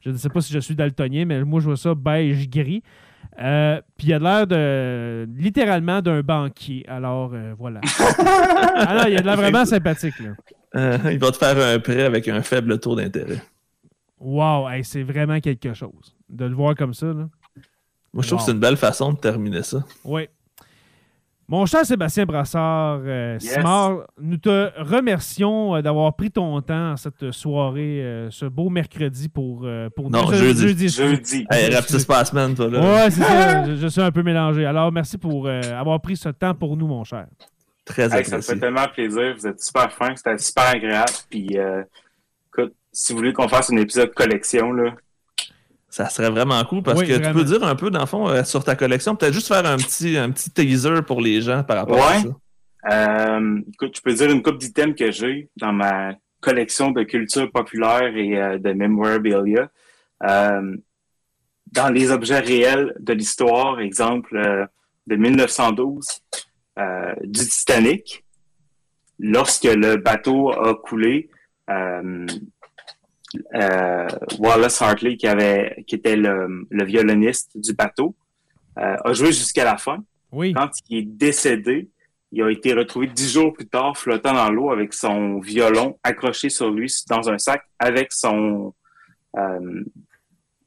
je 0.00 0.10
ne 0.10 0.16
sais 0.16 0.28
pas 0.28 0.40
si 0.40 0.52
je 0.52 0.58
suis 0.58 0.74
daltonien, 0.74 1.24
mais 1.24 1.42
moi 1.44 1.60
je 1.60 1.66
vois 1.66 1.76
ça 1.76 1.94
beige 1.94 2.48
gris. 2.48 2.82
Euh, 3.40 3.80
Puis 3.96 4.08
il 4.08 4.14
a 4.14 4.18
l'air 4.18 4.46
de 4.46 5.26
littéralement 5.36 6.00
d'un 6.00 6.20
banquier. 6.22 6.84
Alors 6.88 7.32
euh, 7.34 7.54
voilà. 7.58 7.80
Alors 8.76 9.08
il 9.08 9.16
a 9.16 9.20
de 9.20 9.26
l'air 9.26 9.36
vraiment 9.36 9.64
sympathique 9.64 10.14
là. 10.20 10.30
euh, 10.76 10.98
il 11.12 11.18
va 11.18 11.30
te 11.32 11.36
faire 11.36 11.56
un 11.58 11.78
prêt 11.80 12.02
avec 12.04 12.28
un 12.28 12.42
faible 12.42 12.78
taux 12.78 12.94
d'intérêt. 12.94 13.42
Wow, 14.20 14.68
hey, 14.70 14.84
c'est 14.84 15.02
vraiment 15.02 15.40
quelque 15.40 15.74
chose. 15.74 16.14
De 16.28 16.44
le 16.46 16.54
voir 16.54 16.74
comme 16.74 16.94
ça, 16.94 17.06
là. 17.06 17.28
Moi, 18.12 18.22
je 18.22 18.28
trouve 18.28 18.32
Wow. 18.32 18.38
que 18.38 18.44
c'est 18.44 18.52
une 18.52 18.60
belle 18.60 18.76
façon 18.76 19.12
de 19.12 19.18
terminer 19.18 19.62
ça. 19.62 19.84
Oui. 20.04 20.28
Mon 21.46 21.66
cher 21.66 21.84
Sébastien 21.84 22.24
Brassard, 22.24 23.00
euh, 23.04 23.36
Yes. 23.40 23.52
Simard, 23.52 24.04
nous 24.18 24.38
te 24.38 24.70
remercions 24.80 25.76
euh, 25.76 25.82
d'avoir 25.82 26.14
pris 26.16 26.30
ton 26.30 26.60
temps 26.62 26.92
en 26.92 26.96
cette 26.96 27.30
soirée, 27.32 28.02
euh, 28.02 28.30
ce 28.30 28.46
beau 28.46 28.70
mercredi 28.70 29.28
pour, 29.28 29.62
euh, 29.64 29.90
pour 29.94 30.10
Non, 30.10 30.24
nous. 30.30 30.32
jeudi. 30.34 30.88
Jeudi. 30.88 31.46
Hey, 31.50 31.70
pas 32.06 32.18
la 32.18 32.24
semaine, 32.24 32.54
toi, 32.54 32.68
là. 32.70 32.80
Ouais, 32.80 33.10
c'est 33.10 33.20
ça. 33.20 33.64
Je, 33.66 33.74
je 33.76 33.86
suis 33.88 34.00
un 34.00 34.10
peu 34.10 34.22
mélangé. 34.22 34.64
Alors, 34.64 34.90
merci 34.90 35.18
pour 35.18 35.46
euh, 35.46 35.60
avoir 35.78 36.00
pris 36.00 36.16
ce 36.16 36.30
temps 36.30 36.54
pour 36.54 36.76
nous, 36.78 36.86
mon 36.86 37.04
cher. 37.04 37.26
Très 37.84 38.04
Hey, 38.16 38.24
ça 38.24 38.38
me 38.38 38.42
fait 38.42 38.58
tellement 38.58 38.88
plaisir. 38.88 39.34
Vous 39.38 39.46
êtes 39.46 39.60
super 39.62 39.92
fins. 39.92 40.16
C'était 40.16 40.38
super 40.38 40.64
agréable. 40.68 41.10
Puis, 41.28 41.58
euh, 41.58 41.82
écoute, 42.48 42.72
si 42.90 43.12
vous 43.12 43.18
voulez 43.18 43.34
qu'on 43.34 43.48
fasse 43.48 43.70
un 43.70 43.76
épisode 43.76 44.14
collection, 44.14 44.72
là, 44.72 44.94
Ça 45.94 46.08
serait 46.08 46.28
vraiment 46.28 46.60
cool 46.64 46.82
parce 46.82 46.98
Oui, 46.98 47.06
que 47.06 47.12
tu 47.24 47.32
peux 47.32 47.44
dire 47.44 47.62
un 47.62 47.76
peu, 47.76 47.88
dans 47.88 48.00
le 48.00 48.06
fond, 48.06 48.28
euh, 48.28 48.42
sur 48.42 48.64
ta 48.64 48.74
collection, 48.74 49.14
peut-être 49.14 49.32
juste 49.32 49.46
faire 49.46 49.64
un 49.64 49.76
petit, 49.76 50.16
un 50.18 50.28
petit 50.32 50.50
teaser 50.50 51.02
pour 51.06 51.20
les 51.20 51.40
gens 51.40 51.62
par 51.62 51.76
rapport 51.76 52.02
à 52.04 52.16
Ouais. 52.16 52.22
ça. 52.88 53.28
Euh, 53.30 53.60
écoute, 53.72 53.96
je 53.96 54.00
peux 54.02 54.12
dire 54.12 54.28
une 54.28 54.42
coupe 54.42 54.58
d'items 54.58 54.96
que 54.98 55.12
j'ai 55.12 55.48
dans 55.56 55.72
ma 55.72 56.14
collection 56.40 56.90
de 56.90 57.04
culture 57.04 57.48
populaire 57.52 58.16
et 58.16 58.36
euh, 58.42 58.58
de 58.58 58.72
memorabilia. 58.72 59.70
Euh, 60.24 60.76
dans 61.70 61.90
les 61.90 62.10
objets 62.10 62.40
réels 62.40 62.92
de 62.98 63.12
l'histoire, 63.12 63.78
exemple 63.78 64.36
euh, 64.36 64.66
de 65.06 65.14
1912, 65.14 66.04
euh, 66.80 67.14
du 67.22 67.38
Titanic, 67.46 68.24
lorsque 69.20 69.62
le 69.62 69.94
bateau 69.98 70.50
a 70.50 70.74
coulé, 70.74 71.30
Wallace 74.38 74.80
Hartley, 74.82 75.16
qui, 75.16 75.26
avait, 75.26 75.84
qui 75.86 75.94
était 75.96 76.16
le, 76.16 76.66
le 76.70 76.84
violoniste 76.84 77.50
du 77.54 77.72
bateau, 77.72 78.14
euh, 78.78 78.96
a 79.04 79.12
joué 79.12 79.28
jusqu'à 79.28 79.64
la 79.64 79.76
fin. 79.76 80.04
Oui. 80.32 80.52
Quand 80.52 80.70
il 80.88 80.98
est 80.98 81.02
décédé, 81.02 81.88
il 82.32 82.42
a 82.42 82.50
été 82.50 82.74
retrouvé 82.74 83.06
dix 83.06 83.32
jours 83.32 83.52
plus 83.52 83.68
tard 83.68 83.96
flottant 83.96 84.34
dans 84.34 84.50
l'eau 84.50 84.70
avec 84.70 84.92
son 84.92 85.38
violon 85.38 85.98
accroché 86.02 86.50
sur 86.50 86.70
lui 86.70 86.92
dans 87.08 87.30
un 87.30 87.38
sac 87.38 87.62
avec 87.78 88.12
son, 88.12 88.74
euh, 89.36 89.84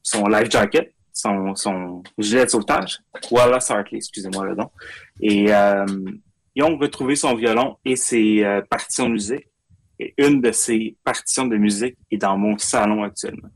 son 0.01 0.28
life 0.28 0.49
jacket, 0.49 0.93
son, 1.11 1.53
son 1.55 2.03
gilet 2.18 2.45
de 2.45 2.49
sauvetage. 2.49 2.99
Wallace 3.30 3.70
Hartley, 3.70 3.97
excusez-moi 3.97 4.45
le 4.45 4.55
nom. 4.55 4.72
Et 5.20 5.53
euh, 5.53 5.86
ils 6.55 6.63
ont 6.63 6.78
retrouvé 6.78 7.18
son 7.18 7.36
violon 7.36 7.76
et 7.84 7.97
ses 7.97 8.43
euh, 8.43 8.61
partitions 8.61 9.07
de 9.07 9.13
musique. 9.13 9.47
Et 10.00 10.14
une 10.18 10.41
de 10.41 10.52
ses 10.52 10.95
partitions 11.04 11.48
de 11.48 11.58
musique 11.58 11.98
est 12.12 12.18
dans 12.18 12.38
mon 12.38 12.58
salon 12.58 13.04
actuellement. 13.04 13.50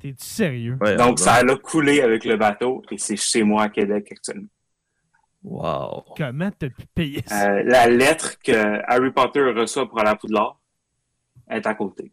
T'es-tu 0.00 0.24
sérieux? 0.24 0.78
Ouais, 0.80 0.96
Donc, 0.96 1.18
ça 1.18 1.34
a 1.34 1.56
coulé 1.56 2.00
avec 2.00 2.24
le 2.24 2.36
bateau 2.36 2.82
et 2.90 2.98
c'est 2.98 3.16
chez 3.16 3.42
moi 3.42 3.64
à 3.64 3.68
Québec 3.68 4.08
actuellement. 4.10 4.48
Wow. 5.44 6.04
Comment 6.16 6.50
t'as 6.56 6.68
pu 6.68 6.86
payer 6.94 7.22
ça? 7.26 7.50
Euh, 7.50 7.62
la 7.64 7.88
lettre 7.88 8.38
que 8.38 8.80
Harry 8.86 9.10
Potter 9.10 9.42
reçoit 9.42 9.88
pour 9.88 10.00
aller 10.00 10.10
à 10.10 10.16
Poudlard 10.16 10.60
est 11.50 11.66
à 11.66 11.74
côté. 11.74 12.12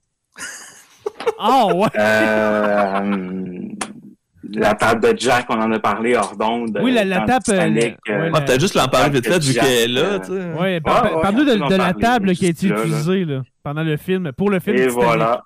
Ah 1.38 1.67
ouais! 1.67 1.88
Euh, 1.95 3.70
la 4.53 4.73
table 4.75 5.01
de 5.13 5.17
Jack, 5.19 5.45
on 5.49 5.55
en 5.61 5.71
a 5.71 5.79
parlé 5.79 6.15
hors 6.15 6.35
d'onde. 6.37 6.79
Oui, 6.81 6.91
la- 6.91 7.03
la 7.05 7.19
dans 7.19 7.25
table, 7.25 7.43
Titanic, 7.43 7.95
euh, 8.09 8.11
euh, 8.13 8.21
ouais, 8.23 8.31
Ah, 8.33 8.41
peut-être 8.41 8.61
juste 8.61 8.75
l'en 8.75 8.87
parler 8.87 9.09
vite 9.11 9.27
fait 9.27 9.39
vu 9.43 9.53
qu'elle 9.53 9.65
est 9.65 9.87
là, 9.87 10.01
euh, 10.01 10.19
tu 10.19 10.25
sais. 10.27 10.31
Ouais, 10.59 10.81
par- 10.81 11.03
ouais, 11.03 11.09
par- 11.11 11.21
parle-nous 11.21 11.45
de, 11.45 11.77
la 11.77 11.93
table 11.93 12.33
qui 12.35 12.45
a 12.45 12.49
été 12.49 12.67
utilisée 12.67 13.25
là, 13.25 13.41
pendant 13.63 13.83
le 13.83 13.97
film, 13.97 14.31
pour 14.33 14.49
le 14.49 14.59
film. 14.59 14.75
Et 14.77 14.87
Titanic. 14.87 14.99
voilà. 15.03 15.43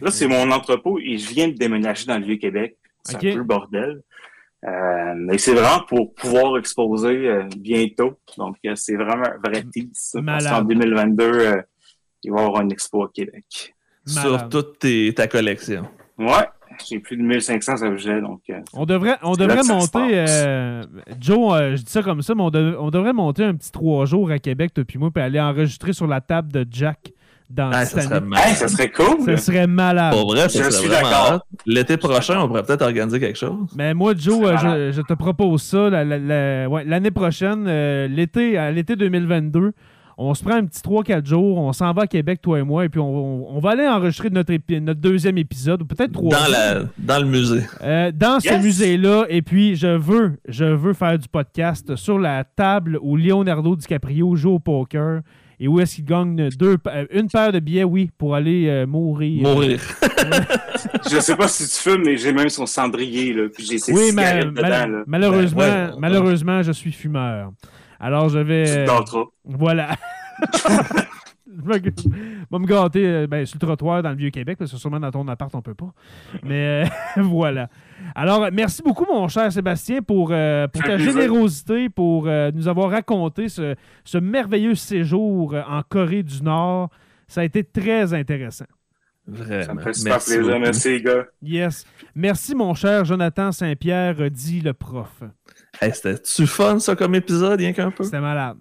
Là, 0.00 0.10
c'est 0.10 0.26
mon 0.26 0.50
entrepôt 0.50 0.98
et 0.98 1.16
je 1.16 1.30
viens 1.30 1.48
de 1.48 1.54
déménager 1.54 2.04
dans 2.06 2.18
le 2.18 2.24
Vieux-Québec. 2.24 2.76
C'est 3.04 3.16
un 3.16 3.20
peu 3.20 3.34
le 3.36 3.44
bordel. 3.44 4.02
Euh, 4.66 5.14
mais 5.16 5.38
c'est 5.38 5.54
vraiment 5.54 5.84
pour 5.88 6.12
pouvoir 6.14 6.58
exposer 6.58 7.28
euh, 7.28 7.44
bientôt. 7.56 8.18
Donc, 8.36 8.56
euh, 8.66 8.72
c'est 8.74 8.96
vraiment 8.96 9.24
un 9.26 9.38
vrai 9.42 9.62
tease. 9.72 10.10
Parce 10.14 10.24
Malade. 10.24 10.52
qu'en 10.52 10.62
2022, 10.62 11.24
euh, 11.24 11.62
il 12.24 12.32
va 12.32 12.42
y 12.42 12.44
avoir 12.44 12.60
une 12.62 12.72
expo 12.72 13.04
à 13.04 13.08
Québec. 13.14 13.74
Sur 14.04 14.48
toute 14.48 14.80
tes- 14.80 15.14
ta 15.14 15.26
collection. 15.28 15.84
Ouais, 16.18 16.48
j'ai 16.88 16.98
plus 16.98 17.16
de 17.16 17.22
1500 17.22 17.82
objets. 17.86 18.20
Donc, 18.20 18.40
euh, 18.50 18.60
On 18.74 18.84
devrait, 18.84 19.16
on 19.22 19.32
devrait 19.34 19.62
ça 19.62 19.72
monter, 19.74 19.98
euh, 20.12 20.82
Joe, 21.20 21.52
euh, 21.54 21.76
je 21.76 21.82
dis 21.82 21.90
ça 21.92 22.02
comme 22.02 22.22
ça, 22.22 22.34
mais 22.34 22.42
on, 22.42 22.50
dev- 22.50 22.76
on 22.78 22.90
devrait 22.90 23.12
monter 23.12 23.44
un 23.44 23.54
petit 23.54 23.72
trois 23.72 24.04
jours 24.06 24.30
à 24.30 24.38
Québec, 24.38 24.72
toi 24.74 24.84
puis 24.84 24.98
moi, 24.98 25.10
puis 25.12 25.22
aller 25.22 25.40
enregistrer 25.40 25.92
sur 25.92 26.06
la 26.06 26.20
table 26.20 26.52
de 26.52 26.66
Jack 26.70 27.12
dans 27.50 27.70
Ah, 27.72 27.86
ça 27.86 28.02
Titanic. 28.02 28.08
serait 28.10 28.20
mal. 28.20 28.40
hey, 28.46 28.54
ça 28.54 28.68
serait 28.68 28.90
cool. 28.90 29.24
Ça 29.24 29.36
serait 29.38 29.66
malade. 29.66 30.12
Pour 30.12 30.26
vrai, 30.32 30.48
ça 30.50 30.64
Je 30.64 30.70
serait 30.70 30.82
suis 30.82 30.88
d'accord. 30.90 31.46
L'été 31.64 31.96
prochain, 31.96 32.40
on 32.42 32.46
pourrait 32.46 32.62
peut-être 32.62 32.82
organiser 32.82 33.18
quelque 33.20 33.38
chose. 33.38 33.70
Mais 33.74 33.94
moi, 33.94 34.12
Joe, 34.16 34.40
euh, 34.44 34.90
je, 34.90 34.96
je 34.96 35.00
te 35.02 35.14
propose 35.14 35.62
ça 35.62 35.88
la- 35.88 36.04
la- 36.04 36.18
la- 36.18 36.68
ouais, 36.68 36.84
l'année 36.84 37.10
prochaine, 37.10 37.64
euh, 37.66 38.06
l'été, 38.06 38.58
à 38.58 38.70
l'été 38.70 38.96
2022. 38.96 39.72
On 40.20 40.34
se 40.34 40.42
prend 40.42 40.54
un 40.56 40.64
petit 40.66 40.80
3-4 40.80 41.24
jours, 41.26 41.58
on 41.58 41.72
s'en 41.72 41.92
va 41.92 42.02
à 42.02 42.06
Québec, 42.08 42.40
toi 42.42 42.58
et 42.58 42.62
moi, 42.64 42.84
et 42.84 42.88
puis 42.88 42.98
on, 42.98 43.56
on 43.56 43.60
va 43.60 43.70
aller 43.70 43.86
enregistrer 43.86 44.30
notre, 44.30 44.52
épi- 44.52 44.80
notre 44.80 45.00
deuxième 45.00 45.38
épisode, 45.38 45.82
ou 45.82 45.84
peut-être 45.84 46.10
trois. 46.10 46.36
Dans, 46.36 46.50
la, 46.50 46.82
dans 46.98 47.20
le 47.20 47.26
musée. 47.26 47.62
Euh, 47.82 48.10
dans 48.12 48.40
ce 48.40 48.60
musée-là, 48.60 49.26
et 49.28 49.42
puis 49.42 49.76
je 49.76 49.86
veux, 49.96 50.32
je 50.48 50.64
veux 50.64 50.92
faire 50.92 51.16
du 51.20 51.28
podcast 51.28 51.94
sur 51.94 52.18
la 52.18 52.42
table 52.42 52.98
où 53.00 53.16
Leonardo 53.16 53.76
DiCaprio 53.76 54.34
joue 54.34 54.54
au 54.54 54.58
poker 54.58 55.20
et 55.60 55.68
où 55.68 55.78
est-ce 55.80 55.96
qu'il 55.96 56.04
gagne 56.04 56.48
deux, 56.58 56.76
euh, 56.88 57.06
une 57.12 57.28
paire 57.28 57.52
de 57.52 57.60
billets, 57.60 57.84
oui, 57.84 58.10
pour 58.18 58.34
aller 58.34 58.66
euh, 58.68 58.86
mourir. 58.86 59.42
Mourir. 59.42 59.80
Je 61.10 61.18
sais 61.20 61.36
pas 61.36 61.48
si 61.48 61.64
tu 61.68 61.90
fumes, 61.90 62.02
mais 62.04 62.16
j'ai 62.16 62.32
même 62.32 62.48
son 62.48 62.66
cendrier. 62.66 63.32
Là, 63.32 63.48
puis 63.52 63.64
j'ai 63.64 63.78
ses 63.78 63.92
Oui, 63.92 64.10
dedans. 64.12 64.62
là. 64.62 65.02
malheureusement, 65.06 65.60
Ben, 65.60 65.90
ouais, 65.90 65.96
malheureusement, 65.98 66.62
je 66.62 66.72
suis 66.72 66.92
fumeur. 66.92 67.50
Alors 68.00 68.28
je 68.28 68.38
vais. 68.38 68.64
Te 68.64 68.78
euh, 68.78 68.86
gâteras. 68.86 69.24
Voilà. 69.44 69.96
Je 71.50 71.72
vais 71.72 72.58
me 72.58 72.66
gâter 72.66 73.06
euh, 73.06 73.26
ben, 73.26 73.44
sur 73.44 73.58
le 73.60 73.66
trottoir 73.66 74.02
dans 74.02 74.10
le 74.10 74.16
Vieux-Québec, 74.16 74.58
parce 74.58 74.70
que 74.70 74.76
sûrement 74.76 75.00
dans 75.00 75.10
ton 75.10 75.26
appart, 75.28 75.54
on 75.54 75.62
peut 75.62 75.74
pas. 75.74 75.92
Mais 76.42 76.84
euh, 76.84 76.86
voilà. 77.22 77.68
Alors, 78.14 78.48
merci 78.52 78.82
beaucoup, 78.82 79.06
mon 79.10 79.28
cher 79.28 79.50
Sébastien, 79.52 80.02
pour, 80.02 80.30
euh, 80.30 80.68
pour 80.68 80.82
ta 80.82 80.94
plaisir. 80.94 81.12
générosité, 81.12 81.88
pour 81.88 82.26
euh, 82.26 82.50
nous 82.54 82.68
avoir 82.68 82.90
raconté 82.90 83.48
ce, 83.48 83.74
ce 84.04 84.18
merveilleux 84.18 84.74
séjour 84.74 85.54
en 85.54 85.82
Corée 85.88 86.22
du 86.22 86.42
Nord. 86.42 86.90
Ça 87.26 87.42
a 87.42 87.44
été 87.44 87.64
très 87.64 88.14
intéressant. 88.14 88.66
Vraiment. 89.30 89.64
Ça 89.64 89.74
me 89.74 89.80
fait 89.82 89.92
super 89.92 90.12
Merci 90.14 90.30
plaisir. 90.30 90.46
beaucoup. 90.52 90.60
Merci, 90.62 90.88
les 90.88 91.02
gars. 91.02 91.26
Yes. 91.42 91.84
Merci, 92.14 92.54
mon 92.54 92.74
cher 92.74 93.04
Jonathan 93.04 93.52
Saint-Pierre, 93.52 94.30
dit 94.30 94.60
le 94.60 94.72
prof. 94.72 95.22
Hey, 95.80 95.92
C'était-tu 95.94 96.46
fun, 96.46 96.78
ça, 96.78 96.96
comme 96.96 97.14
épisode, 97.14 97.60
rien 97.60 97.72
qu'un 97.72 97.90
peu? 97.90 98.04
C'était 98.04 98.20
malade. 98.20 98.56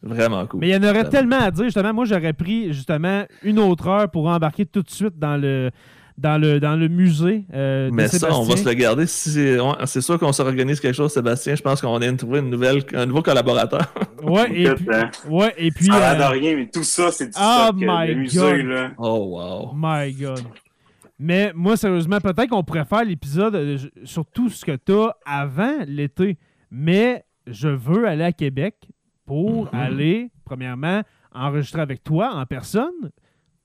Vraiment 0.00 0.46
cool. 0.46 0.60
Mais 0.60 0.68
il 0.68 0.72
y 0.72 0.76
en 0.76 0.82
aurait 0.84 0.92
Vraiment. 0.92 1.10
tellement 1.10 1.40
à 1.40 1.50
dire. 1.50 1.64
Justement, 1.64 1.92
moi, 1.92 2.04
j'aurais 2.04 2.32
pris 2.32 2.72
justement 2.72 3.24
une 3.42 3.58
autre 3.58 3.88
heure 3.88 4.08
pour 4.10 4.28
embarquer 4.28 4.64
tout 4.64 4.82
de 4.82 4.90
suite 4.90 5.18
dans 5.18 5.36
le, 5.36 5.70
dans 6.18 6.36
le, 6.36 6.58
dans 6.60 6.74
le 6.76 6.88
musée. 6.88 7.46
euh, 7.54 7.88
de 7.88 7.94
Mais 7.94 8.08
ça, 8.08 8.36
on 8.36 8.42
va 8.42 8.56
se 8.56 8.68
le 8.68 8.74
garder. 8.74 9.06
Si 9.06 9.30
c'est 9.30 9.58
ouais, 9.60 9.72
c'est 9.86 10.00
sûr 10.00 10.18
qu'on 10.18 10.32
s'organise 10.32 10.80
quelque 10.80 10.94
chose, 10.96 11.12
Sébastien. 11.12 11.54
Je 11.54 11.62
pense 11.62 11.80
qu'on 11.80 11.96
vient 11.98 12.12
de 12.12 12.16
trouver 12.18 12.40
une 12.40 12.50
nouvelle, 12.50 12.82
un 12.92 13.06
nouveau 13.06 13.22
collaborateur. 13.22 13.92
Ouais, 14.20 14.50
et 14.52 14.74
puis, 14.74 14.86
hein, 14.92 15.10
ouais, 15.28 15.54
et 15.56 15.70
puis 15.70 15.86
ça 15.86 16.10
euh, 16.10 16.16
de 16.16 16.38
rien, 16.40 16.56
mais 16.56 16.66
tout 16.68 16.82
ça, 16.82 17.12
c'est 17.12 17.26
du 17.26 17.32
Oh 17.36 17.68
stock 17.68 17.76
euh, 17.80 17.86
my 17.86 18.08
de 18.08 18.14
musée. 18.14 18.38
God. 18.40 18.66
Là. 18.66 18.90
Oh, 18.98 19.38
wow. 19.38 19.70
my 19.76 20.12
God. 20.12 20.40
Mais 21.20 21.52
moi, 21.54 21.76
sérieusement, 21.76 22.20
peut-être 22.20 22.48
qu'on 22.48 22.64
pourrait 22.64 22.84
faire 22.84 23.04
l'épisode 23.04 23.54
euh, 23.54 23.78
sur 24.04 24.26
tout 24.26 24.48
ce 24.50 24.64
que 24.64 24.72
tu 24.76 24.92
as 24.92 25.14
avant 25.24 25.78
l'été. 25.86 26.36
Mais 26.72 27.24
je 27.46 27.68
veux 27.68 28.06
aller 28.08 28.24
à 28.24 28.32
Québec 28.32 28.74
pour 29.24 29.66
Mhm. 29.72 29.80
aller, 29.80 30.30
premièrement, 30.44 31.02
enregistrer 31.32 31.80
avec 31.80 32.02
toi 32.02 32.34
en 32.34 32.44
personne. 32.44 33.10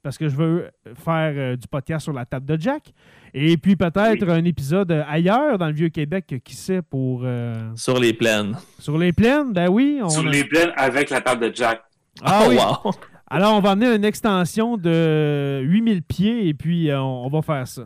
Parce 0.04 0.18
que 0.18 0.28
je 0.28 0.36
veux 0.36 0.70
faire 1.04 1.34
euh, 1.36 1.56
du 1.56 1.66
podcast 1.68 2.04
sur 2.04 2.14
la 2.14 2.26
table 2.26 2.46
de 2.46 2.60
Jack. 2.60 2.92
Et 3.34 3.56
puis 3.58 3.76
peut-être 3.78 4.26
Oui. 4.26 4.32
un 4.32 4.44
épisode 4.46 4.92
euh, 4.92 5.04
ailleurs 5.08 5.58
dans 5.58 5.68
le 5.68 5.74
Vieux-Québec, 5.74 6.42
qui 6.44 6.56
sait, 6.56 6.82
pour. 6.82 7.22
euh, 7.24 7.72
Sur 7.76 8.00
les 8.00 8.14
plaines. 8.14 8.56
sur 8.80 8.98
les 8.98 9.14
plaines, 9.14 9.54
ben 9.54 9.70
oui. 9.70 10.00
On 10.04 10.10
Sur 10.10 10.28
a- 10.28 10.30
les 10.30 10.44
plaines 10.44 10.72
avec 10.76 11.10
la 11.10 11.22
table 11.22 11.50
de 11.50 11.56
Jack. 11.56 11.82
Ah 12.22 12.42
oh, 12.44 12.50
oui. 12.50 12.58
wow. 12.58 12.92
Alors, 13.32 13.56
on 13.56 13.62
va 13.62 13.72
amener 13.72 13.88
une 13.96 14.06
extension 14.06 14.78
de 14.78 15.62
8000 15.64 16.04
pieds 16.04 16.48
et 16.50 16.54
puis 16.54 16.92
euh, 16.92 17.00
on, 17.02 17.26
on 17.26 17.30
va 17.30 17.42
faire 17.42 17.68
ça. 17.68 17.84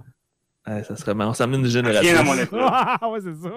Ça 0.84 0.98
serait 0.98 1.14
marrant. 1.14 1.30
On 1.32 1.34
s'amène 1.34 1.62
une 1.62 1.68
génération. 1.68 2.18
à 2.18 2.24
mon. 2.24 2.34
Ah, 2.60 3.10
ouais, 3.10 3.20
c'est 3.22 3.36
ça. 3.36 3.52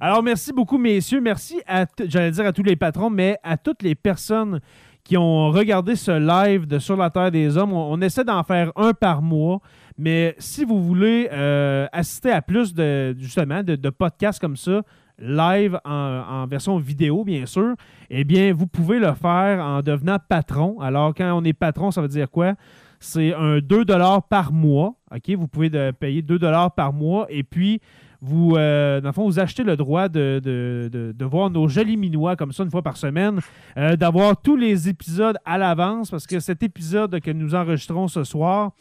Alors, 0.00 0.20
merci 0.22 0.52
beaucoup, 0.52 0.76
messieurs. 0.78 1.20
Merci 1.20 1.60
à, 1.66 1.86
j'allais 2.06 2.32
dire 2.32 2.44
à 2.46 2.52
tous 2.52 2.64
les 2.64 2.74
patrons, 2.74 3.08
mais 3.10 3.36
à 3.44 3.56
toutes 3.56 3.82
les 3.84 3.94
personnes 3.94 4.60
qui 5.08 5.16
ont 5.16 5.50
regardé 5.50 5.96
ce 5.96 6.10
live 6.10 6.66
de 6.66 6.78
Sur 6.78 6.94
la 6.98 7.08
Terre 7.08 7.30
des 7.30 7.56
Hommes. 7.56 7.72
On, 7.72 7.98
essaie 8.02 8.24
d'en 8.24 8.42
faire 8.42 8.70
un 8.76 8.92
par 8.92 9.22
mois, 9.22 9.60
mais 9.96 10.34
si 10.38 10.66
vous 10.66 10.84
voulez 10.84 11.30
euh, 11.32 11.86
assister 11.92 12.30
à 12.30 12.42
plus 12.42 12.74
de, 12.74 13.16
justement, 13.18 13.62
de, 13.62 13.88
podcasts 13.88 14.38
comme 14.38 14.58
ça, 14.58 14.82
live 15.18 15.80
en, 15.86 16.46
version 16.46 16.76
vidéo, 16.76 17.24
bien 17.24 17.46
sûr, 17.46 17.74
eh 18.10 18.22
bien, 18.24 18.52
vous 18.52 18.66
pouvez 18.66 18.98
le 18.98 19.14
faire 19.14 19.64
en 19.64 19.80
devenant 19.80 20.18
patron. 20.28 20.78
Alors, 20.78 21.14
quand 21.14 21.32
on 21.32 21.42
est 21.42 21.54
patron, 21.54 21.90
ça 21.90 22.02
veut 22.02 22.08
dire 22.08 22.30
quoi? 22.30 22.52
C'est 23.00 23.32
un 23.32 23.60
2 23.60 23.86
par 24.28 24.52
mois. 24.52 24.94
OK? 25.10 25.30
Vous 25.38 25.48
pouvez 25.48 25.70
payer 25.92 26.20
2 26.20 26.38
par 26.76 26.92
mois 26.92 27.26
et 27.30 27.44
puis 27.44 27.80
vous, 28.20 28.56
euh, 28.56 29.00
dans 29.00 29.08
le 29.08 29.12
achetez 29.38 29.62
le 29.62 29.76
droit 29.76 30.08
de, 30.08 30.40
de- 30.42 31.24
voir 31.24 31.50
nos 31.50 31.68
jolis 31.68 31.96
minois 31.96 32.34
comme 32.36 32.52
ça 32.52 32.64
une 32.64 32.70
fois 32.70 32.82
par 32.82 32.96
semaine, 32.96 33.40
euh, 33.76 33.96
d'avoir 33.96 34.40
tous 34.40 34.56
les 34.56 34.88
épisodes 34.88 35.36
à 35.44 35.56
l'avance 35.58 36.10
parce 36.10 36.26
que 36.26 36.40
cet 36.40 36.62
épisode 36.62 37.20
que 37.20 37.30
nous 37.30 37.54
enregistrons 37.54 38.08
ce 38.08 38.24
soir 38.24 38.72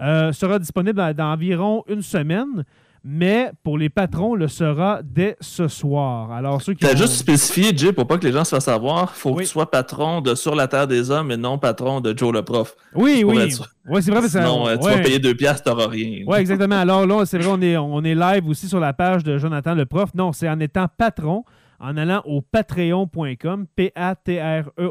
euh, 0.00 0.32
sera 0.32 0.58
disponible 0.58 1.14
dans 1.14 1.32
environ 1.32 1.84
une 1.88 2.02
semaine. 2.02 2.64
Mais 3.08 3.52
pour 3.62 3.78
les 3.78 3.88
patrons, 3.88 4.34
le 4.34 4.48
sera 4.48 4.98
dès 5.04 5.36
ce 5.40 5.68
soir. 5.68 6.32
Alors, 6.32 6.60
ceux 6.60 6.74
qui 6.74 6.80
T'as 6.84 6.94
ont- 6.94 6.96
juste 6.96 7.12
spécifié, 7.12 7.70
Jay, 7.76 7.92
pour 7.92 8.08
pas 8.08 8.18
que 8.18 8.26
les 8.26 8.32
gens 8.32 8.42
se 8.42 8.50
fassent 8.50 8.64
savoir, 8.64 9.14
faut 9.14 9.30
Oui. 9.30 9.36
que 9.36 9.42
tu 9.42 9.46
sois 9.52 9.70
patron 9.70 10.20
de 10.20 10.34
Sur 10.34 10.56
la 10.56 10.66
Terre 10.66 10.88
des 10.88 11.12
Hommes 11.12 11.30
et 11.30 11.36
non 11.36 11.56
patron 11.56 12.00
de 12.00 12.18
Joe 12.18 12.32
le 12.32 12.42
prof. 12.42 12.74
Oui, 12.96 13.22
oui. 13.24 13.38
être. 13.38 13.70
Oui, 13.88 14.02
c'est 14.02 14.10
vrai. 14.10 14.20
parce 14.20 14.32
que 14.32 14.38
ça- 14.40 14.44
Sinon, 14.44 14.66
euh, 14.66 14.76
tu 14.76 14.86
ouais. 14.86 14.96
vas 14.96 15.02
payer 15.02 15.18
deux 15.20 15.34
piastres, 15.34 15.70
t'auras 15.70 15.86
rien. 15.86 16.24
Oui, 16.26 16.38
exactement. 16.38 16.74
Alors 16.80 17.06
là, 17.06 17.24
c'est 17.26 17.38
vrai, 17.38 17.46
on 17.48 17.62
est, 17.62 17.76
on 17.76 18.02
est 18.02 18.16
live 18.16 18.48
aussi 18.48 18.66
sur 18.66 18.80
la 18.80 18.92
page 18.92 19.22
de 19.22 19.38
Jonathan 19.38 19.74
le 19.76 19.86
prof. 19.86 20.10
Non, 20.16 20.32
c'est 20.32 20.48
en 20.48 20.58
étant 20.58 20.86
patron, 20.98 21.44
en 21.80 21.96
allant 21.96 22.22
au 22.24 22.40
patreon.com, 22.42 23.66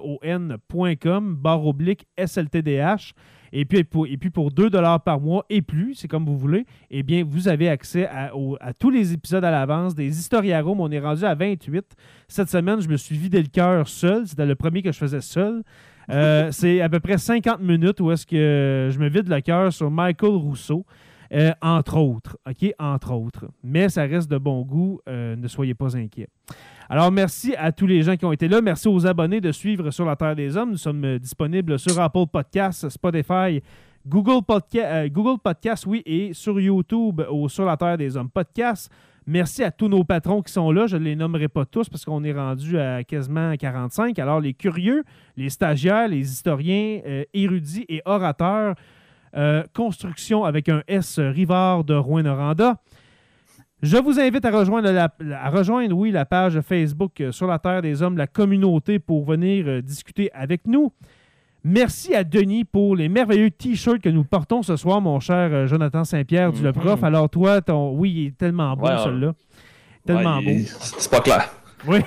P-A-T-R-E-O-N.com, 0.06 1.36
barre 1.36 1.66
oblique 1.66 2.06
SLTDH. 2.18 3.14
Et 3.58 3.64
puis, 3.64 3.84
pour, 3.86 4.06
et 4.08 4.18
puis 4.18 4.30
pour 4.32 4.52
2 4.52 4.70
par 5.04 5.22
mois 5.22 5.46
et 5.50 5.62
plus, 5.62 5.96
c'est 5.96 6.08
comme 6.10 6.26
vous 6.26 6.38
voulez, 6.38 6.66
eh 6.92 7.04
bien, 7.04 7.24
vous 7.26 7.48
avez 7.48 7.70
accès 7.70 8.06
à, 8.08 8.36
au- 8.36 8.58
à 8.60 8.74
tous 8.74 8.90
les 8.90 9.14
épisodes 9.14 9.46
à 9.46 9.52
l'avance, 9.52 9.96
des 9.96 10.20
historiarums. 10.20 10.82
On 10.82 10.92
est 10.92 11.00
rendu 11.00 11.24
à 11.24 11.36
28. 11.36 11.96
Cette 12.28 12.50
semaine, 12.50 12.82
je 12.82 12.90
me 12.90 12.98
suis 12.98 13.16
vidé 13.18 13.42
le 13.42 13.48
cœur 13.48 13.88
seul. 13.88 14.28
C'était 14.28 14.46
le 14.46 14.56
premier 14.56 14.82
que 14.82 14.92
je 14.92 14.98
faisais 14.98 15.22
seul. 15.22 15.64
Euh, 16.10 16.52
c'est 16.52 16.82
à 16.82 16.90
peu 16.90 17.00
près 17.00 17.18
50 17.18 17.62
minutes 17.62 18.02
où 18.02 18.12
est-ce 18.12 18.26
que 18.26 18.90
je 18.92 19.00
me 19.00 19.08
vide 19.08 19.30
le 19.30 19.40
cœur 19.40 19.72
sur 19.72 19.90
Michael 19.90 20.32
Rousseau. 20.32 20.86
Euh, 21.34 21.52
entre 21.62 21.98
autres, 21.98 22.38
OK? 22.48 22.72
Entre 22.78 23.12
autres. 23.14 23.46
Mais 23.64 23.90
ça 23.90 24.04
reste 24.04 24.30
de 24.30 24.38
bon 24.38 24.62
goût, 24.62 25.00
euh, 25.10 25.36
ne 25.36 25.48
soyez 25.48 25.74
pas 25.74 25.98
inquiets. 25.98 26.28
Alors, 26.88 27.12
merci 27.12 27.56
à 27.58 27.72
tous 27.72 27.88
les 27.88 28.04
gens 28.04 28.16
qui 28.16 28.26
ont 28.26 28.32
été 28.32 28.48
là. 28.48 28.62
Merci 28.62 28.88
aux 28.88 29.08
abonnés 29.08 29.42
de 29.42 29.52
suivre 29.52 29.90
sur 29.90 30.06
la 30.06 30.16
Terre 30.16 30.36
des 30.36 30.56
Hommes. 30.56 30.72
Nous 30.72 30.78
sommes 30.78 31.04
euh, 31.04 31.18
disponibles 31.18 31.80
sur 31.80 32.00
Apple 32.00 32.28
Podcasts, 32.32 32.90
Spotify, 32.90 33.62
Google, 34.08 34.44
Podca 34.46 35.10
Google 35.10 35.40
Podcasts, 35.44 35.88
oui, 35.88 36.04
et 36.06 36.34
sur 36.34 36.60
YouTube 36.60 37.24
ou 37.32 37.50
sur 37.50 37.66
la 37.66 37.76
Terre 37.76 37.98
des 37.98 38.16
Hommes 38.16 38.30
Podcasts. 38.30 38.92
Merci 39.26 39.64
à 39.64 39.72
tous 39.72 39.88
nos 39.88 40.04
patrons 40.04 40.44
qui 40.44 40.54
sont 40.54 40.72
là. 40.72 40.86
Je 40.86 40.98
ne 40.98 41.04
les 41.04 41.16
nommerai 41.16 41.48
pas 41.48 41.66
tous 41.66 41.90
parce 41.90 42.06
qu'on 42.06 42.24
est 42.24 42.34
rendu 42.34 42.78
à 42.78 43.04
quasiment 43.04 43.56
45. 43.58 44.20
Alors, 44.20 44.40
les 44.40 44.54
curieux, 44.54 45.04
les 45.36 45.50
stagiaires, 45.50 46.08
les 46.08 46.32
historiens, 46.32 47.02
érudits 47.34 47.86
et 47.90 48.04
orateurs, 48.06 48.76
euh, 49.36 49.64
construction 49.74 50.46
avec 50.46 50.70
un 50.70 50.82
S 50.88 51.20
Rivard 51.20 51.84
de 51.84 51.94
Rouen-Noranda. 51.94 52.76
Je 53.82 53.98
vous 53.98 54.20
invite 54.20 54.46
à 54.46 54.52
rejoindre, 54.52 54.90
la, 54.92 55.14
à 55.42 55.50
rejoindre, 55.50 55.96
oui, 55.96 56.12
la 56.12 56.26
page 56.26 56.60
Facebook 56.62 57.20
euh, 57.22 57.32
sur 57.32 57.48
la 57.48 57.60
Terre 57.60 57.82
des 57.82 58.02
Hommes, 58.02 58.18
la 58.18 58.28
communauté, 58.28 59.00
pour 59.00 59.26
venir 59.26 59.66
euh, 59.68 59.82
discuter 59.82 60.32
avec 60.34 60.66
nous. 60.66 60.92
Merci 61.64 62.16
à 62.16 62.24
Denis 62.24 62.64
pour 62.64 62.96
les 62.96 63.10
merveilleux 63.10 63.52
t-shirts 63.52 64.00
que 64.00 64.10
nous 64.10 64.24
portons 64.24 64.62
ce 64.64 64.76
soir, 64.76 65.02
mon 65.02 65.20
cher 65.20 65.68
Jonathan 65.68 66.04
Saint-Pierre 66.04 66.52
du 66.52 66.62
Le 66.62 66.72
mm-hmm. 66.72 66.74
Prof. 66.74 67.04
Alors, 67.04 67.30
toi, 67.30 67.62
ton... 67.62 67.92
oui, 67.98 68.12
il 68.16 68.28
est 68.28 68.38
tellement 68.38 68.76
beau, 68.78 68.88
celui-là. 69.04 69.34
Tellement 70.06 70.42
beau. 70.42 70.52
C'est 70.80 71.12
pas 71.12 71.22
clair. 71.22 71.50
Oui. 71.88 72.00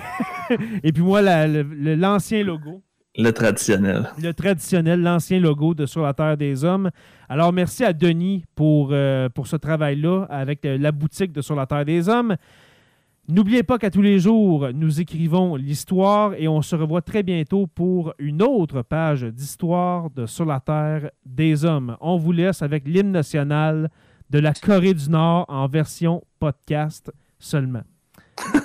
Et 0.82 0.92
puis 0.92 1.02
moi, 1.02 1.20
l'ancien 1.22 2.44
logo. 2.44 2.82
Le 3.16 3.30
traditionnel. 3.32 4.10
Le 4.22 4.32
traditionnel, 4.32 5.00
l'ancien 5.00 5.40
logo 5.40 5.74
de 5.74 5.86
Sur 5.86 6.02
la 6.02 6.14
Terre 6.14 6.36
des 6.36 6.64
Hommes. 6.64 6.90
Alors, 7.28 7.52
merci 7.52 7.84
à 7.84 7.92
Denis 7.92 8.44
pour, 8.54 8.90
euh, 8.92 9.28
pour 9.28 9.46
ce 9.46 9.56
travail-là 9.56 10.24
avec 10.30 10.64
euh, 10.64 10.78
la 10.78 10.92
boutique 10.92 11.32
de 11.32 11.40
Sur 11.40 11.56
la 11.56 11.66
Terre 11.66 11.84
des 11.84 12.08
Hommes. 12.08 12.36
N'oubliez 13.30 13.62
pas 13.62 13.76
qu'à 13.76 13.90
tous 13.90 14.00
les 14.00 14.18
jours, 14.18 14.68
nous 14.72 15.00
écrivons 15.00 15.56
l'histoire 15.56 16.32
et 16.38 16.48
on 16.48 16.62
se 16.62 16.74
revoit 16.74 17.02
très 17.02 17.22
bientôt 17.22 17.66
pour 17.66 18.14
une 18.18 18.42
autre 18.42 18.80
page 18.80 19.22
d'histoire 19.22 20.08
de 20.10 20.24
Sur 20.24 20.46
la 20.46 20.60
Terre 20.60 21.10
des 21.26 21.64
Hommes. 21.64 21.96
On 22.00 22.16
vous 22.16 22.32
laisse 22.32 22.62
avec 22.62 22.88
l'hymne 22.88 23.12
national 23.12 23.90
de 24.30 24.38
la 24.38 24.54
Corée 24.54 24.94
du 24.94 25.10
Nord 25.10 25.44
en 25.48 25.68
version 25.68 26.22
podcast 26.38 27.12
seulement. 27.38 27.82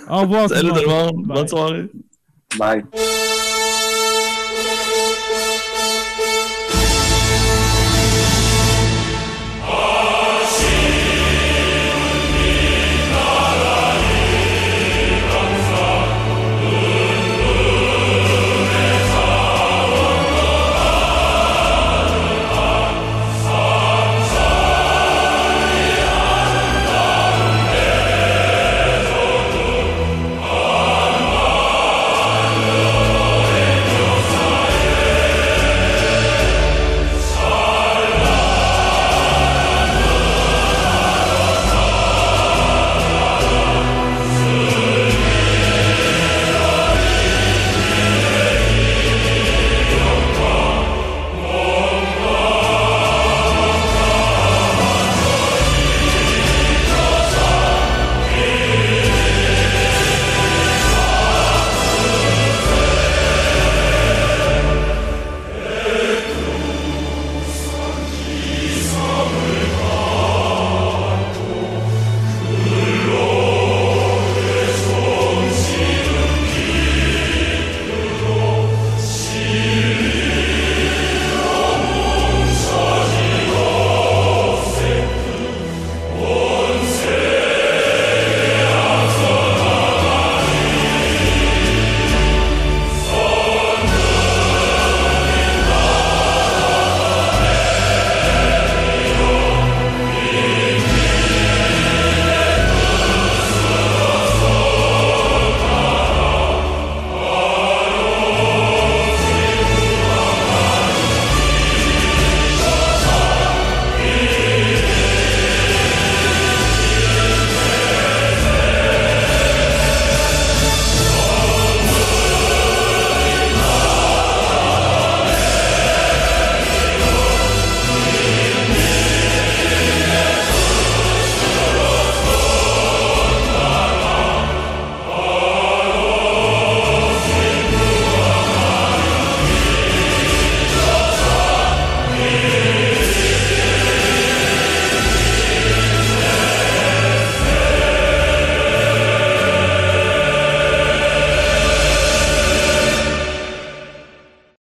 Au 0.10 0.22
revoir. 0.22 0.48
Salut 0.48 0.70
tout 0.70 0.76
le 0.76 0.88
monde. 0.88 1.26
Bonne 1.26 1.48
soirée. 1.48 1.90
Bye. 2.58 2.84